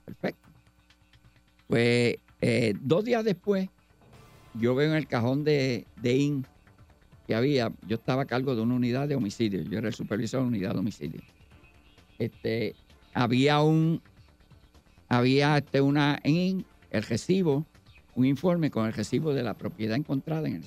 Perfecto. 0.05 0.49
Pues 1.67 2.17
eh, 2.41 2.75
dos 2.81 3.05
días 3.05 3.25
después, 3.25 3.69
yo 4.55 4.75
veo 4.75 4.91
en 4.91 4.97
el 4.97 5.07
cajón 5.07 5.45
de, 5.45 5.87
de 6.01 6.17
IN 6.17 6.47
que 7.27 7.35
había, 7.35 7.73
yo 7.87 7.97
estaba 7.97 8.23
a 8.23 8.27
cargo 8.27 8.55
de 8.55 8.63
una 8.63 8.75
unidad 8.75 9.09
de 9.09 9.17
homicidio, 9.17 9.63
yo 9.63 9.79
era 9.79 9.89
el 9.89 9.95
supervisor 9.95 10.41
de 10.41 10.45
la 10.45 10.49
unidad 10.49 10.73
de 10.75 10.79
homicidio. 10.79 11.21
Este, 12.19 12.75
había 13.13 13.61
un, 13.61 14.01
había 15.09 15.59
este, 15.59 15.81
una, 15.81 16.21
en 16.23 16.65
el 16.91 17.03
recibo, 17.03 17.67
un 18.15 18.27
informe 18.27 18.71
con 18.71 18.87
el 18.87 18.93
recibo 18.93 19.35
de 19.35 19.43
la 19.43 19.55
propiedad 19.55 19.97
encontrada 19.97 20.49
en 20.49 20.57
el, 20.57 20.65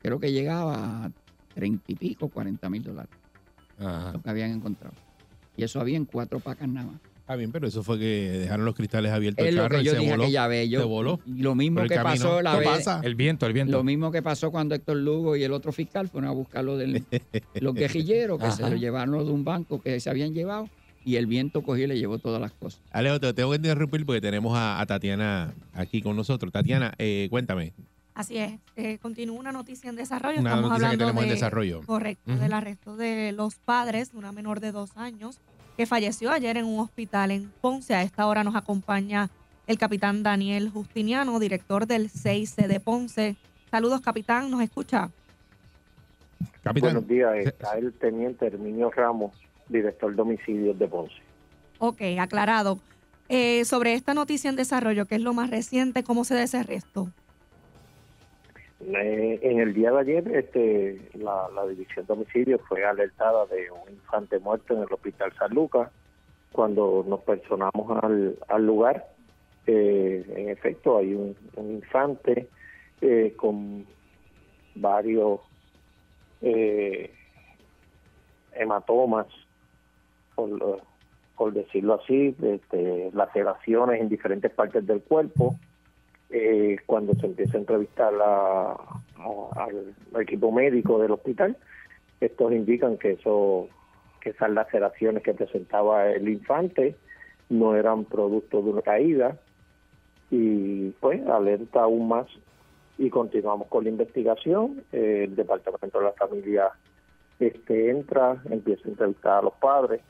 creo 0.00 0.20
que 0.20 0.32
llegaba 0.32 1.06
a 1.06 1.12
treinta 1.54 1.84
y 1.88 1.94
pico, 1.94 2.28
cuarenta 2.28 2.68
mil 2.68 2.82
dólares, 2.82 3.10
lo 3.78 4.22
que 4.22 4.30
habían 4.30 4.50
encontrado. 4.52 4.94
Y 5.56 5.64
eso 5.64 5.80
había 5.80 5.96
en 5.96 6.04
cuatro 6.04 6.38
pacas 6.38 6.68
nada 6.68 6.92
más. 6.92 7.00
Está 7.28 7.36
bien, 7.36 7.52
pero 7.52 7.68
eso 7.68 7.82
fue 7.82 7.98
que 7.98 8.38
dejaron 8.38 8.64
los 8.64 8.74
cristales 8.74 9.12
abiertos 9.12 9.44
Es 9.44 9.50
el 9.50 9.56
lo 9.56 9.62
carro 9.64 9.76
que 9.76 9.82
y 9.82 9.84
yo 9.84 9.92
se 9.92 9.98
dije 9.98 10.10
voló. 10.12 10.22
aquella 10.22 10.46
vez. 10.46 10.70
Yo, 10.70 10.80
se 10.80 10.86
voló. 10.86 11.20
Lo 11.26 11.54
mismo 11.54 11.82
que 11.82 11.88
camino. 11.88 12.04
pasó 12.24 12.40
la 12.40 12.52
¿Qué 12.52 12.58
vez. 12.60 12.68
pasa? 12.70 13.00
El 13.04 13.16
viento, 13.16 13.44
el 13.44 13.52
viento. 13.52 13.76
Lo 13.76 13.84
mismo 13.84 14.10
que 14.10 14.22
pasó 14.22 14.50
cuando 14.50 14.74
Héctor 14.74 14.96
Lugo 14.96 15.36
y 15.36 15.42
el 15.42 15.52
otro 15.52 15.70
fiscal 15.70 16.08
fueron 16.08 16.30
a 16.30 16.32
buscar 16.32 16.64
lo 16.64 16.78
de 16.78 17.02
los 17.60 17.74
guerrilleros 17.74 18.40
que 18.40 18.50
se 18.50 18.62
lo 18.62 18.76
llevaron 18.76 19.26
de 19.26 19.30
un 19.30 19.44
banco 19.44 19.78
que 19.78 20.00
se 20.00 20.08
habían 20.08 20.32
llevado 20.32 20.70
y 21.04 21.16
el 21.16 21.26
viento 21.26 21.60
cogió 21.60 21.84
y 21.84 21.88
le 21.88 21.98
llevó 21.98 22.18
todas 22.18 22.40
las 22.40 22.52
cosas. 22.52 22.80
Alejo, 22.92 23.20
te 23.20 23.30
tengo 23.34 23.50
que 23.50 23.56
interrumpir 23.56 24.06
porque 24.06 24.22
tenemos 24.22 24.56
a, 24.56 24.80
a 24.80 24.86
Tatiana 24.86 25.52
aquí 25.74 26.00
con 26.00 26.16
nosotros. 26.16 26.50
Tatiana, 26.50 26.94
eh, 26.96 27.26
cuéntame. 27.28 27.74
Así 28.14 28.38
es. 28.38 28.58
Eh, 28.74 28.96
continúa 29.02 29.38
una 29.38 29.52
noticia 29.52 29.90
en 29.90 29.96
desarrollo. 29.96 30.40
Una 30.40 30.48
Estamos 30.48 30.70
noticia 30.70 30.88
que 30.88 30.94
hablando 30.94 31.04
tenemos 31.04 31.22
en 31.24 31.28
de, 31.28 31.34
desarrollo. 31.34 31.82
Correcto, 31.84 32.36
del 32.36 32.52
arresto 32.54 32.96
de 32.96 33.32
los 33.32 33.56
padres 33.56 34.12
de 34.12 34.18
una 34.18 34.32
menor 34.32 34.60
de 34.60 34.72
dos 34.72 34.96
años 34.96 35.38
que 35.78 35.86
falleció 35.86 36.32
ayer 36.32 36.56
en 36.56 36.64
un 36.64 36.80
hospital 36.80 37.30
en 37.30 37.52
Ponce. 37.60 37.94
A 37.94 38.02
esta 38.02 38.26
hora 38.26 38.42
nos 38.42 38.56
acompaña 38.56 39.30
el 39.68 39.78
capitán 39.78 40.24
Daniel 40.24 40.70
Justiniano, 40.70 41.38
director 41.38 41.86
del 41.86 42.10
6C 42.10 42.66
de 42.66 42.80
Ponce. 42.80 43.36
Saludos, 43.70 44.00
capitán. 44.00 44.50
¿Nos 44.50 44.60
escucha? 44.60 45.08
Capitán. 46.64 46.94
Buenos 46.94 47.06
días, 47.06 47.32
está 47.36 47.78
el 47.78 47.92
teniente 47.92 48.48
Herminio 48.48 48.90
Ramos, 48.90 49.32
director 49.68 50.16
de 50.16 50.20
homicidios 50.20 50.76
de 50.76 50.88
Ponce. 50.88 51.14
Ok, 51.78 52.02
aclarado. 52.18 52.80
Eh, 53.28 53.64
sobre 53.64 53.94
esta 53.94 54.14
noticia 54.14 54.50
en 54.50 54.56
desarrollo, 54.56 55.06
que 55.06 55.14
es 55.14 55.20
lo 55.20 55.32
más 55.32 55.48
reciente, 55.48 56.02
¿cómo 56.02 56.24
se 56.24 56.34
da 56.34 56.42
ese 56.42 56.58
arresto? 56.58 57.12
Eh, 58.80 59.38
en 59.42 59.60
el 59.60 59.74
día 59.74 59.90
de 59.90 60.00
ayer, 60.00 60.36
este, 60.36 61.10
la, 61.14 61.48
división 61.68 62.06
de 62.06 62.12
homicidios 62.12 62.60
fue 62.68 62.84
alertada 62.84 63.46
de 63.46 63.70
un 63.70 63.92
infante 63.92 64.38
muerto 64.38 64.74
en 64.74 64.82
el 64.82 64.92
hospital 64.92 65.32
San 65.38 65.52
Lucas. 65.52 65.90
Cuando 66.52 67.04
nos 67.06 67.20
personamos 67.20 68.02
al, 68.48 68.66
lugar, 68.66 69.06
eh, 69.66 70.24
en 70.34 70.48
efecto, 70.48 70.98
hay 70.98 71.14
un, 71.14 71.36
un 71.56 71.72
infante 71.72 72.48
eh, 73.00 73.34
con 73.36 73.86
varios 74.74 75.40
eh, 76.40 77.12
hematomas, 78.54 79.26
por, 80.34 80.82
por 81.36 81.52
decirlo 81.52 81.94
así, 81.94 82.34
este, 82.42 83.10
laceraciones 83.12 84.00
en 84.00 84.08
diferentes 84.08 84.52
partes 84.52 84.86
del 84.86 85.02
cuerpo. 85.02 85.56
Eh, 86.30 86.76
cuando 86.84 87.14
se 87.14 87.26
empieza 87.26 87.56
a 87.56 87.60
entrevistar 87.60 88.12
a- 88.22 88.76
al, 89.56 89.94
equipo 90.20 90.52
médico 90.52 90.98
del 90.98 91.12
hospital, 91.12 91.56
estos 92.20 92.52
indican 92.52 92.98
que 92.98 93.12
eso 93.12 93.68
que 94.20 94.30
esas 94.30 94.50
laceraciones 94.50 95.22
que 95.22 95.32
presentaba 95.32 96.10
el 96.10 96.28
infante 96.28 96.96
no 97.48 97.76
eran 97.76 98.04
producto 98.04 98.60
de 98.60 98.70
una 98.70 98.82
caída 98.82 99.38
y 100.30 100.90
pues 101.00 101.24
alerta 101.28 101.82
aún 101.82 102.08
más. 102.08 102.26
Y 102.98 103.10
continuamos 103.10 103.68
con 103.68 103.84
la 103.84 103.90
investigación. 103.90 104.82
El 104.90 105.36
departamento 105.36 106.00
de 106.00 106.04
la 106.04 106.12
familia 106.12 106.72
este 107.38 107.90
entra 107.90 108.42
empieza 108.50 108.88
a 108.88 108.90
entrevistar 108.90 109.38
a 109.38 109.42
los 109.42 109.54
padres. 109.54 110.00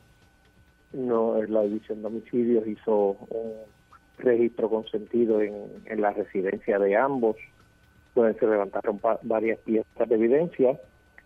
No 0.95 1.41
la 1.43 1.63
división 1.63 2.01
de 2.01 2.07
homicidios 2.07 2.67
hizo 2.67 3.17
un 3.29 3.53
registro 4.19 4.69
consentido 4.69 5.41
en, 5.41 5.55
en 5.87 6.01
la 6.01 6.11
residencia 6.13 6.79
de 6.79 6.97
ambos 6.97 7.37
donde 8.15 8.35
se 8.39 8.47
levantaron 8.47 9.01
varias 9.23 9.59
piezas 9.61 10.09
de 10.09 10.15
evidencia 10.15 10.79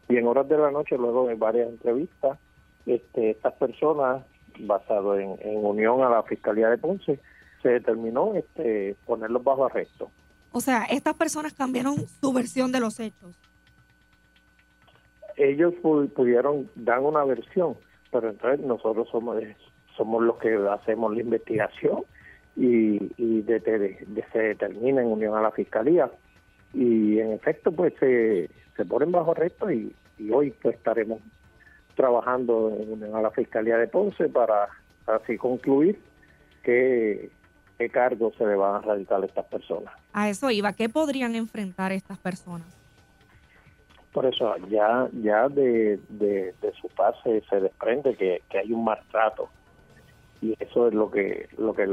y 0.09 0.17
en 0.17 0.27
horas 0.27 0.49
de 0.49 0.59
la 0.59 0.71
noche 0.71 0.97
luego 0.99 1.27
de 1.27 1.35
varias 1.35 1.69
entrevistas 1.69 2.39
este, 2.87 3.31
estas 3.31 3.55
personas 3.55 4.25
basado 4.59 5.19
en, 5.19 5.37
en 5.41 5.65
unión 5.65 6.03
a 6.03 6.11
la 6.11 6.23
fiscalía 6.25 6.69
de 6.69 6.77
Ponce 6.79 7.19
se 7.63 7.69
determinó 7.69 8.35
este, 8.35 8.97
ponerlos 9.07 9.43
bajo 9.43 9.65
arresto 9.65 10.11
O 10.53 10.61
sea, 10.61 10.85
estas 10.85 11.15
personas 11.15 11.55
cambiaron 11.55 11.95
su 12.21 12.33
versión 12.33 12.73
de 12.73 12.81
los 12.81 13.01
hechos. 13.01 13.35
ellos 15.37 15.73
pu- 15.83 16.11
pudieron 16.13 16.69
dar 16.75 17.01
una 17.01 17.25
versión, 17.25 17.77
pero 18.11 18.29
entonces 18.31 18.61
nosotros 18.67 19.09
somos 19.11 19.43
somos 19.97 20.23
los 20.23 20.37
que 20.39 20.55
hacemos 20.71 21.15
la 21.15 21.21
investigación 21.21 22.05
y, 22.57 23.13
y 23.17 23.43
de- 23.43 23.61
de- 23.61 23.79
de- 24.07 24.25
se 24.33 24.39
determina 24.39 25.01
en 25.03 25.09
unión 25.09 25.35
a 25.35 25.41
la 25.43 25.51
fiscalía 25.51 26.11
y 26.75 27.19
en 27.19 27.33
efecto 27.33 27.73
pues 27.73 27.95
se, 28.01 28.49
se 28.77 28.85
ponen 28.85 29.13
bajo 29.13 29.33
arresto 29.33 29.71
y, 29.71 29.95
y 30.19 30.31
hoy 30.31 30.53
pues 30.63 30.77
estaremos 30.77 31.21
trabajando 31.95 32.71
en 32.79 32.93
unión 32.93 33.15
a 33.17 33.23
la 33.23 33.31
fiscalía 33.31 33.77
de 33.77 33.87
Ponce 33.89 34.29
para 34.29 34.69
así 35.07 35.37
concluir 35.37 35.99
qué, 36.63 37.31
qué 37.79 37.89
cargos 37.91 38.35
se 38.37 38.47
le 38.47 38.55
van 38.55 38.77
a 38.77 38.81
radicar 38.81 39.23
a 39.23 39.27
estas 39.27 39.45
personas. 39.47 39.93
A 40.13 40.29
eso 40.29 40.51
iba. 40.51 40.73
¿Qué 40.73 40.89
podrían 40.89 41.35
enfrentar 41.35 41.93
estas 41.93 42.19
personas? 42.19 42.67
Por 44.13 44.27
eso 44.27 44.55
ya 44.69 45.09
ya 45.23 45.49
de, 45.49 45.99
de, 46.11 46.55
de 46.61 46.73
su 46.81 46.89
fase 46.91 47.43
se 47.49 47.61
desprende 47.61 48.15
que, 48.15 48.43
que 48.51 48.59
hay 48.59 48.71
un 48.73 48.85
maltrato 48.85 49.49
y 50.43 50.55
eso 50.61 50.89
es 50.89 50.95
lo 50.95 51.11
que 51.11 51.49
lo 51.57 51.73
que 51.73 51.87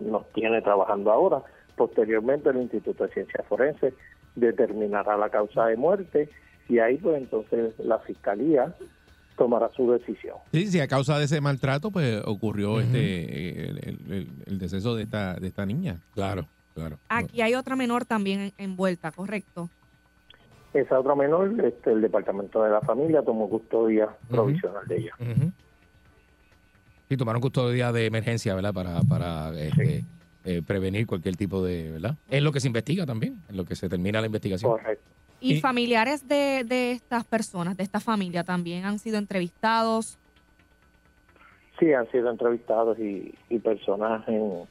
nos 0.00 0.30
tiene 0.32 0.60
trabajando 0.62 1.10
ahora. 1.10 1.42
Posteriormente 1.76 2.48
el 2.50 2.56
Instituto 2.62 3.04
de 3.04 3.12
Ciencias 3.12 3.46
Forenses 3.46 3.94
determinará 4.34 5.16
la 5.16 5.30
causa 5.30 5.66
de 5.66 5.76
muerte 5.76 6.28
y 6.68 6.78
ahí 6.78 6.96
pues 6.98 7.16
entonces 7.18 7.74
la 7.78 7.98
fiscalía 8.00 8.74
tomará 9.36 9.70
su 9.76 9.90
decisión. 9.92 10.36
Sí, 10.52 10.66
sí, 10.68 10.80
a 10.80 10.88
causa 10.88 11.18
de 11.18 11.24
ese 11.26 11.40
maltrato, 11.40 11.90
pues 11.90 12.22
ocurrió 12.24 12.80
este 12.80 13.68
el, 13.68 13.78
el- 13.78 14.12
el- 14.12 14.28
el 14.46 14.58
deceso 14.58 14.94
de 14.94 15.02
esta, 15.02 15.34
de 15.34 15.46
esta 15.48 15.66
niña. 15.66 16.00
Claro, 16.14 16.46
claro. 16.74 16.98
Aquí 17.08 17.42
hay 17.42 17.54
otra 17.54 17.76
menor 17.76 18.06
también 18.06 18.40
en- 18.40 18.52
envuelta, 18.56 19.12
¿correcto? 19.12 19.68
Esa 20.72 20.98
otra 21.00 21.14
menor, 21.14 21.52
este, 21.64 21.92
el 21.92 22.00
Departamento 22.02 22.62
de 22.62 22.70
la 22.70 22.80
Familia 22.82 23.22
tomó 23.22 23.48
custodia 23.48 24.08
provisional 24.28 24.86
de 24.86 24.96
ella. 24.96 25.12
Ujú. 25.20 25.52
Sí, 27.08 27.16
tomaron 27.16 27.40
custodia 27.40 27.92
de 27.92 28.06
emergencia, 28.06 28.54
¿verdad? 28.54 28.74
Para, 28.74 29.00
para 29.02 29.52
este, 29.58 30.04
eh, 30.44 30.62
prevenir 30.66 31.06
cualquier 31.06 31.36
tipo 31.36 31.62
de, 31.64 31.92
¿verdad? 31.92 32.16
Es 32.28 32.42
lo 32.42 32.50
que 32.52 32.60
se 32.60 32.66
investiga 32.66 33.06
también, 33.06 33.42
en 33.48 33.56
lo 33.56 33.64
que 33.64 33.76
se 33.76 33.88
termina 33.88 34.20
la 34.20 34.26
investigación. 34.26 34.70
Correcto. 34.72 35.04
Y, 35.38 35.60
familiares 35.60 36.26
de, 36.26 36.64
de 36.64 36.92
estas 36.92 37.24
personas, 37.24 37.76
de 37.76 37.84
esta 37.84 38.00
familia, 38.00 38.42
también 38.42 38.84
han 38.84 38.98
sido 38.98 39.18
entrevistados. 39.18 40.18
Sí, 41.78 41.92
han 41.92 42.10
sido 42.10 42.30
entrevistados 42.30 42.98
y, 42.98 43.34
y 43.50 43.58
personas 43.58 44.26
en, 44.28 44.66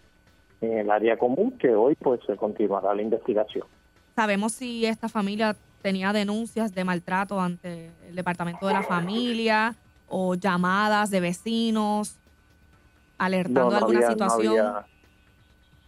en 0.60 0.80
el 0.80 0.92
área 0.92 1.18
común 1.18 1.58
que 1.58 1.74
hoy 1.74 1.96
pues 1.96 2.20
se 2.26 2.36
continuará 2.36 2.94
la 2.94 3.02
investigación. 3.02 3.68
Sabemos 4.16 4.54
si 4.54 4.86
esta 4.86 5.08
familia 5.08 5.56
tenía 5.82 6.12
denuncias 6.14 6.74
de 6.74 6.84
maltrato 6.84 7.40
ante 7.40 7.92
el 8.08 8.16
departamento 8.16 8.68
de 8.68 8.74
la 8.74 8.84
familia 8.84 9.76
o 10.08 10.36
llamadas 10.36 11.12
de 11.12 11.20
vecinos 11.20 12.18
alertando 13.18 13.70
de 13.72 13.78
alguna 13.78 14.00
había, 14.00 14.12
situación. 14.12 14.56
No, 14.56 14.62
había, 14.62 14.86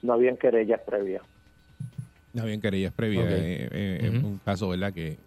no 0.02 0.14
habían 0.14 0.38
querellas 0.38 0.82
previas. 0.86 1.24
No 2.34 2.44
habían 2.44 2.62
querellas 2.62 2.94
previas. 2.94 3.26
Ok. 3.26 3.32
eh, 3.32 3.70
eh, 3.72 3.99
Es 4.04 4.24
un 4.24 4.40
caso, 4.44 4.70
¿verdad? 4.70 4.94
Que, 4.94 5.18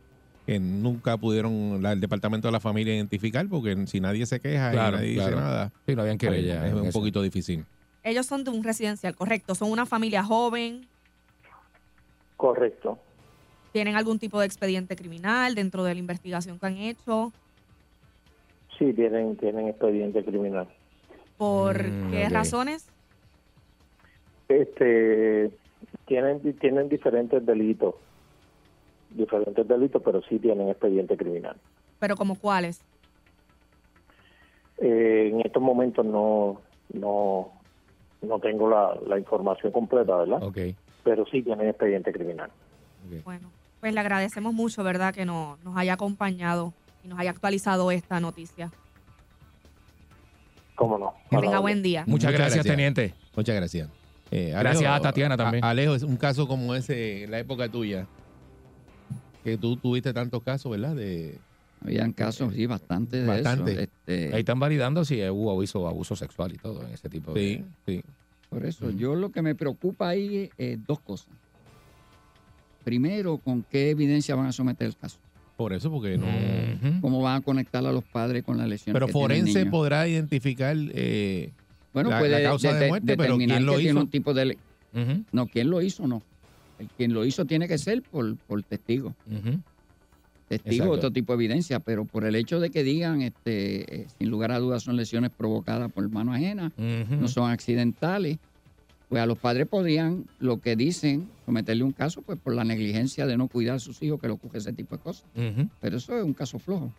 que 0.47 0.59
nunca 0.60 1.16
pudieron 1.16 1.82
la- 1.82 1.93
el 1.93 2.01
departamento 2.01 2.48
de 2.48 2.52
la 2.52 2.60
familia 2.60 2.94
identificar 2.94 3.47
porque 3.48 3.86
si 3.86 4.01
nadie 4.01 4.27
se 4.27 4.40
queja 4.40 4.70
Claro, 4.70 4.97
y 4.97 5.01
nadie 5.01 5.14
claro. 5.14 5.31
dice 5.31 5.40
nada. 5.40 5.72
Sí, 5.86 5.94
no 5.94 6.02
habían 6.02 6.18
pues, 6.18 6.31
querellas 6.31 6.64
Es 6.66 6.74
un 6.74 6.86
eso. 6.86 6.98
poquito 6.98 7.22
difícil. 7.22 7.64
Ellos 8.02 8.27
son 8.27 8.44
de 8.44 8.51
un 8.51 8.64
residencial, 8.64 9.14
correcto. 9.14 9.55
Son 9.55 9.70
una 9.70 9.85
familia 9.86 10.24
joven. 10.24 10.86
Correcto. 12.36 12.98
¿Tienen 13.72 13.94
algún 13.97 14.18
tipo 14.18 14.40
de 14.40 14.47
expediente 14.47 14.97
criminal 14.97 15.55
dentro 15.55 15.85
de 15.85 15.94
la 15.94 16.01
investigación 16.01 16.59
que 16.59 16.66
han 16.66 16.77
hecho? 16.78 17.32
Sí, 18.78 18.93
tienen, 18.94 19.36
tienen 19.36 19.68
expediente 19.68 20.24
criminal. 20.24 20.66
¿Por 21.40 21.82
Mm, 21.88 22.10
qué 22.10 22.28
razones? 22.28 22.86
Este, 24.50 25.50
tienen, 26.06 26.38
tienen 26.58 26.90
diferentes 26.90 27.46
delitos, 27.46 27.94
diferentes 29.08 29.66
delitos, 29.66 30.02
pero 30.04 30.20
sí 30.20 30.38
tienen 30.38 30.68
expediente 30.68 31.16
criminal. 31.16 31.56
¿Pero 31.98 32.14
como 32.14 32.34
cuáles? 32.34 32.82
Eh, 34.82 35.30
en 35.32 35.40
estos 35.40 35.62
momentos 35.62 36.04
no, 36.04 36.60
no, 36.92 37.50
no 38.20 38.38
tengo 38.40 38.68
la, 38.68 38.98
la 39.06 39.18
información 39.18 39.72
completa, 39.72 40.16
¿verdad? 40.16 40.42
Ok. 40.42 40.58
Pero 41.04 41.24
sí 41.24 41.40
tienen 41.42 41.68
expediente 41.68 42.12
criminal. 42.12 42.50
Bueno, 43.24 43.50
pues 43.80 43.94
le 43.94 44.00
agradecemos 44.00 44.52
mucho, 44.52 44.84
¿verdad? 44.84 45.14
Que 45.14 45.24
no, 45.24 45.56
nos 45.64 45.74
haya 45.78 45.94
acompañado 45.94 46.74
y 47.02 47.08
nos 47.08 47.18
haya 47.18 47.30
actualizado 47.30 47.90
esta 47.92 48.20
noticia. 48.20 48.70
¿Cómo 50.81 50.97
no? 50.97 51.12
Que 51.28 51.36
tenga 51.36 51.59
buen 51.59 51.82
día. 51.82 52.05
Muchas 52.07 52.32
gracias, 52.32 52.65
teniente. 52.65 53.12
Muchas 53.36 53.55
gracias. 53.55 53.90
Eh, 54.31 54.55
Gracias 54.59 54.90
a 54.90 54.98
Tatiana 54.98 55.36
también. 55.36 55.62
a- 55.62 55.69
Alejo, 55.70 55.94
es 55.94 56.02
un 56.05 56.16
caso 56.16 56.48
como 56.48 56.74
ese 56.74 57.24
en 57.24 57.31
la 57.32 57.39
época 57.39 57.69
tuya, 57.69 58.07
que 59.44 59.59
tú 59.59 59.77
tuviste 59.77 60.15
tantos 60.15 60.43
casos, 60.43 60.70
¿verdad? 60.73 60.97
De, 60.97 61.39
Habían 61.82 62.12
casos, 62.15 62.55
sí, 62.55 62.65
bastante 62.65 63.19
de 63.20 63.27
Bastante. 63.27 63.73
eso. 63.73 63.81
este, 63.82 64.32
Ahí 64.35 64.40
están 64.40 64.59
validando 64.59 65.05
si 65.05 65.20
hubo 65.28 65.51
abuso, 65.51 65.86
abuso 65.86 66.16
sexual 66.16 66.52
y 66.55 66.57
todo 66.57 66.82
en 66.86 66.94
ese 66.94 67.11
tipo 67.11 67.35
de... 67.35 67.40
Sí, 67.40 67.65
sí. 67.86 68.02
Por 68.48 68.65
eso, 68.65 68.90
yo 68.90 69.15
lo 69.16 69.31
que 69.31 69.43
me 69.43 69.55
preocupa 69.55 70.09
ahí 70.09 70.51
es 70.57 70.78
dos 70.86 71.01
cosas. 71.01 71.28
Primero, 72.85 73.36
¿con 73.36 73.62
qué 73.65 73.90
evidencia 73.90 74.35
van 74.35 74.47
a 74.47 74.52
someter 74.52 74.86
el 74.86 74.97
caso? 74.97 75.19
Por 75.61 75.74
eso, 75.74 75.91
porque 75.91 76.16
no... 76.16 76.24
¿Cómo 77.03 77.20
van 77.20 77.37
a 77.37 77.41
conectar 77.43 77.85
a 77.85 77.93
los 77.93 78.03
padres 78.03 78.43
con 78.43 78.57
la 78.57 78.66
lesión? 78.66 78.95
Pero 78.95 79.07
que 79.09 79.12
tiene 79.12 79.24
el 79.27 79.28
forense 79.43 79.59
niño? 79.59 79.70
podrá 79.70 80.09
identificar 80.09 80.74
eh, 80.95 81.53
Bueno, 81.93 82.09
la, 82.09 82.19
puede 82.19 82.43
la 82.43 82.49
causa 82.49 82.73
de 82.73 82.81
de- 82.81 82.89
muerte, 82.89 83.07
pero 83.16 83.23
determinar 83.35 83.59
¿quién 83.59 83.66
lo 83.66 83.73
que 83.73 83.78
tiene 83.78 83.91
hizo? 83.93 84.01
un 84.01 84.11
tipo 84.11 84.32
de... 84.32 84.59
No, 85.32 85.47
¿quién 85.49 85.69
lo 85.69 85.82
hizo? 85.82 86.07
No. 86.07 86.23
El 86.78 86.89
quien 86.97 87.12
lo 87.12 87.27
hizo 87.27 87.45
tiene 87.45 87.69
que 87.69 87.77
ser 87.77 88.03
por, 88.03 88.39
por 88.39 88.62
testigo. 88.62 89.15
Testigo, 90.49 90.85
Exacto. 90.87 90.93
otro 90.93 91.11
tipo 91.12 91.32
de 91.37 91.45
evidencia, 91.45 91.78
pero 91.78 92.07
por 92.07 92.24
el 92.24 92.35
hecho 92.37 92.59
de 92.59 92.70
que 92.70 92.82
digan, 92.82 93.20
este, 93.20 94.01
eh, 94.03 94.07
sin 94.19 94.31
lugar 94.31 94.51
a 94.53 94.59
dudas, 94.59 94.82
son 94.82 94.97
lesiones 94.97 95.31
provocadas 95.31 95.93
por 95.93 96.09
mano 96.11 96.32
ajena, 96.32 96.73
no 96.77 97.28
son 97.28 97.51
accidentales, 97.51 98.39
pues 99.11 99.20
a 99.20 99.27
los 99.27 99.37
padres 99.39 99.66
podían, 99.66 100.24
lo 100.39 100.61
que 100.61 100.74
dicen, 100.77 101.28
someterle 101.45 101.85
un 101.85 101.91
caso 101.93 102.23
pues 102.23 102.39
por 102.39 102.55
la 102.55 102.65
negligencia 102.65 103.27
de 103.27 103.37
no 103.37 103.49
cuidar 103.49 103.74
a 103.77 103.78
sus 103.81 104.01
hijos 104.03 104.19
que 104.20 104.28
le 104.28 104.32
ocurre 104.32 104.59
ese 104.61 104.73
tipo 104.73 104.97
de 104.97 105.03
cosas. 105.03 105.27
Pero 105.81 105.97
eso 105.99 106.16
es 106.16 106.24
un 106.24 106.32
caso 106.32 106.59
flojo. 106.59 106.91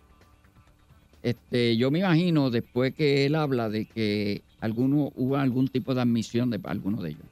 Este, 1.24 1.78
yo 1.78 1.92
me 1.92 2.00
imagino 2.00 2.50
después 2.50 2.94
que 2.94 3.26
él 3.26 3.36
habla 3.36 3.70
de 3.70 3.86
que 3.86 4.42
alguno 4.60 5.12
hubo 5.16 5.38
algún 5.38 5.68
tipo 5.68 5.94
de 5.96 6.02
admisión 6.02 6.50
de 6.50 6.60
alguno 6.64 7.02
de 7.02 7.12
ellos. 7.12 7.24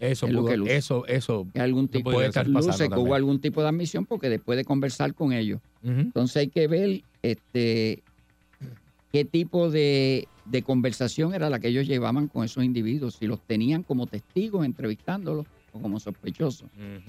Eso, 0.00 0.26
Es 0.26 0.32
lo 0.32 0.40
pudo- 0.42 0.48
que 0.50 0.56
luce. 0.56 0.76
eso, 0.76 1.06
eso. 1.06 1.46
Que 1.54 1.60
algún 1.60 1.88
tipo 1.88 2.10
puede 2.10 2.24
de 2.24 2.28
estar 2.28 2.46
luce 2.48 2.88
que 2.88 2.94
hubo 2.98 3.14
algún 3.14 3.40
tipo 3.40 3.62
de 3.62 3.68
admisión 3.68 4.04
porque 4.04 4.28
después 4.28 4.56
de 4.58 4.64
conversar 4.64 5.14
con 5.14 5.32
ellos. 5.32 5.60
Entonces 5.82 6.36
hay 6.38 6.48
que 6.48 6.66
ver 6.68 7.02
este 7.22 8.02
qué 9.12 9.24
tipo 9.24 9.70
de, 9.70 10.26
de 10.48 10.62
conversación 10.62 11.34
era 11.34 11.50
la 11.50 11.58
que 11.58 11.68
ellos 11.68 11.86
llevaban 11.86 12.28
con 12.28 12.44
esos 12.44 12.64
individuos, 12.64 13.16
si 13.16 13.26
los 13.26 13.40
tenían 13.40 13.82
como 13.82 14.06
testigos 14.06 14.64
entrevistándolos 14.64 15.46
o 15.72 15.80
como 15.80 16.00
sospechosos. 16.00 16.68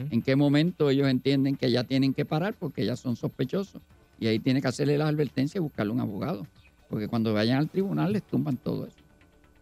En 0.10 0.22
qué 0.22 0.36
momento 0.36 0.90
ellos 0.90 1.08
entienden 1.08 1.56
que 1.56 1.72
ya 1.72 1.84
tienen 1.84 2.14
que 2.14 2.26
parar 2.26 2.56
porque 2.58 2.86
ya 2.86 2.96
son 2.96 3.16
sospechosos. 3.16 3.82
Y 4.20 4.28
ahí 4.28 4.40
tiene 4.40 4.62
que 4.62 4.68
hacerle 4.68 4.98
las 4.98 5.10
advertencias 5.10 5.58
y 5.58 5.60
buscarle 5.60 5.94
un 5.94 6.00
abogado. 6.00 6.48
Porque 6.90 7.08
cuando 7.08 7.34
vayan 7.34 7.60
al 7.60 7.70
tribunal 7.70 8.14
les 8.14 8.24
tumban 8.24 8.58
todo 8.58 8.88
eso. 8.88 8.98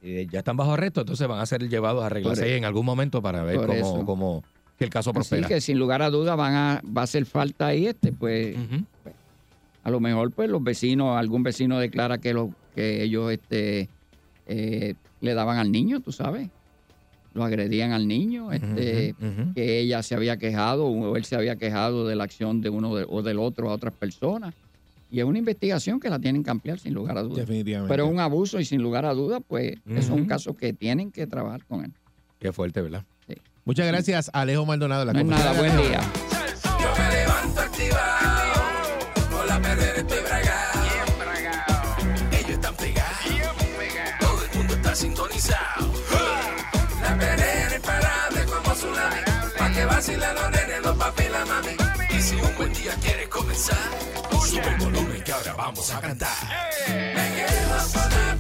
Eh, 0.02 0.28
ya 0.32 0.40
están 0.40 0.56
bajo 0.56 0.74
arresto, 0.74 1.02
entonces 1.02 1.28
van 1.28 1.40
a 1.40 1.46
ser 1.46 1.68
llevados 1.68 2.04
a 2.04 2.16
ahí 2.16 2.24
eso. 2.26 2.44
en 2.44 2.64
algún 2.64 2.86
momento 2.86 3.22
para 3.22 3.44
ver 3.44 3.58
cómo, 3.66 4.06
cómo 4.06 4.44
que 4.78 4.84
el 4.84 4.90
caso 4.90 5.10
Así 5.10 5.16
prospera. 5.16 5.48
que 5.48 5.62
sin 5.62 5.80
lugar 5.80 6.02
a 6.02 6.10
dudas 6.10 6.38
van 6.38 6.54
a, 6.54 6.82
va 6.86 7.02
a 7.02 7.04
hacer 7.06 7.26
falta 7.26 7.68
ahí 7.68 7.88
este, 7.88 8.12
pues, 8.12 8.56
pues, 9.02 9.16
a 9.84 9.90
lo 9.90 10.00
mejor 10.00 10.32
pues 10.32 10.50
los 10.50 10.64
vecinos, 10.64 11.18
algún 11.18 11.44
vecino 11.44 11.80
declara 11.80 12.18
que 12.20 12.34
lo, 12.34 12.52
que 12.76 13.02
ellos 13.04 13.32
este 13.32 13.90
eh, 14.48 14.94
le 15.22 15.34
daban 15.34 15.58
al 15.58 15.72
niño, 15.72 16.02
tú 16.02 16.12
sabes. 16.12 16.50
Lo 17.34 17.44
agredían 17.44 17.92
al 17.92 18.08
niño, 18.08 18.52
este, 18.54 19.14
que 19.56 19.80
ella 19.80 20.02
se 20.04 20.16
había 20.16 20.38
quejado 20.38 20.86
o 20.86 21.18
él 21.18 21.26
se 21.26 21.36
había 21.36 21.56
quejado 21.58 22.08
de 22.08 22.16
la 22.16 22.24
acción 22.24 22.62
de 22.62 22.70
uno 22.70 22.96
de- 22.96 23.06
o 23.10 23.22
del 23.24 23.40
otro 23.40 23.70
a 23.70 23.74
otras 23.74 23.94
personas. 23.94 24.54
Y 25.12 25.20
es 25.20 25.26
una 25.26 25.40
investigación 25.40 26.00
que 26.00 26.10
la 26.10 26.18
tienen 26.20 26.44
que 26.44 26.50
ampliar 26.50 26.80
sin 26.80 26.94
lugar 26.94 27.18
a 27.18 27.24
dudas. 27.24 27.38
Definitivamente. 27.48 27.92
Pero 27.94 28.06
es 28.06 28.12
un 28.12 28.20
abuso 28.20 28.60
y 28.60 28.66
sin 28.66 28.82
lugar 28.82 29.06
a 29.06 29.14
dudas, 29.14 29.42
pues 29.48 29.74
eso 29.86 30.00
es 30.00 30.10
un 30.10 30.26
caso 30.26 30.56
que 30.56 30.72
tienen 30.74 31.12
que 31.12 31.28
trabajar 31.28 31.64
con 31.66 31.84
él. 31.86 31.92
Qué 32.40 32.52
fuerte, 32.54 32.82
¿verdad? 32.82 33.04
Muchas 33.66 33.88
gracias, 33.88 34.30
Alejo 34.32 34.66
Maldonado. 34.66 35.06
La 35.06 35.14
No 35.14 35.20
es 35.20 35.26
nada, 35.26 35.54
buen 35.60 35.76
día. 35.78 36.00
Buen 52.58 52.74
día 52.74 52.94
quieres 53.02 53.28
comenzar, 53.28 53.78
sube 54.42 54.68
el 54.68 54.78
volumen 54.78 55.22
que 55.24 55.32
ahora 55.32 55.54
vamos 55.54 55.92
a 55.92 56.00
cantar. 56.00 56.30
Me 56.88 57.36
quedo 57.36 57.78
con 57.94 58.10
la 58.12 58.36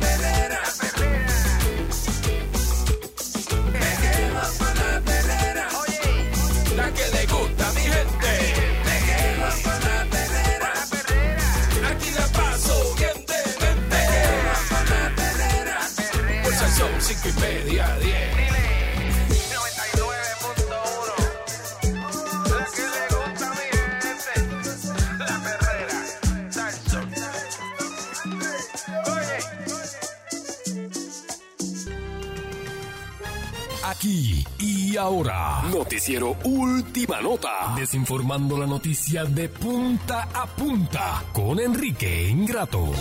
y 34.96 34.98
ahora, 34.98 35.62
noticiero 35.74 36.38
Última 36.46 37.20
Nota, 37.20 37.76
desinformando 37.76 38.58
la 38.58 38.66
noticia 38.66 39.26
de 39.26 39.50
punta 39.50 40.30
a 40.34 40.46
punta 40.48 41.22
con 41.34 41.60
Enrique 41.60 42.30
Ingrato. 42.30 42.94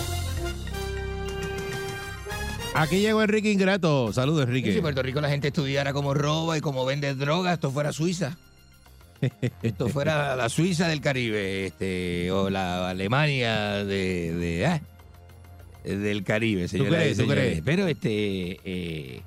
Aquí 2.74 2.98
llegó 2.98 3.22
Enrique 3.22 3.52
Ingrato. 3.52 4.12
Saludos, 4.12 4.46
Si 4.46 4.48
Enrique. 4.48 4.74
en 4.74 4.82
Puerto 4.82 5.02
Rico 5.04 5.20
la 5.20 5.28
gente 5.28 5.48
estudiara 5.48 5.92
cómo 5.92 6.14
roba 6.14 6.58
y 6.58 6.60
cómo 6.60 6.84
vende 6.84 7.14
drogas, 7.14 7.54
esto 7.54 7.70
fuera 7.70 7.92
Suiza. 7.92 8.36
Esto 9.62 9.88
fuera 9.88 10.34
la 10.34 10.48
Suiza 10.48 10.88
del 10.88 11.00
Caribe, 11.00 11.66
este, 11.66 12.32
o 12.32 12.50
la 12.50 12.90
Alemania 12.90 13.84
de, 13.84 14.34
de, 14.34 14.66
ah, 14.66 14.82
del 15.84 16.24
Caribe, 16.24 16.66
crees? 16.68 17.18
y 17.18 17.22
¿Tú 17.22 17.28
crees? 17.28 17.62
Pero 17.64 17.86
este, 17.86 18.58
eh, 18.64 19.22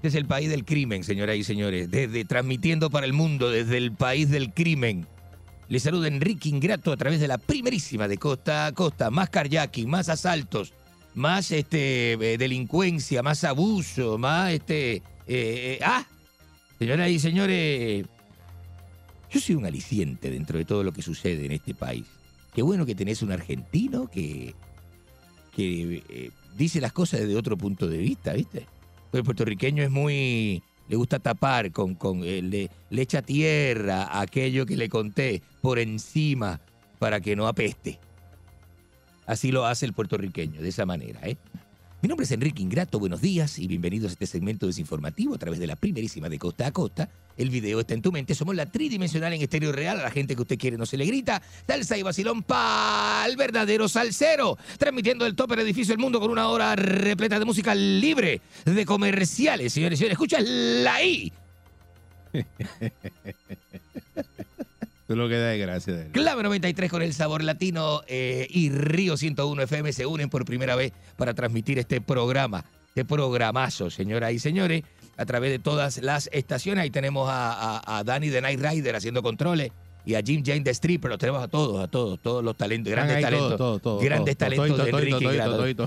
este 0.00 0.08
es 0.08 0.14
el 0.14 0.24
país 0.24 0.48
del 0.48 0.64
crimen, 0.64 1.04
señoras 1.04 1.36
y 1.36 1.44
señores. 1.44 1.90
Desde 1.90 2.24
transmitiendo 2.24 2.88
para 2.88 3.04
el 3.04 3.12
mundo 3.12 3.50
desde 3.50 3.76
el 3.76 3.92
país 3.92 4.30
del 4.30 4.54
crimen. 4.54 5.06
Les 5.68 5.82
saluda 5.82 6.08
Enrique 6.08 6.48
Ingrato 6.48 6.90
a 6.90 6.96
través 6.96 7.20
de 7.20 7.28
la 7.28 7.36
primerísima 7.36 8.08
de 8.08 8.16
costa 8.16 8.64
a 8.64 8.72
costa. 8.72 9.10
Más 9.10 9.28
carjacking, 9.28 9.90
más 9.90 10.08
asaltos, 10.08 10.72
más 11.14 11.50
este 11.50 12.12
eh, 12.14 12.38
delincuencia, 12.38 13.22
más 13.22 13.44
abuso, 13.44 14.16
más 14.16 14.52
este 14.52 14.94
eh, 14.94 15.02
eh, 15.26 15.80
ah, 15.84 16.06
señoras 16.78 17.10
y 17.10 17.18
señores, 17.18 18.06
yo 19.30 19.38
soy 19.38 19.54
un 19.54 19.66
aliciente 19.66 20.30
dentro 20.30 20.56
de 20.56 20.64
todo 20.64 20.82
lo 20.82 20.92
que 20.92 21.02
sucede 21.02 21.44
en 21.44 21.52
este 21.52 21.74
país. 21.74 22.06
Qué 22.54 22.62
bueno 22.62 22.86
que 22.86 22.94
tenés 22.94 23.20
un 23.20 23.32
argentino 23.32 24.10
que 24.10 24.54
que 25.54 26.32
dice 26.56 26.80
las 26.80 26.94
cosas 26.94 27.20
desde 27.20 27.36
otro 27.36 27.58
punto 27.58 27.86
de 27.86 27.98
vista, 27.98 28.32
¿viste? 28.32 28.66
El 29.12 29.24
puertorriqueño 29.24 29.82
es 29.82 29.90
muy 29.90 30.62
le 30.88 30.96
gusta 30.96 31.18
tapar 31.20 31.70
con 31.70 31.94
con 31.94 32.24
eh, 32.24 32.42
le, 32.42 32.70
le 32.90 33.02
echa 33.02 33.22
tierra 33.22 34.04
a 34.04 34.22
aquello 34.22 34.66
que 34.66 34.76
le 34.76 34.88
conté 34.88 35.42
por 35.60 35.78
encima 35.78 36.60
para 36.98 37.20
que 37.20 37.34
no 37.36 37.46
apeste. 37.46 37.98
Así 39.26 39.52
lo 39.52 39.66
hace 39.66 39.86
el 39.86 39.92
puertorriqueño, 39.92 40.60
de 40.60 40.68
esa 40.68 40.86
manera, 40.86 41.20
¿eh? 41.22 41.36
Mi 42.02 42.08
nombre 42.08 42.24
es 42.24 42.32
Enrique 42.32 42.62
Ingrato, 42.62 42.98
buenos 42.98 43.20
días 43.20 43.58
y 43.58 43.66
bienvenidos 43.66 44.08
a 44.08 44.12
este 44.14 44.24
segmento 44.26 44.66
desinformativo 44.66 45.34
a 45.34 45.38
través 45.38 45.60
de 45.60 45.66
la 45.66 45.76
primerísima 45.76 46.30
de 46.30 46.38
costa 46.38 46.66
a 46.66 46.72
costa. 46.72 47.10
El 47.36 47.50
video 47.50 47.80
está 47.80 47.92
en 47.92 48.00
tu 48.00 48.10
mente, 48.10 48.34
somos 48.34 48.54
la 48.54 48.64
tridimensional 48.64 49.34
en 49.34 49.42
estéreo 49.42 49.70
real, 49.70 50.00
a 50.00 50.04
la 50.04 50.10
gente 50.10 50.34
que 50.34 50.40
usted 50.40 50.58
quiere 50.58 50.78
no 50.78 50.86
se 50.86 50.96
le 50.96 51.04
grita. 51.04 51.42
Salsa 51.66 51.98
y 51.98 52.02
vacilón 52.02 52.42
pa'l 52.42 53.36
verdadero 53.36 53.86
salsero, 53.86 54.56
transmitiendo 54.78 55.26
el 55.26 55.36
tope 55.36 55.60
edificio 55.60 55.92
del 55.92 56.00
mundo 56.00 56.20
con 56.20 56.30
una 56.30 56.48
hora 56.48 56.74
repleta 56.74 57.38
de 57.38 57.44
música 57.44 57.74
libre, 57.74 58.40
de 58.64 58.86
comerciales, 58.86 59.70
señores 59.70 59.98
y 59.98 60.00
señores. 60.00 60.14
Escucha 60.14 60.40
la 60.40 61.04
I. 61.04 61.30
Tú 65.10 65.16
lo 65.16 65.28
que 65.28 65.36
da 65.38 65.48
de 65.48 65.58
gracia 65.58 65.92
de. 65.92 66.10
Clave 66.12 66.44
93 66.44 66.88
con 66.88 67.02
el 67.02 67.12
sabor 67.14 67.42
latino 67.42 68.02
eh, 68.06 68.46
y 68.48 68.70
Río 68.70 69.16
101 69.16 69.60
FM 69.62 69.92
se 69.92 70.06
unen 70.06 70.30
por 70.30 70.44
primera 70.44 70.76
vez 70.76 70.92
para 71.16 71.34
transmitir 71.34 71.80
este 71.80 72.00
programa, 72.00 72.64
este 72.90 73.04
programazo, 73.04 73.90
señoras 73.90 74.32
y 74.32 74.38
señores, 74.38 74.84
a 75.16 75.26
través 75.26 75.50
de 75.50 75.58
todas 75.58 76.00
las 76.00 76.28
estaciones. 76.32 76.82
Ahí 76.84 76.90
tenemos 76.90 77.28
a, 77.28 77.80
a, 77.80 77.98
a 77.98 78.04
Danny 78.04 78.30
the 78.30 78.40
Night 78.40 78.60
Rider 78.60 78.94
haciendo 78.94 79.20
controles 79.20 79.72
y 80.06 80.14
a 80.14 80.22
Jim 80.22 80.44
Jane 80.46 80.60
the 80.60 80.70
Stripper. 80.70 81.10
Los 81.10 81.18
tenemos 81.18 81.42
a 81.42 81.48
todos, 81.48 81.82
a 81.82 81.88
todos, 81.88 82.20
todos 82.22 82.44
los 82.44 82.56
talentos, 82.56 82.92
grandes 82.92 83.16
ahí 83.16 83.22
talentos. 83.24 83.48
todos, 83.48 83.58
todos, 83.58 83.82
todos, 83.82 84.04
grandes 84.04 84.36
talentos 84.36 84.68
de 84.84 84.90
Enrique. 85.08 85.24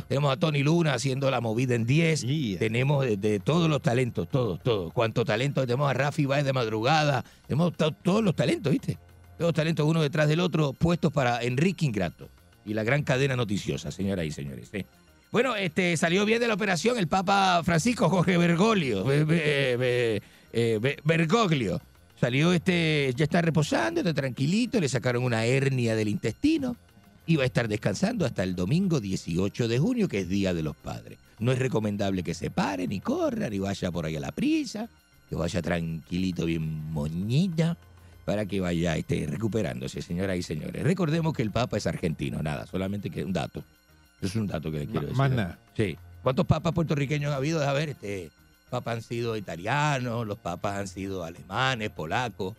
Tenemos 0.10 0.34
a 0.34 0.38
Tony 0.38 0.64
Luna 0.64 0.94
haciendo 0.96 1.32
la 1.32 1.40
movida 1.40 1.76
en 1.76 1.86
10. 1.86 2.26
Tenemos 2.60 3.06
de, 3.06 3.16
de 3.16 3.40
todos 3.40 3.70
los 3.70 3.82
talentos, 3.82 4.28
todos, 4.30 4.62
todos. 4.62 4.92
Cuánto 4.92 5.24
talento 5.24 5.62
tenemos 5.62 5.90
a 5.90 5.94
Rafi 5.94 6.26
Baez 6.26 6.44
de 6.44 6.52
madrugada. 6.52 7.24
Tenemos 7.48 7.72
to- 7.78 7.94
todos 7.94 8.22
los 8.22 8.36
talentos, 8.36 8.70
¿viste? 8.72 8.98
Los 9.40 9.54
talentos 9.54 9.86
uno 9.88 10.02
detrás 10.02 10.28
del 10.30 10.40
otro 10.40 10.74
puestos 10.74 11.12
para 11.12 11.42
Enrique 11.44 11.86
Ingrato 11.86 12.30
y 12.66 12.74
la 12.74 12.84
gran 12.84 13.04
cadena 13.04 13.36
noticiosa, 13.36 13.92
señoras 13.92 14.26
y 14.26 14.32
señores. 14.32 14.70
¿eh? 14.74 14.86
Bueno, 15.32 15.56
este 15.56 15.98
salió 15.98 16.26
bien 16.26 16.40
de 16.40 16.48
la 16.48 16.54
operación 16.54 16.98
el 16.98 17.08
Papa 17.08 17.62
Francisco 17.64 18.10
Jorge 18.10 18.38
Bergoglio. 18.38 19.04
Be- 19.04 19.24
be- 19.26 19.78
be- 19.78 20.22
eh, 20.54 20.80
be- 20.82 20.98
Bergoglio. 21.04 21.82
Salió 22.22 22.54
este, 22.54 23.12
ya 23.18 23.26
está 23.26 23.42
reposando, 23.42 24.00
está 24.00 24.14
tranquilito, 24.14 24.80
le 24.80 24.88
sacaron 24.88 25.24
una 25.24 25.44
hernia 25.46 25.96
del 25.96 26.08
intestino 26.08 26.78
y 27.26 27.36
va 27.36 27.44
a 27.44 27.48
estar 27.48 27.68
descansando 27.68 28.26
hasta 28.26 28.44
el 28.44 28.56
domingo 28.56 29.00
18 29.02 29.68
de 29.68 29.80
junio, 29.80 30.08
que 30.08 30.20
es 30.20 30.30
Día 30.30 30.54
de 30.54 30.64
los 30.64 30.76
Padres. 30.76 31.18
No 31.40 31.52
es 31.52 31.60
recomendable 31.60 32.24
que 32.24 32.34
se 32.34 32.50
pare, 32.50 32.88
ni 32.88 33.02
corra, 33.02 33.50
ni 33.50 33.60
vaya 33.60 33.92
por 33.92 34.06
ahí 34.06 34.16
a 34.16 34.20
la 34.22 34.32
prisa, 34.32 34.88
que 35.30 35.36
vaya 35.36 35.62
tranquilito, 35.62 36.46
bien 36.46 36.64
moñita, 36.94 37.78
para 38.26 38.46
que 38.46 38.60
vaya 38.60 38.96
este, 38.96 39.26
recuperándose, 39.30 40.02
señoras 40.02 40.38
y 40.38 40.44
señores. 40.44 40.84
Recordemos 40.84 41.34
que 41.34 41.42
el 41.44 41.52
Papa 41.52 41.78
es 41.78 41.88
argentino, 41.88 42.42
nada, 42.42 42.66
solamente 42.68 43.10
que 43.10 43.24
un 43.24 43.34
dato. 43.34 43.64
Es 44.22 44.36
un 44.36 44.48
dato 44.48 44.72
que 44.72 44.80
le 44.80 44.86
quiero 44.86 45.02
decir. 45.02 45.18
más 45.18 45.32
nada. 45.32 45.60
Sí. 45.76 45.98
¿Cuántos 46.22 46.46
papas 46.46 46.72
puertorriqueños 46.74 47.34
ha 47.34 47.36
habido? 47.36 47.62
A 47.68 47.74
ver, 47.74 47.90
este, 47.90 48.32
papas 48.70 48.96
han 48.96 49.02
sido 49.02 49.36
italianos, 49.36 50.26
los 50.26 50.38
papas 50.38 50.78
han 50.80 50.88
sido 50.88 51.26
alemanes, 51.26 51.90
polacos, 51.90 52.56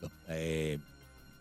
los- 0.00 0.12
eh, 0.28 0.78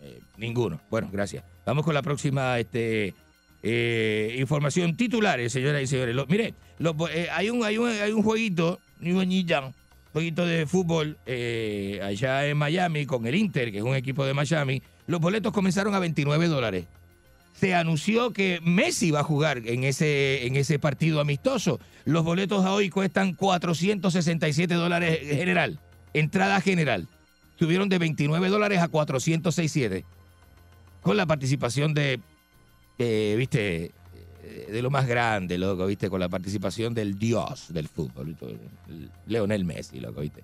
eh, 0.02 0.20
ninguno. 0.38 0.82
Bueno, 0.90 1.10
gracias. 1.12 1.44
Vamos 1.66 1.86
con 1.86 1.94
la 1.94 2.02
próxima 2.02 2.58
este, 2.58 3.14
eh, 3.62 4.36
información. 4.40 4.96
Titulares, 4.98 5.52
señoras 5.54 5.84
y 5.84 5.88
señores. 5.88 6.16
Mire, 6.28 6.56
lo- 6.80 6.96
eh, 7.10 7.28
hay, 7.32 7.52
un, 7.52 7.64
hay, 7.64 7.78
un, 7.78 7.90
hay 7.90 8.12
un 8.12 8.24
jueguito, 8.24 8.80
un 9.02 9.32
jueguito 10.18 10.48
de 10.48 10.66
fútbol 10.66 11.16
eh, 11.28 12.00
allá 12.04 12.48
en 12.48 12.58
Miami 12.58 13.06
con 13.06 13.28
el 13.28 13.36
Inter, 13.36 13.72
que 13.72 13.78
es 13.78 13.84
un 13.84 13.94
equipo 13.94 14.26
de 14.26 14.34
Miami. 14.34 14.82
Los 15.06 15.22
boletos 15.22 15.54
comenzaron 15.54 15.94
a 15.94 16.00
29 16.00 16.48
dólares 16.48 16.86
se 17.60 17.74
anunció 17.74 18.34
que 18.34 18.60
Messi 18.62 19.10
va 19.10 19.22
a 19.22 19.24
jugar 19.24 19.64
en 19.66 19.84
ese, 19.84 20.46
en 20.46 20.56
ese 20.56 20.78
partido 20.78 21.20
amistoso. 21.20 21.80
Los 22.06 22.24
boletos 22.24 22.64
a 22.64 22.72
hoy 22.72 22.92
cuestan 22.92 23.34
467 23.34 24.76
dólares 24.76 25.20
general, 25.22 25.80
entrada 26.14 26.62
general. 26.62 27.08
Subieron 27.58 27.90
de 27.90 27.98
29 27.98 28.50
dólares 28.50 28.80
a 28.80 28.90
467. 28.90 30.06
Con 31.02 31.18
la 31.18 31.26
participación 31.26 31.96
de, 31.96 32.20
eh, 33.00 33.34
viste, 33.40 33.92
de 34.72 34.82
lo 34.82 34.90
más 34.90 35.08
grande, 35.08 35.58
loco, 35.58 35.86
viste, 35.86 36.10
con 36.10 36.20
la 36.20 36.30
participación 36.30 36.94
del 36.94 37.18
dios 37.20 37.66
del 37.70 37.88
fútbol, 37.88 38.36
el 38.90 39.10
Leonel 39.28 39.66
Messi, 39.66 40.00
loco, 40.00 40.22
viste. 40.22 40.44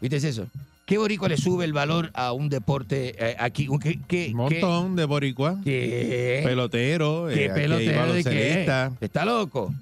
¿Viste 0.00 0.16
eso? 0.16 0.46
¿Qué 0.84 0.98
boricua 0.98 1.28
le 1.28 1.36
sube 1.36 1.64
el 1.64 1.72
valor 1.72 2.10
a 2.14 2.32
un 2.32 2.48
deporte 2.48 3.14
eh, 3.18 3.36
aquí? 3.38 3.68
Un- 3.68 3.78
¿Qué, 3.78 4.00
qué- 4.06 4.28
Un 4.30 4.36
montón 4.36 4.96
de 4.96 5.04
boricua. 5.04 5.58
¿Qué? 5.64 6.40
Pelotero. 6.44 7.28
¿Qué 7.32 7.44
eh, 7.46 7.50
pelotero 7.50 8.12
de 8.12 8.24
qué? 8.24 8.66
¿Está 9.00 9.24
loco? 9.24 9.72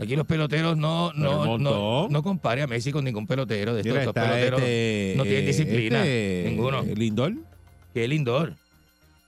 Aquí 0.00 0.16
los 0.16 0.26
peloteros 0.26 0.76
no, 0.78 1.12
no, 1.12 1.58
no, 1.58 2.08
no 2.08 2.22
compare 2.22 2.62
a 2.62 2.66
Messi 2.66 2.90
con 2.90 3.04
ningún 3.04 3.26
pelotero 3.26 3.74
de 3.74 3.80
estos, 3.82 3.92
Mira, 3.92 4.02
estos 4.04 4.16
está 4.16 4.30
peloteros. 4.30 4.60
este, 4.62 5.14
no 5.16 5.22
tienen 5.24 5.42
eh, 5.42 5.46
disciplina. 5.46 5.98
este, 5.98 6.44
ninguno. 6.48 6.82
eh, 6.82 6.94
Lindor. 6.96 7.34
¿Qué 7.92 8.08
Lindor? 8.08 8.54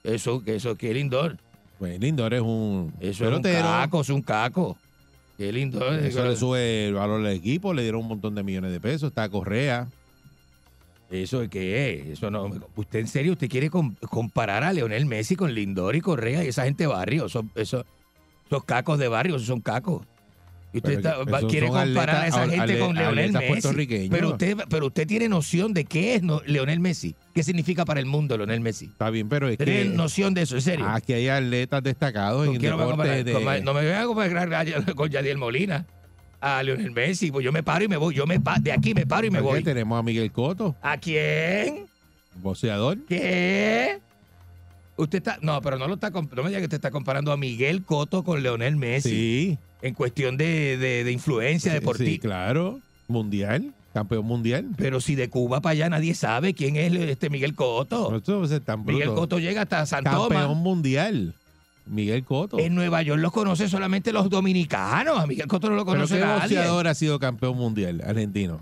Eso, 0.03 0.41
eso, 0.47 0.75
¿qué 0.75 0.93
Lindor? 0.93 1.37
Pues 1.79 1.99
Lindor 1.99 2.33
es 2.33 2.41
un 2.41 2.93
Eso 2.99 3.25
pelotero. 3.25 3.57
es 3.59 3.63
un 3.65 3.71
caco, 3.71 4.01
es 4.01 4.09
un 4.09 4.21
caco. 4.21 4.77
¿Qué 5.37 5.51
Lindor? 5.51 5.93
Eso 5.95 6.25
le 6.25 6.35
sube 6.35 6.87
el 6.87 6.93
valor 6.93 7.19
al 7.25 7.33
equipo, 7.33 7.73
le 7.73 7.81
dieron 7.81 8.01
un 8.01 8.07
montón 8.07 8.35
de 8.35 8.43
millones 8.43 8.71
de 8.71 8.79
pesos. 8.79 9.09
Está 9.09 9.27
Correa. 9.29 9.87
¿Eso 11.09 11.41
de 11.41 11.49
qué 11.49 11.93
es? 11.99 12.07
Eso 12.17 12.31
no. 12.31 12.49
¿Usted 12.75 12.99
en 12.99 13.07
serio 13.07 13.33
usted 13.33 13.49
quiere 13.49 13.69
com- 13.69 13.95
comparar 14.09 14.63
a 14.63 14.73
Leonel 14.73 15.05
Messi 15.05 15.35
con 15.35 15.53
Lindor 15.53 15.95
y 15.95 16.01
Correa 16.01 16.43
y 16.43 16.47
esa 16.47 16.63
gente 16.63 16.83
de 16.83 16.87
barrio? 16.87 17.25
Esos, 17.27 17.45
esos, 17.55 17.85
esos 18.47 18.63
cacos 18.63 18.97
de 18.97 19.07
barrio, 19.07 19.35
esos 19.35 19.47
son 19.47 19.61
cacos. 19.61 20.03
Y 20.73 20.77
usted 20.77 20.93
está- 20.93 21.23
va- 21.23 21.39
quiere 21.47 21.67
comparar 21.67 22.15
a 22.15 22.27
esa 22.27 22.47
gente 22.49 22.79
con 22.79 22.95
Leonel 22.95 23.31
Messi. 23.31 24.09
Pero 24.09 24.29
usted, 24.31 24.57
pero 24.69 24.87
usted 24.87 25.05
tiene 25.07 25.29
noción 25.29 25.71
de 25.73 25.85
qué 25.85 26.15
es 26.15 26.23
no- 26.23 26.41
Leonel 26.47 26.79
Messi. 26.79 27.15
¿Qué 27.33 27.43
significa 27.43 27.85
para 27.85 27.99
el 27.99 28.07
mundo 28.07 28.35
Leonel 28.37 28.59
Messi? 28.59 28.85
Está 28.85 29.11
bien, 29.11 29.29
pero 29.29 29.47
es 29.49 29.57
¿Tiene 29.57 29.83
que 29.83 29.85
noción 29.89 30.33
de 30.33 30.41
eso? 30.41 30.55
¿En 30.55 30.61
serio? 30.63 30.87
aquí 30.89 31.13
hay 31.13 31.27
atletas 31.27 31.83
destacados 31.83 32.47
No 32.47 32.53
en 32.53 32.59
quiero 32.59 32.77
deporte 32.77 32.97
comparar- 32.97 33.23
de- 33.23 33.61
no 33.61 33.73
me 33.75 33.81
voy 33.83 33.91
a 33.91 34.05
comparar 34.05 34.95
con 34.95 35.09
Yadiel 35.09 35.37
Molina, 35.37 35.85
a 36.41 36.63
Leonel 36.63 36.89
Messi. 36.91 37.31
Pues 37.31 37.45
yo 37.45 37.51
me 37.51 37.61
paro 37.61 37.85
y 37.85 37.87
me 37.87 37.97
voy. 37.97 38.15
Yo 38.15 38.25
me 38.25 38.39
de 38.61 38.71
aquí 38.71 38.95
me 38.95 39.05
paro 39.05 39.27
y 39.27 39.29
me 39.29 39.39
¿Por 39.39 39.49
qué? 39.49 39.53
voy. 39.57 39.63
Tenemos 39.63 39.99
a 39.99 40.01
Miguel 40.03 40.31
Coto, 40.31 40.75
¿A 40.81 40.97
quién? 40.97 41.85
boxeador. 42.41 42.97
¿Qué? 43.07 43.99
Usted 44.95 45.19
está, 45.19 45.37
no, 45.41 45.61
pero 45.61 45.77
no 45.77 45.87
lo 45.87 45.95
está, 45.95 46.09
no 46.09 46.21
me 46.43 46.49
diga 46.49 46.59
que 46.59 46.65
usted 46.65 46.75
está 46.77 46.91
comparando 46.91 47.31
a 47.31 47.37
Miguel 47.37 47.83
Cotto 47.83 48.23
con 48.23 48.41
Leonel 48.43 48.75
Messi. 48.75 49.09
Sí. 49.09 49.57
En 49.83 49.93
cuestión 49.93 50.37
de, 50.37 50.77
de- 50.77 51.03
de 51.03 51.11
influencia 51.11 51.71
Sí, 51.71 51.79
deportiva. 51.79 52.09
sí, 52.09 52.17
claro. 52.19 52.79
Mundial. 53.07 53.73
Campeón 53.93 54.25
mundial. 54.25 54.65
Pero 54.75 54.99
si 55.01 55.13
de 55.13 55.29
Cuba 55.29 55.61
para 55.61 55.73
allá 55.73 55.89
nadie 55.89 56.15
sabe 56.15 56.55
quién 56.55 56.77
es 56.77 56.91
este 56.93 57.29
Miguel 57.29 57.53
Cotto. 57.53 58.15
Esto 58.15 58.47
tan 58.61 58.83
Miguel. 58.85 59.09
Cotto 59.13 59.37
llega 59.37 59.61
hasta 59.63 59.85
San 59.85 60.03
Campeón 60.03 60.57
mundial. 60.57 61.35
Miguel 61.85 62.23
Coto. 62.23 62.59
En 62.59 62.75
Nueva 62.75 63.01
York 63.01 63.19
los 63.21 63.33
conoce 63.33 63.67
solamente 63.67 64.13
los 64.13 64.29
dominicanos. 64.29 65.19
A 65.19 65.27
Miguel 65.27 65.47
Cotto 65.47 65.69
no 65.69 65.75
lo 65.75 65.83
¿Pero 65.85 65.97
conoce 65.97 66.15
qué 66.15 66.21
nadie. 66.21 66.39
boxeador 66.55 66.87
ha 66.87 66.93
sido 66.95 67.19
campeón 67.19 67.57
mundial 67.57 68.01
argentino? 68.07 68.61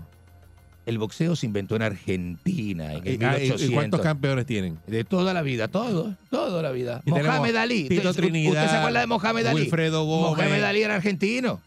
El 0.84 0.98
boxeo 0.98 1.36
se 1.36 1.46
inventó 1.46 1.76
en 1.76 1.82
Argentina 1.82 2.92
en 2.94 3.06
el 3.06 3.22
¿Y, 3.22 3.24
ah, 3.24 3.36
y- 3.38 3.42
y 3.42 3.44
1800. 3.50 3.70
cuántos 3.74 4.00
campeones 4.00 4.46
tienen? 4.46 4.78
De 4.86 5.04
toda 5.04 5.32
la 5.32 5.42
vida, 5.42 5.68
todo, 5.68 6.14
toda 6.30 6.60
la 6.62 6.72
vida. 6.72 7.02
Mohamed 7.04 7.54
Ali. 7.54 7.88
Tito 7.88 8.10
¿Usted- 8.10 8.22
Trinidad, 8.22 8.50
¿Usted 8.64 8.70
se 8.70 8.76
acuerda 8.78 9.00
de 9.00 9.06
Mohamed 9.06 9.46
Ali? 9.46 9.60
Wilfredo 9.62 10.04
Gómez. 10.04 10.36
Mohamed 10.44 10.62
Ali 10.64 10.82
era 10.82 10.96
argentino. 10.96 11.60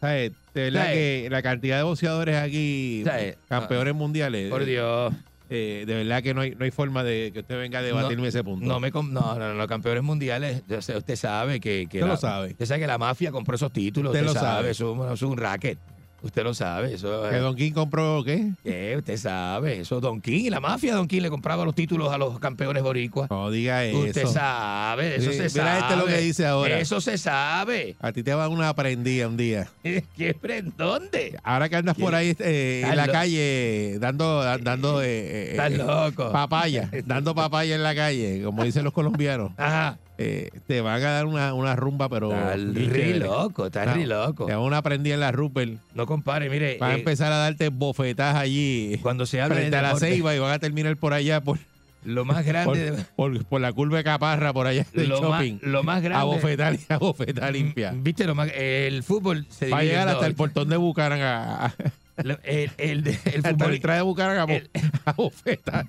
¿Sabes? 0.00 0.32
De 0.54 0.62
verdad 0.62 0.82
¿Sabes? 0.84 0.94
que 0.96 1.28
la 1.30 1.42
cantidad 1.42 1.76
de 1.78 1.82
boxeadores 1.82 2.36
aquí, 2.36 3.02
¿Sabes? 3.04 3.36
campeones 3.48 3.94
mundiales. 3.94 4.50
Por 4.50 4.64
Dios. 4.64 5.12
eh, 5.48 5.84
de 5.86 5.94
verdad 5.94 6.22
que 6.22 6.34
no 6.34 6.40
hay, 6.42 6.54
no 6.54 6.64
hay 6.64 6.70
forma 6.70 7.02
de 7.04 7.30
que 7.32 7.40
usted 7.40 7.56
venga 7.58 7.78
a 7.78 7.82
debatirme 7.82 8.22
No, 8.22 8.28
ese 8.28 8.44
punto. 8.44 8.66
No, 8.66 8.78
me, 8.80 8.90
no, 8.90 9.02
no, 9.02 9.36
no, 9.38 9.54
los 9.54 9.66
campeones 9.68 10.02
mundiales, 10.02 10.62
usted 10.68 11.16
sabe 11.16 11.60
que... 11.60 11.86
que 11.90 11.98
Usted 11.98 12.00
la- 12.00 12.06
lo 12.08 12.16
sabe. 12.16 12.48
Usted 12.50 12.66
sabe 12.66 12.80
que 12.80 12.86
la 12.86 12.98
mafia 12.98 13.30
compró 13.32 13.54
esos 13.56 13.72
títulos. 13.72 14.10
Usted 14.12 14.26
Usted, 14.26 14.34
lo 14.34 14.40
sabe, 14.40 14.56
sabe. 14.56 14.70
Eso, 14.70 14.92
es 14.92 14.98
un- 14.98 15.04
eso 15.06 15.14
es 15.14 15.22
un 15.22 15.36
racket. 15.36 15.78
Usted 16.22 16.42
lo 16.44 16.54
sabe. 16.54 16.94
Eso, 16.94 17.28
¿Que 17.30 17.36
Don 17.36 17.54
King 17.54 17.72
compró 17.72 18.22
qué? 18.24 18.50
¿Qué? 18.64 18.96
Usted 18.98 19.16
sabe. 19.16 19.80
Eso 19.80 20.00
Don 20.00 20.20
King 20.20 20.46
y 20.46 20.50
la 20.50 20.60
mafia 20.60 20.94
Don 20.94 21.06
King 21.06 21.20
le 21.20 21.30
compraba 21.30 21.64
los 21.64 21.74
títulos 21.74 22.12
a 22.12 22.18
los 22.18 22.38
campeones 22.40 22.82
boricuas. 22.82 23.30
No 23.30 23.50
diga 23.50 23.84
eso. 23.84 23.98
Usted 23.98 24.26
sabe, 24.26 25.16
eso 25.16 25.30
Sí, 25.30 25.36
se 25.36 25.60
mira 25.60 25.78
sabe. 25.78 25.78
este 25.80 25.96
lo 25.96 26.06
que 26.06 26.18
dice 26.18 26.46
ahora. 26.46 26.78
Eso 26.80 27.00
se 27.00 27.16
sabe. 27.18 27.96
A 28.00 28.12
ti 28.12 28.22
te 28.22 28.34
va 28.34 28.48
una 28.48 28.74
prendida 28.74 29.28
un 29.28 29.36
día. 29.36 29.68
¿Qué, 29.82 30.34
¿Dónde? 30.76 31.38
Ahora 31.44 31.68
que 31.68 31.76
andas 31.76 31.96
por 31.96 32.14
ahí 32.14 32.34
eh, 32.40 32.82
en 32.84 32.96
la 32.96 33.06
calle 33.08 33.98
dando, 34.00 34.42
da- 34.42 34.58
dando 34.58 35.02
eh, 35.02 35.06
eh, 35.08 35.48
Estás 35.52 35.72
eh, 35.72 35.76
loco. 35.78 36.32
papaya, 36.32 36.90
dando 37.04 37.34
papaya 37.34 37.74
en 37.74 37.82
la 37.82 37.94
calle, 37.94 38.42
como 38.44 38.64
dicen 38.64 38.84
los 38.84 38.92
colombianos. 38.92 39.52
Ajá. 39.56 39.98
Eh, 40.18 40.50
te 40.66 40.80
van 40.80 40.94
a 41.02 41.10
dar 41.10 41.26
una, 41.26 41.52
una 41.52 41.76
rumba, 41.76 42.08
pero. 42.08 42.30
Bien 42.30 42.90
re 42.90 43.18
loco, 43.18 43.66
estás 43.66 43.86
No, 43.86 43.94
re 43.94 44.06
loco. 44.06 44.46
Te 44.46 44.54
van 44.54 44.62
una 44.64 44.80
prendida 44.82 45.14
en 45.14 45.20
la 45.20 45.30
Rupert. 45.32 45.74
No 45.94 46.06
compare, 46.06 46.48
mire. 46.48 46.78
Van 46.78 46.90
a 46.92 46.94
eh, 46.94 46.98
empezar 46.98 47.30
a 47.32 47.36
darte 47.36 47.68
bofetas 47.68 48.34
allí. 48.34 48.98
Cuando 49.02 49.26
se 49.26 49.40
habla 49.42 49.56
de 49.56 49.66
a 49.66 49.82
la 49.82 49.88
deporte- 49.88 50.06
ceiba 50.08 50.34
y 50.34 50.38
van 50.38 50.52
a 50.52 50.58
terminar 50.58 50.96
por 50.96 51.12
allá 51.12 51.40
por, 51.42 51.58
Lo 52.04 52.24
más 52.24 52.44
grande. 52.46 52.92
de- 52.92 53.02
por, 53.14 53.34
por- 53.34 53.44
por 53.44 53.60
la 53.60 53.72
curva 53.74 53.98
de 53.98 54.04
Caparra, 54.04 54.52
por 54.54 54.66
allá 54.66 54.86
del 54.94 55.08
Lo 55.10 55.20
más- 55.20 55.42
shopping. 55.42 55.58
lo 55.62 55.82
más 55.82 56.00
grande- 56.02 56.20
A 56.20 56.24
bofetar, 56.24 56.76
a 56.88 56.96
bofetar 56.98 57.52
limpia. 57.52 57.92
¿Viste 57.94 58.24
lo 58.24 58.34
más? 58.34 58.50
El 58.54 59.02
fútbol 59.02 59.46
se 59.50 59.68
Va 59.68 59.80
a 59.80 59.82
llegar 59.84 60.08
hasta 60.08 60.26
el 60.26 60.34
portón 60.34 60.68
de 60.70 60.76
Bucaran 60.78 61.20
a, 61.20 61.66
a- 61.66 61.74
El, 62.16 62.30
el, 62.44 62.70
el 62.78 63.02
de 63.04 63.18
Bucaran 64.02 64.38
a, 64.38 64.42
a 65.04 65.12
bofetar. 65.12 65.84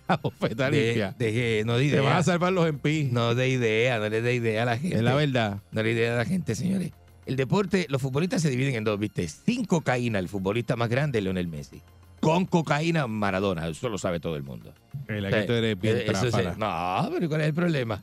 A 0.08 0.16
bofetar 0.16 0.72
de- 0.72 0.84
limpia. 0.86 1.14
de- 1.18 1.62
no 1.66 1.74
de 1.74 1.80
Te 1.80 1.86
idea. 1.88 2.00
van 2.02 2.16
a 2.16 2.22
salvar 2.22 2.52
los 2.52 2.66
empis. 2.68 3.10
No 3.12 3.34
de 3.34 3.48
idea, 3.48 3.98
no 3.98 4.08
le 4.08 4.22
dé 4.22 4.34
idea 4.34 4.62
a 4.62 4.66
la 4.66 4.78
gente. 4.78 4.96
Es 4.96 5.02
la 5.02 5.14
verdad. 5.14 5.58
No 5.70 5.82
le 5.82 5.94
dé 5.94 6.00
idea 6.00 6.14
a 6.14 6.18
la 6.18 6.24
gente, 6.24 6.54
señores. 6.54 6.90
El 7.26 7.36
deporte, 7.36 7.86
los 7.88 8.02
futbolistas 8.02 8.42
se 8.42 8.50
dividen 8.50 8.74
en 8.74 8.84
dos, 8.84 8.98
¿viste? 8.98 9.28
Sin 9.28 9.64
cocaína, 9.64 10.18
el 10.18 10.28
futbolista 10.28 10.74
más 10.76 10.88
grande 10.88 11.18
es 11.18 11.24
Leonel 11.24 11.46
Messi. 11.48 11.80
Con 12.20 12.46
cocaína, 12.46 13.06
Maradona. 13.06 13.68
Eso 13.68 13.88
lo 13.88 13.98
sabe 13.98 14.20
todo 14.20 14.36
el 14.36 14.42
mundo. 14.42 14.72
El 15.08 15.24
O 15.26 15.30
sea, 15.30 15.46
tú 15.46 15.52
eres 15.52 15.80
bien 15.80 15.96
eh, 15.98 16.04
eso 16.08 16.26
es-. 16.26 16.58
No, 16.58 17.10
pero 17.14 17.28
¿cuál 17.28 17.40
es 17.42 17.46
el 17.48 17.54
problema? 17.54 18.02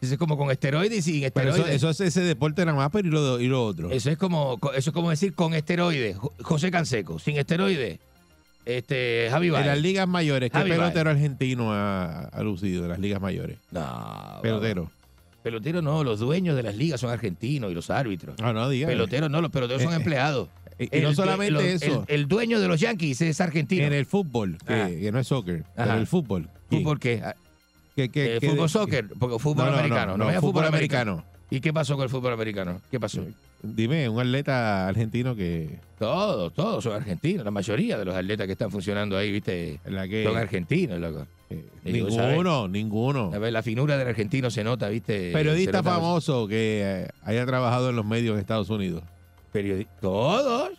Eso 0.00 0.12
es 0.14 0.18
como 0.18 0.36
con 0.36 0.50
esteroides 0.50 0.98
y 1.06 1.12
sin 1.12 1.30
Pero 1.32 1.50
esteroides. 1.50 1.76
eso, 1.76 1.88
eso 1.88 2.04
es 2.04 2.08
ese 2.16 2.20
deporte 2.22 2.62
nada 2.66 2.76
más, 2.76 2.90
pero 2.92 3.08
y 3.08 3.10
lo, 3.10 3.40
y 3.40 3.46
lo 3.46 3.64
otro. 3.64 3.90
Eso 3.90 4.10
es 4.10 4.18
como 4.18 4.58
eso 4.76 4.90
es 4.90 4.94
como 4.94 5.08
decir 5.08 5.32
con 5.34 5.54
esteroides, 5.54 6.16
Jo- 6.18 6.34
José 6.42 6.70
Canseco, 6.70 7.18
sin 7.18 7.38
esteroides, 7.38 8.00
este 8.64 9.28
Javi 9.30 9.48
En 9.48 9.52
Baez. 9.54 9.66
las 9.66 9.78
ligas 9.80 10.08
mayores, 10.08 10.50
¿qué 10.50 10.58
Javi 10.58 10.70
pelotero 10.70 11.10
argentino 11.10 11.72
ha, 11.72 12.24
ha 12.28 12.42
lucido 12.42 12.84
en 12.84 12.90
las 12.90 12.98
ligas 12.98 13.20
mayores? 13.20 13.58
No, 13.70 14.38
Pelotero. 14.42 14.90
Pelotero 15.42 15.82
no, 15.82 16.02
los 16.04 16.20
dueños 16.20 16.56
de 16.56 16.62
las 16.62 16.74
ligas 16.74 17.00
son 17.00 17.10
argentinos 17.10 17.70
y 17.70 17.74
los 17.74 17.90
árbitros. 17.90 18.38
No, 18.40 18.52
no, 18.54 18.68
diga. 18.70 18.88
Peloteros 18.88 19.30
no, 19.30 19.40
los 19.42 19.50
peloteros 19.50 19.82
son 19.82 19.92
Eh, 19.92 19.96
eh, 19.96 19.98
empleados. 19.98 20.48
y- 20.78 20.96
y 20.98 21.00
no 21.02 21.14
solamente 21.14 21.72
eso. 21.74 22.04
El, 22.08 22.20
el 22.22 22.28
dueño 22.28 22.60
de 22.60 22.68
los 22.68 22.80
Yankees 22.80 23.20
es 23.20 23.40
argentino. 23.42 23.84
En 23.84 23.92
el 23.92 24.06
fútbol, 24.06 24.56
que, 24.66 24.72
Ah. 24.74 24.88
que 24.88 25.12
no 25.12 25.18
es 25.18 25.26
soccer, 25.26 25.64
pero 25.76 25.90
Ajá. 25.90 26.00
el 26.00 26.06
fútbol. 26.06 26.48
¿quién? 26.70 26.82
¿Fútbol 26.82 26.98
qué? 26.98 27.20
Ah, 27.22 27.34
¿Qué- 27.94 28.08
qué- 28.08 28.36
eh, 28.36 28.38
qué- 28.40 28.48
fútbol 28.50 28.70
soccer, 28.70 29.06
porque 29.20 29.38
fútbol 29.38 29.58
No, 29.58 29.64
no, 29.66 29.70
no, 29.72 29.78
americano. 29.78 30.16
No, 30.16 30.32
no, 30.32 30.40
fútbol 30.40 30.64
americano. 30.64 31.24
¿Y 31.50 31.60
qué 31.60 31.72
pasó 31.74 31.94
con 31.94 32.04
el 32.04 32.08
fútbol 32.08 32.32
americano? 32.32 32.80
¿Qué 32.90 32.98
pasó? 32.98 33.22
Dime, 33.64 34.08
un 34.08 34.20
atleta 34.20 34.86
argentino 34.88 35.34
que... 35.34 35.78
Todos, 35.98 36.52
todos 36.52 36.84
son 36.84 36.92
argentinos. 36.94 37.44
La 37.44 37.50
mayoría 37.50 37.96
de 37.96 38.04
los 38.04 38.14
atletas 38.14 38.46
que 38.46 38.52
están 38.52 38.70
funcionando 38.70 39.16
ahí, 39.16 39.32
viste, 39.32 39.80
La 39.86 40.06
que 40.06 40.22
son 40.24 40.36
argentinos, 40.36 41.00
loco. 41.00 41.26
Digo, 41.84 42.08
ninguno, 42.08 42.68
ninguno. 42.68 43.30
A 43.32 43.38
ver, 43.38 43.52
la 43.52 43.62
finura 43.62 43.96
del 43.96 44.08
argentino 44.08 44.50
se 44.50 44.64
nota, 44.64 44.88
¿viste? 44.88 45.30
Periodista 45.32 45.78
nota- 45.78 45.90
famoso 45.94 46.46
que 46.48 46.82
eh, 46.84 47.08
haya 47.22 47.46
trabajado 47.46 47.90
en 47.90 47.96
los 47.96 48.04
medios 48.04 48.34
en 48.34 48.40
Estados 48.40 48.68
Unidos. 48.70 49.02
Periodi- 49.52 49.86
Todos. 50.00 50.70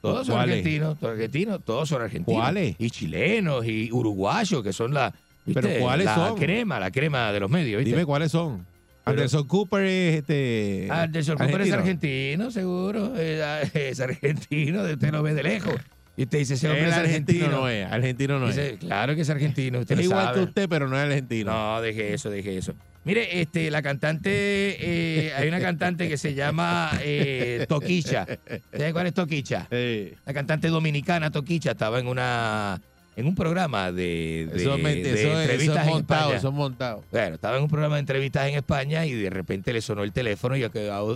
Todos 0.00 0.26
son 0.26 0.36
¿Cuáles? 0.36 0.58
argentinos, 0.58 0.98
todos 1.00 1.12
argentinos, 1.14 1.60
todos 1.64 1.88
son 1.88 2.02
argentinos. 2.02 2.40
¿Cuáles? 2.40 2.76
Y 2.78 2.90
chilenos 2.90 3.66
y 3.66 3.90
uruguayos, 3.90 4.62
que 4.62 4.72
son 4.72 4.94
la, 4.94 5.12
¿viste? 5.44 5.60
¿Pero 5.60 5.80
cuáles 5.80 6.06
la 6.06 6.14
son? 6.14 6.36
crema, 6.38 6.78
la 6.78 6.90
crema 6.92 7.32
de 7.32 7.40
los 7.40 7.50
medios, 7.50 7.78
¿viste? 7.80 7.90
Dime 7.96 8.06
cuáles 8.06 8.30
son. 8.30 8.64
Anderson 9.10 9.46
Cooper 9.46 9.84
es 9.84 10.14
este. 10.16 10.88
Anderson 10.90 11.36
Cooper 11.36 11.60
es 11.62 11.72
argentino, 11.72 12.50
seguro. 12.50 13.14
Es, 13.16 13.74
es 13.74 14.00
argentino, 14.00 14.82
usted 14.82 15.10
lo 15.12 15.22
ve 15.22 15.34
de 15.34 15.42
lejos. 15.42 15.74
Y 16.16 16.24
usted 16.24 16.38
dice, 16.38 16.54
ese 16.54 16.68
hombre 16.68 16.88
es 16.88 16.94
argentino 16.94 17.44
argentino. 17.44 17.60
no 17.60 17.68
es, 17.68 17.86
argentino 17.86 18.38
no 18.40 18.46
Dice, 18.48 18.70
es. 18.70 18.78
Claro 18.78 19.14
que 19.14 19.20
es 19.20 19.30
argentino. 19.30 19.78
Usted 19.78 19.98
Es 20.00 20.04
igual 20.04 20.24
sabe. 20.24 20.38
que 20.38 20.44
usted, 20.46 20.68
pero 20.68 20.88
no 20.88 20.96
es 20.96 21.04
argentino. 21.04 21.52
No, 21.52 21.80
deje 21.80 22.12
eso, 22.12 22.28
deje 22.28 22.58
eso. 22.58 22.74
Mire, 23.04 23.40
este, 23.40 23.70
la 23.70 23.82
cantante, 23.82 24.30
eh, 24.32 25.32
hay 25.34 25.46
una 25.48 25.60
cantante 25.60 26.08
que 26.08 26.18
se 26.18 26.34
llama 26.34 26.90
eh, 27.02 27.64
Toquicha. 27.68 28.26
¿Sabe 28.72 28.92
cuál 28.92 29.06
es 29.06 29.14
Toquicha? 29.14 29.68
La 29.70 30.34
cantante 30.34 30.66
dominicana 30.68 31.30
Toquicha 31.30 31.70
estaba 31.70 32.00
en 32.00 32.08
una 32.08 32.80
en 33.18 33.26
un 33.26 33.34
programa 33.34 33.90
de, 33.90 34.48
de, 34.52 34.60
Eso 34.62 34.74
es 34.76 34.82
menti- 34.82 35.02
de 35.02 35.10
eso 35.10 35.18
es- 35.18 35.24
eso 35.24 35.32
es 35.38 35.42
entrevistas 35.50 35.86
en 35.88 35.96
España. 35.98 36.36
eso 36.36 36.48
es 36.48 36.54
montado. 36.54 37.04
Bueno, 37.10 37.34
estaba 37.34 37.56
en 37.56 37.62
un 37.64 37.68
programa 37.68 37.96
de 37.96 38.00
entrevistas 38.00 38.48
en 38.48 38.54
España 38.54 39.04
y 39.06 39.12
de 39.12 39.28
repente 39.30 39.72
le 39.72 39.80
sonó 39.80 40.04
el 40.04 40.12
teléfono 40.12 40.56
y 40.56 40.62
a 40.62 40.70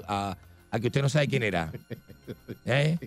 a, 0.09 0.37
a- 0.71 0.81
que 0.81 0.87
usted 0.89 1.01
no 1.03 1.09
sabe 1.09 1.29
quién 1.29 1.43
era. 1.45 1.71
¿Eh? 2.67 2.99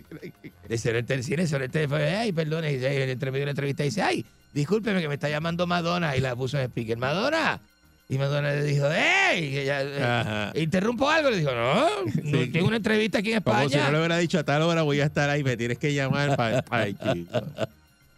Le 0.70 0.78
sonó 0.78 0.98
el, 1.00 1.06
tel- 1.06 1.24
sí, 1.24 1.36
le 1.36 1.46
sonó 1.48 1.66
el 1.66 1.72
teléfono. 1.72 2.04
Ay, 2.04 2.32
perdone. 2.32 2.72
Y 2.72 2.76
dice, 2.76 3.12
entre 3.12 3.32
medio 3.32 3.42
de 3.42 3.46
la 3.48 3.52
entrevista 3.52 3.84
dice, 3.84 4.02
ay, 4.02 4.26
discúlpeme 4.54 5.02
que 5.02 5.08
me 5.08 5.16
está 5.16 5.30
llamando 5.30 5.68
Madonna. 5.68 6.16
Y 6.16 6.22
la 6.22 6.36
puso 6.36 6.58
en 6.58 6.66
speaker, 6.66 6.98
Madonna. 6.98 7.60
Y 8.08 8.18
Madonna 8.20 8.52
le 8.52 8.64
dijo, 8.64 8.86
¡Ey! 8.92 9.56
Eh. 9.68 10.52
¿Interrumpo 10.56 11.10
algo? 11.10 11.32
Le 11.32 11.38
dijo, 11.40 11.52
no, 11.54 11.88
no 12.24 12.52
tengo 12.52 12.68
una 12.68 12.78
entrevista 12.78 13.18
aquí 13.18 13.34
en 13.34 13.42
Como 13.42 13.58
si 13.62 13.66
España. 13.66 13.86
no 13.88 13.92
le 13.94 13.98
hubiera 14.00 14.18
dicho 14.20 14.38
a 14.40 14.44
tal 14.44 14.62
hora 14.62 14.84
voy 14.84 15.02
a 15.02 15.06
estar 15.06 15.30
ahí, 15.30 15.44
me 15.44 15.58
tienes 15.58 15.80
que 15.80 15.92
llamar 15.94 16.36
para. 16.38 16.64
Ay, 16.70 16.94
chico. 16.94 17.42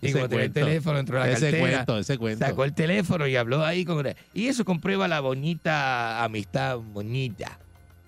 Y 0.01 0.07
Ese 0.07 0.21
el 0.21 0.51
teléfono 0.53 0.97
dentro 0.97 1.19
de 1.19 1.25
la 1.25 1.31
Ese 1.31 1.41
cartera, 1.49 1.59
cuento, 1.77 1.97
ese 1.97 2.17
cuento. 2.19 2.45
sacó 2.45 2.63
el 2.65 2.73
teléfono 2.73 3.25
y 3.27 3.35
habló 3.35 3.65
ahí 3.65 3.83
con... 3.83 4.05
Y 4.33 4.45
eso 4.47 4.63
comprueba 4.63 5.07
la 5.07 5.21
bonita 5.21 6.23
amistad 6.23 6.77
bonita 6.77 7.59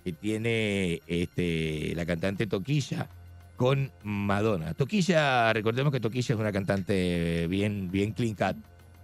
que 0.04 0.14
tiene 0.14 1.02
este 1.08 1.94
la 1.96 2.06
cantante 2.06 2.46
Toquilla 2.46 3.10
con 3.58 3.92
Madonna. 4.04 4.74
Toquilla, 4.76 5.52
recordemos 5.52 5.92
que 5.92 6.00
Toquilla 6.00 6.36
es 6.36 6.40
una 6.40 6.52
cantante 6.52 7.48
bien, 7.48 7.90
bien 7.92 8.12
clean 8.14 8.36
cut, 8.36 8.56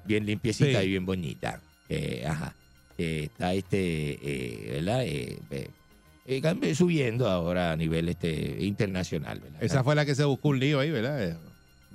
bien 0.05 0.25
limpiecita 0.25 0.79
Sí. 0.79 0.85
y 0.85 0.89
bien 0.91 1.05
bonita. 1.05 1.59
Eh, 1.89 2.23
ajá. 2.27 2.53
Eh, 2.97 3.23
está 3.31 3.53
este, 3.53 3.77
eh, 4.21 4.71
¿verdad? 4.75 5.03
Eh, 5.05 5.39
eh, 6.27 6.75
subiendo 6.75 7.27
ahora 7.29 7.71
a 7.71 7.75
nivel 7.75 8.09
este 8.09 8.57
internacional, 8.63 9.39
¿verdad? 9.41 9.63
Esa 9.63 9.83
fue 9.83 9.95
la 9.95 10.05
que 10.05 10.15
se 10.15 10.23
buscó 10.23 10.49
un 10.49 10.59
lío 10.59 10.79
ahí, 10.79 10.91
¿verdad? 10.91 11.37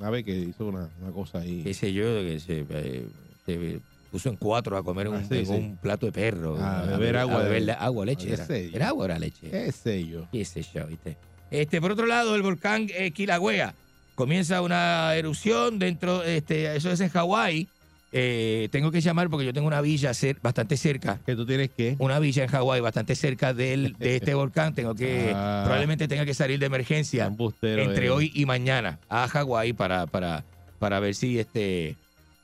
Eh, 0.01 0.03
Una 0.03 0.11
vez 0.11 0.25
que 0.25 0.33
hizo 0.35 0.67
una, 0.67 0.89
una 1.03 1.13
cosa 1.13 1.39
ahí. 1.39 1.63
qué 1.63 1.75
sé 1.75 1.93
yo, 1.93 2.05
que 2.05 2.41
se, 2.41 2.65
eh, 2.71 3.07
se 3.45 3.81
puso 4.11 4.29
en 4.31 4.37
cuatro 4.37 4.77
a 4.77 4.83
comer 4.83 5.09
un, 5.09 5.17
Ah, 5.17 5.25
sí, 5.29 5.39
en 5.39 5.47
sí. 5.47 5.53
un 5.53 5.77
plato 5.77 6.07
de 6.07 6.13
perro. 6.13 6.57
A 6.59 6.83
beber 6.87 7.17
a 7.19 7.23
agua 7.23 7.39
de- 7.43 7.49
beber 7.49 7.63
la- 7.63 7.75
agua, 7.75 8.07
leche. 8.07 8.33
Era. 8.33 8.47
¿Era 8.49 8.89
agua 8.89 9.05
era 9.07 9.19
leche? 9.19 9.51
¿Qué 9.51 9.71
sé 9.73 10.07
yo? 10.07 10.27
Qué 10.33 10.45
sé 10.45 10.63
yo, 10.75 10.87
¿viste? 10.87 11.17
Este, 11.51 11.81
por 11.81 11.93
otro 11.93 12.07
lado, 12.07 12.35
el 12.37 12.43
volcán 12.43 12.87
eh, 12.95 13.11
Kilauea 13.11 13.75
comienza 14.15 14.63
una 14.63 15.15
erupción 15.17 15.79
dentro, 15.79 16.23
este, 16.23 16.75
eso 16.77 16.91
es 16.91 17.01
en 17.01 17.09
Hawái. 17.09 17.69
Eh, 18.12 18.69
tengo 18.73 18.91
que 18.91 19.01
llamar 19.01 19.31
porque 19.31 19.47
yo 19.47 19.53
tengo 19.53 19.66
una 19.69 19.81
villa 19.81 20.11
cer- 20.11 20.39
bastante 20.43 20.77
cerca. 20.77 21.20
¿Que 21.24 21.37
tú 21.37 21.47
tienes 21.47 21.70
qué? 21.77 21.95
Una 22.01 22.19
villa 22.19 22.43
en 22.43 22.49
Hawái 22.49 22.81
bastante 22.81 23.15
cerca 23.15 23.55
del, 23.55 23.95
de 23.99 24.16
este 24.16 24.35
volcán. 24.35 24.74
Tengo 24.74 24.95
que, 24.95 25.31
Ah. 25.35 25.62
probablemente 25.65 26.09
tenga 26.09 26.24
que 26.24 26.35
salir 26.35 26.59
de 26.59 26.66
emergencia 26.66 27.27
Embustero, 27.27 27.82
entre 27.82 28.07
eh. 28.07 28.11
hoy 28.11 28.32
y 28.35 28.47
mañana 28.47 28.99
a 29.09 29.28
Hawái 29.28 29.73
para, 29.74 30.07
para, 30.07 30.45
para 30.81 30.99
ver 30.99 31.15
si 31.15 31.39
este, 31.39 31.95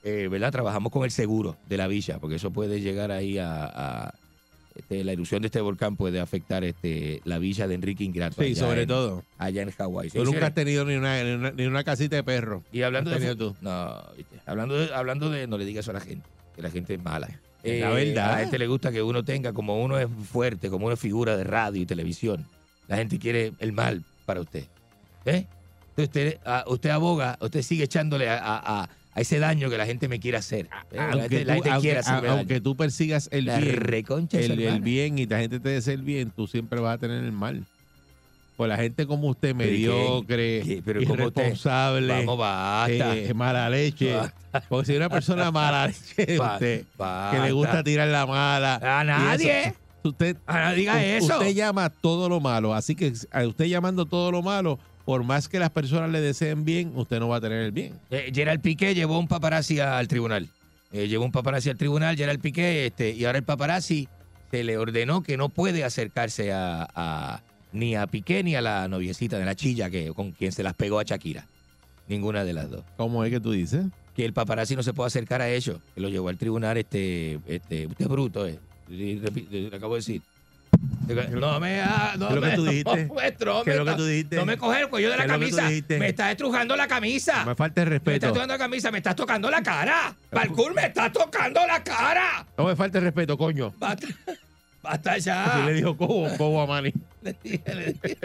eh, 0.04 0.28
¿verdad? 0.30 0.52
Trabajamos 0.52 0.92
con 0.92 1.04
el 1.04 1.10
seguro 1.10 1.56
de 1.68 1.76
la 1.76 1.88
villa, 1.88 2.18
porque 2.20 2.36
eso 2.36 2.52
puede 2.52 2.80
llegar 2.80 3.10
ahí 3.10 3.38
a, 3.38 3.64
a- 3.64 4.14
este, 4.76 5.04
la 5.04 5.12
erupción 5.12 5.42
de 5.42 5.46
este 5.46 5.60
volcán 5.60 5.96
puede 5.96 6.20
afectar 6.20 6.62
este, 6.64 7.20
la 7.24 7.38
villa 7.38 7.66
de 7.66 7.74
Enrique 7.74 8.04
Ingrato. 8.04 8.42
Sí, 8.42 8.54
sobre 8.54 8.82
en- 8.82 8.88
todo. 8.88 9.24
Allá 9.38 9.62
en 9.62 9.70
Hawái. 9.70 10.10
Tú 10.10 10.24
nunca 10.24 10.46
has 10.46 10.54
tenido 10.54 10.84
ni 10.84 10.94
una, 10.96 11.22
ni 11.24 11.32
una, 11.32 11.50
ni 11.52 11.66
una 11.66 11.84
casita 11.84 12.16
de 12.16 12.22
perro. 12.24 12.62
Y 12.72 12.82
hablando 12.82 13.10
¿Has 13.12 13.20
de, 13.20 13.34
fu- 13.36 13.56
No, 13.60 14.02
¿viste? 14.16 14.36
Hablando 14.46 14.76
de, 14.78 14.94
hablando 14.94 15.30
de, 15.30 15.46
no 15.46 15.58
le 15.58 15.64
digas 15.64 15.84
eso 15.84 15.90
a 15.90 15.94
la 15.94 16.00
gente, 16.00 16.26
que 16.54 16.62
la 16.62 16.70
gente 16.70 16.94
es 16.94 17.02
mala. 17.02 17.28
Es 17.62 17.80
la 17.80 17.90
verdad. 17.90 18.28
A 18.28 18.32
la 18.32 18.38
gente 18.42 18.58
le 18.58 18.66
gusta 18.68 18.92
que 18.92 19.02
uno 19.02 19.24
tenga, 19.24 19.52
como 19.52 19.82
uno 19.82 19.98
es 19.98 20.06
fuerte, 20.30 20.70
como 20.70 20.86
una 20.86 20.96
figura 20.96 21.36
de 21.36 21.44
radio 21.44 21.82
y 21.82 21.86
televisión. 21.86 22.46
La 22.86 22.96
gente 22.96 23.18
quiere 23.18 23.52
el 23.58 23.72
mal 23.72 24.04
para 24.24 24.40
usted. 24.40 24.64
¿Eh? 25.24 25.46
Entonces 25.96 26.04
usted, 26.08 26.38
ah, 26.44 26.64
usted 26.68 26.90
aboga, 26.90 27.38
usted 27.40 27.62
sigue 27.62 27.84
echándole 27.84 28.28
a, 28.28 28.38
a- 28.38 28.82
a- 28.82 28.90
a 29.16 29.20
ese 29.22 29.38
daño 29.38 29.70
que 29.70 29.78
la 29.78 29.86
gente 29.86 30.06
me 30.08 30.20
quiere 30.20 30.36
hacer. 30.36 30.68
¿eh? 30.92 30.98
Aunque, 31.00 31.44
la 31.44 31.56
tú, 31.56 31.62
gente 31.62 31.80
quiere 31.80 31.96
aunque, 31.96 31.96
hacerme 31.98 32.28
a- 32.28 32.32
aunque 32.32 32.54
daño. 32.54 32.62
tú 32.62 32.76
persigas 32.76 33.28
el 33.32 33.46
La 33.46 33.56
bien, 33.58 33.68
el, 34.30 35.18
el 35.18 35.20
y 35.20 35.26
la 35.26 35.38
gente 35.38 35.58
te 35.58 35.70
desea 35.70 35.94
el 35.94 36.02
bien, 36.02 36.30
tú 36.30 36.46
siempre 36.46 36.78
vas 36.80 36.94
a 36.96 36.98
tener 36.98 37.24
el 37.24 37.32
mal. 37.32 37.64
Pues 38.56 38.68
la 38.70 38.76
gente 38.76 39.06
como 39.06 39.28
usted, 39.28 39.54
mediocre, 39.54 40.62
¿Qué? 40.64 40.82
Irresponsable, 40.86 42.08
Vamos, 42.08 42.38
basta. 42.38 43.16
eh, 43.16 43.34
mala 43.34 43.68
leche. 43.68 44.14
Basta. 44.14 44.62
Porque 44.68 44.86
si 44.86 44.92
hay 44.92 44.98
una 44.98 45.10
persona 45.10 45.50
mala 45.50 45.86
leche, 46.16 46.38
usted, 46.40 46.84
que 47.32 47.38
le 47.40 47.52
gusta 47.52 47.82
tirar 47.84 48.08
la 48.08 48.24
mala. 48.26 48.76
A 48.82 49.04
nadie. 49.04 49.60
eso, 49.68 49.74
usted, 50.04 50.36
Ah, 50.46 50.72
diga 50.72 51.04
eso. 51.04 51.38
Usted 51.38 51.54
llama 51.54 51.90
todo 51.90 52.28
lo 52.30 52.40
malo. 52.40 52.72
Así 52.74 52.94
que 52.94 53.12
a 53.30 53.46
usted 53.46 53.66
llamando 53.66 54.06
todo 54.06 54.30
lo 54.32 54.40
malo, 54.42 54.78
por 55.06 55.24
más 55.24 55.48
que 55.48 55.58
las 55.58 55.70
personas 55.70 56.10
le 56.10 56.20
deseen 56.20 56.66
bien, 56.66 56.92
usted 56.96 57.18
no 57.20 57.28
va 57.28 57.36
a 57.36 57.40
tener 57.40 57.62
el 57.62 57.72
bien. 57.72 57.94
Eh, 58.10 58.30
Gerald 58.34 58.60
Piqué 58.60 58.94
llevó 58.94 59.18
un 59.18 59.26
paparazzi 59.28 59.80
al 59.80 60.06
tribunal. 60.08 60.48
Eh, 60.92 61.08
llevó 61.08 61.24
un 61.24 61.32
paparazzi 61.32 61.70
al 61.70 61.78
tribunal, 61.78 62.14
Gerald 62.16 62.40
Piqué, 62.40 62.84
este, 62.86 63.10
y 63.12 63.24
ahora 63.24 63.38
el 63.38 63.44
paparazzi 63.44 64.08
se 64.50 64.62
le 64.64 64.76
ordenó 64.76 65.22
que 65.22 65.36
no 65.38 65.48
puede 65.48 65.82
acercarse 65.84 66.52
a, 66.52 66.86
a- 66.94 67.42
ni 67.72 67.94
a 67.94 68.06
Piqué 68.06 68.42
ni 68.42 68.54
a 68.56 68.60
la 68.60 68.86
noviecita 68.88 69.38
de 69.38 69.44
la 69.44 69.54
chilla 69.54 69.88
que, 69.90 70.12
con 70.12 70.32
quien 70.32 70.52
se 70.52 70.62
las 70.62 70.74
pegó 70.74 70.98
a 70.98 71.02
Shakira. 71.04 71.46
Ninguna 72.08 72.44
de 72.44 72.52
las 72.52 72.70
dos. 72.70 72.82
¿Cómo 72.96 73.24
es 73.24 73.30
que 73.30 73.40
tú 73.40 73.52
dices? 73.52 73.86
Que 74.14 74.24
el 74.24 74.32
paparazzi 74.32 74.76
no 74.76 74.82
se 74.82 74.92
puede 74.92 75.08
acercar 75.08 75.40
a 75.42 75.48
ellos. 75.50 75.78
Que 75.94 76.00
lo 76.00 76.08
llevó 76.08 76.28
al 76.28 76.36
tribunal 76.38 76.76
este, 76.78 77.38
este, 77.46 77.86
usted 77.86 78.04
es 78.04 78.08
bruto, 78.10 78.46
eh. 78.46 78.58
Le 78.88 79.70
acabo 79.76 79.94
de 79.94 79.98
decir. 80.00 80.22
No 81.30 81.60
me, 81.60 81.80
ha- 81.80 82.14
no 82.18 82.28
¿Qué 82.28 82.34
es 82.34 82.40
lo 82.40 82.40
me, 82.40 82.50
que 82.50 82.56
tú 82.56 82.64
dijiste? 82.64 83.04
no 83.06 83.14
me 83.14 83.32
trome, 83.32 83.64
¿Qué 83.64 83.70
es 83.70 83.76
lo 83.76 83.84
que 83.84 83.90
no- 83.92 83.96
tú 83.96 84.04
dijiste? 84.06 84.36
No 84.36 84.44
me 84.46 84.56
coge 84.56 84.80
el 84.80 84.88
cuello 84.88 85.10
de 85.10 85.16
la 85.16 85.22
¿Qué 85.26 85.32
es 85.34 85.38
lo 85.40 85.46
que 85.46 85.50
tú 85.52 85.56
camisa. 85.56 85.98
Me 85.98 86.08
está 86.08 86.30
estrujando 86.32 86.76
la 86.76 86.88
camisa. 86.88 87.40
No 87.40 87.46
me 87.46 87.54
falta 87.54 87.82
el 87.82 87.90
Me 87.90 87.96
estás 87.96 88.12
respeto. 88.14 88.32
tocando 88.32 88.54
la 88.54 88.58
camisa, 88.58 88.90
me 88.90 88.98
estás 88.98 89.16
tocando 89.16 89.50
la 89.50 89.62
cara. 89.62 90.14
Balcour, 90.32 90.74
me 90.74 90.86
estás 90.86 91.12
tocando 91.12 91.64
la 91.66 91.82
cara. 91.84 92.44
No 92.58 92.64
me 92.64 92.74
falta 92.74 92.98
el 92.98 93.04
respeto, 93.04 93.38
coño. 93.38 93.72
Basta, 93.78 94.06
basta 94.82 95.12
Así 95.12 95.20
ya. 95.22 95.62
le 95.64 95.74
dijo 95.74 95.96
Cobo, 95.96 96.28
Cobo 96.36 96.62
a 96.62 96.66
Manny. 96.66 96.92
Le 97.22 97.36
dije, 97.42 97.74
le 97.74 97.86
dije. 97.92 98.16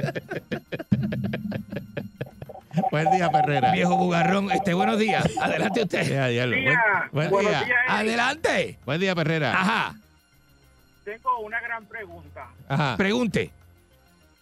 Buen 2.89 3.11
día, 3.11 3.29
Perrera. 3.29 3.71
Viejo 3.73 3.95
bugarrón, 3.97 4.51
este, 4.51 4.73
buenos 4.73 4.97
días. 4.97 5.25
Adelante 5.41 5.83
usted. 5.83 6.29
Diablo. 6.31 6.55
Buen, 6.55 6.77
buen 7.11 7.29
Buenos 7.29 7.51
día. 7.51 7.59
días, 7.63 7.69
Eric. 7.79 7.89
Adelante. 7.89 8.79
Buen 8.85 8.99
día, 9.01 9.13
Perrera. 9.15 9.51
Ajá. 9.59 9.95
Tengo 11.11 11.39
una 11.39 11.59
gran 11.59 11.85
pregunta. 11.87 12.47
Ajá. 12.69 12.95
Pregunte. 12.95 13.51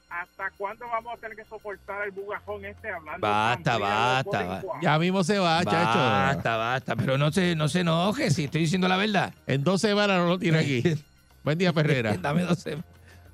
¿Hasta 0.07 0.51
cuándo 0.55 0.85
vamos 0.87 1.13
a 1.13 1.17
tener 1.17 1.35
que 1.35 1.43
soportar 1.45 2.05
el 2.05 2.11
bugajón 2.11 2.63
este 2.63 2.91
hablando? 2.91 3.25
Basta, 3.25 3.77
basta, 3.79 4.43
basta. 4.43 4.67
Ya 4.79 4.99
mismo 4.99 5.23
se 5.23 5.39
va, 5.39 5.63
chacho. 5.63 5.97
Basta, 5.97 6.57
basta. 6.57 6.95
Pero 6.95 7.17
no 7.17 7.31
se, 7.31 7.55
no 7.55 7.67
se 7.69 7.79
enoje 7.79 8.29
si 8.29 8.43
estoy 8.43 8.61
diciendo 8.61 8.87
la 8.87 8.97
verdad. 8.97 9.33
En 9.47 9.63
dos 9.63 9.81
semanas 9.81 10.19
no 10.19 10.27
lo 10.27 10.37
tiene 10.37 10.59
aquí. 10.59 10.83
Buen 11.43 11.57
día, 11.57 11.73
Perrera. 11.73 12.15
Dame 12.21 12.43
dos 12.43 12.59
semanas. 12.59 12.85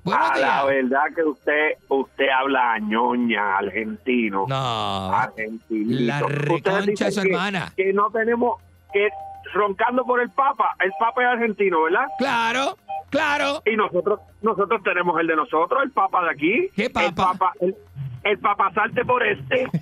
Buenos 0.02 0.30
A 0.30 0.38
la 0.38 0.64
verdad 0.64 1.02
que 1.14 1.22
usted 1.24 1.72
usted 1.88 2.28
habla 2.30 2.72
a 2.74 2.78
ñoña, 2.78 3.58
argentino. 3.58 4.46
No. 4.48 5.12
Argentinito. 5.12 6.02
La 6.04 6.20
reconcha 6.20 7.10
su 7.10 7.20
que- 7.20 7.28
hermana. 7.28 7.72
Que 7.76 7.92
no 7.92 8.08
tenemos 8.10 8.62
que 8.94 9.08
roncando 9.52 10.04
por 10.04 10.20
el 10.20 10.30
Papa. 10.30 10.74
El 10.80 10.92
Papa 10.98 11.22
es 11.22 11.28
argentino, 11.28 11.82
¿verdad? 11.82 12.06
Claro, 12.18 12.76
claro. 13.10 13.62
Y 13.66 13.76
nosotros 13.76 14.20
nosotros 14.42 14.82
tenemos 14.82 15.18
el 15.20 15.26
de 15.26 15.36
nosotros, 15.36 15.80
el 15.84 15.90
Papa 15.90 16.24
de 16.24 16.30
aquí. 16.30 16.68
¿Qué 16.74 16.90
Papa? 16.90 17.06
El 17.08 17.14
Papa, 17.14 17.52
el, 17.60 17.76
el 18.24 18.38
Papa 18.38 18.72
salte 18.74 19.04
por 19.04 19.24
este. 19.26 19.66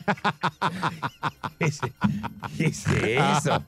¿Qué 1.59 1.65
es, 1.67 1.81
qué 2.57 2.65
es 2.67 2.87
eso? 2.87 3.63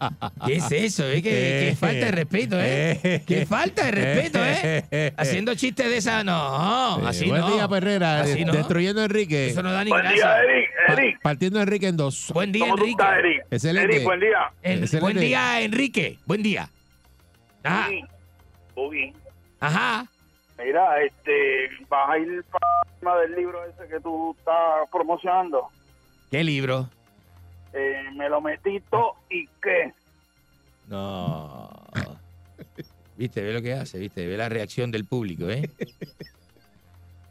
¿Qué 0.45 0.57
es 0.57 0.73
eso? 0.73 1.05
eh? 1.09 1.23
¿Qué, 1.23 1.67
qué 1.71 1.77
falta 1.79 2.05
de 2.07 2.11
respeto, 2.11 2.57
¿eh? 2.61 3.23
Qué 3.27 3.47
falta 3.47 3.85
de 3.87 3.91
respeto, 3.93 4.39
¿eh? 4.43 5.15
Haciendo 5.17 5.55
chistes 5.55 5.89
de 5.89 5.97
esa, 5.97 6.23
no, 6.25 6.97
así 7.07 7.29
Buen 7.29 7.41
no. 7.43 7.51
día, 7.53 7.69
Perrera. 7.69 8.21
Así 8.23 8.45
no. 8.45 8.53
Destruyendo 8.53 9.01
a 9.01 9.05
Enrique. 9.05 9.49
Eso 9.49 9.63
no 9.63 9.73
da 9.73 9.85
ni 9.85 9.91
Buen 9.91 10.03
gracia. 10.03 10.25
día, 10.25 10.43
Eric. 10.43 10.71
Pa- 10.87 10.93
Eric, 10.93 11.21
partiendo 11.23 11.59
a 11.59 11.63
Enrique 11.63 11.89
en 11.89 11.97
dos. 11.97 12.31
Buen 12.35 12.53
día, 12.53 12.65
¿cómo 12.65 12.77
tú 12.77 12.83
Enrique. 12.83 13.03
estás, 13.03 13.19
Eric? 13.19 13.47
Excelente. 13.51 13.95
Eric, 13.95 14.05
buen 14.05 14.21
día. 14.21 14.39
Excelente. 14.63 15.01
buen 15.01 15.19
día, 15.19 15.61
Enrique. 15.63 16.19
Buen 16.27 16.43
día. 16.43 16.69
Sí, 17.89 18.03
Boogie. 18.75 19.13
Ajá. 19.61 20.07
Mira, 20.59 21.03
este, 21.03 21.69
vas 21.89 22.11
a 22.11 22.19
ir 22.19 22.45
para 23.03 23.21
del 23.21 23.35
libro 23.35 23.65
ese 23.65 23.87
que 23.89 24.01
tú 24.01 24.35
estás 24.39 24.89
promocionando. 24.91 25.69
¿Qué 26.31 26.43
libro? 26.43 26.89
Eh, 27.73 28.05
me 28.15 28.29
lo 28.29 28.41
metí 28.41 28.81
todo 28.91 29.15
y 29.31 29.47
qué. 29.63 29.93
No. 30.89 31.69
Viste, 33.17 33.43
ve 33.43 33.53
lo 33.53 33.63
que 33.63 33.73
hace, 33.73 33.99
viste, 33.99 34.27
ve 34.27 34.37
la 34.37 34.49
reacción 34.49 34.91
del 34.91 35.05
público, 35.05 35.49
¿eh? 35.49 35.71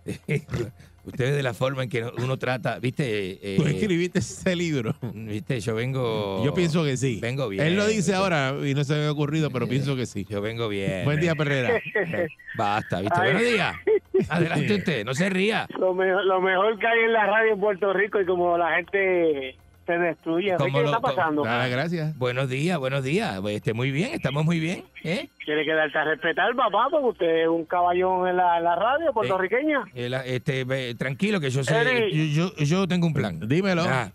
Ustedes 1.06 1.36
de 1.36 1.44
la 1.44 1.54
forma 1.54 1.84
en 1.84 1.90
que 1.90 2.04
uno 2.04 2.38
trata, 2.38 2.80
viste, 2.80 3.40
eh, 3.42 3.58
¿Tú 3.58 3.66
escribiste 3.66 4.20
ese 4.20 4.56
libro? 4.56 4.96
viste, 5.02 5.60
yo 5.60 5.76
vengo. 5.76 6.44
Yo 6.44 6.54
pienso 6.54 6.84
que 6.84 6.98
sí. 6.98 7.20
Vengo 7.22 7.48
bien. 7.48 7.66
Él 7.66 7.76
lo 7.76 7.86
dice 7.86 7.98
¿viste? 7.98 8.16
ahora 8.16 8.56
y 8.64 8.74
no 8.74 8.84
se 8.84 8.96
me 8.96 9.06
ha 9.06 9.12
ocurrido, 9.12 9.52
pero 9.52 9.68
pienso 9.68 9.96
que 9.96 10.06
sí. 10.06 10.26
Yo 10.30 10.42
vengo 10.42 10.68
bien. 10.68 11.06
Buen 11.06 11.20
día, 11.20 11.36
Perrera. 11.36 11.80
Basta, 12.58 13.02
viste. 13.02 13.20
Ay. 13.20 13.34
Buenos 13.34 13.52
días. 13.52 13.76
Adelante 14.30 14.76
usted, 14.76 15.06
no 15.06 15.14
se 15.14 15.30
ría. 15.30 15.68
Lo 15.78 15.94
mejor, 15.94 16.26
lo 16.26 16.42
mejor 16.42 16.80
que 16.80 16.88
hay 16.88 17.00
en 17.06 17.14
la 17.14 17.26
radio 17.26 17.54
en 17.54 17.60
Puerto 17.60 17.94
Rico 17.94 18.20
y 18.20 18.26
como 18.26 18.58
la 18.58 18.78
gente 18.78 19.56
se 19.86 19.98
destruye. 19.98 20.50
Enrique, 20.52 20.64
¿Cómo 20.64 20.78
¿Qué 20.78 20.84
lo- 20.84 20.90
está 20.90 21.00
pasando? 21.02 21.42
cómo- 21.44 21.70
gracias. 21.70 22.18
Buenos 22.18 22.50
días, 22.50 22.78
buenos 22.80 23.04
días. 23.04 23.40
Este, 23.50 23.74
muy 23.74 23.92
bien, 23.92 24.14
estamos 24.14 24.44
muy 24.46 24.60
bien. 24.60 24.84
¿eh? 25.04 25.30
Tiene 25.46 25.64
que 25.64 25.74
darse 25.74 25.98
a 25.98 26.04
respetar, 26.06 26.56
papá, 26.56 26.88
porque 26.90 27.08
usted 27.08 27.42
es 27.44 27.48
un 27.48 27.66
caballón 27.66 28.28
en 28.28 28.38
la, 28.38 28.58
en 28.58 28.64
la 28.64 28.76
radio 28.76 29.14
puertorriqueña. 29.14 29.84
Eh, 29.94 30.10
este, 30.26 30.96
tranquilo 30.96 31.40
que 31.40 31.50
yo 31.50 31.64
sé, 31.64 32.10
yo, 32.12 32.52
yo, 32.56 32.64
yo 32.64 32.88
tengo 32.88 33.08
un 33.08 33.14
plan. 33.14 33.40
Dímelo. 33.48 33.84
Ah, 33.86 34.12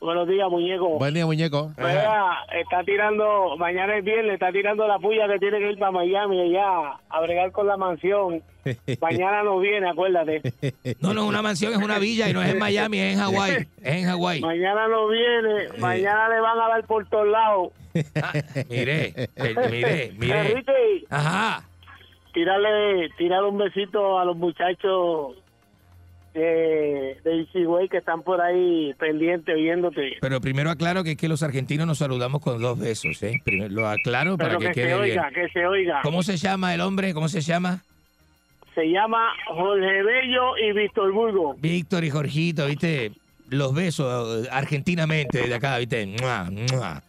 Buenos 0.00 0.28
días, 0.28 0.48
muñeco. 0.50 0.98
Buen 0.98 1.14
día, 1.14 1.24
muñeco. 1.24 1.72
Vea, 1.76 2.44
está 2.60 2.84
tirando, 2.84 3.56
mañana 3.56 3.96
es 3.96 4.04
viernes, 4.04 4.34
está 4.34 4.52
tirando 4.52 4.86
la 4.86 4.98
puya 4.98 5.26
que 5.26 5.38
tiene 5.38 5.58
que 5.58 5.70
ir 5.72 5.78
para 5.78 5.90
Miami 5.90 6.40
allá 6.42 6.98
a 7.08 7.20
bregar 7.22 7.50
con 7.50 7.66
la 7.66 7.76
mansión. 7.76 8.42
Mañana 9.00 9.42
no 9.42 9.58
viene, 9.58 9.88
acuérdate. 9.88 10.42
No, 11.00 11.14
no, 11.14 11.26
una 11.26 11.40
mansión 11.42 11.72
es 11.72 11.78
una 11.78 11.98
villa 11.98 12.28
y 12.28 12.32
no 12.32 12.42
es 12.42 12.50
en 12.50 12.58
Miami, 12.58 12.98
es 12.98 13.14
en 13.14 13.20
Hawái. 13.20 13.52
Es 13.82 13.94
en 13.94 14.04
Hawái. 14.04 14.40
Mañana 14.40 14.88
no 14.88 15.08
viene, 15.08 15.78
mañana 15.78 16.28
le 16.28 16.40
van 16.40 16.58
a 16.60 16.68
dar 16.68 16.86
por 16.86 17.08
todos 17.08 17.28
lados. 17.28 17.68
Mire, 18.68 19.12
eh, 19.16 19.28
mire, 19.70 20.12
mire. 20.18 20.40
Enrique, 20.50 21.04
Ajá. 21.10 21.64
tírale, 22.34 23.08
tírale 23.16 23.48
un 23.48 23.58
besito 23.58 24.18
a 24.18 24.24
los 24.24 24.36
muchachos 24.36 25.36
de, 26.36 27.16
de 27.24 27.36
Isigüey 27.36 27.88
que 27.88 27.98
están 27.98 28.22
por 28.22 28.40
ahí 28.40 28.94
pendientes 28.98 29.54
viéndote. 29.56 30.16
Pero 30.20 30.40
primero 30.40 30.70
aclaro 30.70 31.02
que 31.02 31.12
es 31.12 31.16
que 31.16 31.28
los 31.28 31.42
argentinos 31.42 31.86
nos 31.86 31.98
saludamos 31.98 32.40
con 32.42 32.60
dos 32.60 32.78
besos, 32.78 33.22
¿eh? 33.22 33.40
Primero, 33.44 33.72
lo 33.74 33.88
aclaro 33.88 34.36
para 34.36 34.58
Pero 34.58 34.60
que, 34.60 34.66
que 34.72 34.80
se 34.82 34.86
bien. 34.86 34.98
oiga, 35.00 35.30
que 35.30 35.48
se 35.48 35.66
oiga. 35.66 36.00
¿Cómo 36.02 36.22
se 36.22 36.36
llama 36.36 36.74
el 36.74 36.80
hombre? 36.80 37.14
¿Cómo 37.14 37.28
se 37.28 37.40
llama? 37.40 37.82
Se 38.74 38.84
llama 38.90 39.32
Jorge 39.46 40.02
Bello 40.02 40.56
y 40.58 40.72
Víctor 40.72 41.10
Burgo. 41.12 41.54
Víctor 41.58 42.04
y 42.04 42.10
Jorgito, 42.10 42.66
¿viste? 42.66 43.12
Los 43.48 43.74
besos 43.74 44.44
eh, 44.44 44.48
argentinamente 44.52 45.38
desde 45.38 45.54
acá, 45.54 45.78
¿viste? 45.78 46.06
¡Mua, 46.06 46.50
mua! 46.50 47.02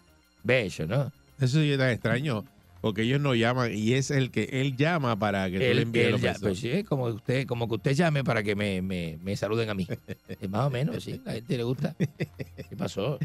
Bello, 0.44 0.88
¿no? 0.88 1.12
Eso 1.40 1.60
sí 1.60 1.72
es 1.72 1.78
tan 1.78 1.90
extraño, 1.90 2.44
porque 2.88 3.03
ellos 3.03 3.19
no 3.22 3.35
llaman 3.35 3.72
y 3.73 3.93
es 3.93 4.11
el 4.11 4.31
que 4.31 4.43
él 4.51 4.76
llama 4.76 5.18
para 5.18 5.45
que 5.49 5.53
tú 5.53 5.59
le 5.59 5.72
Él- 5.72 5.80
envíes 5.80 6.05
él 6.07 6.11
los 6.14 6.22
ya- 6.22 6.30
besos. 6.31 6.41
pues 6.41 6.59
sí, 6.59 6.69
es 6.72 6.84
como 6.85 7.05
usted, 7.05 7.45
como 7.47 7.68
que 7.68 7.76
usted 7.76 7.91
llame 7.93 8.23
para 8.23 8.43
que 8.43 8.55
me, 8.55 8.81
me, 8.81 9.18
me 9.23 9.35
saluden 9.35 9.69
a 9.69 9.73
mí. 9.73 9.88
Es 10.27 10.49
más 10.49 10.65
o 10.68 10.69
menos, 10.69 11.03
sí, 11.03 11.22
a 11.26 11.27
la 11.30 11.34
gente 11.34 11.57
le 11.57 11.64
gusta. 11.64 11.95
¿Qué 11.97 12.76
pasó? 12.77 13.19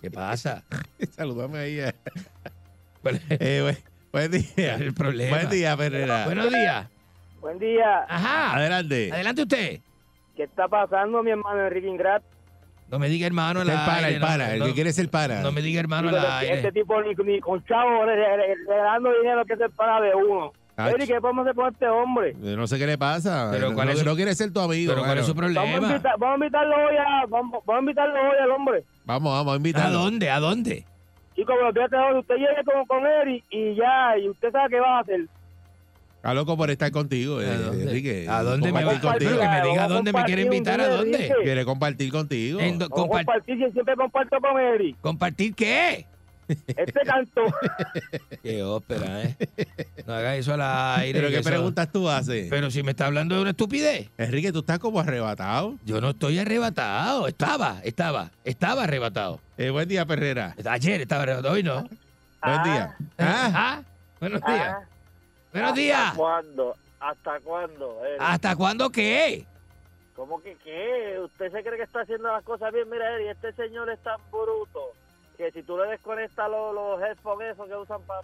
¿Qué 0.00 0.10
pasa? 0.10 0.64
Saludame 1.16 1.58
ahí. 1.58 1.80
a- 1.80 1.94
¿Cuál 3.02 3.16
es- 3.16 3.22
Eh, 3.40 3.60
buen, 3.62 3.76
buen 4.12 4.30
día. 4.30 4.74
el 4.76 4.92
problema? 4.94 5.36
Buen 5.38 5.50
día, 5.50 5.76
Perrera. 5.76 6.24
Buenos 6.26 6.48
días. 6.50 6.88
Buen 7.40 7.58
día. 7.58 8.04
Ajá. 8.08 8.56
Adelante. 8.56 9.10
Adelante 9.12 9.42
usted. 9.42 9.80
¿Qué 10.36 10.42
está 10.44 10.68
pasando, 10.68 11.22
mi 11.22 11.30
hermano 11.30 11.66
Enrique 11.66 11.88
Ingrat? 11.88 12.22
No 12.90 12.98
me 12.98 13.08
diga 13.08 13.26
hermano 13.26 13.60
Este 13.60 13.72
es 13.72 13.78
el 13.78 13.84
pana, 13.86 13.96
aire, 13.98 14.14
el 14.14 14.20
no, 14.20 14.26
pana, 14.26 14.52
el 14.54 14.58
no, 14.58 14.66
que 14.66 14.74
quiere 14.74 14.92
ser 14.92 15.08
pana. 15.10 15.40
No 15.42 15.52
me 15.52 15.62
diga 15.62 15.80
hermano 15.80 16.08
al 16.08 16.16
aire. 16.40 16.54
Este 16.56 16.72
tipo 16.72 17.00
ni, 17.02 17.14
ni 17.24 17.40
con 17.40 17.64
chavo 17.64 18.04
re- 18.04 18.54
regalando 18.68 19.10
dinero 19.20 19.44
que 19.44 19.56
se 19.56 19.68
para 19.70 20.00
de 20.00 20.14
uno. 20.14 20.52
Ah, 20.76 20.90
Eri, 20.90 21.06
¿qué 21.06 21.20
podemos 21.20 21.44
hacer 21.46 21.54
con 21.54 21.72
este 21.72 21.86
hombre? 21.88 22.34
Yo 22.42 22.56
No 22.56 22.66
sé 22.66 22.78
qué 22.78 22.86
le 22.86 22.96
pasa. 22.96 23.48
Pero 23.52 23.68
no, 23.68 23.74
¿cuál 23.74 23.88
no- 23.88 23.92
es 23.92 23.98
su- 24.00 24.04
no 24.06 24.16
quiere 24.16 24.34
ser 24.34 24.50
tu 24.52 24.60
amigo. 24.60 24.92
Pero 24.94 25.04
¿cuál 25.04 25.18
es 25.18 25.26
su 25.26 25.34
bueno. 25.34 25.52
Vamos 25.54 25.68
a, 25.68 25.78
problema? 25.78 25.96
invitar- 25.96 26.18
vamos 26.18 26.32
a 26.32 26.36
invitarlo 26.36 26.74
hoy 26.76 26.96
a, 26.96 27.26
vamos, 27.28 27.64
vamos 27.66 27.76
a 27.76 27.80
invitarlo 27.80 28.14
hoy 28.14 28.36
al 28.42 28.50
hombre. 28.50 28.84
Vamos, 29.04 29.32
vamos 29.32 29.50
a 29.50 29.54
¿A 29.54 29.56
invitarlo. 29.56 29.98
dónde? 29.98 30.30
¿A 30.30 30.40
dónde? 30.40 30.84
Como 31.46 31.60
lo 31.60 31.72
fíjate 31.72 31.96
usted 32.18 32.34
llegue 32.36 32.64
con, 32.64 32.84
con 32.86 33.06
Eri 33.06 33.42
y 33.50 33.74
ya, 33.74 34.16
y 34.18 34.28
usted 34.28 34.50
sabe 34.52 34.68
qué 34.70 34.80
va 34.80 34.98
a 34.98 35.00
hacer. 35.00 35.20
Está 36.20 36.34
loco 36.34 36.54
por 36.54 36.70
estar 36.70 36.90
contigo, 36.90 37.40
eh, 37.40 37.48
¿A 37.50 37.56
dónde? 37.58 37.82
Enrique. 37.84 38.26
¿A 38.28 38.42
dónde 38.42 38.72
me 38.72 38.84
va? 38.84 38.90
Pero 38.92 39.08
contigo. 39.08 39.30
que 39.40 39.48
me 39.48 39.62
diga 39.62 39.84
a 39.84 39.88
dónde 39.88 40.12
me 40.12 40.24
quiere 40.24 40.42
invitar, 40.42 40.78
¿a 40.78 40.88
dónde? 40.88 41.16
Enrique. 41.16 41.34
Quiere 41.44 41.64
compartir 41.64 42.12
contigo. 42.12 42.60
En 42.60 42.78
do- 42.78 42.84
a 42.84 42.88
compartir, 42.90 43.56
yo 43.58 43.70
siempre 43.70 43.96
comparto 43.96 44.36
con 44.38 44.60
Eri. 44.60 44.94
¿Compartir 45.00 45.54
qué? 45.54 46.04
Este 46.66 47.00
canto. 47.06 47.42
Qué 48.42 48.62
ópera, 48.64 49.22
¿eh? 49.22 49.36
No 50.04 50.12
haga 50.14 50.34
eso 50.36 50.52
al 50.52 50.60
aire. 51.00 51.18
Pero 51.20 51.30
qué 51.30 51.38
eso- 51.38 51.48
preguntas 51.48 51.90
tú 51.92 52.08
haces. 52.10 52.48
Pero 52.50 52.70
si 52.72 52.82
me 52.82 52.90
está 52.90 53.06
hablando 53.06 53.36
de 53.36 53.40
una 53.42 53.50
estupidez. 53.50 54.10
Enrique, 54.18 54.52
tú 54.52 54.58
estás 54.58 54.78
como 54.80 54.98
arrebatado. 55.00 55.76
Yo 55.86 56.00
no 56.00 56.10
estoy 56.10 56.38
arrebatado. 56.40 57.28
Estaba, 57.28 57.80
estaba, 57.84 58.30
estaba 58.44 58.82
arrebatado. 58.84 59.40
Eh, 59.56 59.70
buen 59.70 59.88
día, 59.88 60.04
Perrera. 60.04 60.54
Ayer 60.68 61.00
estaba 61.00 61.22
arrebatado, 61.22 61.54
hoy 61.54 61.62
no. 61.62 61.88
Buen 62.42 62.62
día. 62.64 62.96
Ah, 63.16 63.52
Ah, 63.54 63.82
buenos 64.20 64.40
días. 64.44 64.76
Ah. 65.50 65.52
Buenos 65.52 65.74
días. 65.74 66.14
cuándo? 66.14 66.76
¿Hasta 67.00 67.40
cuándo? 67.40 68.00
¿Hasta 68.18 68.56
cuándo 68.56 68.90
qué? 68.90 69.46
¿Cómo 70.14 70.40
que 70.42 70.54
qué? 70.56 71.18
¿Usted 71.18 71.50
se 71.50 71.62
cree 71.62 71.76
que 71.78 71.84
está 71.84 72.00
haciendo 72.02 72.30
las 72.30 72.44
cosas 72.44 72.72
bien? 72.72 72.88
Mira, 72.90 73.14
Eri, 73.14 73.28
este 73.28 73.52
señor 73.54 73.88
es 73.90 73.98
tan 74.02 74.18
bruto 74.30 74.92
que 75.38 75.50
si 75.52 75.62
tú 75.62 75.78
le 75.78 75.86
desconectas 75.88 76.50
los, 76.50 76.74
los 76.74 77.00
headphones 77.02 77.54
esos 77.54 77.66
que 77.66 77.74
usan 77.74 78.02
para... 78.02 78.20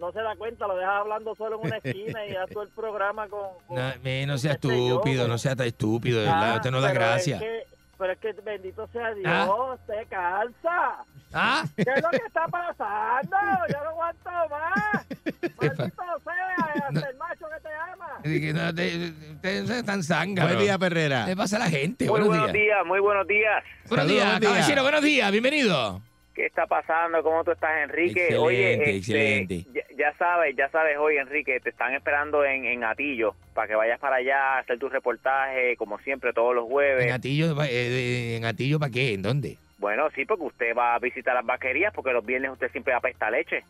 no 0.00 0.10
se 0.10 0.20
da 0.20 0.34
cuenta, 0.34 0.66
lo 0.66 0.76
dejas 0.76 0.94
hablando 0.94 1.34
solo 1.36 1.60
en 1.60 1.66
una 1.68 1.76
esquina 1.82 2.26
y 2.26 2.34
haz 2.34 2.50
todo 2.50 2.64
el 2.64 2.70
programa 2.70 3.28
con... 3.28 3.48
con- 3.68 3.76
No, 3.76 3.92
me- 4.02 4.26
no 4.26 4.36
sea 4.36 4.58
yo, 4.60 4.70
estúpido, 4.96 5.28
no 5.28 5.38
sea 5.38 5.54
tan 5.54 5.66
estúpido, 5.68 6.18
de 6.20 6.26
verdad. 6.26 6.52
Ah, 6.52 6.56
Usted 6.56 6.70
no 6.72 6.80
da 6.80 6.92
gracia. 6.92 7.36
Es 7.36 7.42
que, 7.42 7.66
pero 7.96 8.12
es 8.12 8.18
que 8.18 8.32
bendito 8.32 8.86
sea 8.88 9.14
Dios, 9.14 9.28
Ah. 9.32 9.76
te 9.86 10.06
cansa. 10.06 11.04
¿Ah? 11.32 11.62
¿Qué 11.76 11.82
es 11.82 12.02
lo 12.02 12.08
que 12.10 12.16
está 12.26 12.48
pasando? 12.48 13.36
Yo 13.68 13.84
no 13.84 13.90
aguanto 13.90 14.30
más. 14.50 15.06
Maldito 15.56 15.94
sea, 16.24 16.86
hasta 16.88 17.10
el 17.10 17.16
macho 17.16 17.46
que 17.54 17.60
te 17.62 17.74
ama. 17.74 18.08
No, 18.18 19.34
Ustedes 19.34 19.86
no 19.86 20.02
zángano. 20.02 20.48
buen 20.48 20.60
día, 20.60 20.78
Perrera. 20.78 21.24
¿Qué 21.26 21.36
pasa 21.36 21.56
a 21.56 21.60
la 21.60 21.70
gente? 21.70 22.04
Muy 22.04 22.10
buenos, 22.10 22.28
buenos 22.28 22.52
días. 22.52 22.64
días, 22.64 22.86
muy 22.86 23.00
buenos 23.00 23.26
días. 23.26 23.64
Buenos 23.88 24.06
Saludos, 24.06 24.10
días, 24.10 24.28
buen 24.30 24.40
día. 24.40 24.50
caballero, 24.50 24.82
buenos 24.82 25.02
días, 25.02 25.32
bienvenido. 25.32 26.00
¿Qué 26.34 26.46
está 26.46 26.66
pasando? 26.66 27.20
¿Cómo 27.24 27.42
tú 27.42 27.50
estás, 27.50 27.70
Enrique? 27.82 28.20
Excelente, 28.28 28.38
Oye, 28.38 28.72
este, 28.74 28.96
excelente. 28.96 29.66
Ya, 29.74 29.82
ya 29.96 30.14
sabes, 30.18 30.54
ya 30.56 30.68
sabes 30.70 30.96
hoy, 30.96 31.16
Enrique, 31.16 31.58
te 31.58 31.70
están 31.70 31.94
esperando 31.94 32.44
en, 32.44 32.64
en 32.64 32.84
Atillo 32.84 33.34
para 33.54 33.66
que 33.66 33.74
vayas 33.74 33.98
para 33.98 34.16
allá 34.16 34.36
a 34.54 34.58
hacer 34.60 34.78
tu 34.78 34.88
reportaje, 34.88 35.76
como 35.76 35.98
siempre, 35.98 36.32
todos 36.32 36.54
los 36.54 36.66
¿En 36.66 36.70
jueves. 36.70 37.12
Atillo, 37.12 37.56
eh, 37.64 38.36
¿En 38.36 38.44
Atillo 38.44 38.78
para 38.78 38.92
qué? 38.92 39.14
¿En 39.14 39.22
dónde? 39.22 39.58
Bueno, 39.78 40.08
sí, 40.14 40.24
porque 40.24 40.44
usted 40.44 40.76
va 40.76 40.94
a 40.94 40.98
visitar 41.00 41.34
las 41.34 41.44
vaquerías, 41.44 41.92
porque 41.92 42.12
los 42.12 42.24
viernes 42.24 42.52
usted 42.52 42.70
siempre 42.70 42.94
apesta 42.94 43.30
leche. 43.30 43.64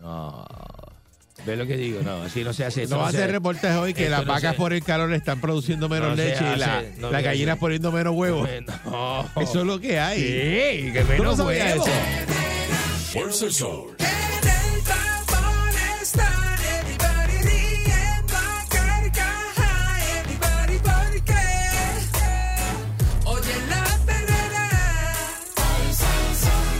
No. 0.00 0.46
¿Ves 1.46 1.56
lo 1.58 1.66
que 1.66 1.76
digo? 1.76 2.02
No, 2.02 2.22
así 2.22 2.44
no 2.44 2.52
se 2.52 2.64
hace. 2.66 2.82
esto 2.82 2.94
No 2.96 3.00
va 3.00 3.06
a 3.06 3.10
hacer 3.10 3.30
reportaje 3.30 3.76
hoy 3.78 3.94
que 3.94 4.10
las 4.10 4.26
no 4.26 4.32
vacas 4.32 4.52
se- 4.52 4.56
por 4.58 4.72
el 4.74 4.82
calor 4.84 5.12
están 5.14 5.40
produciendo 5.40 5.88
menos 5.88 6.10
No 6.10 6.14
leche 6.16 6.44
y 6.54 6.56
la- 6.58 6.82
no 6.98 7.10
las 7.10 7.20
se 7.22 7.26
gallinas 7.26 7.52
hace. 7.54 7.60
poniendo 7.60 7.92
menos 7.92 8.14
huevos. 8.14 8.48
No. 8.84 9.22
Eso 9.40 9.60
es 9.60 9.66
lo 9.66 9.80
que 9.80 9.98
hay. 9.98 10.18
Sí, 10.20 10.92
que 10.92 11.00
¿Tú 11.02 11.12
no 11.12 11.18
menos 11.30 11.36
sabías 11.38 11.70
huevo. 11.78 11.84
eso? 11.86 13.12
Fuerza 13.12 13.44
el 13.46 13.52
sol. 13.52 13.96
La 13.98 14.04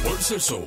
Fuerza 0.03 0.35
el 0.35 0.41
sol. 0.41 0.67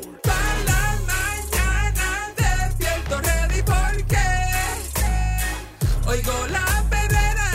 Oigo 6.14 6.48
la 6.48 6.84
perrera. 6.90 7.50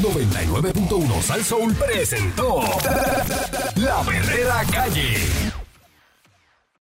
99.1 0.00 1.22
Sal 1.22 1.44
Soul 1.44 1.74
presentó 1.74 2.62
La 3.76 4.02
Verdadera 4.02 4.64
Calle. 4.72 5.49